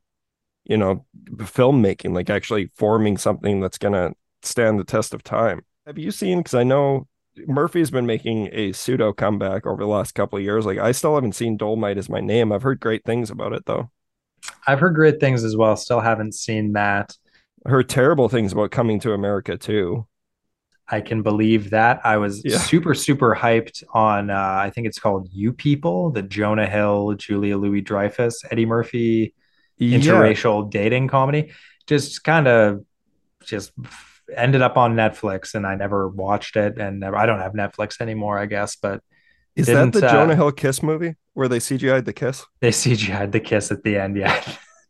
you 0.65 0.75
know 0.75 1.05
filmmaking 1.35 2.15
like 2.15 2.31
actually 2.31 2.71
forming 2.75 3.15
something 3.15 3.61
that's 3.61 3.77
going 3.77 3.93
to 3.93 4.11
stand 4.41 4.79
the 4.79 4.83
test 4.83 5.13
of 5.13 5.23
time. 5.23 5.63
Have 5.85 5.99
you 5.99 6.11
seen 6.11 6.39
because 6.39 6.55
i 6.55 6.63
know 6.63 7.07
murphy's 7.45 7.91
been 7.91 8.07
making 8.07 8.49
a 8.51 8.71
pseudo 8.71 9.13
comeback 9.13 9.67
over 9.67 9.83
the 9.83 9.87
last 9.87 10.15
couple 10.15 10.37
of 10.37 10.43
years. 10.43 10.65
Like 10.65 10.79
i 10.79 10.91
still 10.91 11.13
haven't 11.13 11.35
seen 11.35 11.59
Dolemite 11.59 11.97
is 11.97 12.09
my 12.09 12.21
name. 12.21 12.51
I've 12.51 12.63
heard 12.63 12.79
great 12.79 13.05
things 13.05 13.29
about 13.29 13.53
it 13.53 13.65
though. 13.67 13.91
I've 14.65 14.79
heard 14.79 14.95
great 14.95 15.19
things 15.19 15.43
as 15.43 15.55
well. 15.55 15.77
Still 15.77 15.99
haven't 15.99 16.33
seen 16.33 16.73
that. 16.73 17.15
I 17.65 17.69
heard 17.69 17.87
terrible 17.87 18.29
things 18.29 18.51
about 18.51 18.71
coming 18.71 18.99
to 19.01 19.13
america 19.13 19.57
too 19.57 20.07
I 20.89 21.01
can 21.01 21.21
believe 21.21 21.71
that. 21.71 22.01
I 22.05 22.17
was 22.17 22.43
yeah. 22.45 22.57
super, 22.57 22.93
super 22.93 23.35
hyped 23.35 23.83
on, 23.93 24.29
uh, 24.29 24.57
I 24.59 24.69
think 24.69 24.87
it's 24.87 24.99
called 24.99 25.27
You 25.31 25.51
People, 25.51 26.11
the 26.11 26.21
Jonah 26.21 26.67
Hill, 26.67 27.13
Julia 27.13 27.57
Louis 27.57 27.81
Dreyfus, 27.81 28.43
Eddie 28.49 28.65
Murphy 28.65 29.33
interracial 29.79 30.63
yeah. 30.63 30.81
dating 30.81 31.07
comedy. 31.07 31.51
Just 31.87 32.23
kind 32.23 32.47
of 32.47 32.85
just 33.43 33.71
ended 34.35 34.61
up 34.61 34.77
on 34.77 34.95
Netflix 34.95 35.55
and 35.55 35.65
I 35.65 35.75
never 35.75 36.07
watched 36.07 36.55
it. 36.55 36.77
And 36.77 36.99
never, 36.99 37.17
I 37.17 37.25
don't 37.25 37.39
have 37.39 37.53
Netflix 37.53 38.01
anymore, 38.01 38.37
I 38.39 38.45
guess. 38.45 38.75
But 38.75 39.01
is 39.55 39.67
that 39.67 39.91
the 39.91 40.05
uh, 40.05 40.11
Jonah 40.11 40.35
Hill 40.35 40.51
kiss 40.51 40.81
movie 40.81 41.15
where 41.33 41.47
they 41.47 41.59
CGI'd 41.59 42.05
the 42.05 42.13
kiss? 42.13 42.45
They 42.61 42.69
CGI'd 42.69 43.31
the 43.31 43.39
kiss 43.39 43.71
at 43.71 43.83
the 43.83 43.97
end. 43.97 44.17
Yeah. 44.17 44.41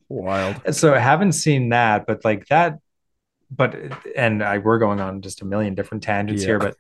Wild. 0.10 0.62
So 0.74 0.94
I 0.94 1.00
haven't 1.00 1.34
seen 1.34 1.70
that, 1.70 2.06
but 2.06 2.24
like 2.24 2.48
that 2.48 2.80
but 3.50 3.76
and 4.16 4.44
I 4.44 4.58
we're 4.58 4.80
going 4.80 5.00
on 5.00 5.22
just 5.22 5.42
a 5.42 5.46
million 5.46 5.76
different 5.76 6.04
tangents 6.04 6.44
yeah. 6.44 6.48
here, 6.48 6.60
but 6.60 6.76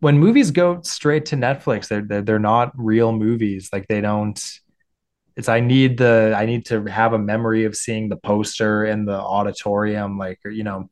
when 0.00 0.18
movies 0.18 0.50
go 0.50 0.80
straight 0.82 1.26
to 1.26 1.36
Netflix, 1.36 1.88
they're, 1.88 2.02
they're 2.02 2.22
they're 2.22 2.38
not 2.38 2.72
real 2.76 3.12
movies. 3.12 3.70
Like 3.72 3.88
they 3.88 4.00
don't. 4.00 4.40
It's 5.36 5.48
I 5.48 5.60
need 5.60 5.98
the 5.98 6.34
I 6.36 6.46
need 6.46 6.66
to 6.66 6.84
have 6.84 7.12
a 7.12 7.18
memory 7.18 7.64
of 7.64 7.76
seeing 7.76 8.08
the 8.08 8.16
poster 8.16 8.84
in 8.84 9.04
the 9.04 9.18
auditorium, 9.18 10.18
like 10.18 10.40
you 10.44 10.64
know. 10.64 10.90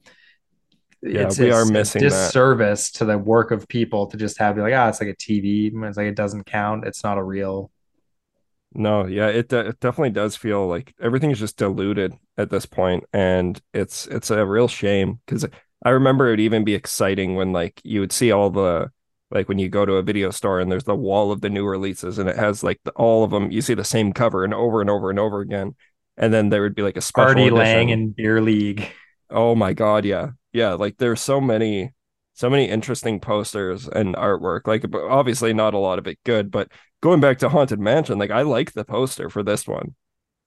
Yeah, 1.03 1.23
it's, 1.23 1.39
we 1.39 1.48
it's 1.48 1.57
are 1.57 1.65
missing 1.66 2.01
disservice 2.01 2.90
that. 2.90 2.98
to 2.98 3.05
the 3.05 3.19
work 3.19 3.51
of 3.51 3.69
people 3.69 4.07
to 4.09 4.16
just 4.16 4.39
have 4.39 4.57
like 4.57 4.73
ah, 4.74 4.86
oh, 4.86 4.89
it's 4.89 5.01
like 5.01 5.11
a 5.11 5.16
TV. 5.16 5.70
It's 5.85 5.97
like 5.97 6.07
it 6.07 6.16
doesn't 6.16 6.47
count. 6.47 6.86
It's 6.86 7.05
not 7.05 7.19
a 7.19 7.23
real 7.23 7.70
no, 8.77 9.07
yeah, 9.07 9.28
it, 9.28 9.53
it 9.53 9.81
definitely 9.81 10.11
does 10.11 10.36
feel 10.36 10.66
like 10.66 10.94
everything 11.01 11.31
is 11.31 11.39
just 11.39 11.57
diluted 11.57 12.15
at 12.36 12.51
this 12.51 12.66
point, 12.66 13.05
and 13.12 13.61
it's 13.73 14.07
it's 14.07 14.31
a 14.31 14.44
real 14.44 14.69
shame 14.69 15.20
because 15.24 15.47
I 15.85 15.90
remember 15.90 16.27
it'd 16.27 16.40
even 16.40 16.65
be 16.65 16.74
exciting 16.74 17.35
when 17.36 17.53
like 17.53 17.81
you 17.85 18.01
would 18.01 18.12
see 18.12 18.31
all 18.31 18.51
the 18.51 18.90
like 19.31 19.48
when 19.48 19.59
you 19.59 19.69
go 19.69 19.86
to 19.86 19.94
a 19.94 20.03
video 20.03 20.31
store 20.31 20.61
and 20.61 20.70
there's 20.70 20.85
the 20.85 20.94
wall 20.94 21.32
of 21.32 21.40
the 21.40 21.51
new 21.51 21.66
releases 21.66 22.19
and 22.19 22.28
it 22.28 22.36
has 22.36 22.62
like 22.62 22.81
the, 22.85 22.93
all 22.93 23.24
of 23.24 23.31
them. 23.31 23.51
You 23.51 23.62
see 23.62 23.74
the 23.74 23.85
same 23.85 24.12
cover 24.12 24.44
and 24.44 24.55
over 24.55 24.81
and 24.81 24.90
over 24.90 25.11
and 25.11 25.19
over 25.19 25.40
again, 25.40 25.74
and 26.16 26.32
then 26.32 26.51
there 26.51 26.62
would 26.62 26.74
be 26.74 26.82
like 26.82 26.97
a 26.97 27.03
special 27.03 27.31
Artie 27.31 27.51
Lange 27.51 27.90
and 27.90 28.15
Beer 28.15 28.40
League. 28.43 28.90
Oh 29.31 29.55
my 29.55 29.73
god, 29.73 30.05
yeah, 30.05 30.31
yeah. 30.53 30.74
Like 30.74 30.98
there's 30.98 31.20
so 31.20 31.40
many 31.40 31.93
so 32.35 32.51
many 32.51 32.69
interesting 32.69 33.19
posters 33.19 33.89
and 33.89 34.15
artwork. 34.15 34.66
Like 34.66 34.85
obviously 34.94 35.55
not 35.55 35.73
a 35.73 35.78
lot 35.78 35.98
of 35.98 36.07
it 36.07 36.19
good, 36.24 36.51
but 36.51 36.70
going 37.01 37.20
back 37.20 37.39
to 37.39 37.48
Haunted 37.48 37.81
Mansion, 37.81 38.18
like 38.18 38.31
I 38.31 38.43
like 38.43 38.73
the 38.73 38.85
poster 38.85 39.31
for 39.31 39.43
this 39.43 39.66
one. 39.66 39.94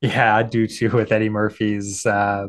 Yeah, 0.01 0.33
I 0.33 0.43
do 0.43 0.65
too 0.65 0.89
with 0.91 1.11
Eddie 1.11 1.27
Murphy's 1.27 2.05
uh, 2.05 2.47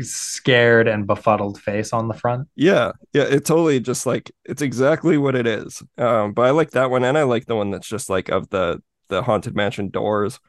scared 0.00 0.88
and 0.88 1.06
befuddled 1.06 1.60
face 1.60 1.92
on 1.92 2.08
the 2.08 2.14
front. 2.14 2.48
Yeah, 2.56 2.92
yeah, 3.12 3.24
it 3.24 3.44
totally 3.44 3.80
just 3.80 4.06
like 4.06 4.30
it's 4.46 4.62
exactly 4.62 5.18
what 5.18 5.34
it 5.34 5.46
is. 5.46 5.82
Um, 5.98 6.32
but 6.32 6.46
I 6.46 6.50
like 6.50 6.70
that 6.70 6.90
one, 6.90 7.04
and 7.04 7.18
I 7.18 7.24
like 7.24 7.44
the 7.46 7.56
one 7.56 7.70
that's 7.70 7.88
just 7.88 8.08
like 8.08 8.30
of 8.30 8.48
the 8.48 8.82
the 9.08 9.22
Haunted 9.22 9.54
Mansion 9.54 9.90
doors. 9.90 10.40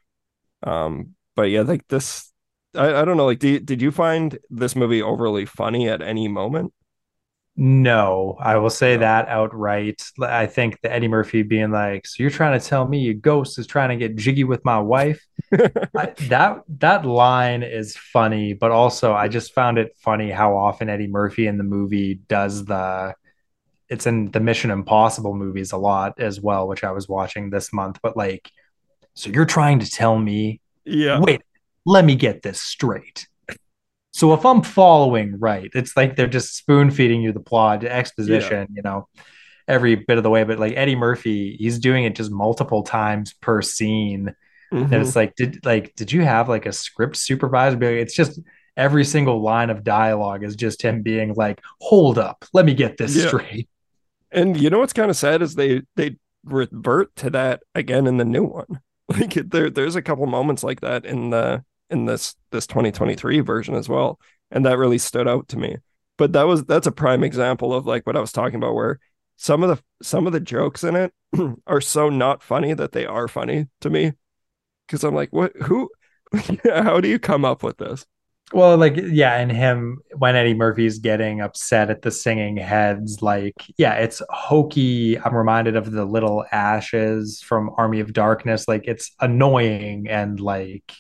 Um, 0.64 1.16
but 1.36 1.50
yeah, 1.50 1.62
like 1.62 1.86
this, 1.90 2.32
I, 2.76 3.02
I 3.02 3.06
don't 3.06 3.18
know. 3.18 3.26
Like, 3.26 3.40
did 3.40 3.66
did 3.66 3.82
you 3.82 3.92
find 3.92 4.40
this 4.50 4.78
movie 4.78 5.02
overly 5.02 5.46
funny 5.46 5.90
at 5.90 6.02
any 6.02 6.30
moment? 6.30 6.74
No, 7.62 8.38
I 8.40 8.56
will 8.56 8.70
say 8.70 8.94
no. 8.94 9.02
that 9.02 9.28
outright. 9.28 10.02
I 10.22 10.46
think 10.46 10.80
the 10.80 10.90
Eddie 10.90 11.10
Murphy 11.10 11.44
being 11.44 11.72
like, 11.72 12.08
"So 12.08 12.24
you're 12.24 12.30
trying 12.30 12.58
to 12.58 12.66
tell 12.66 12.88
me 12.88 13.10
a 13.10 13.14
ghost 13.14 13.60
is 13.60 13.68
trying 13.68 13.90
to 13.90 13.98
get 13.98 14.16
jiggy 14.16 14.46
with 14.46 14.64
my 14.64 14.80
wife?" 14.80 15.28
I, 15.54 16.14
that 16.30 16.64
that 16.80 17.06
line 17.06 17.64
is 17.64 17.98
funny, 17.98 18.54
but 18.54 18.72
also 18.72 19.12
I 19.12 19.28
just 19.28 19.54
found 19.54 19.78
it 19.78 19.94
funny 19.98 20.32
how 20.32 20.56
often 20.56 20.88
Eddie 20.88 21.08
Murphy 21.08 21.48
in 21.48 21.58
the 21.58 21.66
movie 21.66 22.16
does 22.30 22.64
the. 22.64 23.14
It's 23.90 24.08
in 24.08 24.32
the 24.32 24.40
Mission 24.40 24.72
Impossible 24.72 25.34
movies 25.34 25.74
a 25.74 25.78
lot 25.78 26.18
as 26.22 26.40
well, 26.40 26.66
which 26.66 26.86
I 26.86 26.92
was 26.92 27.10
watching 27.10 27.50
this 27.50 27.74
month. 27.74 28.00
But 28.02 28.16
like, 28.16 28.50
so 29.16 29.32
you're 29.32 29.46
trying 29.46 29.80
to 29.80 29.90
tell 29.90 30.18
me? 30.18 30.62
Yeah. 30.86 31.20
Wait, 31.20 31.42
let 31.86 32.06
me 32.06 32.16
get 32.16 32.42
this 32.42 32.62
straight 32.62 33.28
so 34.20 34.34
if 34.34 34.46
I'm 34.46 34.62
following 34.62 35.40
right, 35.40 35.72
it's 35.74 35.96
like 35.96 36.18
they're 36.18 36.28
just 36.28 36.58
spoon 36.58 36.92
feeding 36.92 37.22
you 37.22 37.32
the 37.32 37.40
plot, 37.40 37.86
exposition, 37.86 38.68
yeah. 38.70 38.76
you 38.76 38.82
know, 38.82 39.08
every 39.66 39.96
bit 39.96 40.18
of 40.18 40.24
the 40.24 40.30
way. 40.30 40.44
But 40.44 40.60
like 40.60 40.74
Eddie 40.76 40.98
Murphy, 40.98 41.56
he's 41.58 41.80
doing 41.80 42.04
it 42.04 42.16
just 42.16 42.30
multiple 42.30 42.84
times 42.84 43.34
per 43.34 43.62
scene. 43.62 44.36
Mm-hmm. 44.74 44.94
And 44.94 45.02
it's 45.02 45.16
like, 45.16 45.36
did 45.36 45.66
like 45.66 45.96
did 45.96 46.12
you 46.12 46.22
have 46.24 46.50
like 46.50 46.66
a 46.66 46.74
script 46.74 47.16
supervisor? 47.16 47.82
It's 47.82 48.14
just 48.14 48.42
every 48.76 49.06
single 49.06 49.42
line 49.42 49.70
of 49.70 49.86
dialogue 49.86 50.44
is 50.44 50.58
just 50.58 50.82
him 50.82 51.02
being 51.02 51.34
like, 51.36 51.62
"Hold 51.80 52.20
up, 52.20 52.44
let 52.52 52.66
me 52.66 52.74
get 52.74 52.98
this 52.98 53.16
yeah. 53.16 53.28
straight." 53.28 53.70
And 54.34 54.60
you 54.60 54.70
know 54.70 54.80
what's 54.80 54.92
kind 54.92 55.10
of 55.10 55.16
sad 55.16 55.42
is 55.42 55.56
they 55.56 55.84
they 55.96 56.18
revert 56.44 57.16
to 57.18 57.30
that 57.30 57.64
again 57.74 58.06
in 58.06 58.18
the 58.18 58.26
new 58.26 58.44
one. 58.44 58.68
Like 59.12 59.34
there 59.34 59.72
there's 59.72 59.96
a 59.96 60.04
couple 60.04 60.28
moments 60.28 60.64
like 60.64 60.82
that 60.82 61.04
in 61.04 61.32
the 61.32 61.64
in 61.90 62.06
this 62.06 62.36
this 62.52 62.68
2023 62.68 63.40
version 63.42 63.76
as 63.76 63.90
well. 63.90 64.20
And 64.52 64.66
that 64.66 64.78
really 64.78 64.98
stood 64.98 65.28
out 65.28 65.48
to 65.50 65.58
me. 65.58 65.78
But 66.18 66.34
that 66.34 66.48
was 66.48 66.66
that's 66.66 66.88
a 66.88 66.92
prime 66.92 67.24
example 67.24 67.74
of 67.74 67.86
like 67.86 68.06
what 68.06 68.18
i 68.18 68.20
was 68.20 68.32
talking 68.32 68.56
about 68.56 68.76
where 68.76 69.00
some 69.38 69.64
of 69.64 69.70
the 69.70 69.84
some 70.02 70.28
of 70.28 70.34
the 70.34 70.40
jokes 70.40 70.84
in 70.84 70.96
it 70.96 71.14
are 71.68 71.82
so 71.82 72.10
not 72.10 72.44
funny 72.44 72.74
that 72.74 72.92
they 72.92 73.06
are 73.06 73.28
funny 73.28 73.68
to 73.82 73.90
me. 73.90 74.14
Because 74.88 75.04
i'm 75.04 75.16
like 75.16 75.32
what 75.32 75.54
who 75.64 75.90
how 76.64 77.00
do 77.00 77.08
you 77.08 77.20
come 77.20 77.46
up 77.46 77.64
with 77.64 77.78
this? 77.78 78.06
Well 78.52 78.78
like 78.78 78.96
yeah 78.98 79.38
and 79.38 79.52
him 79.52 80.00
when 80.18 80.36
eddie 80.36 80.56
murphy's 80.56 81.00
getting 81.00 81.40
upset 81.40 81.92
at 81.92 82.02
the 82.02 82.12
singing 82.12 82.58
heads 82.58 83.22
like 83.22 83.56
yeah 83.78 83.94
it's 83.94 84.22
hokey. 84.30 85.18
I'm 85.20 85.36
reminded 85.36 85.76
of 85.76 85.92
the 85.92 86.04
little 86.04 86.44
ashes 86.52 87.42
from 87.42 87.72
army 87.78 88.00
of 88.00 88.12
darkness. 88.12 88.68
Like 88.68 88.88
it's 88.88 89.12
annoying 89.22 90.08
and 90.10 90.40
like 90.40 90.92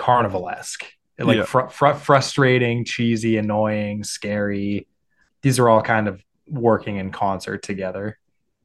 carnivalesque, 0.00 0.84
like 1.18 1.36
yeah. 1.36 1.44
fr- 1.44 1.68
fr- 1.68 1.92
frustrating, 1.92 2.84
cheesy, 2.84 3.36
annoying, 3.36 4.02
scary. 4.02 4.88
These 5.42 5.58
are 5.58 5.68
all 5.68 5.82
kind 5.82 6.08
of 6.08 6.24
working 6.48 6.96
in 6.96 7.12
concert 7.12 7.62
together. 7.62 8.18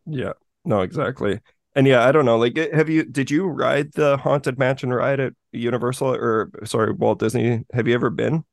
Yeah, 0.05 0.33
no, 0.63 0.81
exactly. 0.81 1.41
And 1.75 1.85
yeah, 1.85 2.07
I 2.07 2.13
don't 2.13 2.25
know. 2.25 2.37
Like, 2.37 2.55
have 2.55 2.89
you? 2.89 3.03
Did 3.03 3.29
you 3.29 3.47
ride 3.47 3.91
the 3.93 4.15
Haunted 4.17 4.57
Mansion 4.57 4.93
ride 4.93 5.19
at 5.19 5.33
Universal 5.51 6.15
or 6.15 6.49
sorry, 6.63 6.93
Walt 6.93 7.19
Disney? 7.19 7.65
Have 7.73 7.87
you 7.87 7.93
ever 7.93 8.09
been? 8.09 8.45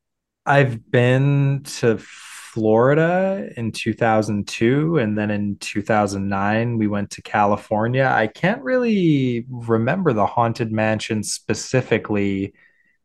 I've 0.45 0.91
been 0.91 1.63
to 1.79 1.99
Florida 1.99 3.49
in 3.57 3.71
2002 3.71 4.99
and 4.99 5.17
then 5.17 5.31
in 5.31 5.57
2009 5.57 6.77
we 6.77 6.87
went 6.89 7.11
to 7.11 7.23
California. 7.23 8.13
I 8.13 8.27
can't 8.27 8.63
really 8.63 9.47
remember 9.49 10.13
the 10.13 10.27
Haunted 10.27 10.73
Mansion 10.73 11.23
specifically 11.23 12.53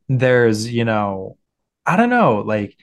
there's 0.09 0.71
you 0.71 0.85
know 0.85 1.37
i 1.85 1.95
don't 1.95 2.09
know 2.09 2.37
like 2.45 2.77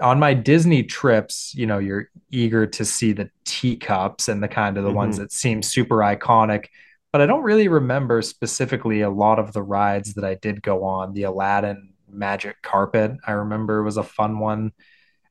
on 0.00 0.18
my 0.18 0.34
disney 0.34 0.82
trips 0.82 1.54
you 1.54 1.66
know 1.66 1.78
you're 1.78 2.10
eager 2.30 2.66
to 2.66 2.84
see 2.84 3.12
the 3.12 3.30
teacups 3.44 4.28
and 4.28 4.42
the 4.42 4.48
kind 4.48 4.76
of 4.76 4.84
the 4.84 4.90
mm-hmm. 4.90 4.96
ones 4.96 5.18
that 5.18 5.32
seem 5.32 5.62
super 5.62 5.96
iconic 5.96 6.66
but 7.12 7.20
i 7.20 7.26
don't 7.26 7.42
really 7.42 7.68
remember 7.68 8.20
specifically 8.22 9.00
a 9.00 9.10
lot 9.10 9.38
of 9.38 9.52
the 9.52 9.62
rides 9.62 10.14
that 10.14 10.24
i 10.24 10.34
did 10.34 10.62
go 10.62 10.84
on. 10.84 11.12
The 11.14 11.24
aladdin 11.24 11.94
magic 12.08 12.60
carpet 12.62 13.12
i 13.26 13.32
remember 13.32 13.82
was 13.82 13.96
a 13.96 14.02
fun 14.02 14.38
one. 14.38 14.72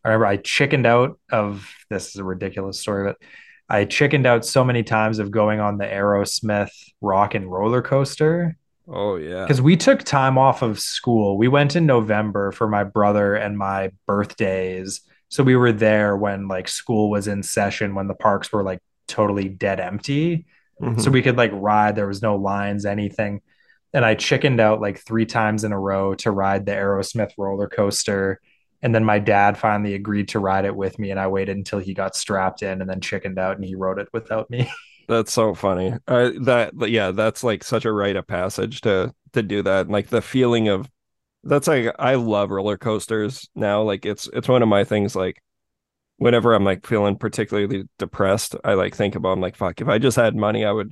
I 0.04 0.10
remember 0.10 0.26
i 0.28 0.38
chickened 0.38 0.88
out 0.88 1.20
of 1.32 1.70
this 1.90 2.10
is 2.10 2.16
a 2.16 2.24
ridiculous 2.24 2.80
story 2.80 3.06
but 3.06 3.18
i 3.70 3.86
chickened 3.86 4.26
out 4.26 4.46
so 4.46 4.64
many 4.64 4.82
times 4.82 5.20
of 5.20 5.30
going 5.30 5.60
on 5.60 5.78
the 5.78 5.86
aerosmith 5.86 6.72
rock 7.02 7.36
and 7.36 7.52
roller 7.52 7.82
coaster 7.82 8.58
Oh 8.92 9.16
yeah. 9.18 9.44
Because 9.44 9.62
we 9.62 9.78
took 9.78 10.04
time 10.04 10.38
off 10.38 10.62
of 10.62 10.80
school. 10.80 11.38
We 11.38 11.48
went 11.48 11.76
in 11.76 11.86
November 11.86 12.52
for 12.52 12.68
my 12.68 12.84
brother 12.84 13.36
and 13.36 13.58
my 13.58 13.92
birthdays. 14.08 15.02
So 15.30 15.44
we 15.44 15.56
were 15.56 15.72
there 15.72 16.18
when 16.18 16.48
like 16.48 16.68
school 16.68 17.10
was 17.10 17.28
in 17.28 17.44
session 17.44 17.94
when 17.94 18.08
the 18.08 18.16
parks 18.16 18.52
were 18.52 18.64
like 18.64 18.80
totally 19.08 19.48
dead 19.48 19.80
empty. 19.80 20.46
Mm-hmm. 20.82 21.00
So 21.02 21.12
we 21.12 21.22
could 21.22 21.38
like 21.38 21.52
ride. 21.54 21.96
There 21.96 22.08
was 22.08 22.22
no 22.22 22.36
lines, 22.36 22.86
anything. 22.86 23.42
And 23.94 24.04
I 24.04 24.16
chickened 24.16 24.60
out 24.60 24.82
like 24.82 25.00
three 25.00 25.26
times 25.26 25.64
in 25.64 25.72
a 25.72 25.80
row 25.80 26.16
to 26.16 26.32
ride 26.32 26.66
the 26.66 26.72
Aerosmith 26.72 27.32
roller 27.38 27.68
coaster. 27.68 28.40
And 28.82 28.96
then 28.96 29.04
my 29.04 29.20
dad 29.20 29.58
finally 29.58 29.94
agreed 29.94 30.30
to 30.30 30.40
ride 30.40 30.66
it 30.66 30.76
with 30.76 30.98
me. 30.98 31.12
And 31.12 31.20
I 31.20 31.28
waited 31.28 31.58
until 31.58 31.80
he 31.80 31.94
got 31.94 32.16
strapped 32.16 32.64
in 32.64 32.82
and 32.82 32.90
then 32.90 33.02
chickened 33.02 33.38
out 33.38 33.56
and 33.56 33.66
he 33.66 33.76
rode 33.76 34.00
it 34.00 34.08
without 34.14 34.50
me. 34.50 34.72
That's 35.10 35.34
so 35.34 35.56
funny. 35.56 35.94
Uh, 36.08 36.30
that 36.42 36.72
yeah, 36.88 37.10
that's 37.10 37.44
like 37.44 37.64
such 37.64 37.84
a 37.84 37.92
rite 37.92 38.16
of 38.16 38.28
passage 38.28 38.82
to 38.82 39.12
to 39.34 39.42
do 39.42 39.64
that. 39.64 39.90
Like 39.90 40.08
the 40.10 40.22
feeling 40.22 40.68
of 40.68 40.88
that's 41.44 41.68
like 41.68 41.96
I 41.98 42.14
love 42.14 42.52
roller 42.52 42.78
coasters 42.78 43.50
now. 43.56 43.82
Like 43.82 44.06
it's 44.06 44.30
it's 44.34 44.48
one 44.48 44.62
of 44.62 44.70
my 44.70 44.84
things. 44.84 45.16
Like 45.16 45.42
whenever 46.18 46.54
I'm 46.54 46.64
like 46.64 46.86
feeling 46.86 47.18
particularly 47.18 47.86
depressed, 47.98 48.56
I 48.64 48.76
like 48.76 48.96
think 48.96 49.16
about 49.16 49.32
I'm 49.32 49.42
like 49.42 49.56
fuck. 49.56 49.82
If 49.82 49.88
I 49.88 49.98
just 49.98 50.16
had 50.16 50.36
money, 50.36 50.64
I 50.64 50.72
would 50.72 50.92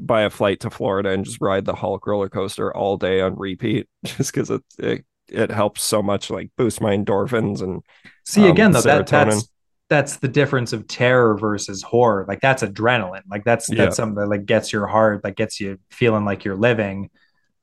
buy 0.00 0.22
a 0.22 0.30
flight 0.30 0.58
to 0.60 0.70
Florida 0.70 1.10
and 1.10 1.24
just 1.24 1.40
ride 1.40 1.64
the 1.64 1.76
Hulk 1.76 2.04
roller 2.04 2.28
coaster 2.28 2.76
all 2.76 2.96
day 2.96 3.20
on 3.20 3.36
repeat, 3.36 3.88
just 4.04 4.32
because 4.32 4.50
it, 4.50 4.62
it 4.80 5.04
it 5.28 5.52
helps 5.52 5.84
so 5.84 6.02
much 6.02 6.30
like 6.30 6.50
boost 6.56 6.80
my 6.80 6.96
endorphins 6.96 7.62
and 7.62 7.82
see 8.24 8.48
again 8.48 8.66
um, 8.66 8.72
though 8.72 8.80
that 8.82 9.06
that's 9.06 9.51
that's 9.92 10.16
the 10.16 10.28
difference 10.28 10.72
of 10.72 10.88
terror 10.88 11.36
versus 11.36 11.82
horror. 11.82 12.24
Like 12.26 12.40
that's 12.40 12.62
adrenaline. 12.62 13.24
Like 13.30 13.44
that's 13.44 13.66
that's 13.66 13.78
yeah. 13.78 13.90
something 13.90 14.14
that 14.14 14.28
like 14.28 14.46
gets 14.46 14.72
your 14.72 14.86
heart, 14.86 15.22
like 15.22 15.36
gets 15.36 15.60
you 15.60 15.78
feeling 15.90 16.24
like 16.24 16.46
you're 16.46 16.56
living. 16.56 17.10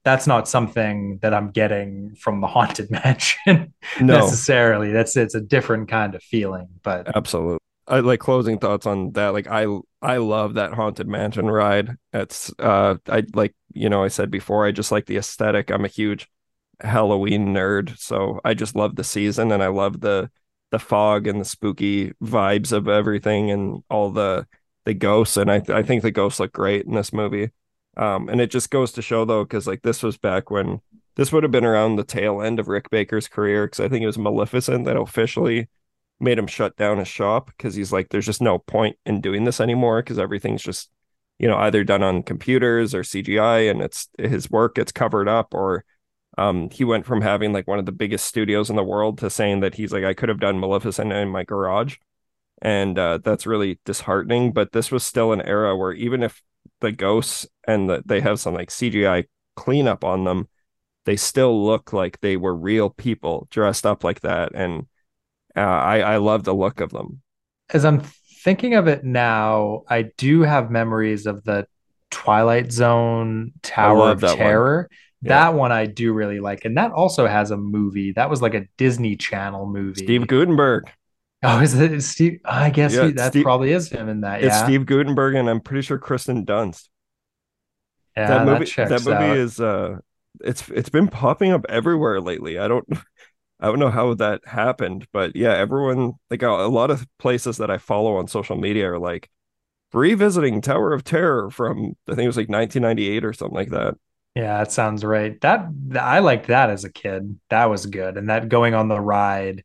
That's 0.04 0.28
not 0.28 0.48
something 0.48 1.18
that 1.24 1.34
I'm 1.34 1.50
getting 1.50 2.14
from 2.14 2.40
the 2.40 2.46
haunted 2.56 2.92
mansion 2.92 3.74
no. 4.00 4.20
necessarily. 4.20 4.92
That's 4.92 5.18
it's 5.18 5.34
a 5.34 5.42
different 5.42 5.90
kind 5.90 6.14
of 6.14 6.22
feeling. 6.22 6.68
But 6.84 7.16
absolutely. 7.16 7.58
I 7.88 8.02
like 8.02 8.20
closing 8.20 8.60
thoughts 8.60 8.86
on 8.86 9.14
that. 9.14 9.30
Like 9.30 9.48
I 9.48 9.66
I 10.00 10.18
love 10.18 10.54
that 10.54 10.76
haunted 10.76 11.08
mansion 11.08 11.48
ride. 11.48 11.96
It's 12.14 12.54
uh 12.60 12.98
I 13.08 13.24
like 13.34 13.56
you 13.74 13.90
know 13.90 14.04
I 14.04 14.10
said 14.10 14.30
before 14.30 14.68
I 14.68 14.72
just 14.72 14.92
like 14.92 15.08
the 15.08 15.18
aesthetic. 15.18 15.72
I'm 15.72 15.84
a 15.84 15.88
huge 15.88 16.30
Halloween 16.80 17.56
nerd, 17.56 17.98
so 17.98 18.40
I 18.46 18.54
just 18.54 18.76
love 18.76 18.98
the 18.98 19.04
season 19.04 19.52
and 19.52 19.64
I 19.64 19.70
love 19.70 20.02
the 20.02 20.30
the 20.72 20.80
fog 20.80 21.28
and 21.28 21.42
the 21.42 21.46
spooky 21.46 22.14
vibes 22.24 22.72
of 22.72 22.88
everything 22.88 23.52
and 23.52 23.84
all 23.90 24.12
the 24.12 24.48
the 24.86 24.94
ghosts 24.94 25.38
and 25.38 25.52
I 25.52 25.62
I 25.70 25.84
think 25.84 26.02
the 26.02 26.12
ghosts 26.12 26.40
look 26.40 26.52
great 26.54 26.86
in 26.86 26.94
this 26.94 27.14
movie. 27.14 27.52
Um, 27.98 28.30
and 28.30 28.40
it 28.40 28.52
just 28.52 28.70
goes 28.70 28.92
to 28.94 29.02
show 29.02 29.26
though, 29.26 29.44
because 29.44 29.68
like 29.68 29.82
this 29.82 30.04
was 30.04 30.18
back 30.18 30.50
when 30.50 30.82
this 31.16 31.32
would 31.34 31.44
have 31.44 31.52
been 31.52 31.66
around 31.66 31.96
the 31.96 32.04
tail 32.06 32.42
end 32.42 32.60
of 32.60 32.70
Rick 32.70 32.90
Baker's 32.90 33.28
career, 33.28 33.66
because 33.68 33.82
I 33.82 33.90
think 33.90 34.04
it 34.04 34.08
was 34.08 34.18
Maleficent 34.18 34.86
that 34.86 34.96
officially 34.98 35.68
made 36.20 36.38
him 36.38 36.48
shut 36.48 36.76
down 36.78 36.98
his 36.98 37.08
shop 37.08 37.48
because 37.48 37.76
he's 37.76 37.92
like, 37.92 38.10
there's 38.10 38.26
just 38.26 38.42
no 38.42 38.60
point 38.60 38.98
in 39.06 39.22
doing 39.22 39.44
this 39.46 39.60
anymore 39.60 40.02
because 40.02 40.20
everything's 40.20 40.64
just, 40.64 40.90
you 41.40 41.48
know, 41.48 41.58
either 41.58 41.84
done 41.84 42.04
on 42.04 42.24
computers 42.24 42.94
or 42.94 43.02
CGI 43.02 43.70
and 43.70 43.82
it's 43.82 44.10
his 44.18 44.50
work 44.50 44.76
gets 44.76 44.92
covered 44.92 45.28
up 45.28 45.54
or 45.54 45.86
um, 46.38 46.70
he 46.70 46.84
went 46.84 47.06
from 47.06 47.22
having 47.22 47.54
like 47.54 47.68
one 47.68 47.80
of 47.80 47.86
the 47.86 47.92
biggest 47.92 48.26
studios 48.26 48.70
in 48.70 48.76
the 48.76 48.84
world 48.84 49.18
to 49.20 49.30
saying 49.30 49.62
that 49.62 49.76
he's 49.76 49.92
like, 49.92 50.04
I 50.04 50.14
could 50.14 50.30
have 50.30 50.40
done 50.40 50.60
Maleficent 50.60 51.12
in 51.12 51.30
my 51.30 51.44
garage. 51.44 51.98
And 52.62 53.00
uh, 53.00 53.20
that's 53.24 53.48
really 53.48 53.80
disheartening. 53.86 54.52
But 54.52 54.72
this 54.72 54.92
was 54.92 55.04
still 55.04 55.32
an 55.32 55.42
era 55.42 55.76
where 55.76 55.94
even 55.94 56.24
if 56.24 56.42
the 56.82 56.92
ghosts 56.92 57.48
and 57.68 57.90
the, 57.90 58.04
they 58.06 58.22
have 58.22 58.40
some 58.40 58.54
like 58.54 58.70
CGI 58.70 59.26
cleanup 59.56 60.04
on 60.04 60.24
them, 60.24 60.48
they 61.06 61.16
still 61.16 61.66
look 61.66 61.94
like 61.94 62.20
they 62.20 62.38
were 62.38 62.56
real 62.56 62.90
people 62.90 63.48
dressed 63.50 63.86
up 63.86 64.04
like 64.04 64.22
that. 64.22 64.52
And 64.54 64.88
uh, 65.56 65.62
I, 65.62 66.00
I 66.00 66.18
love 66.18 66.44
the 66.44 66.54
look 66.54 66.80
of 66.80 66.92
them. 66.92 67.22
As 67.72 67.86
I'm 67.86 68.02
thinking 68.44 68.76
of 68.76 68.88
it 68.88 69.04
now, 69.04 69.84
I 69.90 70.12
do 70.18 70.42
have 70.42 70.72
memories 70.72 71.26
of 71.26 71.44
the 71.44 71.68
Twilight 72.12 72.72
Zone 72.72 73.54
Tower 73.62 74.12
of 74.12 74.22
Terror. 74.22 74.90
One 74.90 74.98
yeah. 75.22 75.30
That 75.30 75.54
one 75.54 75.72
I 75.72 75.86
do 75.86 76.14
really 76.14 76.40
like. 76.40 76.66
And 76.66 76.78
that 76.78 76.92
also 76.92 77.28
has 77.28 77.52
a 77.52 77.58
movie. 77.58 78.14
That 78.14 78.30
was 78.30 78.42
like 78.42 78.54
a 78.54 78.66
Disney 78.78 79.16
Channel 79.16 79.68
movie. 79.68 80.04
Steve 80.04 80.28
Guttenberg. 80.28 80.90
Oh, 81.44 81.60
is 81.60 81.74
it 81.74 82.02
Steve? 82.02 82.40
I 82.44 82.70
guess 82.70 82.94
yeah, 82.94 83.06
he, 83.06 83.12
that 83.14 83.32
Steve, 83.32 83.44
probably 83.44 83.72
is 83.72 83.90
him 83.90 84.10
in 84.10 84.22
that. 84.22 84.44
It's 84.44 84.56
yeah. 84.56 84.64
Steve 84.66 84.86
Guttenberg, 84.86 85.36
and 85.36 85.50
I'm 85.50 85.62
pretty 85.62 85.84
sure 85.84 85.98
Kirsten 85.98 86.46
Dunst. 86.46 86.90
Yeah, 88.18 88.28
that 88.28 88.46
movie. 88.46 88.72
That, 88.76 88.90
that 88.90 89.06
movie 89.06 89.14
out. 89.14 89.38
is 89.38 89.60
uh, 89.60 89.98
it's 90.42 90.68
it's 90.70 90.90
been 90.90 91.08
popping 91.08 91.52
up 91.52 91.66
everywhere 91.70 92.20
lately. 92.20 92.60
I 92.60 92.68
don't, 92.68 92.86
I 93.60 93.68
don't 93.68 93.80
know 93.80 93.90
how 93.90 94.14
that 94.16 94.42
happened, 94.46 95.08
but 95.14 95.36
yeah, 95.36 95.54
everyone 95.54 96.14
like 96.30 96.44
a, 96.44 96.50
a 96.50 96.68
lot 96.68 96.92
of 96.92 97.08
places 97.20 97.58
that 97.58 97.72
I 97.72 97.78
follow 97.78 98.18
on 98.18 98.28
social 98.28 98.58
media 98.58 98.92
are 98.92 99.00
like 99.00 99.30
revisiting 99.94 100.62
Tower 100.62 100.94
of 100.94 101.04
Terror 101.04 101.50
from 101.50 101.96
I 102.08 102.16
think 102.16 102.26
it 102.26 102.28
was 102.28 102.38
like 102.38 102.50
1998 102.50 103.24
or 103.24 103.34
something 103.34 103.56
like 103.56 103.70
that. 103.70 103.96
Yeah, 104.36 104.60
that 104.60 104.72
sounds 104.72 105.04
right. 105.04 105.40
That 105.42 105.68
I 106.00 106.20
liked 106.20 106.48
that 106.48 106.70
as 106.70 106.84
a 106.84 106.92
kid. 106.92 107.40
That 107.50 107.66
was 107.66 107.86
good. 107.86 108.18
And 108.18 108.30
that 108.30 108.50
going 108.50 108.74
on 108.74 108.88
the 108.88 109.00
ride, 109.00 109.64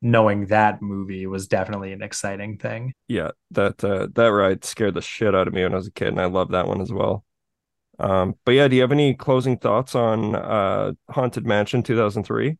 knowing 0.00 0.46
that 0.46 0.82
movie 0.82 1.26
was 1.26 1.48
definitely 1.48 1.92
an 1.92 2.02
exciting 2.02 2.58
thing. 2.58 2.94
Yeah, 3.08 3.32
that 3.50 3.82
uh, 3.82 4.08
that 4.14 4.28
ride 4.28 4.64
scared 4.64 4.94
the 4.94 5.02
shit 5.02 5.34
out 5.34 5.48
of 5.48 5.54
me 5.54 5.62
when 5.62 5.72
I 5.72 5.76
was 5.76 5.88
a 5.88 5.92
kid, 5.92 6.08
and 6.08 6.20
I 6.20 6.26
love 6.26 6.50
that 6.52 6.68
one 6.68 6.80
as 6.80 6.92
well. 6.92 7.24
Um, 7.98 8.34
but 8.44 8.52
yeah, 8.52 8.68
do 8.68 8.76
you 8.76 8.82
have 8.82 8.92
any 8.92 9.14
closing 9.14 9.56
thoughts 9.58 9.94
on 9.94 10.34
uh, 10.34 10.92
Haunted 11.10 11.46
Mansion 11.46 11.82
2003? 11.82 12.58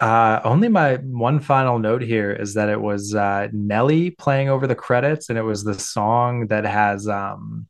Uh, 0.00 0.40
only 0.44 0.68
my 0.68 0.96
one 0.96 1.38
final 1.38 1.78
note 1.78 2.02
here 2.02 2.32
is 2.32 2.54
that 2.54 2.68
it 2.68 2.80
was 2.80 3.14
uh, 3.14 3.48
Nelly 3.52 4.10
playing 4.10 4.48
over 4.48 4.66
the 4.66 4.74
credits, 4.74 5.28
and 5.28 5.38
it 5.38 5.42
was 5.42 5.64
the 5.64 5.78
song 5.78 6.48
that 6.48 6.64
has 6.64 7.08
um, 7.08 7.66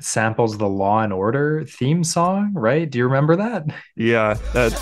samples 0.00 0.58
the 0.58 0.68
Law 0.68 1.00
and 1.00 1.12
Order 1.12 1.64
theme 1.64 2.04
song, 2.04 2.52
right? 2.54 2.88
Do 2.88 2.98
you 2.98 3.04
remember 3.04 3.36
that? 3.36 3.64
Yeah, 3.96 4.34
that. 4.52 4.72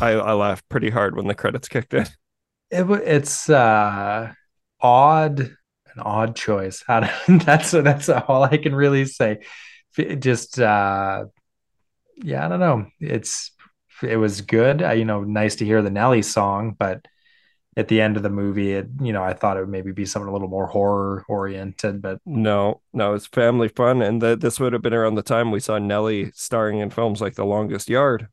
I, 0.00 0.10
I 0.10 0.32
laughed 0.34 0.68
pretty 0.68 0.90
hard 0.90 1.16
when 1.16 1.26
the 1.26 1.34
credits 1.34 1.68
kicked 1.68 1.94
in. 1.94 2.06
It, 2.70 2.84
it's 3.06 3.48
uh, 3.48 4.32
odd, 4.80 5.40
an 5.40 5.98
odd 5.98 6.36
choice. 6.36 6.84
That's 6.88 7.70
that's 7.70 8.08
all 8.08 8.42
I 8.42 8.58
can 8.58 8.74
really 8.74 9.06
say 9.06 9.40
just 9.96 10.58
uh 10.58 11.24
yeah 12.16 12.44
i 12.44 12.48
don't 12.48 12.60
know. 12.60 12.86
It's 13.00 13.52
it 14.02 14.16
was 14.16 14.40
good. 14.40 14.82
I, 14.82 14.94
you 14.94 15.04
know 15.04 15.22
nice 15.22 15.56
to 15.56 15.64
hear 15.64 15.82
the 15.82 15.90
nelly 15.90 16.22
song 16.22 16.76
but 16.78 17.06
at 17.76 17.88
the 17.88 18.00
end 18.00 18.16
of 18.16 18.22
the 18.22 18.30
movie 18.30 18.72
it 18.72 18.86
you 19.00 19.12
know 19.12 19.22
i 19.22 19.32
thought 19.32 19.56
it 19.56 19.60
would 19.60 19.68
maybe 19.68 19.92
be 19.92 20.06
something 20.06 20.28
a 20.28 20.32
little 20.32 20.48
more 20.48 20.66
horror 20.66 21.24
oriented 21.28 22.00
but 22.00 22.20
no 22.24 22.80
no 22.92 23.14
it's 23.14 23.26
family 23.26 23.68
fun 23.68 24.02
and 24.02 24.22
the, 24.22 24.36
this 24.36 24.60
would 24.60 24.72
have 24.72 24.82
been 24.82 24.94
around 24.94 25.14
the 25.14 25.22
time 25.22 25.50
we 25.50 25.60
saw 25.60 25.78
nelly 25.78 26.30
starring 26.34 26.78
in 26.78 26.90
films 26.90 27.20
like 27.20 27.34
the 27.34 27.44
longest 27.44 27.88
yard. 27.88 28.28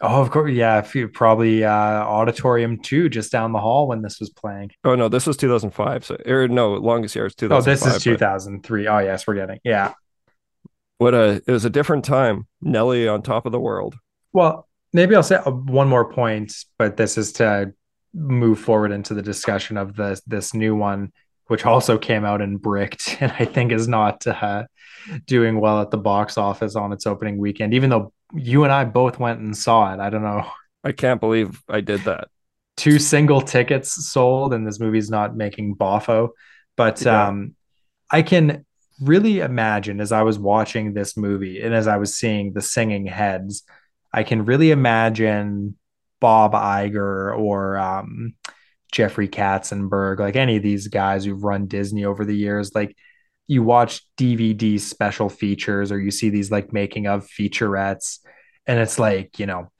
Oh 0.00 0.20
of 0.20 0.30
course 0.30 0.52
yeah 0.52 0.86
probably 1.12 1.64
uh 1.64 1.70
auditorium 1.70 2.78
2 2.80 3.08
just 3.08 3.32
down 3.32 3.52
the 3.52 3.58
hall 3.58 3.88
when 3.88 4.02
this 4.02 4.20
was 4.20 4.30
playing. 4.30 4.70
Oh 4.84 4.94
no 4.94 5.08
this 5.08 5.26
was 5.26 5.36
2005 5.36 6.04
so 6.04 6.16
or 6.26 6.48
no 6.48 6.74
longest 6.74 7.16
yard 7.16 7.30
is 7.30 7.34
2005 7.34 7.58
oh 7.58 7.88
this 7.88 7.96
is 7.96 8.02
2003 8.02 8.84
but... 8.84 8.90
oh 8.90 8.98
yes 8.98 9.26
we're 9.26 9.34
getting 9.34 9.58
yeah 9.64 9.94
what 10.98 11.14
a 11.14 11.42
it 11.46 11.50
was 11.50 11.64
a 11.64 11.70
different 11.70 12.04
time. 12.04 12.46
Nelly 12.60 13.08
on 13.08 13.22
top 13.22 13.46
of 13.46 13.52
the 13.52 13.60
world. 13.60 13.96
Well, 14.32 14.68
maybe 14.92 15.14
I'll 15.14 15.22
say 15.22 15.36
uh, 15.36 15.50
one 15.50 15.88
more 15.88 16.10
point, 16.10 16.52
but 16.78 16.96
this 16.96 17.18
is 17.18 17.32
to 17.34 17.72
move 18.14 18.58
forward 18.58 18.92
into 18.92 19.14
the 19.14 19.22
discussion 19.22 19.76
of 19.76 19.96
this 19.96 20.20
this 20.26 20.54
new 20.54 20.74
one, 20.74 21.12
which 21.46 21.64
also 21.64 21.98
came 21.98 22.24
out 22.24 22.40
and 22.40 22.60
Bricked, 22.60 23.16
and 23.20 23.32
I 23.38 23.44
think 23.44 23.72
is 23.72 23.88
not 23.88 24.26
uh, 24.26 24.64
doing 25.26 25.60
well 25.60 25.80
at 25.80 25.90
the 25.90 25.98
box 25.98 26.38
office 26.38 26.76
on 26.76 26.92
its 26.92 27.06
opening 27.06 27.38
weekend. 27.38 27.74
Even 27.74 27.90
though 27.90 28.12
you 28.34 28.64
and 28.64 28.72
I 28.72 28.84
both 28.84 29.18
went 29.18 29.40
and 29.40 29.56
saw 29.56 29.92
it, 29.92 30.00
I 30.00 30.10
don't 30.10 30.22
know. 30.22 30.46
I 30.84 30.92
can't 30.92 31.20
believe 31.20 31.62
I 31.68 31.80
did 31.80 32.02
that. 32.02 32.28
Two 32.76 32.98
single 32.98 33.40
tickets 33.40 34.06
sold, 34.06 34.52
and 34.52 34.66
this 34.66 34.78
movie's 34.78 35.10
not 35.10 35.34
making 35.34 35.76
boffo. 35.76 36.30
But 36.76 37.02
yeah. 37.02 37.28
um, 37.28 37.54
I 38.10 38.20
can 38.20 38.65
really 39.00 39.40
imagine 39.40 40.00
as 40.00 40.12
I 40.12 40.22
was 40.22 40.38
watching 40.38 40.92
this 40.92 41.16
movie 41.16 41.60
and 41.60 41.74
as 41.74 41.86
I 41.86 41.96
was 41.96 42.14
seeing 42.14 42.52
the 42.52 42.62
singing 42.62 43.06
heads, 43.06 43.62
I 44.12 44.22
can 44.22 44.44
really 44.44 44.70
imagine 44.70 45.76
Bob 46.20 46.52
Iger 46.52 47.38
or 47.38 47.76
um, 47.76 48.34
Jeffrey 48.92 49.28
Katzenberg, 49.28 50.18
like 50.18 50.36
any 50.36 50.56
of 50.56 50.62
these 50.62 50.88
guys 50.88 51.24
who've 51.24 51.42
run 51.42 51.66
Disney 51.66 52.04
over 52.04 52.24
the 52.24 52.36
years. 52.36 52.74
Like 52.74 52.96
you 53.46 53.62
watch 53.62 54.02
DVD 54.16 54.80
special 54.80 55.28
features 55.28 55.92
or 55.92 56.00
you 56.00 56.10
see 56.10 56.30
these 56.30 56.50
like 56.50 56.72
making 56.72 57.06
of 57.06 57.26
featurettes, 57.26 58.20
and 58.66 58.80
it's 58.80 58.98
like, 58.98 59.38
you 59.38 59.46
know, 59.46 59.70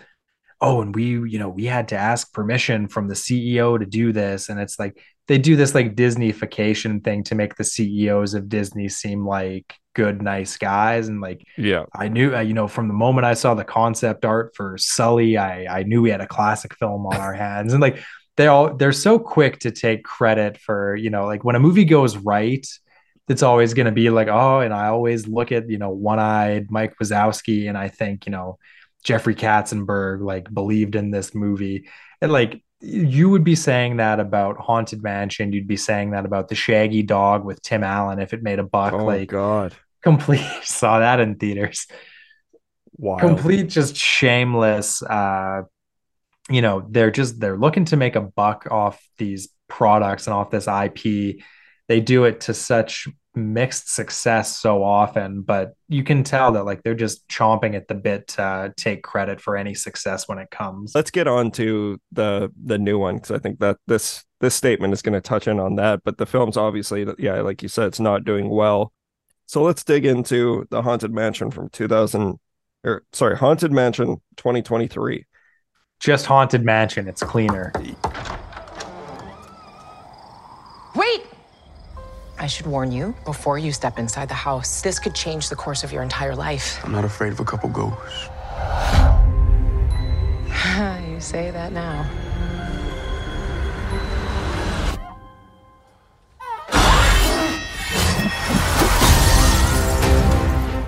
oh, 0.60 0.82
and 0.82 0.94
we, 0.94 1.04
you 1.04 1.38
know, 1.38 1.48
we 1.48 1.64
had 1.64 1.88
to 1.88 1.96
ask 1.96 2.32
permission 2.32 2.88
from 2.88 3.08
the 3.08 3.14
CEO 3.14 3.78
to 3.78 3.86
do 3.86 4.12
this. 4.12 4.48
And 4.48 4.60
it's 4.60 4.78
like 4.78 5.02
they 5.28 5.38
do 5.38 5.56
this 5.56 5.74
like 5.74 5.96
Disneyfication 5.96 7.02
thing 7.02 7.24
to 7.24 7.34
make 7.34 7.56
the 7.56 7.64
CEOs 7.64 8.34
of 8.34 8.48
Disney 8.48 8.88
seem 8.88 9.26
like 9.26 9.74
good, 9.94 10.22
nice 10.22 10.56
guys. 10.56 11.08
And 11.08 11.20
like, 11.20 11.42
yeah, 11.56 11.84
I 11.94 12.08
knew, 12.08 12.34
uh, 12.34 12.40
you 12.40 12.54
know, 12.54 12.68
from 12.68 12.88
the 12.88 12.94
moment 12.94 13.24
I 13.24 13.34
saw 13.34 13.54
the 13.54 13.64
concept 13.64 14.24
art 14.24 14.54
for 14.54 14.76
Sully, 14.78 15.36
I 15.36 15.78
I 15.80 15.82
knew 15.82 16.02
we 16.02 16.10
had 16.10 16.20
a 16.20 16.26
classic 16.26 16.74
film 16.76 17.06
on 17.06 17.16
our 17.16 17.32
hands. 17.44 17.72
And 17.72 17.82
like, 17.82 17.98
they 18.36 18.46
all 18.46 18.74
they're 18.74 18.92
so 18.92 19.18
quick 19.18 19.58
to 19.60 19.70
take 19.70 20.04
credit 20.04 20.58
for, 20.58 20.94
you 20.94 21.10
know, 21.10 21.24
like 21.26 21.44
when 21.44 21.56
a 21.56 21.60
movie 21.60 21.84
goes 21.84 22.16
right, 22.16 22.66
it's 23.28 23.42
always 23.42 23.74
going 23.74 23.86
to 23.86 23.92
be 23.92 24.10
like, 24.10 24.28
oh, 24.28 24.60
and 24.60 24.72
I 24.72 24.88
always 24.88 25.26
look 25.26 25.50
at, 25.50 25.68
you 25.68 25.78
know, 25.78 25.90
one 25.90 26.20
eyed 26.20 26.70
Mike 26.70 26.94
Wazowski 27.02 27.68
and 27.68 27.76
I 27.76 27.88
think, 27.88 28.26
you 28.26 28.32
know, 28.32 28.58
Jeffrey 29.02 29.34
Katzenberg 29.34 30.20
like 30.22 30.52
believed 30.52 30.94
in 30.94 31.10
this 31.10 31.34
movie. 31.34 31.88
And 32.20 32.30
like 32.30 32.62
you 32.86 33.30
would 33.30 33.44
be 33.44 33.54
saying 33.54 33.96
that 33.96 34.20
about 34.20 34.58
Haunted 34.58 35.02
Mansion. 35.02 35.52
You'd 35.52 35.66
be 35.66 35.76
saying 35.76 36.10
that 36.10 36.24
about 36.24 36.48
the 36.48 36.54
Shaggy 36.54 37.02
Dog 37.02 37.44
with 37.44 37.62
Tim 37.62 37.82
Allen 37.82 38.18
if 38.18 38.32
it 38.32 38.42
made 38.42 38.58
a 38.58 38.64
buck. 38.64 38.92
Oh 38.92 39.04
like 39.04 39.28
God, 39.28 39.74
complete 40.02 40.46
saw 40.62 41.00
that 41.00 41.20
in 41.20 41.36
theaters. 41.36 41.86
Wild. 42.96 43.20
Complete, 43.20 43.68
just 43.68 43.96
shameless. 43.96 45.02
Uh, 45.02 45.62
you 46.48 46.62
know, 46.62 46.86
they're 46.88 47.10
just 47.10 47.40
they're 47.40 47.58
looking 47.58 47.84
to 47.86 47.96
make 47.96 48.16
a 48.16 48.20
buck 48.20 48.68
off 48.70 49.02
these 49.18 49.48
products 49.68 50.26
and 50.26 50.34
off 50.34 50.50
this 50.50 50.68
IP 50.68 51.42
they 51.88 52.00
do 52.00 52.24
it 52.24 52.42
to 52.42 52.54
such 52.54 53.08
mixed 53.36 53.94
success 53.94 54.56
so 54.56 54.82
often, 54.82 55.42
but 55.42 55.74
you 55.88 56.02
can 56.02 56.24
tell 56.24 56.52
that 56.52 56.64
like 56.64 56.82
they're 56.82 56.94
just 56.94 57.28
chomping 57.28 57.74
at 57.74 57.86
the 57.86 57.94
bit 57.94 58.26
to 58.28 58.72
take 58.76 59.02
credit 59.02 59.40
for 59.40 59.56
any 59.56 59.74
success 59.74 60.26
when 60.26 60.38
it 60.38 60.50
comes. 60.50 60.92
Let's 60.94 61.10
get 61.10 61.28
on 61.28 61.50
to 61.52 62.00
the 62.12 62.50
the 62.64 62.78
new 62.78 62.98
one 62.98 63.16
because 63.16 63.30
I 63.30 63.38
think 63.38 63.60
that 63.60 63.76
this 63.86 64.24
this 64.40 64.54
statement 64.54 64.92
is 64.92 65.02
going 65.02 65.12
to 65.12 65.20
touch 65.20 65.46
in 65.46 65.60
on 65.60 65.76
that. 65.76 66.02
But 66.04 66.18
the 66.18 66.26
film's 66.26 66.56
obviously, 66.56 67.06
yeah, 67.18 67.40
like 67.42 67.62
you 67.62 67.68
said, 67.68 67.88
it's 67.88 68.00
not 68.00 68.24
doing 68.24 68.48
well. 68.48 68.92
So 69.46 69.62
let's 69.62 69.84
dig 69.84 70.04
into 70.04 70.66
the 70.70 70.82
Haunted 70.82 71.12
Mansion 71.12 71.50
from 71.50 71.68
2000, 71.68 72.38
or 72.84 73.04
sorry, 73.12 73.36
Haunted 73.36 73.70
Mansion 73.70 74.16
2023. 74.36 75.24
Just 76.00 76.26
Haunted 76.26 76.64
Mansion. 76.64 77.06
It's 77.08 77.22
cleaner. 77.22 77.72
Wait! 80.94 81.22
I 82.38 82.46
should 82.46 82.66
warn 82.66 82.92
you 82.92 83.14
before 83.24 83.58
you 83.58 83.72
step 83.72 83.98
inside 83.98 84.28
the 84.28 84.34
house. 84.34 84.82
This 84.82 84.98
could 84.98 85.14
change 85.14 85.48
the 85.48 85.56
course 85.56 85.82
of 85.84 85.92
your 85.92 86.02
entire 86.02 86.36
life. 86.36 86.78
I'm 86.84 86.92
not 86.92 87.04
afraid 87.04 87.32
of 87.32 87.40
a 87.40 87.44
couple 87.44 87.70
ghosts. 87.70 88.28
you 91.08 91.20
say 91.20 91.50
that 91.50 91.72
now. 91.72 92.04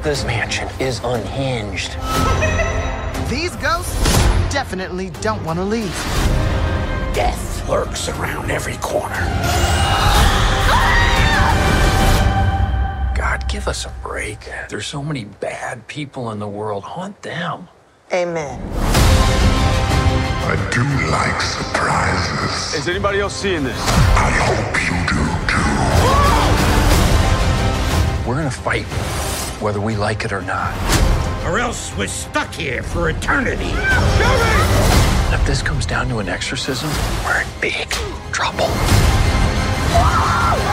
This 0.03 0.25
mansion 0.25 0.69
is 0.79 1.01
unhinged. 1.03 1.93
These 3.31 3.57
ghosts 3.57 3.95
definitely 4.51 5.11
don't 5.21 5.43
want 5.45 5.59
to 5.59 5.65
leave. 5.65 5.93
Death 7.15 7.69
lurks 7.69 8.09
around 8.09 8.51
every 8.51 8.77
corner. 8.79 10.28
Give 13.59 13.67
us 13.67 13.87
a 13.87 13.93
break. 14.05 14.39
There's 14.69 14.87
so 14.87 15.03
many 15.03 15.25
bad 15.25 15.85
people 15.89 16.31
in 16.31 16.39
the 16.39 16.47
world. 16.47 16.85
Haunt 16.85 17.21
them. 17.23 17.67
Amen. 18.13 18.63
I 20.47 20.55
do 20.71 20.85
like 21.11 21.41
surprises. 21.41 22.75
Is 22.79 22.89
anybody 22.89 23.19
else 23.19 23.35
seeing 23.35 23.65
this? 23.65 23.77
I 24.15 24.31
hope 24.47 24.79
you 24.87 24.95
do 25.11 25.19
too. 25.51 25.75
We're 28.29 28.37
gonna 28.37 28.49
fight 28.49 28.87
whether 29.61 29.81
we 29.81 29.97
like 29.97 30.25
it 30.25 30.33
or 30.33 30.43
not. 30.43 30.73
Or 31.45 31.59
else 31.59 31.93
we're 31.97 32.07
stuck 32.07 32.55
here 32.55 32.85
for 32.85 33.11
eternity. 33.11 33.73
If 35.35 35.45
this 35.49 35.63
comes 35.63 35.85
down 35.85 36.09
to 36.11 36.21
an 36.21 36.29
exorcism, 36.29 36.91
we're 37.25 37.41
in 37.41 37.49
big 37.61 37.91
trouble. 38.31 38.69
This 39.89 40.68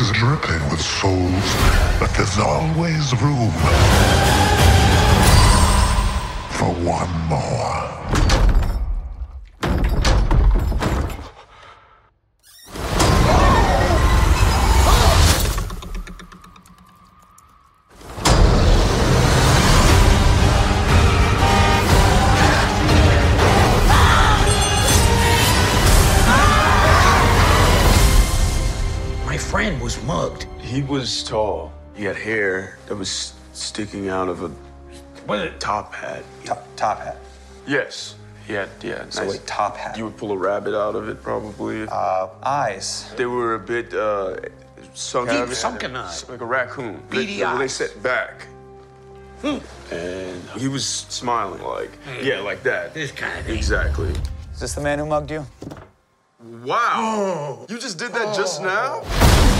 is 0.00 0.10
dripping 0.12 0.68
with 0.68 0.80
souls, 0.80 1.56
but 1.98 2.10
there's 2.16 2.38
always 2.38 3.12
room 3.22 3.50
for 6.50 6.70
one 6.84 7.10
more. 7.28 7.85
He 30.76 30.82
was 30.82 31.24
tall. 31.24 31.72
He 31.94 32.04
had 32.04 32.16
hair 32.16 32.76
that 32.86 32.96
was 32.96 33.32
sticking 33.54 34.10
out 34.10 34.28
of 34.28 34.42
a 34.42 34.48
what? 35.24 35.58
top 35.58 35.94
hat. 35.94 36.22
Top, 36.44 36.68
top 36.76 36.98
hat. 36.98 37.16
Yes. 37.66 38.16
He 38.46 38.52
had 38.52 38.68
yeah. 38.82 39.06
So 39.08 39.24
nice. 39.24 39.36
a 39.36 39.38
top 39.46 39.78
hat. 39.78 39.96
You 39.96 40.04
would 40.04 40.18
pull 40.18 40.32
a 40.32 40.36
rabbit 40.36 40.78
out 40.78 40.94
of 40.94 41.08
it, 41.08 41.22
probably. 41.22 41.88
Uh, 41.90 42.28
eyes. 42.42 43.10
They 43.16 43.24
were 43.24 43.54
a 43.54 43.58
bit 43.58 43.94
uh, 43.94 44.36
sunk 44.92 45.30
Deep 45.30 45.48
sunken 45.56 45.96
eye. 45.96 46.14
Like 46.28 46.42
a 46.42 46.44
raccoon. 46.44 47.02
Beady 47.08 47.38
they, 47.38 47.42
eyes. 47.42 47.58
They 47.58 47.68
set 47.68 48.02
back. 48.02 48.46
Hmm. 49.40 49.94
And 49.94 50.42
he 50.58 50.68
was 50.68 50.84
smiling 50.84 51.62
like, 51.62 51.96
yeah, 52.20 52.40
like 52.40 52.62
that. 52.64 52.92
This 52.92 53.12
kind 53.12 53.38
of 53.38 53.46
thing. 53.46 53.56
Exactly. 53.56 54.10
Is 54.52 54.60
this 54.60 54.74
the 54.74 54.82
man 54.82 54.98
who 54.98 55.06
mugged 55.06 55.30
you? 55.30 55.46
Wow. 56.66 57.64
You 57.66 57.78
just 57.78 57.98
did 57.98 58.12
that 58.12 58.36
just 58.36 58.60
now? 58.60 59.55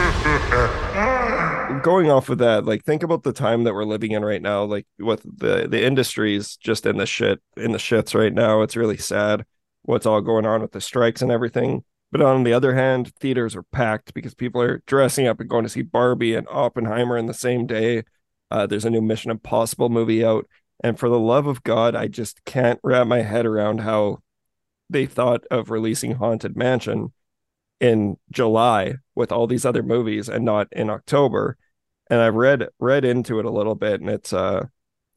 Going 1.82 2.10
off 2.10 2.30
of 2.30 2.38
that, 2.38 2.64
like 2.64 2.84
think 2.84 3.02
about 3.02 3.22
the 3.22 3.32
time 3.32 3.64
that 3.64 3.74
we're 3.74 3.84
living 3.84 4.12
in 4.12 4.24
right 4.24 4.40
now, 4.40 4.64
like 4.64 4.86
with 4.98 5.22
the 5.22 5.68
the 5.68 5.84
industries 5.84 6.56
just 6.56 6.86
in 6.86 6.96
the 6.96 7.06
shit 7.06 7.40
in 7.56 7.72
the 7.72 7.78
shits 7.78 8.14
right 8.14 8.32
now. 8.32 8.62
It's 8.62 8.76
really 8.76 8.96
sad 8.96 9.44
what's 9.82 10.06
all 10.06 10.20
going 10.20 10.46
on 10.46 10.62
with 10.62 10.72
the 10.72 10.80
strikes 10.80 11.22
and 11.22 11.30
everything. 11.30 11.84
But 12.12 12.22
on 12.22 12.44
the 12.44 12.52
other 12.52 12.74
hand, 12.74 13.12
theaters 13.20 13.54
are 13.54 13.62
packed 13.62 14.14
because 14.14 14.34
people 14.34 14.60
are 14.62 14.82
dressing 14.86 15.26
up 15.26 15.38
and 15.38 15.48
going 15.48 15.64
to 15.64 15.68
see 15.68 15.82
Barbie 15.82 16.34
and 16.34 16.46
Oppenheimer 16.50 17.16
in 17.16 17.26
the 17.26 17.34
same 17.34 17.66
day. 17.66 18.04
Uh, 18.50 18.66
there's 18.66 18.84
a 18.84 18.90
new 18.90 19.00
Mission 19.00 19.30
Impossible 19.30 19.90
movie 19.90 20.24
out. 20.24 20.46
And 20.82 20.98
for 20.98 21.08
the 21.08 21.18
love 21.18 21.46
of 21.46 21.62
God, 21.62 21.94
I 21.94 22.08
just 22.08 22.44
can't 22.44 22.80
wrap 22.82 23.06
my 23.06 23.20
head 23.22 23.46
around 23.46 23.80
how 23.80 24.18
they 24.88 25.06
thought 25.06 25.44
of 25.50 25.70
releasing 25.70 26.12
Haunted 26.12 26.56
Mansion 26.56 27.12
in 27.80 28.16
July 28.30 28.94
with 29.14 29.32
all 29.32 29.46
these 29.46 29.64
other 29.64 29.82
movies 29.82 30.28
and 30.28 30.44
not 30.44 30.68
in 30.72 30.90
October. 30.90 31.56
And 32.08 32.20
I've 32.20 32.34
read 32.34 32.68
read 32.78 33.04
into 33.04 33.38
it 33.38 33.44
a 33.44 33.50
little 33.50 33.74
bit 33.74 34.00
and 34.00 34.10
it's 34.10 34.32
uh 34.32 34.66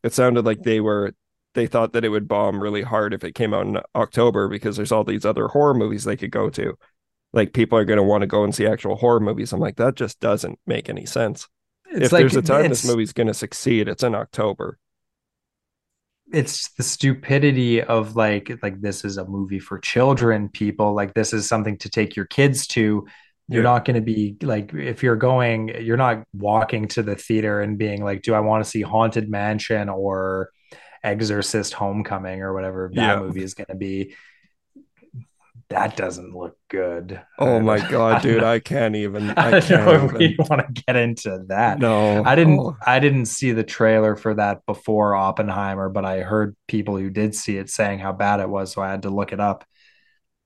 it 0.04 0.14
sounded 0.14 0.46
like 0.46 0.64
they 0.64 0.80
were 0.80 1.14
they 1.54 1.68
thought 1.68 1.94
that 1.94 2.06
it 2.06 2.10
would 2.10 2.28
bomb 2.28 2.62
really 2.62 2.82
hard 2.82 3.14
if 3.14 3.24
it 3.24 3.36
came 3.36 3.54
out 3.54 3.68
in 3.68 3.80
October 3.96 4.48
because 4.48 4.76
there's 4.76 4.92
all 4.92 5.04
these 5.04 5.26
other 5.26 5.48
horror 5.50 5.74
movies 5.74 6.04
they 6.04 6.18
could 6.18 6.32
go 6.32 6.50
to. 6.50 6.78
Like 7.32 7.54
people 7.54 7.78
are 7.78 7.86
going 7.86 7.98
to 7.98 8.04
want 8.04 8.22
to 8.22 8.28
go 8.28 8.44
and 8.44 8.54
see 8.54 8.66
actual 8.66 8.96
horror 8.96 9.20
movies. 9.20 9.54
I'm 9.54 9.60
like 9.60 9.76
that 9.76 9.96
just 9.96 10.20
doesn't 10.20 10.60
make 10.66 10.90
any 10.90 11.06
sense. 11.06 11.48
It's 11.90 12.08
if 12.08 12.12
like, 12.12 12.22
there's 12.22 12.36
a 12.36 12.42
time 12.42 12.70
this 12.70 12.86
movie's 12.86 13.14
going 13.14 13.28
to 13.28 13.34
succeed, 13.34 13.88
it's 13.88 14.04
in 14.04 14.16
October. 14.16 14.80
It's 16.34 16.72
the 16.74 16.84
stupidity 16.84 17.82
of 17.82 18.16
like 18.16 18.52
like 18.64 18.82
this 18.82 19.06
is 19.06 19.18
a 19.18 19.26
movie 19.26 19.60
for 19.60 19.80
children 19.80 20.50
people 20.50 20.94
like 20.94 21.14
this 21.14 21.32
is 21.34 21.48
something 21.48 21.78
to 21.78 21.90
take 21.90 22.16
your 22.16 22.26
kids 22.26 22.68
to 22.68 23.06
you're 23.50 23.64
Yeah. 23.64 23.70
not 23.72 23.86
going 23.86 23.96
to 23.96 24.02
be 24.02 24.36
like 24.42 24.74
if 24.74 25.04
you're 25.04 25.16
going 25.16 25.70
you're 25.82 25.98
not 25.98 26.24
walking 26.34 26.88
to 26.90 27.04
the 27.04 27.16
theater 27.16 27.62
and 27.62 27.78
being 27.78 28.04
like 28.04 28.22
do 28.24 28.34
i 28.34 28.40
want 28.40 28.64
to 28.64 28.70
see 28.70 28.82
haunted 28.82 29.30
mansion 29.30 29.90
or 29.90 30.50
exorcist 31.04 31.74
homecoming 31.74 32.42
or 32.42 32.54
whatever 32.54 32.90
that 32.96 33.02
Yeah. 33.02 33.20
movie 33.20 33.44
is 33.44 33.54
going 33.54 33.68
to 33.68 33.76
be 33.76 34.16
that 35.70 35.96
doesn't 35.98 36.36
look 36.36 36.58
good 36.70 37.22
Oh 37.40 37.60
my 37.60 37.80
god, 37.90 38.22
dude, 38.24 38.42
know- 38.42 38.52
I 38.52 38.60
can't 38.60 38.96
even. 38.96 39.30
I 39.38 39.48
I 39.48 39.60
don't 39.60 39.70
know 39.70 39.86
can't 40.00 40.04
if 40.06 40.18
we 40.18 40.36
want 40.50 40.76
to 40.76 40.82
get 40.84 40.96
into 40.96 41.44
that. 41.48 41.80
No, 41.80 42.24
I 42.24 42.36
didn't 42.36 42.60
Oh. 42.60 42.76
I 42.86 43.00
didn't 43.00 43.26
see 43.26 43.52
the 43.52 43.64
trailer 43.64 44.16
for 44.16 44.34
that 44.36 44.66
before 44.66 45.16
Oppenheimer, 45.16 45.90
but 45.90 46.06
I 46.06 46.20
heard 46.22 46.56
people 46.68 46.98
who 46.98 47.10
did 47.10 47.36
see 47.36 47.58
it 47.58 47.70
saying 47.70 48.00
how 48.00 48.12
bad 48.14 48.40
it 48.40 48.50
was, 48.50 48.72
so 48.74 48.82
I 48.82 48.90
had 48.92 49.04
to 49.04 49.10
look 49.10 49.32
it 49.34 49.40
up. 49.40 49.66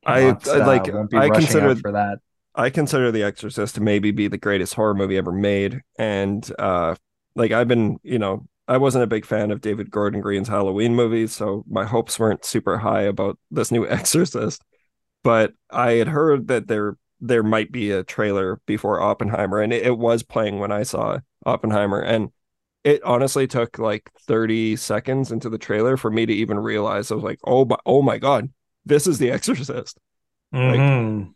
I- 0.06 0.36
I 0.50 0.58
like- 0.66 0.88
I 1.14 1.30
consider- 1.30 1.76
for 1.76 1.92
that. 1.94 2.20
I 2.56 2.72
consider 2.72 3.12
The 3.12 3.22
Exorcist 3.24 3.76
to 3.76 3.82
maybe 3.82 4.10
be 4.10 4.28
the 4.28 4.38
greatest 4.40 4.74
horror 4.74 4.96
movie 4.96 5.18
ever 5.18 5.32
made. 5.32 5.82
And 6.00 6.50
uh 6.58 6.96
like 7.36 7.52
I've 7.52 7.68
been, 7.68 7.98
you 8.02 8.18
know, 8.18 8.48
I 8.68 8.78
wasn't 8.78 9.04
a 9.04 9.08
big 9.08 9.26
fan 9.26 9.52
of 9.52 9.62
David 9.62 9.92
Gordon 9.92 10.22
Green's 10.22 10.48
Halloween 10.48 10.96
movies, 10.96 11.34
so 11.36 11.64
my 11.70 11.86
hopes 11.86 12.18
weren't 12.20 12.44
super 12.44 12.80
high 12.80 13.04
about 13.04 13.38
this 13.52 13.72
new 13.72 13.88
Exorcist. 13.98 14.64
But 15.28 15.56
I 15.70 15.92
had 15.96 16.08
heard 16.08 16.48
that 16.48 16.70
there 16.70 16.96
there 17.20 17.44
might 17.44 17.70
be 17.70 17.92
a 17.92 18.02
trailer 18.02 18.62
before 18.66 19.02
Oppenheimer, 19.02 19.60
and 19.60 19.74
it, 19.74 19.86
it 19.86 19.98
was 19.98 20.24
playing 20.24 20.60
when 20.60 20.72
I 20.72 20.84
saw 20.84 21.20
Oppenheimer. 21.46 22.00
And 22.00 22.30
it 22.86 23.04
honestly 23.04 23.46
took 23.46 23.78
like 23.78 24.10
30 24.22 24.78
seconds 24.78 25.34
into 25.34 25.50
the 25.50 25.58
trailer 25.58 25.98
for 25.98 26.10
me 26.10 26.26
to 26.26 26.32
even 26.32 26.58
realize 26.58 27.12
I 27.12 27.16
was 27.16 27.26
like, 27.26 27.40
oh 27.44 27.66
my 27.66 27.76
oh 27.86 28.02
my 28.02 28.20
god, 28.20 28.54
this 28.86 29.06
is 29.06 29.20
the 29.20 29.32
Exorcist. 29.32 30.00
mm-hmm. 30.56 31.20
like, 31.20 31.28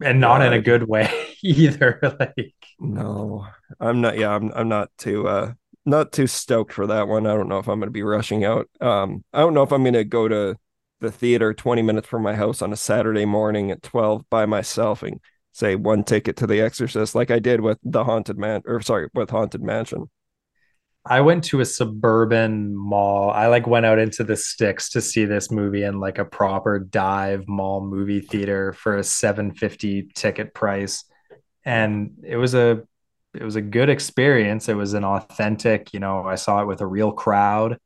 and 0.00 0.20
not 0.20 0.42
in 0.42 0.52
a 0.52 0.62
good 0.62 0.84
way 0.84 1.10
either. 1.42 1.98
like 2.20 2.54
no, 2.78 3.48
I'm 3.80 4.00
not. 4.00 4.16
Yeah, 4.16 4.30
I'm. 4.30 4.52
I'm 4.54 4.68
not 4.68 4.90
too. 4.96 5.26
uh 5.26 5.54
not 5.84 6.12
too 6.12 6.28
stoked 6.28 6.72
for 6.72 6.86
that 6.86 7.08
one. 7.08 7.26
I 7.26 7.34
don't 7.34 7.48
know 7.48 7.58
if 7.58 7.66
I'm 7.66 7.80
going 7.80 7.88
to 7.88 7.90
be 7.90 8.04
rushing 8.04 8.44
out. 8.44 8.68
Um, 8.80 9.24
I 9.32 9.40
don't 9.40 9.54
know 9.54 9.64
if 9.64 9.72
I'm 9.72 9.82
going 9.82 9.94
to 9.94 10.04
go 10.04 10.28
to 10.28 10.56
the 11.00 11.10
theater 11.10 11.52
20 11.52 11.82
minutes 11.82 12.06
from 12.06 12.22
my 12.22 12.34
house 12.34 12.62
on 12.62 12.72
a 12.72 12.76
Saturday 12.76 13.24
morning 13.24 13.70
at 13.70 13.82
12 13.82 14.28
by 14.30 14.46
myself 14.46 15.02
and 15.02 15.20
say 15.52 15.74
one 15.74 16.04
ticket 16.04 16.36
to 16.36 16.46
The 16.46 16.60
Exorcist, 16.60 17.14
like 17.14 17.30
I 17.30 17.38
did 17.38 17.60
with 17.60 17.78
the 17.82 18.04
Haunted 18.04 18.38
Man, 18.38 18.62
or 18.66 18.80
sorry, 18.80 19.08
with 19.14 19.30
Haunted 19.30 19.62
Mansion. 19.62 20.08
I 21.06 21.22
went 21.22 21.44
to 21.44 21.60
a 21.60 21.64
suburban 21.64 22.76
mall. 22.76 23.30
I 23.30 23.46
like 23.46 23.66
went 23.66 23.86
out 23.86 23.98
into 23.98 24.22
the 24.22 24.36
sticks 24.36 24.90
to 24.90 25.00
see 25.00 25.24
this 25.24 25.50
movie 25.50 25.82
in 25.82 25.98
like 25.98 26.18
a 26.18 26.26
proper 26.26 26.78
dive 26.78 27.48
mall 27.48 27.84
movie 27.84 28.20
theater 28.20 28.74
for 28.74 28.98
a 28.98 29.04
750 29.04 30.10
ticket 30.14 30.52
price. 30.52 31.04
And 31.64 32.18
it 32.22 32.36
was 32.36 32.54
a 32.54 32.82
it 33.32 33.44
was 33.44 33.56
a 33.56 33.62
good 33.62 33.88
experience. 33.88 34.68
It 34.68 34.74
was 34.74 34.92
an 34.92 35.04
authentic, 35.04 35.94
you 35.94 36.00
know, 36.00 36.24
I 36.26 36.34
saw 36.34 36.60
it 36.62 36.66
with 36.66 36.80
a 36.80 36.86
real 36.86 37.12
crowd. 37.12 37.78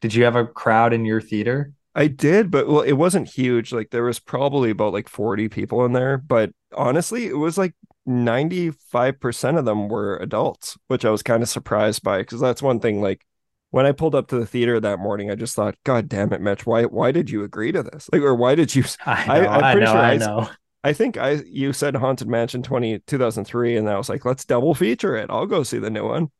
Did 0.00 0.14
you 0.14 0.24
have 0.24 0.36
a 0.36 0.46
crowd 0.46 0.92
in 0.92 1.04
your 1.04 1.20
theater? 1.20 1.72
I 1.94 2.06
did, 2.06 2.50
but 2.50 2.68
well, 2.68 2.82
it 2.82 2.92
wasn't 2.92 3.28
huge. 3.28 3.72
Like 3.72 3.90
there 3.90 4.04
was 4.04 4.20
probably 4.20 4.70
about 4.70 4.92
like 4.92 5.08
40 5.08 5.48
people 5.48 5.84
in 5.84 5.92
there, 5.92 6.18
but 6.18 6.50
honestly, 6.74 7.26
it 7.26 7.36
was 7.36 7.58
like 7.58 7.74
95% 8.08 9.58
of 9.58 9.64
them 9.64 9.88
were 9.88 10.16
adults, 10.18 10.78
which 10.86 11.04
I 11.04 11.10
was 11.10 11.22
kind 11.22 11.42
of 11.42 11.48
surprised 11.48 12.02
by 12.02 12.18
because 12.18 12.40
that's 12.40 12.62
one 12.62 12.80
thing 12.80 13.00
like 13.00 13.26
when 13.70 13.86
I 13.86 13.92
pulled 13.92 14.14
up 14.14 14.28
to 14.28 14.38
the 14.38 14.46
theater 14.46 14.80
that 14.80 14.98
morning, 14.98 15.30
I 15.30 15.34
just 15.36 15.54
thought, 15.54 15.76
God 15.84 16.08
damn 16.08 16.32
it, 16.32 16.40
Mitch, 16.40 16.66
why 16.66 16.84
why 16.84 17.12
did 17.12 17.30
you 17.30 17.42
agree 17.44 17.72
to 17.72 17.82
this? 17.82 18.08
Like, 18.12 18.22
or 18.22 18.34
why 18.34 18.54
did 18.54 18.74
you 18.74 18.84
I 19.06 19.26
know, 19.26 19.32
I, 19.32 19.54
am 19.54 19.72
pretty 19.72 19.86
know, 19.86 19.92
sure 19.92 20.00
I, 20.00 20.12
I 20.12 20.16
know. 20.16 20.50
I 20.82 20.92
think 20.92 21.16
I 21.16 21.30
you 21.46 21.72
said 21.72 21.96
Haunted 21.96 22.28
Mansion 22.28 22.62
20, 22.62 23.00
2003, 23.00 23.76
and 23.76 23.88
I 23.88 23.96
was 23.96 24.08
like, 24.08 24.24
let's 24.24 24.44
double 24.44 24.74
feature 24.74 25.16
it. 25.16 25.30
I'll 25.30 25.46
go 25.46 25.62
see 25.62 25.78
the 25.78 25.90
new 25.90 26.06
one. 26.06 26.30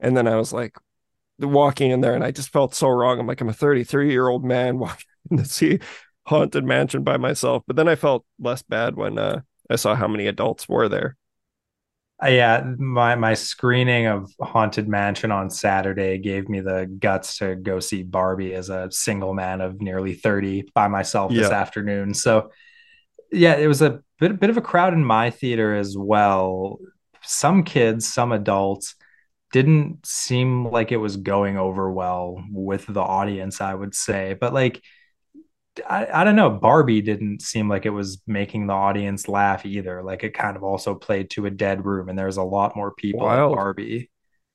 And 0.00 0.16
then 0.16 0.28
I 0.28 0.36
was 0.36 0.52
like, 0.52 0.76
walking 1.38 1.90
in 1.90 2.00
there, 2.00 2.14
and 2.14 2.24
I 2.24 2.30
just 2.30 2.52
felt 2.52 2.74
so 2.74 2.88
wrong. 2.88 3.18
I'm 3.18 3.26
like, 3.26 3.40
I'm 3.40 3.48
a 3.48 3.52
33 3.52 4.10
year 4.10 4.28
old 4.28 4.44
man 4.44 4.78
walking 4.78 5.04
to 5.36 5.44
see 5.44 5.80
Haunted 6.26 6.64
Mansion 6.64 7.02
by 7.02 7.16
myself. 7.16 7.62
But 7.66 7.76
then 7.76 7.88
I 7.88 7.94
felt 7.94 8.24
less 8.38 8.62
bad 8.62 8.96
when 8.96 9.18
uh, 9.18 9.40
I 9.70 9.76
saw 9.76 9.94
how 9.94 10.08
many 10.08 10.26
adults 10.26 10.68
were 10.68 10.88
there. 10.88 11.16
Uh, 12.22 12.28
yeah, 12.28 12.64
my 12.78 13.14
my 13.14 13.34
screening 13.34 14.06
of 14.06 14.32
Haunted 14.40 14.88
Mansion 14.88 15.30
on 15.30 15.50
Saturday 15.50 16.16
gave 16.16 16.48
me 16.48 16.60
the 16.60 16.86
guts 16.98 17.36
to 17.38 17.56
go 17.56 17.78
see 17.78 18.02
Barbie 18.02 18.54
as 18.54 18.70
a 18.70 18.90
single 18.90 19.34
man 19.34 19.60
of 19.60 19.82
nearly 19.82 20.14
30 20.14 20.70
by 20.74 20.88
myself 20.88 21.30
this 21.30 21.50
afternoon. 21.50 22.14
So 22.14 22.50
yeah, 23.30 23.56
it 23.56 23.66
was 23.66 23.82
a 23.82 24.00
bit 24.18 24.40
bit 24.40 24.48
of 24.48 24.56
a 24.56 24.62
crowd 24.62 24.94
in 24.94 25.04
my 25.04 25.30
theater 25.30 25.74
as 25.74 25.96
well. 25.96 26.78
Some 27.22 27.64
kids, 27.64 28.08
some 28.08 28.32
adults 28.32 28.94
didn't 29.56 30.04
seem 30.04 30.66
like 30.66 30.92
it 30.92 30.98
was 30.98 31.16
going 31.16 31.56
over 31.56 31.90
well 31.90 32.44
with 32.52 32.84
the 32.86 33.00
audience, 33.00 33.62
I 33.62 33.72
would 33.72 33.94
say. 33.94 34.36
But 34.38 34.52
like 34.52 34.82
I, 35.88 36.06
I 36.12 36.24
don't 36.24 36.36
know, 36.36 36.50
Barbie 36.50 37.00
didn't 37.00 37.40
seem 37.40 37.66
like 37.66 37.86
it 37.86 37.90
was 37.90 38.20
making 38.26 38.66
the 38.66 38.74
audience 38.74 39.28
laugh 39.28 39.64
either. 39.64 40.02
Like 40.02 40.24
it 40.24 40.34
kind 40.34 40.58
of 40.58 40.62
also 40.62 40.94
played 40.94 41.30
to 41.30 41.46
a 41.46 41.50
dead 41.50 41.86
room 41.86 42.10
and 42.10 42.18
there's 42.18 42.36
a 42.36 42.42
lot 42.42 42.76
more 42.76 42.90
people 42.90 43.20
Wild. 43.20 43.54
Barbie. 43.54 44.10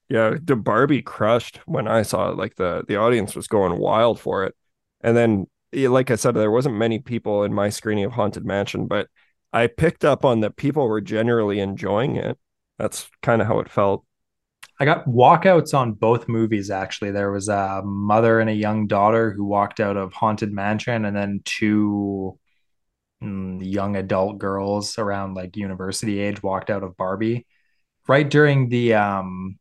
Yeah, 0.08 0.36
the 0.40 0.56
Barbie 0.56 1.02
crushed 1.02 1.58
when 1.66 1.88
I 1.88 2.04
saw 2.04 2.30
it. 2.30 2.38
Like 2.38 2.56
the 2.58 2.86
the 2.88 2.98
audience 2.98 3.36
was 3.36 3.48
going 3.48 3.80
wild 3.80 4.20
for 4.20 4.44
it. 4.44 4.54
And 5.02 5.18
then 5.18 5.48
like 5.74 6.12
I 6.12 6.16
said, 6.16 6.36
there 6.36 6.52
wasn't 6.52 6.76
many 6.76 7.00
people 7.00 7.44
in 7.44 7.56
my 7.56 7.70
screening 7.70 8.06
of 8.06 8.12
Haunted 8.12 8.46
Mansion, 8.46 8.86
but 8.86 9.08
I 9.52 9.66
picked 9.66 10.06
up 10.06 10.24
on 10.24 10.42
that 10.42 10.58
people 10.58 10.88
were 10.88 11.02
generally 11.02 11.60
enjoying 11.60 12.18
it. 12.18 12.38
That's 12.78 13.10
kind 13.24 13.42
of 13.42 13.48
how 13.48 13.58
it 13.62 13.72
felt. 13.72 14.06
I 14.82 14.86
got 14.86 15.06
walkouts 15.06 15.78
on 15.78 15.92
both 15.92 16.28
movies 16.28 16.72
actually. 16.72 17.12
There 17.12 17.32
was 17.32 17.50
a 17.50 17.84
mother 17.86 18.40
and 18.40 18.50
a 18.50 18.54
young 18.54 18.88
daughter 18.88 19.32
who 19.32 19.46
walked 19.46 19.80
out 19.80 19.96
of 19.96 20.12
Haunted 20.12 20.52
Mansion, 20.52 21.06
and 21.06 21.16
then 21.16 21.42
two 21.46 22.40
mm, 23.24 23.60
young 23.62 23.96
adult 23.96 24.40
girls 24.40 24.98
around 24.98 25.36
like 25.36 25.56
university 25.56 26.20
age 26.20 26.42
walked 26.42 26.72
out 26.72 26.82
of 26.82 26.98
Barbie. 26.98 27.46
Right 28.08 28.28
during 28.28 28.70
the 28.70 28.96
um, 28.96 29.60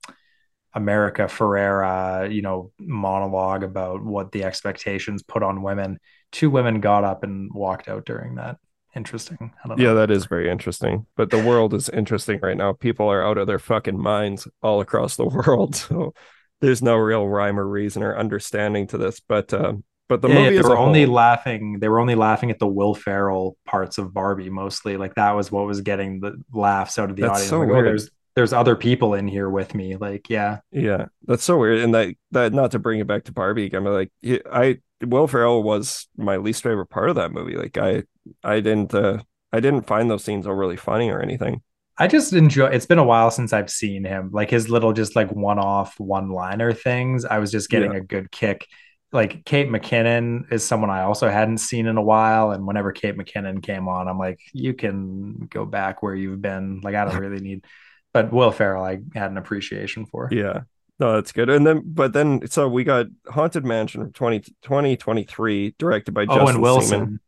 America 0.72 1.24
Ferrera, 1.24 2.34
you 2.34 2.40
know, 2.40 2.72
monologue 2.78 3.62
about 3.62 4.02
what 4.02 4.32
the 4.32 4.44
expectations 4.44 5.22
put 5.22 5.42
on 5.42 5.60
women. 5.60 5.98
Two 6.32 6.48
women 6.48 6.80
got 6.80 7.04
up 7.04 7.24
and 7.24 7.52
walked 7.52 7.88
out 7.88 8.06
during 8.06 8.36
that. 8.36 8.56
Interesting. 8.94 9.52
Yeah, 9.76 9.92
that 9.94 10.10
is 10.10 10.26
very 10.26 10.50
interesting. 10.50 11.06
But 11.16 11.30
the 11.30 11.42
world 11.42 11.74
is 11.74 11.88
interesting 11.88 12.40
right 12.42 12.56
now. 12.56 12.72
People 12.72 13.08
are 13.08 13.24
out 13.24 13.38
of 13.38 13.46
their 13.46 13.60
fucking 13.60 14.00
minds 14.00 14.48
all 14.62 14.80
across 14.80 15.16
the 15.16 15.24
world. 15.46 15.76
So 15.76 16.12
there's 16.60 16.82
no 16.82 16.96
real 16.96 17.28
rhyme 17.28 17.58
or 17.58 17.66
reason 17.66 18.02
or 18.02 18.16
understanding 18.16 18.88
to 18.88 18.98
this. 18.98 19.20
But 19.20 19.54
uh, 19.54 19.74
but 20.08 20.22
the 20.22 20.28
yeah, 20.28 20.34
movie 20.34 20.56
yeah, 20.56 20.62
they 20.62 20.68
were 20.68 20.76
only 20.76 21.04
whole... 21.04 21.14
laughing. 21.14 21.78
They 21.78 21.88
were 21.88 22.00
only 22.00 22.16
laughing 22.16 22.50
at 22.50 22.58
the 22.58 22.66
Will 22.66 22.94
Ferrell 22.94 23.56
parts 23.64 23.98
of 23.98 24.12
Barbie 24.12 24.50
mostly. 24.50 24.96
Like 24.96 25.14
that 25.14 25.32
was 25.32 25.52
what 25.52 25.66
was 25.66 25.82
getting 25.82 26.18
the 26.18 26.42
laughs 26.52 26.98
out 26.98 27.10
of 27.10 27.16
the 27.16 27.22
That's 27.22 27.32
audience. 27.32 27.50
So 27.50 27.60
like, 27.60 27.70
oh, 27.70 27.82
there's 27.82 28.10
there's 28.40 28.54
other 28.54 28.74
people 28.74 29.12
in 29.12 29.28
here 29.28 29.50
with 29.50 29.74
me. 29.74 29.96
Like, 29.96 30.30
yeah, 30.30 30.60
yeah, 30.72 31.06
that's 31.26 31.44
so 31.44 31.58
weird. 31.58 31.80
And 31.80 31.94
that 31.94 32.14
that 32.30 32.54
not 32.54 32.70
to 32.70 32.78
bring 32.78 32.98
it 32.98 33.06
back 33.06 33.24
to 33.24 33.32
Barbie, 33.32 33.70
I'm 33.74 33.84
like, 33.84 34.10
I 34.50 34.78
Will 35.04 35.28
Ferrell 35.28 35.62
was 35.62 36.08
my 36.16 36.38
least 36.38 36.62
favorite 36.62 36.86
part 36.86 37.10
of 37.10 37.16
that 37.16 37.32
movie. 37.32 37.56
Like, 37.56 37.76
I 37.76 38.04
I 38.42 38.60
didn't 38.60 38.94
uh, 38.94 39.18
I 39.52 39.60
didn't 39.60 39.86
find 39.86 40.10
those 40.10 40.24
scenes 40.24 40.46
overly 40.46 40.78
funny 40.78 41.10
or 41.10 41.20
anything. 41.20 41.60
I 41.98 42.06
just 42.06 42.32
enjoy. 42.32 42.68
It's 42.68 42.86
been 42.86 42.98
a 42.98 43.04
while 43.04 43.30
since 43.30 43.52
I've 43.52 43.68
seen 43.68 44.04
him. 44.04 44.30
Like 44.32 44.48
his 44.48 44.70
little 44.70 44.94
just 44.94 45.14
like 45.14 45.30
one 45.32 45.58
off 45.58 46.00
one 46.00 46.30
liner 46.30 46.72
things. 46.72 47.26
I 47.26 47.40
was 47.40 47.50
just 47.50 47.68
getting 47.68 47.92
yeah. 47.92 47.98
a 47.98 48.00
good 48.00 48.32
kick. 48.32 48.66
Like 49.12 49.44
Kate 49.44 49.68
McKinnon 49.68 50.50
is 50.50 50.64
someone 50.64 50.88
I 50.88 51.02
also 51.02 51.28
hadn't 51.28 51.58
seen 51.58 51.86
in 51.86 51.98
a 51.98 52.02
while, 52.02 52.52
and 52.52 52.66
whenever 52.66 52.92
Kate 52.92 53.18
McKinnon 53.18 53.62
came 53.62 53.86
on, 53.86 54.08
I'm 54.08 54.18
like, 54.18 54.40
you 54.54 54.72
can 54.72 55.46
go 55.50 55.66
back 55.66 56.02
where 56.02 56.14
you've 56.14 56.40
been. 56.40 56.80
Like 56.82 56.94
I 56.94 57.04
don't 57.04 57.18
really 57.20 57.42
need 57.42 57.66
but 58.12 58.32
Will 58.32 58.50
Ferrell, 58.50 58.84
I 58.84 58.98
had 59.14 59.30
an 59.30 59.36
appreciation 59.36 60.06
for. 60.06 60.28
Yeah. 60.30 60.62
No, 60.98 61.14
that's 61.14 61.32
good. 61.32 61.48
And 61.48 61.66
then, 61.66 61.82
but 61.86 62.12
then, 62.12 62.46
so 62.48 62.68
we 62.68 62.84
got 62.84 63.06
Haunted 63.28 63.64
Mansion 63.64 64.12
20, 64.12 64.40
2023, 64.62 65.74
directed 65.78 66.12
by 66.12 66.26
Owen 66.26 66.38
Justin 66.38 66.60
Wilson. 66.60 67.00
Simien. 67.00 67.18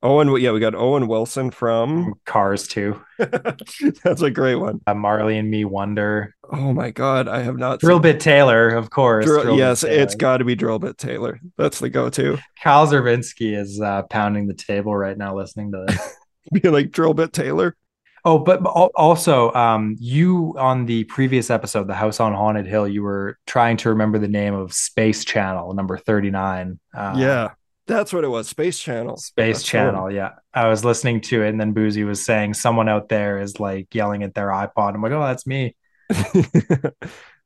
Owen, 0.00 0.40
yeah, 0.40 0.52
we 0.52 0.60
got 0.60 0.76
Owen 0.76 1.08
Wilson 1.08 1.50
from 1.50 2.14
Cars 2.24 2.68
2. 2.68 2.98
That's 3.18 4.22
a 4.22 4.30
great 4.30 4.54
one. 4.54 4.80
Uh, 4.86 4.94
Marley 4.94 5.36
and 5.36 5.50
Me 5.50 5.64
Wonder. 5.64 6.36
Oh 6.50 6.72
my 6.72 6.90
God, 6.90 7.26
I 7.26 7.42
have 7.42 7.58
not. 7.58 7.80
Drillbit 7.80 8.12
seen... 8.12 8.18
Taylor, 8.20 8.68
of 8.68 8.90
course. 8.90 9.26
Drill, 9.26 9.58
yes, 9.58 9.80
Taylor. 9.80 10.02
it's 10.02 10.14
got 10.14 10.38
to 10.38 10.44
be 10.44 10.54
Drillbit 10.54 10.96
Taylor. 10.96 11.40
That's 11.58 11.80
the 11.80 11.90
go-to. 11.90 12.38
Kyle 12.62 12.86
Zervinsky 12.86 13.58
is 13.58 13.80
uh, 13.80 14.02
pounding 14.04 14.46
the 14.46 14.54
table 14.54 14.96
right 14.96 15.18
now, 15.18 15.36
listening 15.36 15.72
to 15.72 15.84
this. 15.86 16.16
Be 16.52 16.68
like 16.70 16.90
Drillbit 16.90 17.32
Taylor. 17.32 17.76
Oh, 18.24 18.38
but 18.38 18.58
also, 18.58 19.52
um, 19.52 19.96
you 19.98 20.54
on 20.58 20.86
the 20.86 21.04
previous 21.04 21.50
episode, 21.50 21.86
The 21.86 21.94
House 21.94 22.20
on 22.20 22.34
Haunted 22.34 22.66
Hill, 22.66 22.88
you 22.88 23.02
were 23.02 23.38
trying 23.46 23.76
to 23.78 23.90
remember 23.90 24.18
the 24.18 24.28
name 24.28 24.54
of 24.54 24.72
Space 24.72 25.24
Channel, 25.24 25.72
number 25.74 25.96
39. 25.96 26.80
Uh, 26.94 27.14
yeah, 27.16 27.50
that's 27.88 28.12
what 28.12 28.22
it 28.22 28.28
was. 28.28 28.48
Space 28.48 28.78
Channel. 28.78 29.16
Space 29.16 29.56
that's 29.56 29.66
Channel. 29.66 30.02
Cool. 30.02 30.12
Yeah. 30.12 30.32
I 30.52 30.68
was 30.68 30.84
listening 30.84 31.22
to 31.22 31.42
it, 31.42 31.48
and 31.48 31.60
then 31.60 31.72
Boozy 31.72 32.04
was 32.04 32.24
saying 32.24 32.54
someone 32.54 32.88
out 32.88 33.08
there 33.08 33.40
is 33.40 33.58
like 33.58 33.92
yelling 33.94 34.22
at 34.22 34.34
their 34.34 34.48
iPod. 34.48 34.94
I'm 34.94 35.02
like, 35.02 35.12
oh, 35.12 35.22
that's 35.22 35.46
me. 35.46 35.74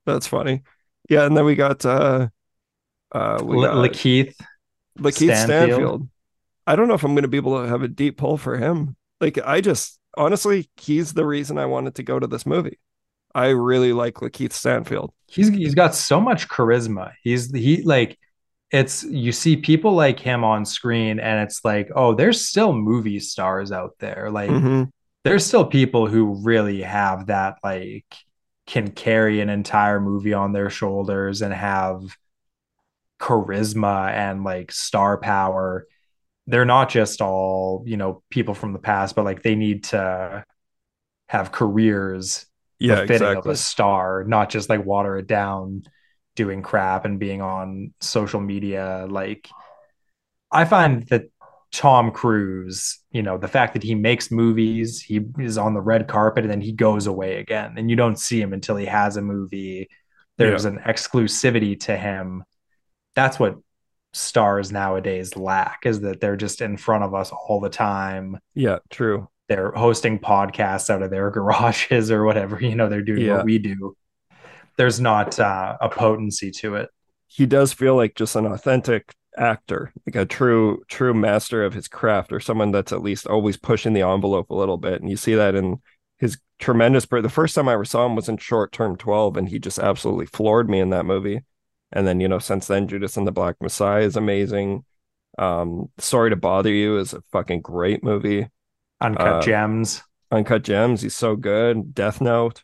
that's 0.04 0.26
funny. 0.26 0.62
Yeah. 1.08 1.26
And 1.26 1.36
then 1.36 1.44
we 1.44 1.54
got, 1.54 1.86
uh, 1.86 2.28
uh, 3.12 3.40
we 3.42 3.62
got 3.62 3.76
Lakeith. 3.76 4.34
Lakeith 4.98 5.14
Stanfield. 5.14 5.46
Stanfield. 5.46 6.08
I 6.66 6.76
don't 6.76 6.88
know 6.88 6.94
if 6.94 7.04
I'm 7.04 7.14
going 7.14 7.22
to 7.22 7.28
be 7.28 7.38
able 7.38 7.62
to 7.62 7.68
have 7.68 7.82
a 7.82 7.88
deep 7.88 8.18
pull 8.18 8.36
for 8.36 8.56
him. 8.56 8.96
Like, 9.20 9.38
I 9.38 9.60
just, 9.60 9.98
honestly, 10.16 10.68
he's 10.76 11.14
the 11.14 11.26
reason 11.26 11.58
I 11.58 11.66
wanted 11.66 11.94
to 11.96 12.02
go 12.02 12.18
to 12.18 12.26
this 12.26 12.46
movie. 12.46 12.78
I 13.34 13.48
really 13.48 13.92
like 13.92 14.14
Lakeith 14.14 14.52
Stanfield. 14.52 15.12
He's 15.26 15.48
he's 15.48 15.74
got 15.74 15.94
so 15.94 16.20
much 16.20 16.48
charisma. 16.48 17.12
He's 17.22 17.50
he 17.52 17.82
like 17.82 18.18
it's 18.70 19.04
you 19.04 19.32
see 19.32 19.56
people 19.56 19.92
like 19.92 20.18
him 20.18 20.44
on 20.44 20.64
screen 20.64 21.18
and 21.20 21.40
it's 21.40 21.64
like, 21.64 21.90
oh, 21.94 22.14
there's 22.14 22.44
still 22.44 22.72
movie 22.72 23.20
stars 23.20 23.72
out 23.72 23.94
there. 23.98 24.30
Like 24.30 24.50
mm-hmm. 24.50 24.84
there's 25.24 25.46
still 25.46 25.64
people 25.64 26.06
who 26.06 26.42
really 26.42 26.82
have 26.82 27.26
that 27.26 27.56
like 27.62 28.06
can 28.66 28.90
carry 28.90 29.40
an 29.40 29.48
entire 29.48 30.00
movie 30.00 30.34
on 30.34 30.52
their 30.52 30.70
shoulders 30.70 31.42
and 31.42 31.52
have 31.52 32.02
charisma 33.18 34.10
and 34.10 34.44
like 34.44 34.72
star 34.72 35.16
power 35.16 35.86
they're 36.46 36.64
not 36.64 36.88
just 36.88 37.20
all 37.20 37.82
you 37.86 37.96
know 37.96 38.22
people 38.30 38.54
from 38.54 38.72
the 38.72 38.78
past 38.78 39.14
but 39.14 39.24
like 39.24 39.42
they 39.42 39.54
need 39.54 39.84
to 39.84 40.44
have 41.28 41.52
careers 41.52 42.46
yeah 42.78 43.00
exactly. 43.00 43.36
of 43.36 43.46
a 43.46 43.56
star 43.56 44.24
not 44.24 44.50
just 44.50 44.68
like 44.68 44.84
water 44.84 45.16
it 45.16 45.26
down 45.26 45.82
doing 46.34 46.62
crap 46.62 47.04
and 47.04 47.18
being 47.18 47.40
on 47.40 47.92
social 48.00 48.40
media 48.40 49.06
like 49.08 49.48
i 50.50 50.64
find 50.64 51.06
that 51.08 51.24
Tom 51.72 52.10
Cruise, 52.10 53.00
you 53.12 53.22
know, 53.22 53.38
the 53.38 53.48
fact 53.48 53.72
that 53.72 53.82
he 53.82 53.94
makes 53.94 54.30
movies, 54.30 55.00
he 55.00 55.20
is 55.38 55.56
on 55.56 55.72
the 55.72 55.80
red 55.80 56.06
carpet 56.06 56.44
and 56.44 56.52
then 56.52 56.60
he 56.60 56.72
goes 56.72 57.06
away 57.06 57.38
again. 57.38 57.74
And 57.78 57.88
you 57.88 57.96
don't 57.96 58.18
see 58.18 58.40
him 58.40 58.52
until 58.52 58.76
he 58.76 58.84
has 58.84 59.16
a 59.16 59.22
movie. 59.22 59.88
There's 60.36 60.64
yeah. 60.64 60.72
an 60.72 60.78
exclusivity 60.80 61.80
to 61.80 61.96
him. 61.96 62.44
That's 63.14 63.38
what 63.38 63.56
stars 64.12 64.70
nowadays 64.70 65.36
lack 65.36 65.80
is 65.84 66.00
that 66.00 66.20
they're 66.20 66.36
just 66.36 66.60
in 66.60 66.76
front 66.76 67.04
of 67.04 67.14
us 67.14 67.30
all 67.30 67.60
the 67.60 67.70
time. 67.70 68.38
Yeah, 68.54 68.78
true. 68.90 69.28
They're 69.48 69.72
hosting 69.72 70.18
podcasts 70.18 70.90
out 70.90 71.02
of 71.02 71.10
their 71.10 71.30
garages 71.32 72.10
or 72.10 72.24
whatever, 72.24 72.60
you 72.60 72.74
know, 72.74 72.88
they're 72.88 73.02
doing 73.02 73.26
yeah. 73.26 73.36
what 73.36 73.44
we 73.44 73.58
do. 73.58 73.96
There's 74.76 75.00
not 75.00 75.38
uh, 75.38 75.76
a 75.80 75.88
potency 75.88 76.50
to 76.52 76.76
it. 76.76 76.90
He 77.26 77.46
does 77.46 77.72
feel 77.72 77.96
like 77.96 78.14
just 78.14 78.36
an 78.36 78.46
authentic 78.46 79.14
actor, 79.36 79.92
like 80.06 80.16
a 80.16 80.26
true 80.26 80.82
true 80.88 81.14
master 81.14 81.64
of 81.64 81.74
his 81.74 81.88
craft, 81.88 82.32
or 82.32 82.40
someone 82.40 82.72
that's 82.72 82.92
at 82.92 83.02
least 83.02 83.26
always 83.26 83.56
pushing 83.56 83.92
the 83.92 84.02
envelope 84.02 84.50
a 84.50 84.54
little 84.54 84.76
bit. 84.76 85.00
And 85.00 85.10
you 85.10 85.16
see 85.16 85.34
that 85.34 85.54
in 85.54 85.80
his 86.18 86.38
tremendous. 86.58 87.06
The 87.06 87.28
first 87.28 87.54
time 87.54 87.68
I 87.68 87.74
ever 87.74 87.84
saw 87.84 88.06
him 88.06 88.16
was 88.16 88.28
in 88.28 88.36
Short 88.38 88.72
Term 88.72 88.96
Twelve, 88.96 89.36
and 89.36 89.48
he 89.48 89.58
just 89.58 89.78
absolutely 89.78 90.26
floored 90.26 90.68
me 90.68 90.80
in 90.80 90.90
that 90.90 91.06
movie. 91.06 91.42
And 91.92 92.06
then 92.06 92.20
you 92.20 92.28
know, 92.28 92.38
since 92.38 92.66
then, 92.66 92.88
Judas 92.88 93.16
and 93.16 93.26
the 93.26 93.32
Black 93.32 93.56
Messiah 93.60 94.02
is 94.02 94.16
amazing. 94.16 94.84
Um, 95.38 95.90
Sorry 95.98 96.30
to 96.30 96.36
Bother 96.36 96.70
You 96.70 96.98
is 96.98 97.12
a 97.12 97.22
fucking 97.32 97.60
great 97.60 98.02
movie. 98.02 98.48
Uncut 99.00 99.26
uh, 99.26 99.42
Gems. 99.42 100.02
Uncut 100.30 100.62
Gems. 100.62 101.02
He's 101.02 101.16
so 101.16 101.36
good. 101.36 101.94
Death 101.94 102.20
Note. 102.20 102.62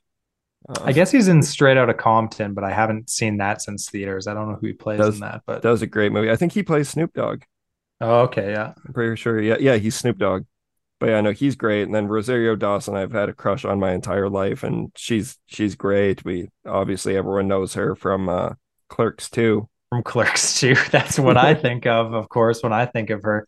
Uh, 0.68 0.82
I 0.84 0.92
guess 0.92 1.10
he's 1.10 1.28
in 1.28 1.42
Straight 1.42 1.76
Outta 1.76 1.94
Compton, 1.94 2.54
but 2.54 2.64
I 2.64 2.72
haven't 2.72 3.10
seen 3.10 3.38
that 3.38 3.62
since 3.62 3.88
theaters. 3.88 4.26
I 4.26 4.34
don't 4.34 4.50
know 4.50 4.58
who 4.60 4.66
he 4.66 4.72
plays 4.72 5.00
in 5.00 5.20
that, 5.20 5.42
but 5.46 5.62
that 5.62 5.70
was 5.70 5.82
a 5.82 5.86
great 5.86 6.12
movie. 6.12 6.30
I 6.30 6.36
think 6.36 6.52
he 6.52 6.62
plays 6.62 6.88
Snoop 6.88 7.12
Dogg. 7.14 7.42
Oh, 8.00 8.20
okay, 8.22 8.52
yeah. 8.52 8.74
I'm 8.86 8.92
pretty 8.92 9.16
sure. 9.16 9.40
Yeah, 9.40 9.56
yeah, 9.58 9.76
he's 9.76 9.94
Snoop 9.94 10.18
Dogg. 10.18 10.44
But 11.00 11.10
yeah, 11.10 11.20
no, 11.20 11.32
he's 11.32 11.54
great. 11.54 11.82
And 11.82 11.94
then 11.94 12.08
Rosario 12.08 12.56
Dawson, 12.56 12.96
I've 12.96 13.12
had 13.12 13.28
a 13.28 13.34
crush 13.34 13.64
on 13.64 13.78
my 13.78 13.92
entire 13.92 14.28
life, 14.28 14.62
and 14.62 14.90
she's 14.96 15.38
she's 15.46 15.74
great. 15.74 16.24
We 16.24 16.48
obviously 16.66 17.16
everyone 17.16 17.48
knows 17.48 17.74
her 17.74 17.94
from 17.94 18.28
uh, 18.28 18.54
Clerks 18.88 19.30
2. 19.30 19.68
From 19.90 20.02
Clerks 20.02 20.60
2. 20.60 20.74
That's 20.90 21.18
what 21.18 21.36
I 21.36 21.54
think 21.66 21.86
of, 21.86 22.12
of 22.12 22.28
course, 22.28 22.62
when 22.62 22.72
I 22.72 22.86
think 22.86 23.10
of 23.10 23.22
her. 23.22 23.46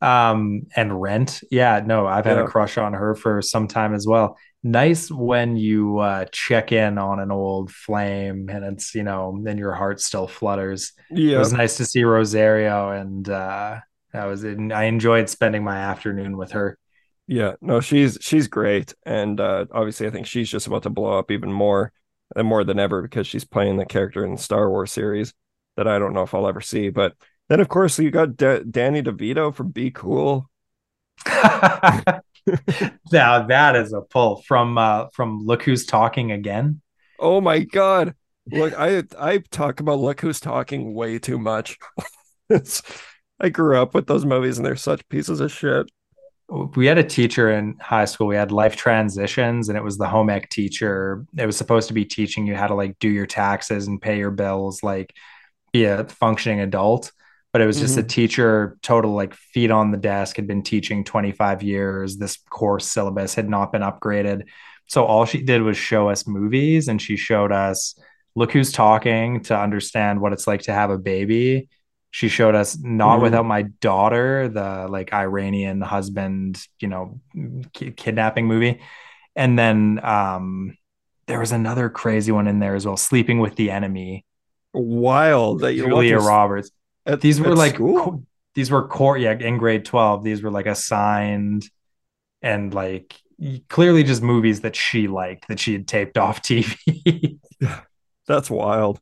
Um, 0.00 0.66
and 0.76 1.00
Rent. 1.00 1.42
Yeah, 1.50 1.82
no, 1.84 2.06
I've 2.06 2.26
had 2.26 2.36
yeah. 2.36 2.44
a 2.44 2.46
crush 2.46 2.76
on 2.76 2.92
her 2.92 3.14
for 3.14 3.40
some 3.40 3.68
time 3.68 3.94
as 3.94 4.06
well 4.06 4.36
nice 4.64 5.10
when 5.10 5.56
you 5.56 5.98
uh, 5.98 6.24
check 6.32 6.72
in 6.72 6.96
on 6.96 7.20
an 7.20 7.30
old 7.30 7.70
flame 7.70 8.48
and 8.48 8.64
it's 8.64 8.94
you 8.94 9.02
know 9.02 9.38
then 9.42 9.58
your 9.58 9.74
heart 9.74 10.00
still 10.00 10.26
flutters 10.26 10.92
yeah 11.10 11.36
it 11.36 11.38
was 11.38 11.52
nice 11.52 11.76
to 11.76 11.84
see 11.84 12.02
rosario 12.02 12.90
and 12.90 13.28
uh 13.28 13.78
that 14.14 14.24
was 14.24 14.42
i 14.44 14.84
enjoyed 14.84 15.28
spending 15.28 15.62
my 15.62 15.76
afternoon 15.76 16.38
with 16.38 16.52
her 16.52 16.78
yeah 17.26 17.52
no 17.60 17.80
she's 17.80 18.16
she's 18.22 18.48
great 18.48 18.94
and 19.04 19.38
uh 19.38 19.66
obviously 19.70 20.06
i 20.06 20.10
think 20.10 20.26
she's 20.26 20.48
just 20.48 20.66
about 20.66 20.82
to 20.82 20.90
blow 20.90 21.18
up 21.18 21.30
even 21.30 21.52
more 21.52 21.92
and 22.36 22.46
more 22.46 22.64
than 22.64 22.78
ever 22.78 23.02
because 23.02 23.26
she's 23.26 23.44
playing 23.44 23.76
the 23.76 23.86
character 23.86 24.24
in 24.24 24.32
the 24.32 24.40
star 24.40 24.68
wars 24.68 24.92
series 24.92 25.34
that 25.76 25.88
i 25.88 25.98
don't 25.98 26.12
know 26.12 26.22
if 26.22 26.34
i'll 26.34 26.48
ever 26.48 26.60
see 26.60 26.90
but 26.90 27.14
then 27.48 27.60
of 27.60 27.68
course 27.68 27.98
you 27.98 28.10
got 28.10 28.36
D- 28.36 28.64
danny 28.70 29.02
devito 29.02 29.54
from 29.54 29.70
be 29.70 29.90
cool 29.90 30.48
now 33.12 33.46
that 33.46 33.76
is 33.76 33.92
a 33.92 34.00
pull 34.00 34.42
from 34.42 34.78
uh 34.78 35.06
from 35.12 35.44
Look 35.44 35.62
Who's 35.62 35.86
Talking 35.86 36.32
Again. 36.32 36.80
Oh 37.18 37.40
my 37.40 37.60
god. 37.60 38.14
Look, 38.50 38.74
I 38.78 39.04
I 39.18 39.38
talk 39.50 39.80
about 39.80 40.00
Look 40.00 40.20
Who's 40.20 40.40
Talking 40.40 40.94
way 40.94 41.18
too 41.18 41.38
much. 41.38 41.78
it's 42.50 42.82
I 43.40 43.48
grew 43.48 43.80
up 43.80 43.94
with 43.94 44.06
those 44.06 44.24
movies 44.24 44.58
and 44.58 44.66
they're 44.66 44.76
such 44.76 45.08
pieces 45.08 45.40
of 45.40 45.50
shit. 45.50 45.90
We 46.48 46.86
had 46.86 46.98
a 46.98 47.04
teacher 47.04 47.50
in 47.50 47.76
high 47.80 48.04
school. 48.04 48.26
We 48.26 48.36
had 48.36 48.52
life 48.52 48.76
transitions, 48.76 49.68
and 49.68 49.78
it 49.78 49.82
was 49.82 49.96
the 49.96 50.08
home 50.08 50.28
ec 50.30 50.50
teacher. 50.50 51.24
It 51.36 51.46
was 51.46 51.56
supposed 51.56 51.88
to 51.88 51.94
be 51.94 52.04
teaching 52.04 52.46
you 52.46 52.54
how 52.54 52.66
to 52.66 52.74
like 52.74 52.98
do 52.98 53.08
your 53.08 53.26
taxes 53.26 53.86
and 53.86 54.00
pay 54.00 54.18
your 54.18 54.30
bills, 54.30 54.82
like 54.82 55.14
be 55.72 55.84
a 55.84 56.04
functioning 56.04 56.60
adult 56.60 57.10
but 57.54 57.60
it 57.60 57.66
was 57.66 57.78
just 57.78 57.92
mm-hmm. 57.92 58.04
a 58.04 58.08
teacher 58.08 58.76
total 58.82 59.12
like 59.12 59.32
feet 59.32 59.70
on 59.70 59.92
the 59.92 59.96
desk 59.96 60.34
had 60.34 60.46
been 60.48 60.62
teaching 60.62 61.04
25 61.04 61.62
years 61.62 62.16
this 62.16 62.36
course 62.50 62.84
syllabus 62.86 63.34
had 63.34 63.48
not 63.48 63.72
been 63.72 63.80
upgraded 63.80 64.42
so 64.86 65.04
all 65.04 65.24
she 65.24 65.40
did 65.40 65.62
was 65.62 65.78
show 65.78 66.10
us 66.10 66.26
movies 66.26 66.88
and 66.88 67.00
she 67.00 67.16
showed 67.16 67.52
us 67.52 67.98
look 68.34 68.52
who's 68.52 68.72
talking 68.72 69.40
to 69.40 69.56
understand 69.56 70.20
what 70.20 70.32
it's 70.32 70.48
like 70.48 70.62
to 70.62 70.72
have 70.72 70.90
a 70.90 70.98
baby 70.98 71.68
she 72.14 72.28
showed 72.28 72.54
us 72.54 72.78
not 72.78 73.14
mm-hmm. 73.14 73.22
without 73.24 73.44
my 73.44 73.62
daughter 73.62 74.46
the 74.46 74.86
like 74.88 75.12
iranian 75.12 75.80
husband 75.80 76.64
you 76.78 76.86
know 76.86 77.20
ki- 77.72 77.90
kidnapping 77.90 78.46
movie. 78.46 78.80
And 79.34 79.58
then 79.58 79.98
um 80.00 80.78
there 81.26 81.40
was 81.40 81.50
another 81.50 81.90
crazy 81.90 82.30
one 82.30 82.46
in 82.46 82.60
there 82.60 82.76
as 82.76 82.86
well 82.86 82.96
sleeping 82.96 83.40
with 83.40 83.56
the 83.56 83.72
enemy. 83.72 84.24
Wild 84.72 85.62
that 85.62 85.74
you 85.74 85.86
Julia 85.88 86.18
Roberts. 86.18 86.70
at, 87.04 87.20
these 87.20 87.40
were 87.40 87.56
like 87.56 87.78
co- 87.78 88.22
these 88.54 88.70
were 88.70 88.86
core 88.86 89.18
yeah 89.18 89.32
in 89.32 89.58
grade 89.58 89.84
12 89.84 90.22
these 90.22 90.40
were 90.40 90.52
like 90.52 90.66
assigned 90.66 91.68
and 92.42 92.72
like 92.72 93.20
clearly 93.68 94.04
just 94.04 94.22
movies 94.22 94.60
that 94.60 94.76
she 94.76 95.08
liked 95.08 95.48
that 95.48 95.58
she 95.58 95.72
had 95.72 95.88
taped 95.88 96.16
off 96.16 96.42
tv 96.42 97.40
that's 98.28 98.48
wild 98.48 99.00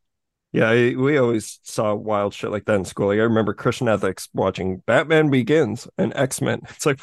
yeah 0.52 0.70
we 0.70 1.16
always 1.16 1.60
saw 1.62 1.94
wild 1.94 2.34
shit 2.34 2.50
like 2.50 2.64
that 2.64 2.76
in 2.76 2.84
school 2.84 3.08
like, 3.08 3.18
i 3.18 3.22
remember 3.22 3.54
christian 3.54 3.88
ethics 3.88 4.28
watching 4.34 4.82
batman 4.86 5.30
begins 5.30 5.88
and 5.98 6.12
x-men 6.14 6.60
it's 6.70 6.86
like 6.86 7.00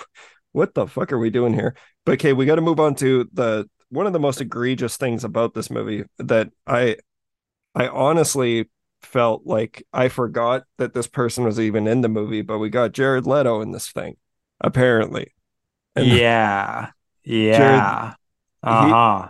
what 0.52 0.74
the 0.74 0.88
fuck 0.88 1.12
are 1.12 1.20
we 1.20 1.30
doing 1.30 1.54
here 1.54 1.76
but 2.06 2.14
okay 2.14 2.34
we 2.34 2.46
got 2.46 2.56
to 2.56 2.62
move 2.62 2.80
on 2.80 2.96
to 2.96 3.28
the 3.34 3.68
one 3.90 4.06
of 4.06 4.14
the 4.14 4.20
most 4.20 4.40
egregious 4.40 4.98
things 4.98 5.24
about 5.24 5.54
this 5.54 5.70
movie 5.70 6.04
that 6.18 6.50
i 6.68 6.96
i 7.76 7.88
honestly 7.88 8.68
felt 9.02 9.46
like 9.46 9.86
I 9.94 10.10
forgot 10.10 10.64
that 10.78 10.94
this 10.94 11.08
person 11.08 11.44
was 11.44 11.60
even 11.60 11.88
in 11.88 12.02
the 12.02 12.10
movie, 12.10 12.42
but 12.42 12.60
we 12.60 12.70
got 12.70 12.92
Jared 12.92 13.26
Leto 13.26 13.62
in 13.62 13.72
this 13.72 13.92
thing, 13.92 14.18
apparently. 14.62 15.34
And 15.96 16.08
yeah. 16.08 16.92
Yeah. 17.24 18.14
uh-huh. 18.64 19.30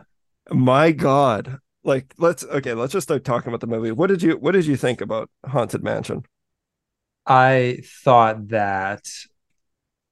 He, 0.49 0.55
my 0.55 0.91
God. 0.91 1.59
Like 1.89 2.13
let's 2.19 2.43
okay, 2.43 2.75
let's 2.75 2.93
just 2.93 3.07
start 3.07 3.25
talking 3.25 3.47
about 3.47 3.61
the 3.61 3.67
movie. 3.67 3.91
What 3.91 4.07
did 4.07 4.21
you 4.21 4.37
what 4.37 4.51
did 4.51 4.67
you 4.67 4.77
think 4.77 5.01
about 5.01 5.29
Haunted 5.43 5.83
Mansion? 5.83 6.23
I 7.25 7.79
thought 8.03 8.49
that 8.49 9.09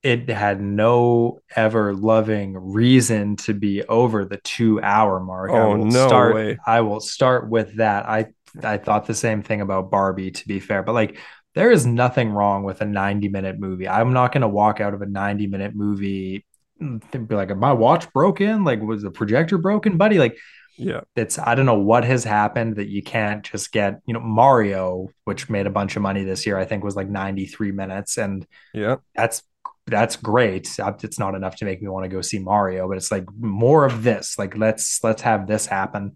it 0.02 0.28
had 0.28 0.60
no 0.60 1.40
ever 1.56 1.94
loving 1.94 2.58
reason 2.58 3.36
to 3.38 3.54
be 3.54 3.84
over 3.84 4.26
the 4.26 4.38
two 4.38 4.82
hour 4.82 5.20
mark. 5.20 5.52
Oh 5.52 5.76
no 5.76 6.08
start, 6.08 6.34
way! 6.34 6.58
I 6.66 6.82
will 6.82 6.99
start 6.99 7.48
with 7.48 7.76
that. 7.76 8.10
I 8.10 8.26
I 8.64 8.78
thought 8.78 9.06
the 9.06 9.14
same 9.14 9.44
thing 9.44 9.62
about 9.62 9.91
Barbie, 9.91 10.32
to 10.32 10.48
be 10.48 10.60
fair. 10.60 10.82
But 10.82 10.94
like, 10.94 11.20
there 11.54 11.70
is 11.70 11.86
nothing 11.86 12.32
wrong 12.32 12.64
with 12.64 12.82
a 12.82 12.86
90 12.86 13.30
minute 13.30 13.60
movie. 13.60 13.88
I'm 13.88 14.14
not 14.14 14.32
going 14.32 14.41
to 14.41 14.48
walk 14.48 14.82
out 14.82 14.95
of 14.95 15.04
a 15.04 15.06
90 15.06 15.45
minute 15.45 15.76
movie 15.76 16.44
and 16.80 17.28
be 17.28 17.36
like, 17.36 17.56
my 17.56 17.74
watch 17.74 18.12
broken? 18.14 18.64
Like, 18.64 18.82
was 18.82 19.04
the 19.04 19.12
projector 19.12 19.58
broken, 19.58 19.98
buddy? 19.98 20.18
Like, 20.18 20.38
yeah, 20.78 21.02
it's 21.16 21.40
I 21.40 21.56
don't 21.56 21.66
know 21.66 21.80
what 21.80 22.04
has 22.06 22.24
happened 22.24 22.76
that 22.76 22.88
you 22.88 23.02
can't 23.02 23.44
just 23.44 23.72
get, 23.72 23.99
you 24.06 24.14
know, 24.14 24.20
Mario, 24.20 25.10
which 25.26 25.49
made 25.49 25.68
a 25.68 25.72
bunch 25.72 25.95
of 25.95 26.02
money 26.02 26.24
this 26.24 26.45
year, 26.45 26.58
I 26.58 26.66
think 26.66 26.84
was 26.84 26.95
like 26.95 27.10
93 27.10 27.72
minutes. 27.72 28.18
And 28.18 28.45
yeah, 28.74 28.98
that's 29.16 29.44
that's 29.88 30.16
great. 30.16 30.70
It's 30.80 31.20
not 31.20 31.36
enough 31.36 31.56
to 31.58 31.66
make 31.66 31.82
me 31.82 31.88
want 31.88 32.04
to 32.04 32.10
go 32.10 32.22
see 32.22 32.40
Mario, 32.40 32.88
but 32.88 32.98
it's 32.98 33.12
like 33.12 33.26
more 33.40 33.86
of 33.86 34.04
this. 34.04 34.38
Like 34.38 34.56
let's 34.56 35.04
let's 35.04 35.22
have 35.24 35.48
this 35.48 35.66
happen. 35.66 36.16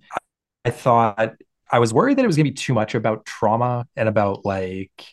I 0.63 0.69
thought 0.69 1.35
I 1.71 1.79
was 1.79 1.93
worried 1.93 2.17
that 2.17 2.23
it 2.23 2.27
was 2.27 2.35
going 2.35 2.45
to 2.45 2.51
be 2.51 2.55
too 2.55 2.73
much 2.73 2.95
about 2.95 3.25
trauma 3.25 3.88
and 3.95 4.09
about 4.09 4.45
like, 4.45 5.05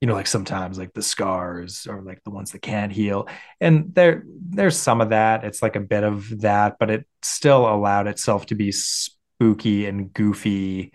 you 0.00 0.06
know, 0.06 0.14
like 0.14 0.26
sometimes 0.26 0.78
like 0.78 0.92
the 0.92 1.02
scars 1.02 1.86
or 1.88 2.02
like 2.02 2.22
the 2.24 2.30
ones 2.30 2.52
that 2.52 2.60
can't 2.60 2.92
heal. 2.92 3.28
And 3.60 3.94
there, 3.94 4.24
there's 4.26 4.76
some 4.76 5.00
of 5.00 5.10
that. 5.10 5.44
It's 5.44 5.62
like 5.62 5.76
a 5.76 5.80
bit 5.80 6.04
of 6.04 6.40
that, 6.40 6.76
but 6.78 6.90
it 6.90 7.06
still 7.22 7.66
allowed 7.66 8.06
itself 8.06 8.46
to 8.46 8.54
be 8.54 8.72
spooky 8.72 9.86
and 9.86 10.12
goofy 10.12 10.92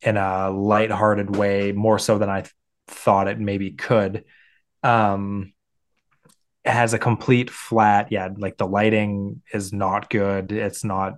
in 0.00 0.16
a 0.16 0.50
lighthearted 0.50 1.36
way, 1.36 1.72
more 1.72 1.98
so 1.98 2.18
than 2.18 2.30
I 2.30 2.42
th- 2.42 2.52
thought 2.86 3.28
it 3.28 3.38
maybe 3.38 3.72
could. 3.72 4.24
Um, 4.82 5.52
has 6.64 6.94
a 6.94 6.98
complete 6.98 7.50
flat, 7.50 8.08
yeah, 8.10 8.28
like 8.36 8.56
the 8.56 8.66
lighting 8.66 9.42
is 9.52 9.72
not 9.72 10.10
good. 10.10 10.52
It's 10.52 10.84
not 10.84 11.14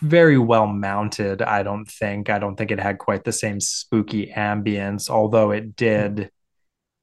very 0.00 0.38
well 0.38 0.66
mounted 0.66 1.42
i 1.42 1.62
don't 1.62 1.86
think 1.86 2.28
i 2.28 2.38
don't 2.38 2.56
think 2.56 2.70
it 2.70 2.80
had 2.80 2.98
quite 2.98 3.24
the 3.24 3.32
same 3.32 3.60
spooky 3.60 4.32
ambience 4.36 5.08
although 5.08 5.50
it 5.50 5.76
did 5.76 6.18
hmm. 6.18 6.24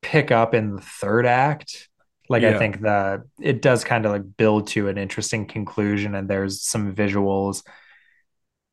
pick 0.01 0.31
up 0.31 0.53
in 0.53 0.75
the 0.75 0.81
third 0.81 1.25
act 1.25 1.89
like 2.29 2.41
yeah. 2.41 2.55
i 2.55 2.57
think 2.57 2.81
the 2.81 3.23
it 3.39 3.61
does 3.61 3.83
kind 3.83 4.05
of 4.05 4.11
like 4.11 4.37
build 4.37 4.67
to 4.67 4.89
an 4.89 4.97
interesting 4.97 5.45
conclusion 5.45 6.13
and 6.13 6.29
there's 6.29 6.61
some 6.61 6.93
visuals 6.93 7.63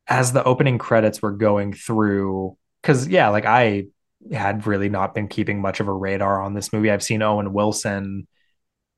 as 0.07 0.33
the 0.33 0.43
opening 0.43 0.77
credits 0.77 1.21
were 1.21 1.31
going 1.31 1.71
through 1.73 2.57
because 2.81 3.07
yeah 3.07 3.29
like 3.29 3.45
i 3.45 3.85
had 4.31 4.65
really 4.67 4.89
not 4.89 5.13
been 5.13 5.27
keeping 5.27 5.61
much 5.61 5.79
of 5.79 5.87
a 5.87 5.93
radar 5.93 6.41
on 6.41 6.53
this 6.53 6.71
movie. 6.71 6.91
I've 6.91 7.03
seen 7.03 7.21
Owen 7.21 7.53
Wilson 7.53 8.27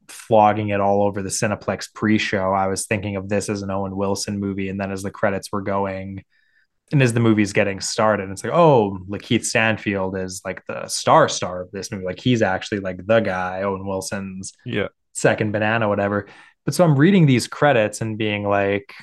flogging 0.07 0.69
it 0.69 0.81
all 0.81 1.03
over 1.03 1.21
the 1.21 1.29
Cineplex 1.29 1.93
pre-show. 1.93 2.51
I 2.51 2.67
was 2.67 2.85
thinking 2.85 3.15
of 3.15 3.29
this 3.29 3.49
as 3.49 3.61
an 3.61 3.71
Owen 3.71 3.95
Wilson 3.95 4.39
movie, 4.39 4.69
and 4.69 4.79
then 4.79 4.91
as 4.91 5.03
the 5.03 5.11
credits 5.11 5.51
were 5.51 5.61
going, 5.61 6.23
and 6.91 7.01
as 7.01 7.13
the 7.13 7.19
movie's 7.19 7.53
getting 7.53 7.79
started, 7.79 8.29
it's 8.29 8.43
like, 8.43 8.53
oh, 8.53 8.99
Lakeith 9.09 9.45
Stanfield 9.45 10.17
is 10.17 10.41
like 10.45 10.65
the 10.67 10.87
star 10.87 11.27
star 11.27 11.61
of 11.61 11.71
this 11.71 11.91
movie. 11.91 12.05
Like 12.05 12.19
he's 12.19 12.41
actually 12.41 12.79
like 12.79 13.05
the 13.05 13.19
guy, 13.19 13.63
Owen 13.63 13.85
Wilson's 13.85 14.53
yeah 14.65 14.87
second 15.15 15.51
banana, 15.51 15.89
whatever. 15.89 16.27
But 16.65 16.75
so 16.75 16.83
I'm 16.83 16.95
reading 16.95 17.25
these 17.25 17.47
credits 17.47 18.01
and 18.01 18.17
being 18.17 18.47
like, 18.47 18.93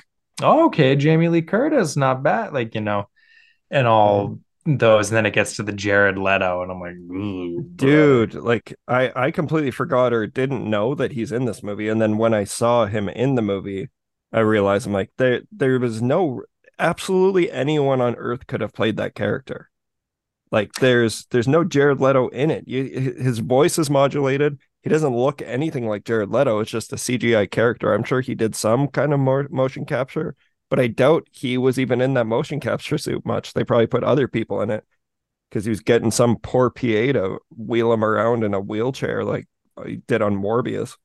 oh, 0.41 0.67
okay, 0.67 0.95
Jamie 0.95 1.27
Lee 1.27 1.41
Curtis, 1.41 1.97
not 1.97 2.23
bad. 2.23 2.53
Like, 2.53 2.75
you 2.75 2.81
know, 2.81 3.09
and 3.69 3.87
all 3.87 4.27
mm-hmm. 4.27 4.35
Those. 4.65 5.09
And 5.09 5.17
then 5.17 5.25
it 5.25 5.33
gets 5.33 5.55
to 5.55 5.63
the 5.63 5.71
Jared 5.71 6.17
Leto, 6.17 6.61
and 6.61 6.71
I'm 6.71 6.79
like, 6.79 7.75
dude, 7.75 8.33
like 8.35 8.73
I, 8.87 9.11
I 9.15 9.31
completely 9.31 9.71
forgot 9.71 10.13
or 10.13 10.27
didn't 10.27 10.69
know 10.69 10.95
that 10.95 11.11
he's 11.11 11.31
in 11.31 11.45
this 11.45 11.63
movie. 11.63 11.89
And 11.89 12.01
then 12.01 12.17
when 12.17 12.33
I 12.33 12.43
saw 12.43 12.85
him 12.85 13.09
in 13.09 13.35
the 13.35 13.41
movie, 13.41 13.89
I 14.31 14.39
realized 14.39 14.87
I'm 14.87 14.93
like, 14.93 15.11
there 15.17 15.41
there 15.51 15.79
was 15.79 16.01
no 16.01 16.43
absolutely 16.79 17.51
anyone 17.51 18.01
on 18.01 18.15
earth 18.15 18.47
could 18.47 18.61
have 18.61 18.73
played 18.73 18.97
that 18.97 19.15
character. 19.15 19.69
Like 20.51 20.73
there's 20.73 21.25
there's 21.27 21.47
no 21.47 21.63
Jared 21.63 21.99
Leto 21.99 22.27
in 22.29 22.51
it. 22.51 22.67
You, 22.67 22.83
his 22.83 23.39
voice 23.39 23.77
is 23.77 23.89
modulated 23.89 24.59
he 24.83 24.89
doesn't 24.89 25.15
look 25.15 25.41
anything 25.41 25.87
like 25.87 26.03
Jared 26.03 26.29
Leto. 26.29 26.59
It's 26.59 26.69
just 26.69 26.91
a 26.91 26.97
CGI 26.97 27.49
character. 27.49 27.93
I'm 27.93 28.03
sure 28.03 28.19
he 28.19 28.35
did 28.35 28.53
some 28.53 28.89
kind 28.89 29.13
of 29.13 29.49
motion 29.49 29.85
capture, 29.85 30.35
but 30.69 30.79
I 30.79 30.87
doubt 30.87 31.27
he 31.31 31.57
was 31.57 31.77
even 31.77 32.01
in 32.01 32.13
that 32.15 32.25
motion 32.25 32.59
capture 32.59 32.97
suit 32.97 33.25
much. 33.25 33.53
They 33.53 33.63
probably 33.63 33.87
put 33.87 34.03
other 34.03 34.27
people 34.27 34.61
in 34.61 34.69
it 34.69 34.83
because 35.49 35.65
he 35.65 35.69
was 35.69 35.81
getting 35.81 36.11
some 36.11 36.37
poor 36.37 36.69
PA 36.69 36.81
to 37.13 37.39
wheel 37.55 37.93
him 37.93 38.03
around 38.03 38.43
in 38.43 38.53
a 38.53 38.59
wheelchair 38.59 39.23
like 39.23 39.47
he 39.85 39.97
did 40.07 40.21
on 40.21 40.35
Morbius. 40.35 40.95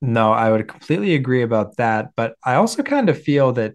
no, 0.00 0.32
I 0.32 0.50
would 0.50 0.68
completely 0.68 1.14
agree 1.14 1.42
about 1.42 1.76
that. 1.76 2.10
But 2.16 2.36
I 2.44 2.54
also 2.54 2.82
kind 2.82 3.08
of 3.08 3.20
feel 3.20 3.52
that 3.54 3.74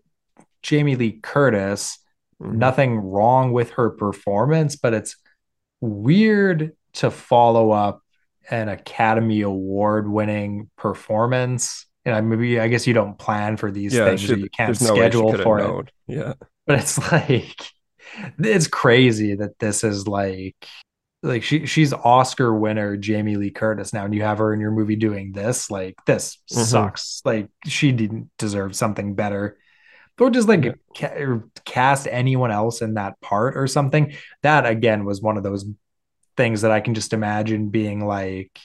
Jamie 0.61 0.95
Lee 0.95 1.19
Curtis, 1.21 1.97
mm-hmm. 2.41 2.57
nothing 2.57 2.97
wrong 2.97 3.51
with 3.51 3.71
her 3.71 3.89
performance, 3.89 4.75
but 4.75 4.93
it's 4.93 5.17
weird 5.81 6.71
to 6.93 7.11
follow 7.11 7.71
up 7.71 8.01
an 8.49 8.69
Academy 8.69 9.41
Award 9.41 10.09
winning 10.09 10.69
performance. 10.77 11.85
And 12.05 12.15
I 12.15 12.21
maybe 12.21 12.59
I 12.59 12.67
guess 12.67 12.85
you 12.85 12.93
don't 12.93 13.17
plan 13.17 13.57
for 13.57 13.71
these 13.71 13.93
yeah, 13.93 14.05
things, 14.05 14.21
should, 14.21 14.39
you 14.39 14.49
can't 14.49 14.75
schedule 14.75 15.33
no 15.33 15.43
for 15.43 15.81
it. 15.81 15.91
Yeah. 16.07 16.33
But 16.67 16.79
it's 16.79 16.97
like 17.11 17.55
it's 18.39 18.67
crazy 18.67 19.35
that 19.35 19.57
this 19.59 19.83
is 19.83 20.07
like 20.07 20.55
like 21.23 21.43
she 21.43 21.65
she's 21.65 21.93
Oscar 21.93 22.53
winner 22.53 22.97
Jamie 22.97 23.37
Lee 23.37 23.49
Curtis 23.49 23.93
now, 23.93 24.05
and 24.05 24.13
you 24.13 24.23
have 24.23 24.39
her 24.39 24.53
in 24.53 24.59
your 24.59 24.71
movie 24.71 24.97
doing 24.97 25.31
this. 25.31 25.71
Like 25.71 25.95
this 26.05 26.37
mm-hmm. 26.51 26.63
sucks. 26.63 27.21
Like 27.23 27.49
she 27.65 27.91
didn't 27.91 28.29
deserve 28.37 28.75
something 28.75 29.15
better. 29.15 29.57
Or 30.19 30.29
just 30.29 30.47
like 30.47 30.63
yeah. 30.63 30.73
ca- 30.95 31.39
cast 31.65 32.07
anyone 32.07 32.51
else 32.51 32.81
in 32.81 32.95
that 32.95 33.19
part 33.21 33.57
or 33.57 33.65
something. 33.67 34.13
That 34.43 34.65
again 34.65 35.05
was 35.05 35.21
one 35.21 35.37
of 35.37 35.43
those 35.43 35.65
things 36.35 36.61
that 36.61 36.71
I 36.71 36.81
can 36.81 36.93
just 36.93 37.13
imagine 37.13 37.69
being 37.69 38.05
like 38.05 38.59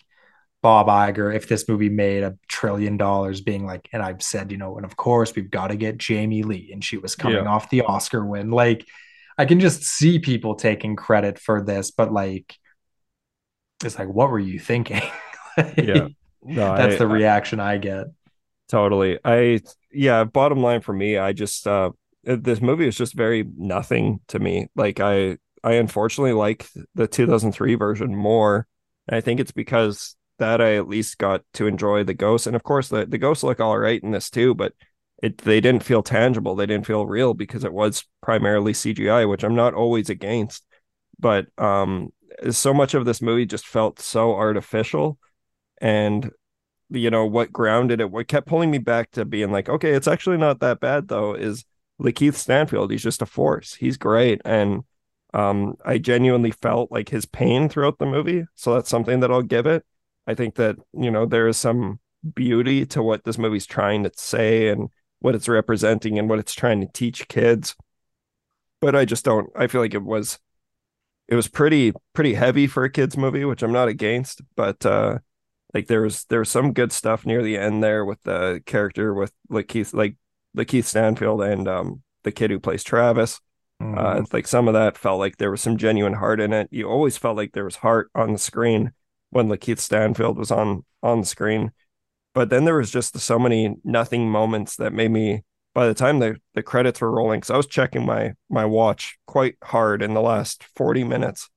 Bob 0.61 0.89
Iger 0.89 1.35
if 1.35 1.49
this 1.49 1.69
movie 1.69 1.89
made 1.89 2.23
a 2.23 2.37
trillion 2.49 2.97
dollars 2.97 3.41
being 3.41 3.65
like 3.65 3.89
and 3.93 4.03
I've 4.03 4.23
said 4.23 4.51
you 4.51 4.59
know 4.59 4.77
and 4.77 4.85
of 4.85 4.97
course 4.97 5.35
we've 5.35 5.51
got 5.51 5.69
to 5.69 5.77
get 5.77 5.99
Jamie 5.99 6.43
Lee 6.43 6.71
and 6.73 6.85
she 6.85 6.97
was 6.97 7.15
coming 7.15 7.45
yeah. 7.45 7.51
off 7.51 7.71
the 7.71 7.83
Oscar 7.83 8.25
win. 8.25 8.51
Like 8.51 8.87
I 9.37 9.45
can 9.45 9.61
just 9.61 9.85
see 9.85 10.19
people 10.19 10.57
taking 10.57 10.97
credit 10.97 11.39
for 11.39 11.63
this 11.63 11.91
but 11.91 12.13
like 12.13 12.57
it's 13.85 13.99
like 13.99 14.09
what 14.09 14.31
were 14.31 14.39
you 14.39 14.59
thinking? 14.59 15.03
Like, 15.57 15.77
yeah. 15.77 16.07
No, 16.45 16.77
that's 16.77 16.95
I, 16.95 16.99
the 16.99 17.09
reaction 17.09 17.59
I, 17.59 17.73
I 17.73 17.79
get. 17.79 18.07
Totally. 18.69 19.19
I 19.25 19.59
yeah 19.93 20.23
bottom 20.23 20.63
line 20.63 20.83
for 20.83 20.93
me 20.93 21.19
I 21.19 21.33
just 21.33 21.67
uh 21.67 21.91
this 22.23 22.61
movie 22.61 22.87
is 22.87 22.97
just 22.97 23.15
very 23.15 23.45
nothing 23.57 24.21
to 24.29 24.39
me. 24.39 24.69
Like 24.77 25.01
I 25.01 25.39
I 25.65 25.73
unfortunately 25.75 26.33
like 26.33 26.69
the 26.95 27.09
2003 27.09 27.75
version 27.75 28.15
more. 28.15 28.69
And 29.09 29.17
I 29.17 29.21
think 29.21 29.41
it's 29.41 29.51
because 29.51 30.15
that 30.39 30.61
I 30.61 30.77
at 30.77 30.89
least 30.89 31.19
got 31.19 31.43
to 31.55 31.67
enjoy 31.67 32.05
the 32.05 32.15
ghosts. 32.15 32.47
And 32.47 32.57
of 32.57 32.63
course, 32.63 32.89
the, 32.89 33.07
the 33.07 33.19
ghosts 33.19 33.45
look 33.45 33.61
all 33.61 33.79
right 33.79 34.03
in 34.03 34.11
this 34.13 34.31
too, 34.31 34.55
but 34.55 34.73
it 35.23 35.39
they 35.39 35.61
didn't 35.61 35.83
feel 35.83 36.03
tangible. 36.03 36.55
They 36.55 36.67
didn't 36.67 36.87
feel 36.87 37.07
real 37.07 37.35
because 37.35 37.65
it 37.65 37.73
was 37.73 38.05
primarily 38.23 38.73
CGI, 38.73 39.29
which 39.29 39.45
I'm 39.45 39.57
not 39.57 39.75
always 39.75 40.11
against. 40.11 40.65
But 41.19 41.47
um, 41.59 42.13
so 42.51 42.73
much 42.73 42.95
of 42.95 43.05
this 43.05 43.21
movie 43.21 43.47
just 43.47 43.67
felt 43.67 44.01
so 44.01 44.35
artificial. 44.35 45.19
And 45.81 46.31
you 46.91 47.11
know 47.11 47.27
what 47.27 47.53
grounded 47.53 48.01
it, 48.01 48.11
what 48.11 48.29
kept 48.29 48.47
pulling 48.47 48.71
me 48.71 48.79
back 48.79 49.11
to 49.13 49.25
being 49.25 49.51
like, 49.51 49.69
okay, 49.69 49.91
it's 49.91 50.09
actually 50.09 50.39
not 50.39 50.61
that 50.61 50.81
bad 50.81 51.09
though, 51.09 51.35
is 51.35 51.65
Lakeith 52.01 52.35
Stanfield. 52.35 52.91
He's 52.91 53.03
just 53.03 53.23
a 53.23 53.27
force. 53.27 53.75
He's 53.75 53.97
great. 53.97 54.41
And 54.45 54.85
um, 55.35 55.75
I 55.85 55.99
genuinely 55.99 56.53
felt 56.53 56.91
like 56.91 57.09
his 57.09 57.27
pain 57.27 57.69
throughout 57.69 57.99
the 57.99 58.07
movie. 58.07 58.45
So 58.55 58.75
that's 58.75 58.89
something 58.89 59.21
that 59.21 59.31
I'll 59.31 59.43
give 59.43 59.67
it. 59.67 59.85
I 60.29 60.35
think 60.35 60.57
that, 60.57 60.77
you 60.93 61.11
know, 61.11 61.25
there 61.25 61.49
is 61.49 61.57
some 61.57 62.01
beauty 62.35 62.85
to 62.85 63.03
what 63.03 63.25
this 63.25 63.39
movie's 63.39 63.67
trying 63.67 64.05
to 64.05 64.13
say 64.15 64.69
and 64.69 64.91
what 65.21 65.35
it's 65.35 65.49
representing 65.49 66.19
and 66.19 66.29
what 66.29 66.39
it's 66.39 66.55
trying 66.55 66.83
to 66.83 66.87
teach 66.87 67.29
kids. 67.29 67.75
But 68.83 68.95
I 68.95 69.07
just 69.07 69.25
don't 69.25 69.49
I 69.57 69.67
feel 69.69 69.81
like 69.81 69.95
it 69.95 70.03
was 70.03 70.39
it 71.29 71.35
was 71.35 71.49
pretty 71.49 71.95
pretty 72.13 72.35
heavy 72.35 72.67
for 72.67 72.85
a 72.85 72.91
kids 72.91 73.17
movie, 73.17 73.47
which 73.47 73.63
I'm 73.63 73.73
not 73.73 73.89
against, 73.89 74.43
but 74.55 74.85
uh 74.85 75.19
like 75.73 75.87
there 75.87 76.03
was 76.03 76.25
there 76.25 76.41
was 76.41 76.51
some 76.51 76.75
good 76.75 76.93
stuff 76.93 77.25
near 77.25 77.43
the 77.43 77.57
end 77.57 77.83
there 77.83 78.05
with 78.05 78.23
the 78.23 78.63
character 78.67 79.15
with 79.15 79.33
like 79.49 79.69
Keith 79.69 79.95
like 79.95 80.17
the 80.53 80.67
Keith 80.67 80.87
Stanfield 80.87 81.43
and 81.43 81.67
um 81.67 82.03
the 82.23 82.33
kid 82.33 82.51
who 82.51 82.61
plays 82.61 82.85
Travis. 82.85 83.41
Uh, 83.81 83.85
mm-hmm. 83.85 84.25
like 84.33 84.47
some 84.47 84.67
of 84.67 84.75
that 84.75 84.99
felt 84.99 85.21
like 85.21 85.37
there 85.37 85.53
was 85.53 85.63
some 85.63 85.77
genuine 85.77 86.15
heart 86.15 86.41
in 86.41 86.53
it. 86.53 86.69
You 86.71 86.89
always 86.89 87.17
felt 87.17 87.37
like 87.37 87.53
there 87.53 87.65
was 87.65 87.77
heart 87.77 88.11
on 88.13 88.33
the 88.33 88.39
screen 88.39 88.93
when 89.31 89.49
Lakeith 89.49 89.79
Stanfield 89.79 90.39
was 90.39 90.51
on 90.51 90.85
on 91.03 91.25
screen. 91.25 91.73
But 92.35 92.51
then 92.51 92.65
there 92.65 92.77
was 92.77 92.91
just 92.91 93.19
so 93.19 93.39
many 93.39 93.77
nothing 93.85 94.31
moments 94.31 94.77
that 94.77 94.93
made 94.93 95.11
me. 95.11 95.45
By 95.75 95.87
the 95.87 95.95
time 95.95 96.19
the, 96.19 96.37
the 96.55 96.63
credits 96.63 97.01
were 97.01 97.11
rolling, 97.11 97.41
because 97.41 97.51
I 97.51 97.57
was 97.57 97.67
checking 97.67 98.05
my 98.05 98.35
my 98.51 98.65
watch 98.65 99.17
quite 99.27 99.57
hard 99.63 100.03
in 100.03 100.15
the 100.15 100.21
last 100.21 100.65
forty 100.75 101.05
minutes. 101.05 101.49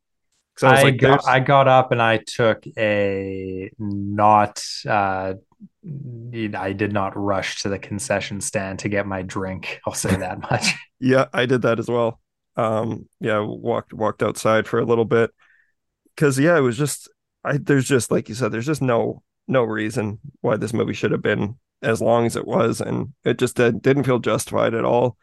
I, 0.62 0.80
I 0.80 0.84
like, 0.84 0.98
got 0.98 1.28
I 1.28 1.40
got 1.40 1.68
up 1.68 1.92
and 1.92 2.02
I 2.02 2.18
took 2.18 2.64
a 2.78 3.72
not 3.80 4.64
uh, 4.88 5.34
I 5.84 6.74
did 6.74 6.94
not 6.94 7.14
rush 7.16 7.62
to 7.62 7.70
the 7.70 7.80
concession 7.80 8.42
stand 8.42 8.80
to 8.80 8.90
get 8.90 9.08
my 9.08 9.22
drink. 9.22 9.80
I'll 9.88 9.94
say 9.94 10.16
that 10.16 10.40
much. 10.52 10.74
yeah, 11.00 11.26
I 11.34 11.46
did 11.46 11.64
that 11.64 11.80
as 11.80 11.90
well. 11.90 12.20
Um, 12.56 13.08
yeah, 13.20 13.40
walked 13.40 13.94
walked 13.94 14.22
outside 14.22 14.68
for 14.68 14.80
a 14.80 14.86
little 14.86 15.06
bit 15.06 15.32
because 16.16 16.38
yeah, 16.38 16.58
it 16.58 16.62
was 16.62 16.78
just 16.78 17.10
I. 17.44 17.58
There's 17.58 17.88
just 17.88 18.12
like 18.12 18.30
you 18.30 18.36
said, 18.36 18.52
there's 18.52 18.66
just 18.66 18.82
no 18.82 19.24
no 19.48 19.64
reason 19.64 20.20
why 20.42 20.58
this 20.58 20.74
movie 20.74 20.94
should 20.94 21.12
have 21.12 21.22
been 21.22 21.58
as 21.82 22.02
long 22.02 22.26
as 22.26 22.36
it 22.36 22.48
was, 22.48 22.82
and 22.82 23.14
it 23.24 23.38
just 23.38 23.56
did, 23.56 23.82
didn't 23.82 24.04
feel 24.04 24.20
justified 24.20 24.74
at 24.74 24.86
all. 24.86 25.18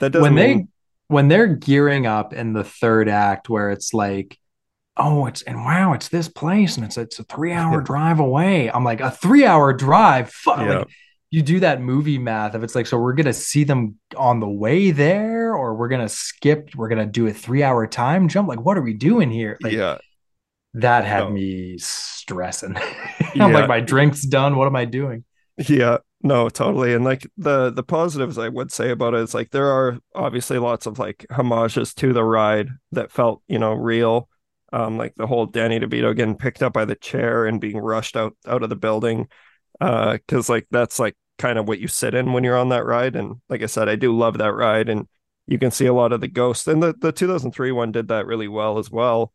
That 0.00 0.10
doesn't 0.10 0.22
when 0.22 0.34
mean... 0.34 0.58
they 0.58 0.66
when 1.08 1.28
they're 1.28 1.46
gearing 1.46 2.06
up 2.06 2.32
in 2.32 2.52
the 2.52 2.64
third 2.64 3.08
act, 3.08 3.48
where 3.48 3.70
it's 3.70 3.92
like 3.92 4.38
oh, 4.96 5.26
it's 5.26 5.42
and 5.42 5.64
wow, 5.64 5.92
it's 5.92 6.08
this 6.08 6.28
place, 6.28 6.76
and 6.76 6.84
it's 6.84 6.96
it's 6.96 7.18
a 7.18 7.24
three 7.24 7.52
hour 7.52 7.80
drive 7.82 8.18
away. 8.18 8.70
I'm 8.70 8.84
like 8.84 9.00
a 9.00 9.10
three 9.10 9.44
hour 9.44 9.72
drive. 9.72 10.30
Fuck. 10.30 10.58
Yeah. 10.58 10.78
Like, 10.78 10.88
you 11.30 11.42
do 11.42 11.60
that 11.60 11.80
movie 11.80 12.18
math 12.18 12.54
if 12.54 12.62
it's 12.62 12.74
like 12.74 12.86
so 12.86 12.96
we're 12.96 13.12
gonna 13.12 13.32
see 13.32 13.64
them 13.64 13.98
on 14.16 14.40
the 14.40 14.48
way 14.48 14.92
there 14.92 15.54
or 15.54 15.74
we're 15.74 15.88
gonna 15.88 16.08
skip 16.08 16.70
we're 16.76 16.88
gonna 16.88 17.04
do 17.04 17.26
a 17.26 17.32
three 17.32 17.62
hour 17.62 17.86
time 17.86 18.28
jump 18.28 18.48
like 18.48 18.60
what 18.60 18.78
are 18.78 18.82
we 18.82 18.94
doing 18.94 19.30
here 19.30 19.58
like, 19.60 19.72
yeah 19.72 19.98
that 20.76 21.04
had 21.04 21.32
me 21.32 21.78
stressing. 21.78 22.76
I'm 23.20 23.30
yeah. 23.34 23.46
like 23.46 23.68
my 23.68 23.80
drink's 23.80 24.22
done. 24.22 24.56
What 24.56 24.66
am 24.66 24.76
i 24.76 24.84
doing? 24.84 25.24
Yeah. 25.56 25.98
No 26.22 26.48
totally. 26.48 26.92
And 26.94 27.04
like 27.04 27.26
the 27.36 27.70
the 27.70 27.82
positives 27.82 28.36
i 28.36 28.48
would 28.48 28.72
say 28.72 28.90
about 28.90 29.14
it 29.14 29.20
is 29.20 29.34
like 29.34 29.50
there 29.50 29.70
are 29.70 29.98
obviously 30.14 30.58
lots 30.58 30.86
of 30.86 30.98
like 30.98 31.26
homages 31.30 31.94
to 31.94 32.12
the 32.12 32.24
ride 32.24 32.68
that 32.92 33.10
felt 33.10 33.42
you 33.48 33.58
know 33.58 33.72
real. 33.72 34.28
Um, 34.72 34.98
like 34.98 35.14
the 35.14 35.26
whole 35.26 35.46
Danny 35.46 35.78
DeVito 35.78 36.14
getting 36.14 36.36
picked 36.36 36.62
up 36.62 36.72
by 36.72 36.84
the 36.84 36.96
chair 36.96 37.46
and 37.46 37.60
being 37.60 37.78
rushed 37.78 38.16
out 38.16 38.36
out 38.46 38.62
of 38.62 38.68
the 38.68 38.76
building, 38.76 39.28
because 39.78 40.50
uh, 40.50 40.52
like 40.52 40.66
that's 40.70 40.98
like 40.98 41.14
kind 41.38 41.58
of 41.58 41.68
what 41.68 41.78
you 41.78 41.88
sit 41.88 42.14
in 42.14 42.32
when 42.32 42.44
you're 42.44 42.58
on 42.58 42.70
that 42.70 42.84
ride. 42.84 43.14
And 43.14 43.36
like 43.48 43.62
I 43.62 43.66
said, 43.66 43.88
I 43.88 43.94
do 43.94 44.14
love 44.14 44.38
that 44.38 44.52
ride, 44.52 44.88
and 44.88 45.06
you 45.46 45.58
can 45.58 45.70
see 45.70 45.86
a 45.86 45.94
lot 45.94 46.12
of 46.12 46.20
the 46.20 46.28
ghosts. 46.28 46.66
And 46.66 46.82
the 46.82 46.94
the 46.98 47.12
2003 47.12 47.72
one 47.72 47.92
did 47.92 48.08
that 48.08 48.26
really 48.26 48.48
well 48.48 48.78
as 48.78 48.90
well. 48.90 49.32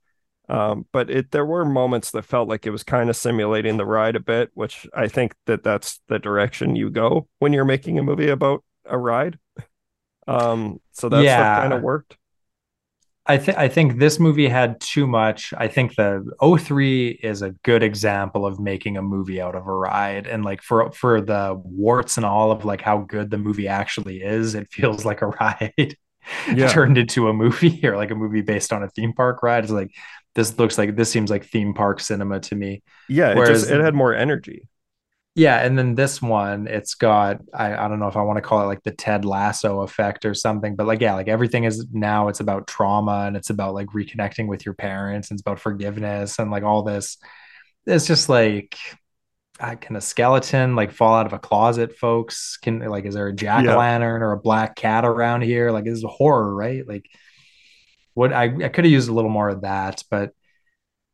Um, 0.49 0.85
but 0.91 1.09
it 1.09 1.31
there 1.31 1.45
were 1.45 1.63
moments 1.63 2.11
that 2.11 2.25
felt 2.25 2.49
like 2.49 2.65
it 2.65 2.71
was 2.71 2.83
kind 2.83 3.09
of 3.09 3.15
simulating 3.15 3.77
the 3.77 3.85
ride 3.85 4.15
a 4.15 4.19
bit, 4.19 4.51
which 4.53 4.87
I 4.93 5.07
think 5.07 5.33
that 5.45 5.63
that's 5.63 6.01
the 6.07 6.19
direction 6.19 6.75
you 6.75 6.89
go 6.89 7.27
when 7.39 7.53
you're 7.53 7.65
making 7.65 7.99
a 7.99 8.03
movie 8.03 8.29
about 8.29 8.63
a 8.85 8.97
ride. 8.97 9.37
Um, 10.27 10.79
so 10.91 11.09
that's 11.09 11.23
yeah. 11.23 11.61
kind 11.61 11.73
of 11.73 11.81
worked. 11.81 12.17
I 13.25 13.37
think 13.37 13.57
I 13.57 13.67
think 13.67 13.99
this 13.99 14.19
movie 14.19 14.47
had 14.47 14.81
too 14.81 15.05
much. 15.05 15.53
I 15.55 15.67
think 15.67 15.95
the 15.95 16.25
03 16.41 17.19
is 17.23 17.43
a 17.43 17.51
good 17.63 17.83
example 17.83 18.47
of 18.47 18.59
making 18.59 18.97
a 18.97 19.01
movie 19.01 19.39
out 19.39 19.55
of 19.55 19.67
a 19.67 19.73
ride. 19.73 20.25
And 20.25 20.43
like 20.43 20.63
for 20.63 20.91
for 20.91 21.21
the 21.21 21.55
warts 21.63 22.17
and 22.17 22.25
all 22.25 22.51
of 22.51 22.65
like 22.65 22.81
how 22.81 22.99
good 22.99 23.29
the 23.29 23.37
movie 23.37 23.67
actually 23.67 24.21
is, 24.21 24.55
it 24.55 24.67
feels 24.71 25.05
like 25.05 25.21
a 25.21 25.27
ride 25.39 25.95
yeah. 26.53 26.67
turned 26.69 26.97
into 26.97 27.27
a 27.27 27.33
movie 27.33 27.79
or 27.87 27.95
like 27.95 28.11
a 28.11 28.15
movie 28.15 28.41
based 28.41 28.73
on 28.73 28.83
a 28.83 28.89
theme 28.89 29.13
park 29.13 29.43
ride. 29.43 29.63
It's 29.63 29.71
like 29.71 29.91
this 30.35 30.57
looks 30.57 30.77
like 30.77 30.95
this 30.95 31.11
seems 31.11 31.29
like 31.29 31.45
theme 31.45 31.73
park 31.73 31.99
cinema 31.99 32.39
to 32.41 32.55
me. 32.55 32.83
Yeah, 33.09 33.33
Whereas, 33.33 33.49
it 33.49 33.53
just 33.53 33.71
it 33.71 33.81
had 33.81 33.95
more 33.95 34.13
energy. 34.13 34.67
Yeah 35.33 35.65
and 35.65 35.79
then 35.79 35.95
this 35.95 36.21
one 36.21 36.67
it's 36.67 36.95
got 36.95 37.39
I, 37.53 37.73
I 37.73 37.87
don't 37.87 37.99
know 37.99 38.09
if 38.09 38.17
i 38.17 38.21
want 38.21 38.35
to 38.35 38.41
call 38.41 38.61
it 38.63 38.65
like 38.65 38.83
the 38.83 38.91
ted 38.91 39.23
lasso 39.23 39.79
effect 39.81 40.25
or 40.25 40.33
something 40.33 40.75
but 40.75 40.87
like 40.87 40.99
yeah 40.99 41.13
like 41.13 41.29
everything 41.29 41.63
is 41.63 41.87
now 41.93 42.27
it's 42.27 42.41
about 42.41 42.67
trauma 42.67 43.23
and 43.27 43.37
it's 43.37 43.49
about 43.49 43.73
like 43.73 43.87
reconnecting 43.87 44.47
with 44.47 44.65
your 44.65 44.73
parents 44.73 45.29
and 45.29 45.37
it's 45.37 45.41
about 45.41 45.59
forgiveness 45.59 46.37
and 46.37 46.51
like 46.51 46.63
all 46.63 46.83
this. 46.83 47.17
It's 47.85 48.07
just 48.07 48.27
like 48.27 48.77
can 49.79 49.95
a 49.95 50.01
skeleton 50.01 50.75
like 50.75 50.91
fall 50.91 51.13
out 51.13 51.27
of 51.27 51.33
a 51.33 51.39
closet 51.39 51.97
folks. 51.97 52.57
Can 52.57 52.79
like 52.79 53.05
is 53.05 53.13
there 53.13 53.27
a 53.27 53.33
jack-o'-lantern 53.33 54.19
yeah. 54.19 54.25
or 54.25 54.33
a 54.33 54.39
black 54.39 54.75
cat 54.75 55.05
around 55.05 55.43
here? 55.43 55.71
Like 55.71 55.85
this 55.85 55.97
is 55.97 56.03
a 56.03 56.09
horror 56.09 56.53
right? 56.53 56.85
Like 56.85 57.05
what 58.13 58.33
i, 58.33 58.43
I 58.43 58.69
could 58.69 58.85
have 58.85 58.91
used 58.91 59.09
a 59.09 59.13
little 59.13 59.29
more 59.29 59.49
of 59.49 59.61
that 59.61 60.03
but 60.09 60.33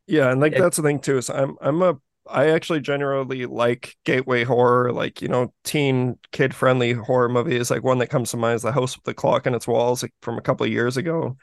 yeah 0.07 0.31
and 0.31 0.41
like 0.41 0.53
it, 0.53 0.59
that's 0.59 0.77
the 0.77 0.83
thing 0.83 0.99
too 0.99 1.17
is 1.17 1.29
i'm 1.29 1.57
i'm 1.61 1.81
a 1.81 1.97
I 2.29 2.49
actually 2.49 2.81
generally 2.81 3.45
like 3.45 3.95
gateway 4.03 4.43
horror, 4.43 4.91
like 4.91 5.21
you 5.21 5.27
know, 5.27 5.53
teen 5.63 6.17
kid 6.31 6.53
friendly 6.53 6.93
horror 6.93 7.29
movies. 7.29 7.71
Like 7.71 7.83
one 7.83 7.99
that 7.99 8.09
comes 8.09 8.31
to 8.31 8.37
mind 8.37 8.57
is 8.57 8.61
The 8.63 8.71
House 8.71 8.95
with 8.95 9.05
the 9.05 9.13
Clock 9.13 9.47
in 9.47 9.55
its 9.55 9.67
Walls, 9.67 10.03
like 10.03 10.13
from 10.21 10.37
a 10.37 10.41
couple 10.41 10.65
of 10.65 10.71
years 10.71 10.97
ago. 10.97 11.37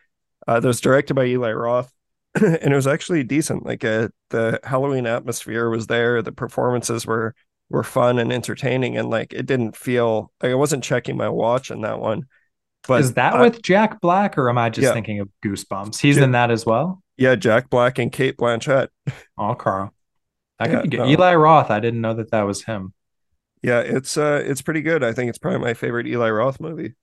Uh, 0.47 0.61
that 0.61 0.69
was 0.69 0.81
directed 0.81 1.15
by 1.15 1.25
Eli 1.25 1.53
Roth, 1.53 1.93
and 2.35 2.73
it 2.73 2.75
was 2.75 2.87
actually 2.87 3.25
decent. 3.25 3.65
Like 3.65 3.85
uh, 3.85 4.09
the 4.31 4.61
Halloween 4.63 5.07
atmosphere 5.07 5.71
was 5.71 5.87
there, 5.87 6.21
the 6.23 6.33
performances 6.33 7.07
were 7.07 7.35
were 7.71 7.85
fun 7.85 8.19
and 8.19 8.33
entertaining, 8.33 8.97
and 8.97 9.09
like 9.09 9.33
it 9.33 9.47
didn't 9.47 9.77
feel 9.77 10.33
like 10.43 10.53
I 10.53 10.55
wasn't 10.55 10.85
checking 10.85 11.17
my 11.17 11.29
watch 11.29 11.71
in 11.71 11.81
that 11.81 12.01
one. 12.01 12.27
But 12.87 13.01
is 13.01 13.15
that 13.15 13.35
uh, 13.35 13.41
with 13.41 13.63
Jack 13.63 14.01
Black, 14.01 14.37
or 14.37 14.49
am 14.49 14.59
I 14.59 14.71
just 14.71 14.85
yeah. 14.85 14.93
thinking 14.93 15.21
of 15.21 15.29
Goosebumps? 15.45 16.01
He's 16.01 16.19
in 16.19 16.33
that 16.33 16.51
as 16.51 16.67
well. 16.67 17.03
Yeah, 17.17 17.35
Jack 17.35 17.71
Black 17.71 17.99
and 17.99 18.13
Cate 18.13 18.37
Blanchett. 18.37 18.89
Oh, 19.37 19.55
Carl. 19.55 19.93
I 20.61 20.69
yeah, 20.69 20.81
could 20.83 20.93
no. 20.93 21.07
Eli 21.07 21.35
Roth. 21.35 21.71
I 21.71 21.81
didn't 21.81 22.01
know 22.01 22.15
that 22.15 22.31
that 22.31 22.43
was 22.43 22.63
him. 22.63 22.93
Yeah, 23.63 23.81
it's 23.81 24.17
uh, 24.17 24.43
it's 24.45 24.63
pretty 24.63 24.83
good. 24.83 25.03
I 25.03 25.13
think 25.13 25.29
it's 25.29 25.39
probably 25.39 25.59
my 25.59 25.75
favorite 25.75 26.07
Eli 26.07 26.31
Roth 26.31 26.61
movie. 26.61 26.95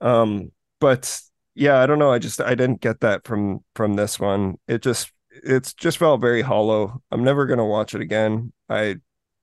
Um, 0.00 0.50
but 0.80 1.20
yeah, 1.54 1.78
I 1.78 1.86
don't 1.86 1.98
know. 1.98 2.10
I 2.10 2.18
just 2.18 2.40
I 2.40 2.54
didn't 2.54 2.80
get 2.80 3.00
that 3.00 3.24
from 3.24 3.60
from 3.76 3.94
this 3.94 4.18
one. 4.18 4.56
It 4.66 4.82
just 4.82 5.12
it's 5.30 5.72
just 5.74 5.98
felt 5.98 6.20
very 6.20 6.42
hollow. 6.42 7.02
I'm 7.10 7.22
never 7.22 7.46
gonna 7.46 7.66
watch 7.66 7.94
it 7.94 8.00
again. 8.00 8.52
I 8.68 8.96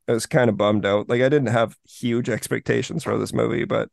I 0.08 0.14
was 0.14 0.26
kind 0.26 0.50
of 0.50 0.58
bummed 0.58 0.86
out. 0.86 1.08
Like 1.08 1.22
I 1.22 1.30
didn't 1.30 1.48
have 1.48 1.78
huge 1.88 2.30
expectations 2.30 3.04
for 3.04 3.18
this 3.18 3.34
movie, 3.34 3.66
but 3.66 3.90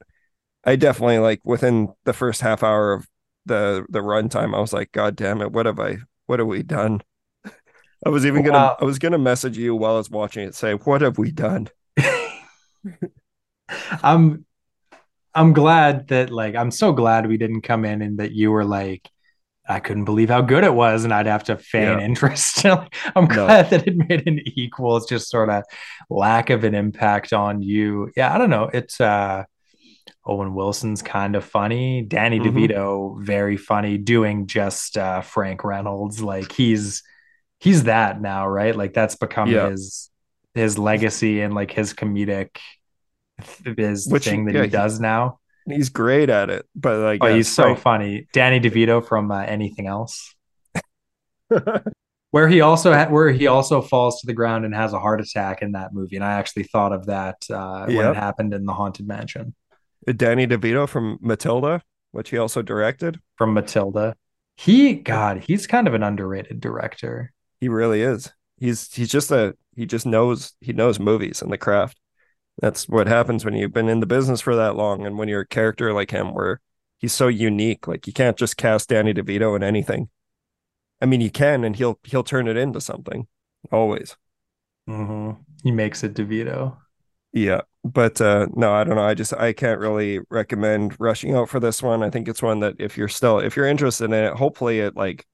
I 0.66 0.77
definitely 0.77 1.19
like 1.19 1.41
within 1.45 1.95
the 2.05 2.12
first 2.12 2.41
half 2.41 2.62
hour 2.62 2.93
of 2.93 3.09
the 3.47 3.85
the 3.89 4.01
runtime, 4.01 4.55
I 4.55 4.61
was 4.61 4.73
like, 4.73 4.93
God 4.93 5.16
damn 5.16 5.43
it, 5.43 5.53
what 5.53 5.66
have 5.66 5.78
I 5.78 5.99
what 6.27 6.39
have 6.39 6.49
we 6.49 6.62
done? 6.62 7.03
I 8.07 8.11
was 8.11 8.27
even 8.27 8.43
gonna 8.43 8.59
wow. 8.59 8.77
I 8.81 8.85
was 8.85 8.99
gonna 8.99 9.19
message 9.19 9.57
you 9.57 9.74
while 9.74 9.95
I 9.95 9.99
was 9.99 10.11
watching 10.11 10.47
it, 10.47 10.55
say, 10.55 10.74
"What 10.74 11.01
have 11.01 11.16
we 11.16 11.31
done?" 11.31 11.69
I'm 14.03 14.45
I'm 15.35 15.53
glad 15.53 16.09
that 16.09 16.31
like 16.31 16.55
I'm 16.55 16.70
so 16.70 16.93
glad 16.93 17.27
we 17.27 17.39
didn't 17.39 17.62
come 17.62 17.85
in 17.85 18.03
and 18.03 18.19
that 18.19 18.32
you 18.32 18.51
were 18.51 18.65
like 18.65 19.11
I 19.66 19.81
couldn't 19.81 20.05
believe 20.05 20.28
how 20.28 20.43
good 20.43 20.65
it 20.65 20.74
was, 20.74 21.05
and 21.05 21.15
I'd 21.15 21.27
have 21.27 21.45
to 21.45 21.57
feign 21.57 21.99
yeah. 21.99 22.05
interest. 22.05 22.66
I'm 23.16 23.27
glad 23.27 23.70
no. 23.70 23.78
that 23.78 23.86
it 23.89 23.97
made 23.97 24.28
an 24.28 24.41
equal. 24.45 24.99
It's 24.99 25.07
just 25.07 25.31
sort 25.31 25.49
of 25.49 25.65
lack 26.11 26.51
of 26.51 26.65
an 26.65 26.74
impact 26.74 27.32
on 27.32 27.62
you. 27.62 28.11
Yeah, 28.16 28.35
I 28.35 28.39
don't 28.39 28.51
know. 28.51 28.70
It's 28.73 29.01
uh 29.01 29.45
Owen 30.27 30.55
Wilson's 30.55 31.03
kind 31.03 31.37
of 31.37 31.45
funny. 31.45 32.03
Danny 32.03 32.41
mm-hmm. 32.41 32.57
DeVito, 32.57 33.21
very 33.23 33.57
funny, 33.57 33.99
doing 33.99 34.47
just 34.47 34.97
uh 34.97 35.21
Frank 35.21 35.65
Reynolds. 35.65 36.23
Like 36.23 36.53
he's 36.53 37.03
he's 37.59 37.85
that 37.85 38.21
now, 38.21 38.47
right? 38.49 38.75
Like 38.75 38.95
that's 38.95 39.17
become 39.17 39.51
yeah. 39.51 39.71
his 39.71 40.11
his 40.55 40.79
legacy 40.79 41.41
and 41.41 41.55
like 41.55 41.71
his 41.71 41.95
comedic 41.95 42.59
his 43.77 44.07
Which, 44.07 44.25
thing 44.25 44.45
that 44.47 44.55
yeah, 44.55 44.63
he 44.63 44.69
does 44.69 45.01
now. 45.01 45.41
He's 45.67 45.89
great 45.89 46.31
at 46.31 46.51
it, 46.51 46.67
but 46.75 46.99
like 46.99 47.21
oh, 47.23 47.35
he's 47.35 47.53
so 47.53 47.75
funny. 47.75 48.27
Danny 48.33 48.61
DeVito 48.61 49.07
from 49.07 49.31
uh, 49.31 49.41
anything 49.41 49.87
else. 49.87 50.35
where 52.31 52.49
he 52.49 52.61
also 52.61 52.93
ha- 52.93 53.09
where 53.09 53.31
he 53.31 53.47
also 53.47 53.81
falls 53.81 54.21
to 54.21 54.27
the 54.27 54.35
ground 54.35 54.65
and 54.65 54.75
has 54.75 54.93
a 54.93 55.01
heart 55.01 55.21
attack 55.21 55.63
in 55.63 55.73
that 55.73 55.95
movie, 55.95 56.17
and 56.17 56.25
I 56.25 56.33
actually 56.33 56.65
thought 56.65 56.93
of 56.93 57.07
that 57.07 57.37
uh, 57.51 57.87
yep. 57.89 57.97
when 57.97 58.07
it 58.09 58.17
happened 58.17 58.53
in 58.53 58.67
the 58.67 58.75
haunted 58.75 59.07
mansion. 59.07 59.55
Danny 60.13 60.47
DeVito 60.47 60.89
from 60.89 61.19
Matilda, 61.21 61.83
which 62.13 62.31
he 62.31 62.39
also 62.39 62.63
directed. 62.63 63.21
From 63.37 63.55
Matilda, 63.55 64.17
he 64.57 64.95
God, 64.95 65.39
he's 65.39 65.67
kind 65.67 65.89
of 65.89 65.95
an 65.95 66.03
underrated 66.03 66.61
director. 66.61 67.33
He 67.61 67.69
really 67.69 68.03
is. 68.03 68.33
He's 68.59 68.93
he's 68.93 69.11
just 69.11 69.31
a 69.31 69.57
he 69.75 69.87
just 69.87 70.07
knows 70.07 70.55
he 70.61 70.73
knows 70.73 70.99
movies 70.99 71.43
and 71.43 71.53
the 71.53 71.59
craft. 71.59 71.99
That's 72.61 72.89
what 72.89 73.09
happens 73.09 73.45
when 73.45 73.55
you've 73.55 73.73
been 73.73 73.89
in 73.89 74.01
the 74.01 74.07
business 74.07 74.41
for 74.41 74.55
that 74.55 74.77
long 74.77 75.07
and 75.07 75.19
when 75.19 75.29
you're 75.29 75.41
a 75.41 75.47
character 75.47 75.93
like 75.93 76.13
him 76.13 76.33
where 76.33 76.61
he's 76.99 77.13
so 77.13 77.27
unique. 77.29 77.89
Like 77.89 78.07
you 78.07 78.13
can't 78.13 78.37
just 78.37 78.57
cast 78.57 78.91
Danny 78.91 79.13
DeVito 79.13 79.57
in 79.57 79.63
anything. 79.63 80.09
I 81.01 81.07
mean, 81.07 81.21
you 81.21 81.31
can, 81.31 81.65
and 81.65 81.75
he'll 81.75 81.99
he'll 82.05 82.23
turn 82.23 82.47
it 82.47 82.57
into 82.57 82.81
something. 82.81 83.27
Always. 83.73 84.17
Mm-hmm. 84.89 85.41
He 85.63 85.71
makes 85.71 86.05
it 86.05 86.15
DeVito. 86.15 86.77
Yeah, 87.35 87.62
but 87.82 88.20
uh, 88.20 88.47
no, 88.55 88.73
I 88.73 88.85
don't 88.85 88.94
know. 88.94 89.05
I 89.05 89.15
just 89.15 89.35
I 89.35 89.52
can't 89.52 89.81
really 89.81 90.20
recommend 90.31 90.94
rushing 91.01 91.35
out 91.35 91.48
for 91.48 91.59
this 91.59 91.82
one. 91.82 92.05
I 92.05 92.09
think 92.09 92.28
it's 92.28 92.40
one 92.40 92.61
that 92.61 92.77
if 92.78 92.97
you're 92.97 93.09
still 93.09 93.40
if 93.40 93.56
you're 93.56 93.66
interested 93.66 94.05
in 94.05 94.12
it, 94.12 94.35
hopefully 94.35 94.78
it 94.78 94.97
like 94.97 95.27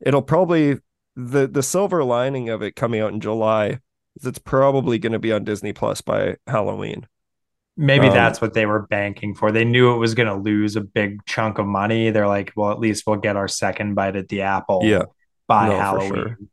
it'll 0.00 0.20
probably 0.20 0.76
the 1.16 1.48
the 1.48 1.62
silver 1.62 2.04
lining 2.04 2.50
of 2.50 2.62
it 2.62 2.76
coming 2.76 3.00
out 3.00 3.14
in 3.14 3.20
July 3.20 3.80
is 4.16 4.26
it's 4.26 4.38
probably 4.38 4.98
going 4.98 5.14
to 5.14 5.18
be 5.18 5.32
on 5.32 5.44
Disney 5.44 5.72
Plus 5.72 6.02
by 6.02 6.36
Halloween. 6.46 7.06
Maybe 7.78 8.08
um, 8.08 8.14
that's 8.14 8.40
what 8.40 8.52
they 8.52 8.66
were 8.66 8.86
banking 8.86 9.34
for. 9.34 9.50
They 9.50 9.64
knew 9.64 9.94
it 9.94 9.98
was 9.98 10.14
going 10.14 10.28
to 10.28 10.34
lose 10.34 10.76
a 10.76 10.82
big 10.82 11.24
chunk 11.24 11.58
of 11.58 11.66
money. 11.66 12.10
They're 12.10 12.28
like, 12.28 12.52
well, 12.54 12.70
at 12.70 12.78
least 12.78 13.04
we'll 13.06 13.16
get 13.16 13.36
our 13.36 13.48
second 13.48 13.94
bite 13.94 14.16
at 14.16 14.28
the 14.28 14.42
apple. 14.42 14.82
Yeah, 14.84 15.04
by 15.48 15.68
no, 15.68 15.78
Halloween. 15.78 16.50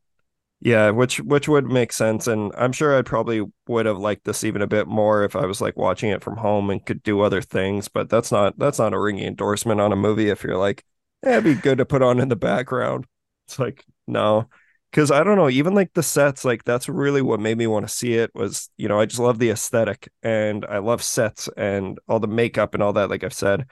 Yeah, 0.65 0.91
which 0.91 1.19
which 1.19 1.49
would 1.49 1.65
make 1.65 1.91
sense, 1.91 2.25
and 2.25 2.53
I'm 2.57 2.71
sure 2.71 2.97
I 2.97 3.01
probably 3.01 3.41
would 3.67 3.85
have 3.85 3.97
liked 3.97 4.23
this 4.23 4.45
even 4.45 4.61
a 4.61 4.67
bit 4.67 4.87
more 4.87 5.25
if 5.25 5.35
I 5.35 5.45
was 5.45 5.59
like 5.59 5.75
watching 5.75 6.09
it 6.09 6.23
from 6.23 6.37
home 6.37 6.69
and 6.69 6.85
could 6.85 7.03
do 7.03 7.19
other 7.19 7.41
things. 7.41 7.89
But 7.89 8.09
that's 8.09 8.31
not 8.31 8.57
that's 8.57 8.79
not 8.79 8.93
a 8.93 8.99
ringing 8.99 9.27
endorsement 9.27 9.81
on 9.81 9.91
a 9.91 9.97
movie. 9.97 10.29
If 10.29 10.41
you're 10.43 10.55
like, 10.57 10.85
eh, 11.25 11.31
it'd 11.31 11.43
be 11.43 11.55
good 11.55 11.79
to 11.79 11.85
put 11.85 12.01
on 12.01 12.19
in 12.21 12.29
the 12.29 12.37
background. 12.37 13.07
It's 13.47 13.59
like 13.59 13.83
no, 14.07 14.47
because 14.89 15.11
I 15.11 15.25
don't 15.25 15.35
know, 15.35 15.49
even 15.49 15.73
like 15.75 15.93
the 15.93 16.03
sets, 16.03 16.45
like 16.45 16.63
that's 16.63 16.87
really 16.87 17.21
what 17.21 17.41
made 17.41 17.57
me 17.57 17.67
want 17.67 17.85
to 17.85 17.93
see 17.93 18.13
it. 18.13 18.31
Was 18.33 18.69
you 18.77 18.87
know 18.87 19.01
I 19.01 19.05
just 19.05 19.19
love 19.19 19.39
the 19.39 19.49
aesthetic 19.49 20.07
and 20.23 20.65
I 20.65 20.77
love 20.77 21.03
sets 21.03 21.49
and 21.57 21.99
all 22.07 22.21
the 22.21 22.27
makeup 22.27 22.73
and 22.73 22.81
all 22.81 22.93
that. 22.93 23.09
Like 23.09 23.25
I've 23.25 23.33
said, 23.33 23.65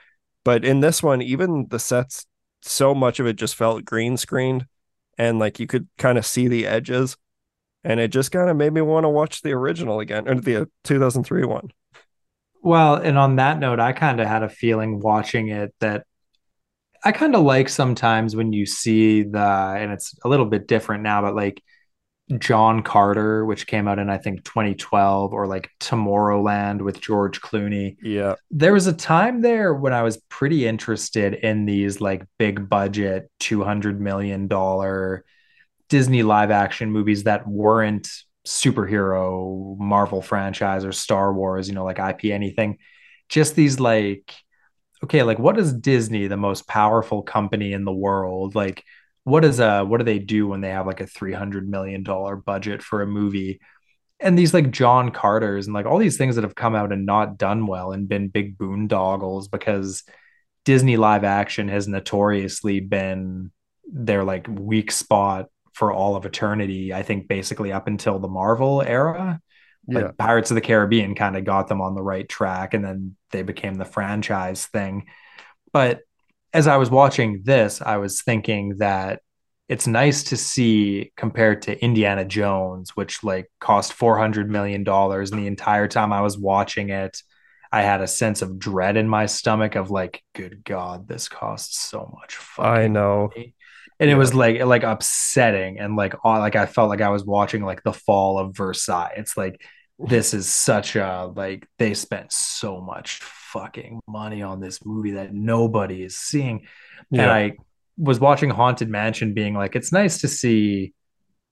but 0.44 0.62
in 0.62 0.80
this 0.80 1.02
one, 1.02 1.22
even 1.22 1.68
the 1.70 1.78
sets, 1.78 2.26
so 2.60 2.94
much 2.94 3.18
of 3.18 3.26
it 3.26 3.36
just 3.36 3.54
felt 3.56 3.86
green 3.86 4.18
screened, 4.18 4.66
and 5.18 5.38
like 5.38 5.60
you 5.60 5.66
could 5.66 5.88
kind 5.98 6.18
of 6.18 6.26
see 6.26 6.48
the 6.48 6.66
edges, 6.66 7.16
and 7.84 8.00
it 8.00 8.08
just 8.08 8.32
kind 8.32 8.50
of 8.50 8.56
made 8.56 8.72
me 8.72 8.80
want 8.80 9.04
to 9.04 9.08
watch 9.08 9.42
the 9.42 9.52
original 9.52 10.00
again 10.00 10.28
or 10.28 10.34
the 10.34 10.62
uh, 10.62 10.64
2003 10.84 11.44
one. 11.44 11.70
Well, 12.62 12.94
and 12.94 13.18
on 13.18 13.36
that 13.36 13.58
note, 13.58 13.80
I 13.80 13.92
kind 13.92 14.20
of 14.20 14.28
had 14.28 14.42
a 14.44 14.48
feeling 14.48 15.00
watching 15.00 15.48
it 15.48 15.74
that 15.80 16.06
I 17.04 17.10
kind 17.10 17.34
of 17.34 17.42
like 17.42 17.68
sometimes 17.68 18.36
when 18.36 18.52
you 18.52 18.66
see 18.66 19.24
the, 19.24 19.74
and 19.76 19.90
it's 19.90 20.14
a 20.24 20.28
little 20.28 20.46
bit 20.46 20.68
different 20.68 21.02
now, 21.02 21.22
but 21.22 21.34
like 21.34 21.60
John 22.38 22.82
Carter, 22.82 23.44
which 23.44 23.66
came 23.66 23.88
out 23.88 23.98
in 23.98 24.10
I 24.10 24.18
think 24.18 24.44
2012, 24.44 25.32
or 25.32 25.46
like 25.46 25.70
Tomorrowland 25.80 26.82
with 26.82 27.00
George 27.00 27.40
Clooney. 27.40 27.96
Yeah. 28.02 28.34
There 28.50 28.72
was 28.72 28.86
a 28.86 28.92
time 28.92 29.40
there 29.40 29.74
when 29.74 29.92
I 29.92 30.02
was 30.02 30.18
pretty 30.28 30.66
interested 30.66 31.34
in 31.34 31.66
these 31.66 32.00
like 32.00 32.24
big 32.38 32.68
budget, 32.68 33.30
$200 33.40 33.98
million 33.98 34.48
Disney 35.88 36.22
live 36.22 36.50
action 36.50 36.90
movies 36.90 37.24
that 37.24 37.46
weren't 37.46 38.08
superhero 38.46 39.78
Marvel 39.78 40.22
franchise 40.22 40.84
or 40.84 40.92
Star 40.92 41.32
Wars, 41.32 41.68
you 41.68 41.74
know, 41.74 41.84
like 41.84 41.98
IP 41.98 42.32
anything. 42.32 42.78
Just 43.28 43.54
these 43.54 43.78
like 43.78 44.32
okay, 45.04 45.22
like 45.22 45.38
what 45.38 45.58
is 45.58 45.72
Disney, 45.72 46.26
the 46.26 46.36
most 46.36 46.66
powerful 46.66 47.22
company 47.22 47.72
in 47.72 47.84
the 47.84 47.92
world? 47.92 48.54
Like, 48.54 48.84
what 49.24 49.44
is 49.44 49.60
uh 49.60 49.84
what 49.84 49.98
do 49.98 50.04
they 50.04 50.18
do 50.18 50.48
when 50.48 50.60
they 50.60 50.70
have 50.70 50.86
like 50.86 51.00
a 51.00 51.06
three 51.06 51.32
hundred 51.32 51.68
million 51.68 52.02
dollar 52.02 52.36
budget 52.36 52.82
for 52.82 53.02
a 53.02 53.06
movie? 53.06 53.60
And 54.20 54.38
these 54.38 54.54
like 54.54 54.70
John 54.70 55.10
Carters 55.10 55.66
and 55.66 55.74
like 55.74 55.86
all 55.86 55.98
these 55.98 56.16
things 56.16 56.36
that 56.36 56.44
have 56.44 56.54
come 56.54 56.74
out 56.74 56.92
and 56.92 57.06
not 57.06 57.38
done 57.38 57.66
well 57.66 57.92
and 57.92 58.08
been 58.08 58.28
big 58.28 58.56
boondoggles 58.56 59.50
because 59.50 60.04
Disney 60.64 60.96
live 60.96 61.24
action 61.24 61.68
has 61.68 61.88
notoriously 61.88 62.80
been 62.80 63.50
their 63.84 64.22
like 64.22 64.46
weak 64.48 64.92
spot 64.92 65.46
for 65.74 65.92
all 65.92 66.14
of 66.14 66.24
eternity. 66.24 66.92
I 66.92 67.02
think 67.02 67.28
basically 67.28 67.72
up 67.72 67.86
until 67.86 68.18
the 68.18 68.28
Marvel 68.28 68.82
era. 68.82 69.40
Yeah. 69.88 70.12
Pirates 70.16 70.52
of 70.52 70.54
the 70.54 70.60
Caribbean 70.60 71.16
kind 71.16 71.36
of 71.36 71.44
got 71.44 71.66
them 71.66 71.80
on 71.80 71.96
the 71.96 72.02
right 72.02 72.28
track 72.28 72.72
and 72.72 72.84
then 72.84 73.16
they 73.32 73.42
became 73.42 73.74
the 73.74 73.84
franchise 73.84 74.66
thing. 74.66 75.06
But 75.72 76.02
as 76.52 76.66
I 76.66 76.76
was 76.76 76.90
watching 76.90 77.42
this, 77.44 77.80
I 77.80 77.96
was 77.96 78.22
thinking 78.22 78.76
that 78.78 79.22
it's 79.68 79.86
nice 79.86 80.24
to 80.24 80.36
see 80.36 81.12
compared 81.16 81.62
to 81.62 81.82
Indiana 81.82 82.24
Jones, 82.24 82.90
which 82.90 83.24
like 83.24 83.50
cost 83.58 83.92
four 83.92 84.18
hundred 84.18 84.50
million 84.50 84.84
dollars, 84.84 85.30
and 85.30 85.40
the 85.40 85.46
entire 85.46 85.88
time 85.88 86.12
I 86.12 86.20
was 86.20 86.36
watching 86.36 86.90
it, 86.90 87.22
I 87.70 87.82
had 87.82 88.02
a 88.02 88.06
sense 88.06 88.42
of 88.42 88.58
dread 88.58 88.96
in 88.96 89.08
my 89.08 89.26
stomach 89.26 89.76
of 89.76 89.90
like, 89.90 90.22
good 90.34 90.62
God, 90.62 91.08
this 91.08 91.28
costs 91.28 91.80
so 91.80 92.14
much. 92.20 92.38
I 92.58 92.88
know. 92.88 93.30
Money. 93.34 93.54
And 93.98 94.10
yeah. 94.10 94.16
it 94.16 94.18
was 94.18 94.34
like 94.34 94.60
like 94.62 94.82
upsetting 94.82 95.78
and 95.78 95.96
like 95.96 96.14
all, 96.24 96.38
like 96.40 96.56
I 96.56 96.66
felt 96.66 96.90
like 96.90 97.00
I 97.00 97.10
was 97.10 97.24
watching 97.24 97.62
like 97.64 97.82
the 97.82 97.92
fall 97.92 98.38
of 98.38 98.56
Versailles. 98.56 99.14
It's 99.16 99.36
like 99.36 99.62
this 99.98 100.34
is 100.34 100.50
such 100.50 100.96
a 100.96 101.32
like 101.34 101.66
they 101.78 101.94
spent 101.94 102.32
so 102.32 102.80
much 102.80 103.20
fucking 103.52 104.00
money 104.08 104.42
on 104.42 104.60
this 104.60 104.84
movie 104.84 105.12
that 105.12 105.32
nobody 105.32 106.02
is 106.02 106.16
seeing. 106.16 106.66
Yeah. 107.10 107.22
And 107.22 107.30
I 107.30 107.52
was 107.96 108.18
watching 108.20 108.50
Haunted 108.50 108.88
Mansion 108.88 109.34
being 109.34 109.54
like, 109.54 109.76
it's 109.76 109.92
nice 109.92 110.20
to 110.22 110.28
see 110.28 110.94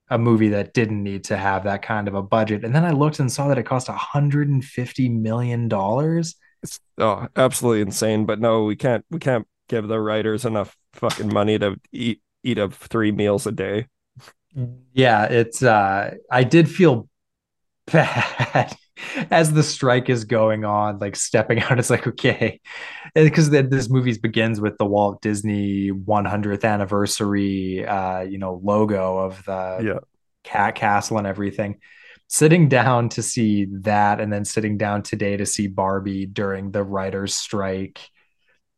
a 0.09 0.17
movie 0.17 0.49
that 0.49 0.73
didn't 0.73 1.01
need 1.01 1.23
to 1.25 1.37
have 1.37 1.63
that 1.63 1.81
kind 1.81 2.07
of 2.07 2.15
a 2.15 2.21
budget. 2.21 2.65
And 2.65 2.75
then 2.75 2.83
I 2.83 2.91
looked 2.91 3.19
and 3.19 3.31
saw 3.31 3.47
that 3.47 3.57
it 3.57 3.63
cost 3.63 3.87
$150 3.87 5.21
million. 5.21 5.69
It's 6.63 6.79
oh, 6.97 7.27
absolutely 7.35 7.81
insane. 7.81 8.25
But 8.25 8.39
no, 8.39 8.65
we 8.65 8.75
can't 8.75 9.05
we 9.09 9.19
can't 9.19 9.47
give 9.69 9.87
the 9.87 9.99
writers 9.99 10.45
enough 10.45 10.75
fucking 10.93 11.33
money 11.33 11.57
to 11.57 11.79
eat 11.91 12.21
eat 12.43 12.59
up 12.59 12.73
three 12.73 13.11
meals 13.11 13.47
a 13.47 13.51
day. 13.51 13.87
Yeah, 14.93 15.25
it's 15.25 15.63
uh 15.63 16.15
I 16.29 16.43
did 16.43 16.69
feel 16.69 17.07
bad 17.91 18.75
as 19.31 19.53
the 19.53 19.63
strike 19.63 20.09
is 20.09 20.25
going 20.25 20.65
on, 20.65 20.99
like 20.99 21.15
stepping 21.15 21.59
out, 21.61 21.79
it's 21.79 21.89
like, 21.89 22.07
okay. 22.07 22.59
Because 23.13 23.49
this 23.49 23.89
movie 23.89 24.17
begins 24.17 24.61
with 24.61 24.77
the 24.77 24.85
Walt 24.85 25.21
Disney 25.21 25.91
100th 25.91 26.63
anniversary, 26.63 27.85
uh, 27.85 28.21
you 28.21 28.37
know, 28.37 28.59
logo 28.63 29.17
of 29.17 29.43
the 29.45 29.79
yeah. 29.83 29.99
cat 30.43 30.75
castle 30.75 31.17
and 31.17 31.27
everything. 31.27 31.79
Sitting 32.27 32.69
down 32.69 33.09
to 33.09 33.21
see 33.21 33.65
that, 33.81 34.21
and 34.21 34.31
then 34.31 34.45
sitting 34.45 34.77
down 34.77 35.03
today 35.03 35.35
to 35.35 35.45
see 35.45 35.67
Barbie 35.67 36.25
during 36.25 36.71
the 36.71 36.81
writer's 36.81 37.35
strike, 37.35 37.99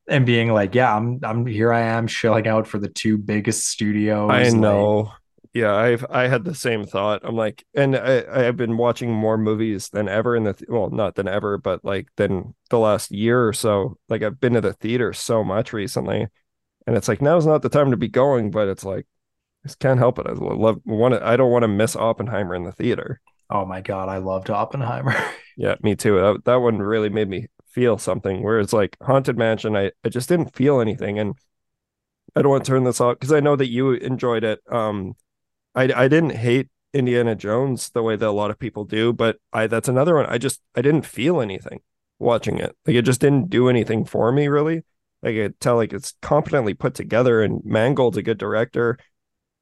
and 0.10 0.26
being 0.26 0.52
like, 0.52 0.74
yeah, 0.74 0.96
I'm, 0.96 1.20
I'm 1.24 1.46
here. 1.46 1.72
I 1.72 1.82
am 1.82 2.08
shelling 2.08 2.48
out 2.48 2.66
for 2.66 2.80
the 2.80 2.90
two 2.90 3.18
biggest 3.18 3.68
studios. 3.68 4.32
I 4.32 4.50
know. 4.50 5.02
Like, 5.02 5.14
yeah 5.54 5.74
i've 5.76 6.06
i 6.10 6.28
had 6.28 6.44
the 6.44 6.56
same 6.56 6.86
thought. 6.86 7.22
I'm 7.24 7.36
like 7.36 7.66
and 7.74 7.96
i 7.96 8.24
i've 8.48 8.58
been 8.58 8.78
watching 8.78 9.12
more 9.12 9.38
movies 9.38 9.90
than 9.90 10.10
ever 10.10 10.36
in 10.36 10.44
the 10.44 10.54
th- 10.54 10.70
well 10.70 10.90
not 10.90 11.16
than 11.16 11.28
ever 11.28 11.58
but 11.58 11.84
like 11.86 12.08
than 12.18 12.56
the 12.70 12.80
last 12.80 13.12
year 13.12 13.48
or 13.48 13.54
so. 13.54 13.98
Like 14.10 14.24
i've 14.24 14.40
been 14.40 14.54
to 14.54 14.62
the 14.62 14.74
theater 14.74 15.14
so 15.14 15.44
much 15.44 15.74
recently 15.74 16.28
and 16.88 16.98
it's 16.98 17.08
like 17.08 17.22
now's 17.22 17.46
not 17.46 17.62
the 17.62 17.70
time 17.70 17.92
to 17.92 17.98
be 17.98 18.08
going 18.08 18.52
but 18.52 18.68
it's 18.68 18.84
like 18.84 19.06
I 19.66 19.70
just 19.70 19.80
can't 19.80 20.00
help 20.00 20.20
it. 20.20 20.28
I 20.28 20.32
love 20.34 20.82
want 20.86 21.14
i 21.16 21.38
don't 21.38 21.52
want 21.52 21.64
to 21.64 21.68
miss 21.70 21.96
oppenheimer 21.96 22.56
in 22.56 22.64
the 22.64 22.72
theater. 22.72 23.22
Oh 23.50 23.66
my 23.66 23.82
god 23.82 24.10
i 24.10 24.18
loved 24.18 24.50
oppenheimer. 24.50 25.16
Yeah 25.56 25.76
me 25.84 25.96
too. 25.96 26.16
That, 26.16 26.46
that 26.46 26.56
one 26.56 26.80
really 26.80 27.10
made 27.10 27.30
me 27.30 27.46
feel 27.68 28.00
something 28.00 28.42
Whereas 28.44 28.74
like 28.74 28.98
haunted 29.02 29.38
mansion 29.38 29.76
i, 29.76 29.92
I 30.04 30.10
just 30.10 30.30
didn't 30.30 30.56
feel 30.56 30.80
anything 30.80 31.18
and 31.20 31.36
i 32.36 32.42
don't 32.42 32.52
want 32.52 32.66
to 32.66 32.72
turn 32.72 32.84
this 32.84 33.02
off 33.02 33.16
because 33.20 33.32
i 33.32 33.40
know 33.40 33.56
that 33.56 33.70
you 33.70 33.92
enjoyed 33.94 34.44
it 34.44 34.60
um 34.72 35.16
I 35.76 35.84
I 35.94 36.08
didn't 36.08 36.32
hate 36.32 36.70
Indiana 36.94 37.36
Jones 37.36 37.90
the 37.90 38.04
way 38.04 38.16
that 38.16 38.28
a 38.28 38.32
lot 38.32 38.52
of 38.52 38.60
people 38.60 38.86
do, 38.86 39.14
but 39.14 39.38
I 39.52 39.68
that's 39.68 39.90
another 39.90 40.16
one. 40.16 40.26
I 40.28 40.38
just 40.38 40.62
I 40.76 40.82
didn't 40.82 41.06
feel 41.06 41.42
anything 41.42 41.82
watching 42.20 42.60
it. 42.60 42.76
Like 42.86 42.96
it 42.96 43.04
just 43.04 43.22
didn't 43.22 43.50
do 43.50 43.70
anything 43.70 44.06
for 44.06 44.32
me 44.32 44.48
really. 44.48 44.84
Like 45.22 45.36
I 45.36 45.50
tell 45.60 45.76
like 45.76 45.94
it's 45.94 46.16
competently 46.22 46.74
put 46.74 46.94
together 46.94 47.42
and 47.42 47.62
Mangold's 47.66 48.18
a 48.18 48.24
good 48.24 48.38
director, 48.38 48.98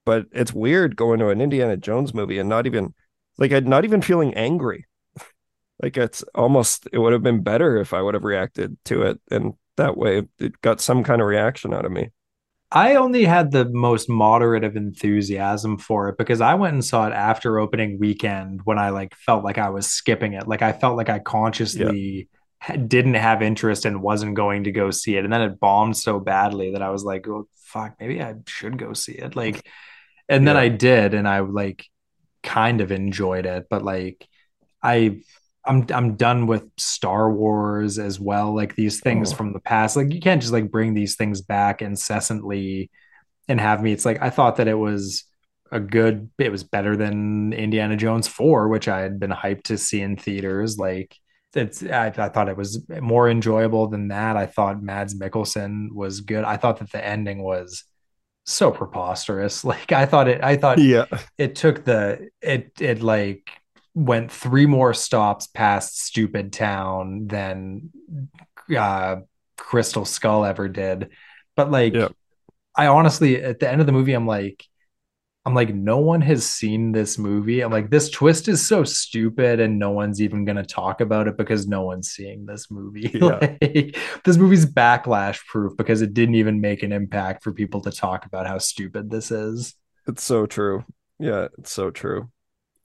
but 0.06 0.26
it's 0.32 0.54
weird 0.54 0.96
going 0.96 1.20
to 1.20 1.30
an 1.30 1.42
Indiana 1.42 1.78
Jones 1.78 2.14
movie 2.14 2.40
and 2.40 2.50
not 2.50 2.66
even 2.66 2.94
like 3.38 3.52
I'm 3.54 3.66
not 3.68 3.86
even 3.86 4.02
feeling 4.02 4.34
angry. 4.34 4.86
like 5.82 5.98
it's 5.98 6.24
almost 6.36 6.88
it 6.92 7.00
would 7.00 7.14
have 7.14 7.24
been 7.24 7.44
better 7.44 7.78
if 7.78 7.94
I 7.94 8.02
would 8.02 8.14
have 8.14 8.26
reacted 8.26 8.78
to 8.86 9.04
it 9.04 9.22
and 9.30 9.54
that 9.78 9.98
way 9.98 10.24
it 10.40 10.62
got 10.62 10.82
some 10.82 11.04
kind 11.04 11.22
of 11.22 11.28
reaction 11.28 11.74
out 11.74 11.86
of 11.86 11.92
me. 11.92 12.10
I 12.72 12.96
only 12.96 13.26
had 13.26 13.52
the 13.52 13.66
most 13.66 14.10
moderate 14.10 14.64
of 14.64 14.78
enthusiasm 14.78 15.78
for 15.78 16.08
it 16.08 16.18
because 16.18 16.40
I 16.40 16.54
went 16.54 16.74
and 16.74 16.86
saw 16.86 17.06
it 17.08 17.14
after 17.14 17.60
opening 17.60 18.00
weekend 18.00 18.62
when 18.64 18.80
I 18.80 18.90
like 18.90 19.14
felt 19.16 19.44
like 19.44 19.58
I 19.58 19.70
was 19.70 19.88
skipping 19.88 20.34
it. 20.34 20.48
Like 20.48 20.62
I 20.62 20.72
felt 20.72 20.96
like 20.96 21.10
I 21.10 21.20
consciously 21.20 22.30
yeah. 22.70 22.78
didn't 22.78 23.16
have 23.16 23.42
interest 23.42 23.84
and 23.84 24.02
wasn't 24.02 24.36
going 24.36 24.64
to 24.64 24.72
go 24.72 24.90
see 24.90 25.18
it. 25.18 25.26
And 25.26 25.34
then 25.34 25.42
it 25.42 25.60
bombed 25.60 25.98
so 25.98 26.20
badly 26.20 26.72
that 26.72 26.82
I 26.82 26.92
was 26.92 27.04
like, 27.04 27.28
oh, 27.28 27.48
fuck, 27.56 27.96
maybe 28.00 28.22
I 28.22 28.36
should 28.48 28.78
go 28.78 28.94
see 28.94 29.14
it. 29.14 29.36
Like, 29.36 29.66
and 30.30 30.48
then. 30.48 30.56
I 30.56 30.70
did, 30.70 31.14
and 31.14 31.28
I 31.28 31.40
like 31.40 31.86
kind 32.42 32.80
of 32.80 32.92
enjoyed 32.92 33.46
it, 33.46 33.68
but 33.70 33.84
like 33.84 34.26
I 34.82 35.22
I'm 35.66 35.86
I'm 35.94 36.16
done 36.16 36.48
with 36.48 36.66
Star 36.78 37.32
Wars 37.32 38.00
as 38.00 38.20
well. 38.20 38.56
Like 38.56 38.76
these 38.76 39.00
things 39.00 39.32
oh. 39.32 39.36
from 39.36 39.54
the 39.54 39.60
past. 39.60 39.96
Like 39.96 40.12
you 40.12 40.20
can't 40.20 40.42
just 40.42 40.54
like 40.54 40.72
bring 40.72 40.94
these 40.94 41.16
things 41.16 41.42
back 41.42 41.82
incessantly 41.82 42.90
and 43.48 43.60
have 43.60 43.82
me. 43.82 43.92
It's 43.92 44.06
like 44.06 44.22
I 44.22 44.30
thought 44.30 44.58
that 44.58 44.68
it 44.68 44.76
was 44.76 45.26
a 45.72 45.80
good 45.80 46.30
it 46.38 46.52
was 46.52 46.64
better 46.64 46.98
than 46.98 47.54
Indiana 47.54 47.96
Jones 47.96 48.28
4, 48.28 48.68
which 48.68 48.88
I 48.88 49.02
had 49.02 49.20
been 49.20 49.32
hyped 49.32 49.64
to 49.64 49.78
see 49.78 50.02
in 50.02 50.18
theaters. 50.18 50.78
Like 50.78 51.16
it's 51.54 51.84
I, 51.84 52.08
I 52.08 52.30
thought 52.30 52.50
it 52.50 52.58
was 52.58 52.86
more 53.00 53.30
enjoyable 53.30 53.88
than 53.88 54.08
that. 54.10 54.38
I 54.38 54.48
thought 54.48 54.82
Mads 54.82 55.18
Mikkelsen 55.18 55.92
was 55.92 56.22
good. 56.22 56.44
I 56.44 56.58
thought 56.58 56.80
that 56.80 56.92
the 56.92 57.06
ending 57.06 57.44
was 57.44 57.84
so 58.46 58.72
preposterous. 58.72 59.64
Like 59.72 59.92
I 59.92 60.06
thought 60.06 60.28
it 60.28 60.44
I 60.44 60.58
thought 60.58 60.80
yeah 60.80 61.06
it 61.38 61.56
took 61.56 61.86
the 61.86 62.30
it 62.42 62.72
it 62.80 63.02
like 63.02 63.61
went 63.94 64.32
three 64.32 64.66
more 64.66 64.94
stops 64.94 65.48
past 65.48 66.02
Stupid 66.02 66.54
Town 66.54 67.28
than 67.28 67.90
uh, 68.76 69.18
Crystal 69.58 70.06
Skull 70.06 70.46
ever 70.46 70.68
did. 70.68 71.10
But 71.56 71.72
like. 71.72 71.96
I 72.76 72.88
honestly, 72.88 73.42
at 73.42 73.60
the 73.60 73.70
end 73.70 73.82
of 73.82 73.88
the 73.88 73.94
movie, 73.94 74.14
I'm 74.14 74.28
like, 74.28 74.66
I'm 75.44 75.56
like, 75.56 75.74
no 75.74 75.98
one 75.98 76.22
has 76.22 76.48
seen 76.48 76.92
this 76.92 77.18
movie. 77.18 77.62
I'm 77.62 77.72
like, 77.72 77.90
this 77.90 78.10
twist 78.10 78.48
is 78.48 78.66
so 78.66 78.84
stupid, 78.84 79.60
and 79.60 79.80
no 79.80 79.90
one's 79.90 80.22
even 80.22 80.46
gonna 80.46 80.64
talk 80.66 81.02
about 81.02 81.28
it 81.28 81.36
because 81.36 81.68
no 81.68 81.82
one's 81.82 82.12
seeing 82.12 82.46
this 82.46 82.70
movie. 82.70 83.10
Yeah. 83.22 83.56
like, 83.62 83.98
this 84.24 84.38
movie's 84.38 84.66
backlash 84.66 85.46
proof 85.48 85.76
because 85.78 86.02
it 86.02 86.14
didn't 86.14 86.36
even 86.36 86.62
make 86.62 86.84
an 86.84 86.92
impact 86.92 87.44
for 87.44 87.52
people 87.52 87.82
to 87.82 87.92
talk 87.92 88.26
about 88.26 88.48
how 88.48 88.60
stupid 88.60 89.10
this 89.10 89.32
is. 89.32 89.74
It's 90.08 90.24
so 90.24 90.46
true. 90.46 90.86
Yeah, 91.20 91.48
it's 91.58 91.72
so 91.72 91.92
true. 91.92 92.30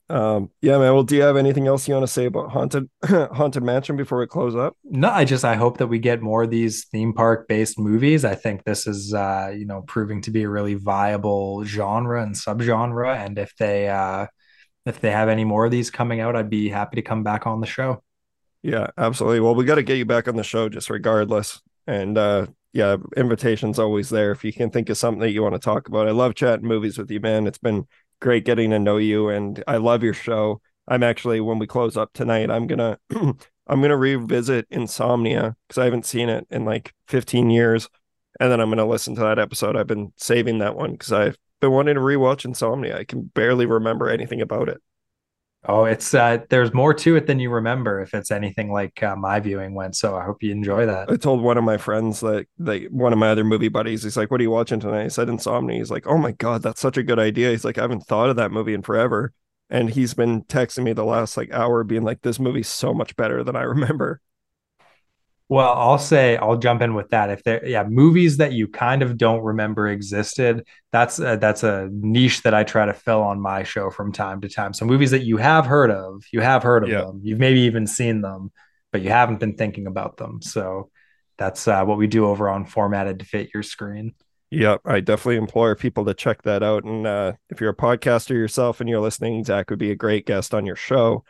Um, 0.09 0.51
yeah, 0.61 0.77
man. 0.77 0.93
Well, 0.93 1.03
do 1.03 1.15
you 1.15 1.21
have 1.23 1.35
anything 1.35 1.67
else 1.67 1.87
you 1.87 1.93
want 1.93 2.05
to 2.05 2.11
say 2.11 2.25
about 2.25 2.51
haunted 2.51 2.89
haunted 3.05 3.63
mansion 3.63 3.97
before 3.97 4.19
we 4.19 4.27
close 4.27 4.55
up? 4.55 4.77
No, 4.85 5.09
I 5.09 5.25
just 5.25 5.43
I 5.43 5.55
hope 5.55 5.77
that 5.79 5.87
we 5.87 5.99
get 5.99 6.21
more 6.21 6.43
of 6.43 6.49
these 6.49 6.85
theme 6.85 7.13
park 7.13 7.47
based 7.47 7.77
movies. 7.77 8.23
I 8.23 8.35
think 8.35 8.63
this 8.63 8.87
is 8.87 9.13
uh, 9.13 9.53
you 9.55 9.65
know 9.65 9.81
proving 9.81 10.21
to 10.21 10.31
be 10.31 10.43
a 10.43 10.49
really 10.49 10.75
viable 10.75 11.65
genre 11.65 12.23
and 12.23 12.35
subgenre. 12.35 13.17
And 13.17 13.37
if 13.37 13.53
they 13.57 13.89
uh, 13.89 14.27
if 14.85 15.01
they 15.01 15.11
have 15.11 15.27
any 15.27 15.43
more 15.43 15.65
of 15.65 15.71
these 15.71 15.91
coming 15.91 16.21
out, 16.21 16.35
I'd 16.35 16.49
be 16.49 16.69
happy 16.69 16.95
to 16.95 17.01
come 17.01 17.23
back 17.23 17.45
on 17.45 17.59
the 17.59 17.67
show. 17.67 18.01
Yeah, 18.63 18.87
absolutely. 18.97 19.41
Well, 19.41 19.55
we 19.55 19.65
got 19.65 19.75
to 19.75 19.83
get 19.83 19.97
you 19.97 20.05
back 20.05 20.27
on 20.27 20.35
the 20.35 20.43
show 20.43 20.69
just 20.69 20.89
regardless. 20.89 21.61
And 21.85 22.17
uh, 22.17 22.47
yeah, 22.73 22.97
invitation's 23.15 23.79
always 23.79 24.09
there 24.09 24.31
if 24.31 24.43
you 24.43 24.53
can 24.53 24.69
think 24.69 24.89
of 24.89 24.97
something 24.97 25.21
that 25.21 25.31
you 25.31 25.43
want 25.43 25.55
to 25.55 25.59
talk 25.59 25.87
about. 25.87 26.07
I 26.07 26.11
love 26.11 26.35
chatting 26.35 26.67
movies 26.67 26.97
with 26.97 27.11
you, 27.11 27.19
man. 27.19 27.47
It's 27.47 27.57
been 27.57 27.87
great 28.19 28.45
getting 28.45 28.71
to 28.71 28.79
know 28.79 28.97
you 28.97 29.29
and 29.29 29.63
I 29.67 29.77
love 29.77 30.03
your 30.03 30.13
show. 30.13 30.61
I'm 30.87 31.03
actually 31.03 31.41
when 31.41 31.59
we 31.59 31.67
close 31.67 31.97
up 31.97 32.13
tonight, 32.13 32.49
I'm 32.49 32.67
gonna 32.67 32.97
I'm 33.11 33.81
gonna 33.81 33.97
revisit 33.97 34.67
Insomnia 34.69 35.55
because 35.67 35.77
I 35.77 35.85
haven't 35.85 36.05
seen 36.05 36.29
it 36.29 36.47
in 36.49 36.65
like 36.65 36.93
15 37.07 37.49
years, 37.49 37.89
and 38.39 38.51
then 38.51 38.61
I'm 38.61 38.69
gonna 38.69 38.87
listen 38.87 39.15
to 39.15 39.21
that 39.21 39.39
episode. 39.39 39.75
I've 39.75 39.87
been 39.87 40.13
saving 40.15 40.59
that 40.59 40.75
one 40.75 40.91
because 40.91 41.11
I've 41.11 41.37
been 41.59 41.71
wanting 41.71 41.95
to 41.95 42.01
rewatch 42.01 42.45
Insomnia. 42.45 42.97
I 42.97 43.03
can 43.03 43.23
barely 43.23 43.65
remember 43.65 44.09
anything 44.09 44.41
about 44.41 44.69
it. 44.69 44.81
Oh, 45.69 45.83
it's 45.83 46.13
uh 46.13 46.39
there's 46.49 46.73
more 46.73 46.93
to 46.93 47.17
it 47.17 47.27
than 47.27 47.39
you 47.39 47.49
remember 47.49 47.99
if 48.01 48.13
it's 48.13 48.31
anything 48.31 48.71
like 48.71 49.03
uh, 49.03 49.15
my 49.15 49.39
viewing 49.39 49.73
went. 49.73 49.95
So 49.95 50.15
I 50.15 50.23
hope 50.23 50.41
you 50.41 50.51
enjoy 50.51 50.85
that. 50.85 51.11
I 51.11 51.17
told 51.17 51.41
one 51.41 51.57
of 51.57 51.63
my 51.65 51.77
friends 51.77 52.21
that 52.21 52.47
like 52.57 52.87
one 52.89 53.11
of 53.11 53.19
my 53.19 53.29
other 53.29 53.43
movie 53.43 53.67
buddies, 53.67 54.03
he's 54.03 54.15
like, 54.15 54.31
What 54.31 54.39
are 54.39 54.43
you 54.43 54.51
watching 54.51 54.79
tonight? 54.79 55.03
I 55.03 55.07
said 55.09 55.27
Insomnia. 55.29 55.77
He's 55.77 55.91
like, 55.91 56.07
Oh 56.07 56.17
my 56.17 56.31
god, 56.31 56.61
that's 56.63 56.79
such 56.81 56.97
a 56.97 57.03
good 57.03 57.19
idea. 57.19 57.51
He's 57.51 57.65
like, 57.65 57.77
I 57.77 57.81
haven't 57.81 58.05
thought 58.05 58.29
of 58.29 58.37
that 58.37 58.51
movie 58.51 58.73
in 58.73 58.81
forever. 58.81 59.33
And 59.69 59.89
he's 59.89 60.13
been 60.13 60.43
texting 60.43 60.83
me 60.83 60.93
the 60.93 61.03
last 61.03 61.35
like 61.35 61.51
hour 61.51 61.83
being 61.83 62.03
like, 62.03 62.21
This 62.21 62.39
movie's 62.39 62.69
so 62.69 62.93
much 62.93 63.15
better 63.17 63.43
than 63.43 63.55
I 63.57 63.63
remember. 63.63 64.21
Well, 65.49 65.73
I'll 65.73 65.97
say 65.97 66.35
I'll 66.35 66.57
jump 66.57 66.81
in 66.81 66.93
with 66.93 67.09
that. 67.11 67.29
If 67.29 67.43
there, 67.43 67.65
yeah, 67.65 67.83
movies 67.83 68.37
that 68.37 68.51
you 68.51 68.67
kind 68.67 69.01
of 69.01 69.17
don't 69.17 69.41
remember 69.41 69.87
existed, 69.87 70.67
that's 70.91 71.19
a, 71.19 71.37
that's 71.39 71.63
a 71.63 71.87
niche 71.91 72.41
that 72.41 72.53
I 72.53 72.65
try 72.65 72.85
to 72.85 72.93
fill 72.93 73.21
on 73.21 73.39
my 73.39 73.63
show 73.63 73.89
from 73.89 74.11
time 74.11 74.41
to 74.41 74.49
time. 74.49 74.73
So 74.73 74.85
movies 74.85 75.11
that 75.11 75.23
you 75.23 75.37
have 75.37 75.65
heard 75.65 75.89
of, 75.89 76.23
you 76.33 76.41
have 76.41 76.63
heard 76.63 76.83
of 76.83 76.89
yeah. 76.89 77.01
them, 77.01 77.21
you've 77.23 77.39
maybe 77.39 77.61
even 77.61 77.87
seen 77.87 78.21
them, 78.21 78.51
but 78.91 79.01
you 79.01 79.09
haven't 79.09 79.39
been 79.39 79.55
thinking 79.55 79.87
about 79.87 80.17
them. 80.17 80.41
So 80.41 80.89
that's 81.37 81.65
uh, 81.65 81.85
what 81.85 81.97
we 81.97 82.07
do 82.07 82.25
over 82.25 82.49
on 82.49 82.65
Formatted 82.65 83.19
to 83.19 83.25
Fit 83.25 83.51
Your 83.53 83.63
Screen. 83.63 84.15
Yep, 84.49 84.81
I 84.85 84.99
definitely 85.01 85.37
implore 85.37 85.75
people 85.75 86.05
to 86.05 86.13
check 86.13 86.41
that 86.43 86.63
out. 86.63 86.83
And 86.83 87.05
uh, 87.05 87.33
if 87.49 87.61
you're 87.61 87.69
a 87.71 87.75
podcaster 87.75 88.31
yourself 88.31 88.81
and 88.81 88.89
you're 88.89 89.01
listening, 89.01 89.43
Zach 89.43 89.69
would 89.69 89.79
be 89.79 89.91
a 89.91 89.95
great 89.95 90.25
guest 90.25 90.53
on 90.53 90.65
your 90.65 90.75
show. 90.75 91.23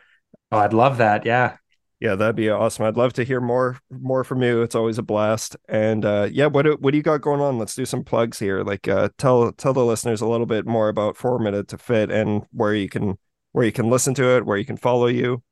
Oh, 0.50 0.58
I'd 0.58 0.72
love 0.72 0.98
that. 0.98 1.26
Yeah, 1.26 1.56
yeah, 2.00 2.14
that'd 2.14 2.36
be 2.36 2.48
awesome. 2.48 2.84
I'd 2.84 2.96
love 2.96 3.12
to 3.14 3.24
hear 3.24 3.40
more 3.40 3.80
more 3.90 4.22
from 4.22 4.42
you. 4.42 4.62
It's 4.62 4.76
always 4.76 4.98
a 4.98 5.02
blast. 5.02 5.56
And 5.68 6.04
uh, 6.04 6.28
yeah, 6.30 6.46
what 6.46 6.62
do, 6.62 6.76
what 6.78 6.92
do 6.92 6.96
you 6.96 7.02
got 7.02 7.22
going 7.22 7.40
on? 7.40 7.58
Let's 7.58 7.74
do 7.74 7.84
some 7.84 8.04
plugs 8.04 8.38
here. 8.38 8.62
Like 8.62 8.86
uh, 8.86 9.08
tell 9.18 9.50
tell 9.52 9.72
the 9.72 9.84
listeners 9.84 10.20
a 10.20 10.28
little 10.28 10.46
bit 10.46 10.64
more 10.64 10.88
about 10.88 11.16
Formatted 11.16 11.68
to 11.68 11.78
Fit 11.78 12.10
and 12.12 12.44
where 12.52 12.74
you 12.74 12.88
can 12.88 13.18
where 13.52 13.64
you 13.64 13.72
can 13.72 13.90
listen 13.90 14.14
to 14.14 14.36
it, 14.36 14.46
where 14.46 14.56
you 14.56 14.64
can 14.64 14.76
follow 14.76 15.06
you. 15.06 15.42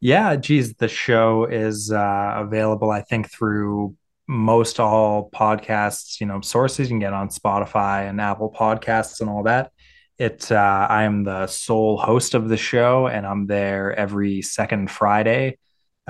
Yeah, 0.00 0.36
geez, 0.36 0.74
the 0.74 0.88
show 0.88 1.44
is 1.44 1.90
uh, 1.90 2.32
available, 2.36 2.90
I 2.90 3.02
think, 3.02 3.30
through 3.30 3.96
most 4.26 4.80
all 4.80 5.30
podcasts, 5.30 6.20
you 6.20 6.26
know, 6.26 6.40
sources. 6.40 6.88
You 6.88 6.94
can 6.94 6.98
get 6.98 7.12
on 7.14 7.28
Spotify 7.28 8.08
and 8.08 8.20
Apple 8.20 8.52
Podcasts 8.52 9.20
and 9.20 9.30
all 9.30 9.44
that. 9.44 9.72
It 10.18 10.52
uh, 10.52 10.86
I 10.90 11.04
am 11.04 11.24
the 11.24 11.46
sole 11.46 11.96
host 11.96 12.34
of 12.34 12.50
the 12.50 12.58
show, 12.58 13.06
and 13.06 13.26
I'm 13.26 13.46
there 13.46 13.94
every 13.94 14.42
second 14.42 14.90
Friday 14.90 15.56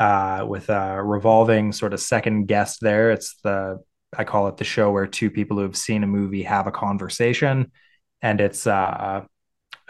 uh, 0.00 0.46
with 0.48 0.70
a 0.70 1.02
revolving 1.02 1.72
sort 1.72 1.92
of 1.92 2.00
second 2.00 2.46
guest 2.46 2.78
there. 2.80 3.10
It's 3.10 3.36
the 3.42 3.80
I 4.16 4.24
call 4.24 4.48
it 4.48 4.56
the 4.56 4.64
show 4.64 4.90
where 4.90 5.06
two 5.06 5.30
people 5.30 5.58
who 5.58 5.62
have 5.62 5.76
seen 5.76 6.02
a 6.02 6.06
movie 6.06 6.42
have 6.42 6.66
a 6.66 6.72
conversation, 6.72 7.70
and 8.22 8.40
it's 8.40 8.66
uh, 8.66 9.24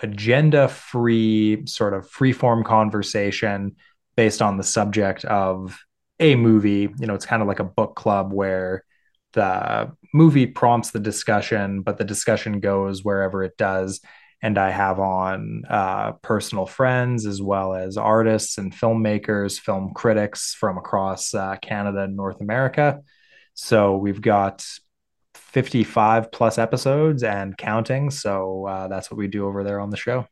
agenda 0.02 0.66
free 0.66 1.64
sort 1.66 1.94
of 1.94 2.10
free 2.10 2.32
form 2.32 2.64
conversation 2.64 3.76
based 4.16 4.42
on 4.42 4.56
the 4.56 4.64
subject 4.64 5.24
of 5.24 5.78
a 6.18 6.34
movie. 6.34 6.92
You 6.98 7.06
know, 7.06 7.14
it's 7.14 7.24
kind 7.24 7.40
of 7.40 7.46
like 7.46 7.60
a 7.60 7.64
book 7.64 7.94
club 7.94 8.32
where 8.32 8.84
the 9.32 9.92
movie 10.12 10.46
prompts 10.48 10.90
the 10.90 10.98
discussion, 10.98 11.82
but 11.82 11.98
the 11.98 12.04
discussion 12.04 12.58
goes 12.58 13.04
wherever 13.04 13.44
it 13.44 13.56
does 13.56 14.00
and 14.42 14.58
I 14.58 14.70
have 14.70 14.98
on 14.98 15.64
uh, 15.68 16.12
personal 16.22 16.66
friends 16.66 17.26
as 17.26 17.42
well 17.42 17.74
as 17.74 17.96
artists 17.96 18.58
and 18.58 18.72
filmmakers, 18.72 19.58
film 19.60 19.92
critics 19.94 20.54
from 20.54 20.78
across 20.78 21.34
uh, 21.34 21.56
Canada 21.56 22.00
and 22.02 22.16
North 22.16 22.40
America. 22.40 23.02
So 23.54 23.96
we've 23.96 24.20
got 24.20 24.64
55 25.34 26.32
plus 26.32 26.58
episodes 26.58 27.22
and 27.22 27.56
counting. 27.56 28.10
So 28.10 28.66
uh, 28.66 28.88
that's 28.88 29.10
what 29.10 29.18
we 29.18 29.28
do 29.28 29.46
over 29.46 29.62
there 29.62 29.80
on 29.80 29.90
the 29.90 29.96
show. 29.96 30.26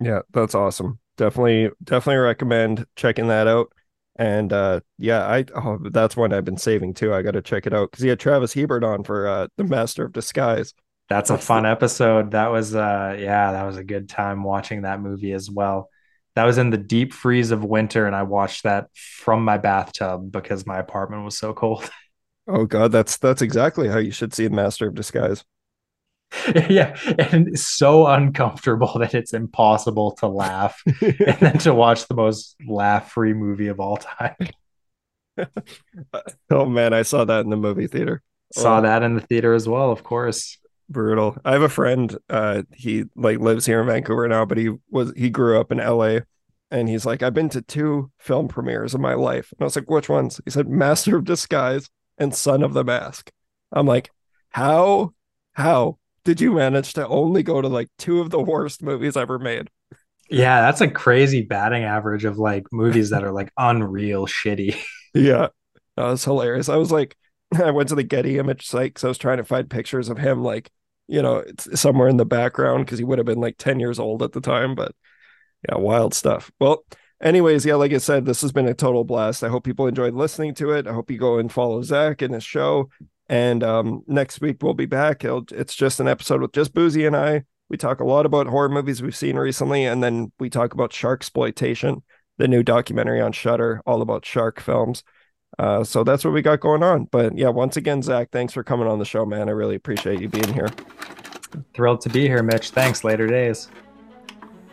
Yeah, 0.00 0.20
that's 0.32 0.54
awesome. 0.54 0.98
Definitely, 1.16 1.70
definitely 1.82 2.18
recommend 2.18 2.86
checking 2.96 3.28
that 3.28 3.46
out. 3.46 3.72
And 4.16 4.52
uh, 4.52 4.80
yeah, 4.98 5.24
I 5.26 5.44
oh, 5.54 5.78
that's 5.92 6.16
one 6.16 6.32
I've 6.32 6.44
been 6.44 6.56
saving 6.56 6.94
too. 6.94 7.14
I 7.14 7.22
got 7.22 7.32
to 7.32 7.42
check 7.42 7.66
it 7.66 7.72
out 7.72 7.92
because 7.92 8.02
he 8.02 8.08
had 8.08 8.18
Travis 8.18 8.52
Hebert 8.52 8.82
on 8.82 9.04
for 9.04 9.28
uh, 9.28 9.46
the 9.56 9.64
Master 9.64 10.04
of 10.04 10.12
Disguise. 10.12 10.74
That's 11.08 11.30
a 11.30 11.38
fun 11.38 11.64
episode. 11.64 12.32
That 12.32 12.48
was 12.48 12.74
uh 12.74 13.16
yeah, 13.18 13.52
that 13.52 13.64
was 13.64 13.78
a 13.78 13.84
good 13.84 14.08
time 14.08 14.44
watching 14.44 14.82
that 14.82 15.00
movie 15.00 15.32
as 15.32 15.50
well. 15.50 15.88
That 16.34 16.44
was 16.44 16.58
in 16.58 16.70
the 16.70 16.76
deep 16.76 17.14
freeze 17.14 17.50
of 17.50 17.64
winter 17.64 18.06
and 18.06 18.14
I 18.14 18.24
watched 18.24 18.64
that 18.64 18.88
from 18.94 19.42
my 19.44 19.56
bathtub 19.56 20.30
because 20.30 20.66
my 20.66 20.78
apartment 20.78 21.24
was 21.24 21.38
so 21.38 21.52
cold. 21.52 21.88
Oh 22.50 22.64
god, 22.64 22.92
that's 22.92 23.18
that's 23.18 23.42
exactly 23.42 23.88
how 23.88 23.98
you 23.98 24.10
should 24.10 24.32
see 24.32 24.44
the 24.44 24.54
Master 24.54 24.88
of 24.88 24.94
Disguise. 24.94 25.44
yeah, 26.70 26.96
and 27.18 27.58
so 27.58 28.06
uncomfortable 28.06 28.98
that 29.00 29.14
it's 29.14 29.34
impossible 29.34 30.12
to 30.12 30.28
laugh 30.28 30.82
and 31.02 31.36
then 31.40 31.58
to 31.58 31.74
watch 31.74 32.08
the 32.08 32.14
most 32.14 32.56
laugh-free 32.66 33.34
movie 33.34 33.66
of 33.66 33.80
all 33.80 33.98
time. 33.98 34.34
oh 36.50 36.64
man, 36.64 36.94
I 36.94 37.02
saw 37.02 37.26
that 37.26 37.44
in 37.44 37.50
the 37.50 37.56
movie 37.58 37.86
theater. 37.86 38.22
Saw 38.54 38.78
oh. 38.78 38.80
that 38.80 39.02
in 39.02 39.14
the 39.14 39.20
theater 39.20 39.52
as 39.52 39.68
well, 39.68 39.92
of 39.92 40.02
course 40.02 40.56
brutal. 40.88 41.36
I 41.44 41.52
have 41.52 41.62
a 41.62 41.68
friend. 41.68 42.16
Uh, 42.28 42.62
he 42.72 43.04
like 43.14 43.38
lives 43.38 43.66
here 43.66 43.80
in 43.80 43.86
Vancouver 43.86 44.26
now, 44.28 44.44
but 44.44 44.58
he 44.58 44.70
was 44.90 45.12
he 45.16 45.30
grew 45.30 45.60
up 45.60 45.72
in 45.72 45.80
L.A. 45.80 46.22
And 46.70 46.88
he's 46.88 47.06
like, 47.06 47.22
I've 47.22 47.34
been 47.34 47.48
to 47.50 47.62
two 47.62 48.10
film 48.18 48.48
premieres 48.48 48.94
in 48.94 49.00
my 49.00 49.14
life. 49.14 49.52
And 49.52 49.62
I 49.62 49.64
was 49.64 49.76
like, 49.76 49.88
which 49.88 50.08
ones? 50.08 50.40
He 50.44 50.50
said, 50.50 50.68
Master 50.68 51.16
of 51.16 51.24
Disguise 51.24 51.88
and 52.18 52.34
Son 52.34 52.62
of 52.62 52.74
the 52.74 52.84
Mask. 52.84 53.30
I'm 53.72 53.86
like, 53.86 54.10
how, 54.50 55.14
how 55.52 55.98
did 56.24 56.42
you 56.42 56.52
manage 56.52 56.92
to 56.94 57.08
only 57.08 57.42
go 57.42 57.62
to 57.62 57.68
like 57.68 57.88
two 57.96 58.20
of 58.20 58.28
the 58.28 58.40
worst 58.40 58.82
movies 58.82 59.16
ever 59.16 59.38
made? 59.38 59.70
Yeah, 60.30 60.60
that's 60.60 60.82
a 60.82 60.88
crazy 60.88 61.40
batting 61.40 61.84
average 61.84 62.26
of 62.26 62.38
like 62.38 62.66
movies 62.70 63.10
that 63.10 63.24
are 63.24 63.32
like 63.32 63.50
unreal 63.56 64.26
shitty. 64.26 64.78
yeah, 65.14 65.48
that 65.96 66.04
was 66.04 66.24
hilarious. 66.24 66.68
I 66.68 66.76
was 66.76 66.92
like, 66.92 67.16
I 67.54 67.70
went 67.70 67.88
to 67.88 67.94
the 67.94 68.02
Getty 68.02 68.38
image 68.38 68.66
site 68.66 68.90
because 68.90 69.04
I 69.04 69.08
was 69.08 69.18
trying 69.18 69.38
to 69.38 69.44
find 69.44 69.70
pictures 69.70 70.10
of 70.10 70.18
him 70.18 70.42
like 70.42 70.70
you 71.08 71.22
know, 71.22 71.38
it's 71.38 71.80
somewhere 71.80 72.08
in 72.08 72.18
the 72.18 72.26
background 72.26 72.84
because 72.84 72.98
he 72.98 73.04
would 73.04 73.18
have 73.18 73.26
been 73.26 73.40
like 73.40 73.56
10 73.58 73.80
years 73.80 73.98
old 73.98 74.22
at 74.22 74.32
the 74.32 74.40
time. 74.40 74.74
But 74.74 74.94
yeah, 75.68 75.78
wild 75.78 76.14
stuff. 76.14 76.50
Well, 76.60 76.84
anyways, 77.20 77.64
yeah, 77.64 77.74
like 77.74 77.92
I 77.92 77.98
said, 77.98 78.24
this 78.24 78.42
has 78.42 78.52
been 78.52 78.68
a 78.68 78.74
total 78.74 79.04
blast. 79.04 79.42
I 79.42 79.48
hope 79.48 79.64
people 79.64 79.86
enjoyed 79.86 80.14
listening 80.14 80.54
to 80.56 80.70
it. 80.72 80.86
I 80.86 80.92
hope 80.92 81.10
you 81.10 81.18
go 81.18 81.38
and 81.38 81.50
follow 81.50 81.82
Zach 81.82 82.22
in 82.22 82.32
his 82.32 82.44
show. 82.44 82.90
And 83.28 83.64
um, 83.64 84.02
next 84.06 84.40
week 84.40 84.62
we'll 84.62 84.74
be 84.74 84.86
back. 84.86 85.24
It'll, 85.24 85.44
it's 85.50 85.74
just 85.74 86.00
an 86.00 86.08
episode 86.08 86.40
with 86.40 86.52
just 86.52 86.74
Boozy 86.74 87.06
and 87.06 87.16
I. 87.16 87.44
We 87.68 87.76
talk 87.76 88.00
a 88.00 88.04
lot 88.04 88.24
about 88.24 88.46
horror 88.46 88.70
movies 88.70 89.02
we've 89.02 89.14
seen 89.14 89.36
recently, 89.36 89.84
and 89.84 90.02
then 90.02 90.32
we 90.38 90.48
talk 90.48 90.72
about 90.72 90.92
shark 90.92 91.20
exploitation, 91.20 92.02
the 92.38 92.48
new 92.48 92.62
documentary 92.62 93.20
on 93.20 93.32
Shudder, 93.32 93.82
all 93.84 94.00
about 94.00 94.24
shark 94.24 94.58
films. 94.58 95.04
Uh, 95.58 95.82
so 95.84 96.04
that's 96.04 96.24
what 96.24 96.32
we 96.34 96.42
got 96.42 96.60
going 96.60 96.82
on. 96.82 97.04
But 97.04 97.36
yeah, 97.36 97.48
once 97.48 97.76
again, 97.76 98.02
Zach, 98.02 98.30
thanks 98.30 98.52
for 98.52 98.62
coming 98.62 98.86
on 98.86 98.98
the 98.98 99.04
show, 99.04 99.24
man. 99.24 99.48
I 99.48 99.52
really 99.52 99.74
appreciate 99.74 100.20
you 100.20 100.28
being 100.28 100.52
here. 100.52 100.70
Thrilled 101.74 102.00
to 102.02 102.08
be 102.08 102.26
here, 102.26 102.42
Mitch. 102.42 102.70
Thanks. 102.70 103.04
Later 103.04 103.26
days. 103.26 103.68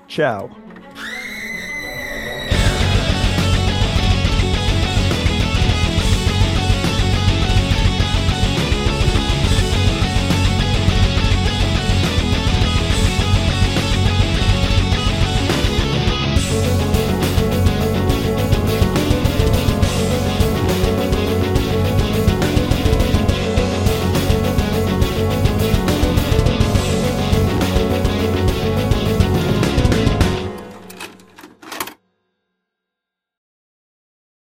Ciao. 0.07 0.55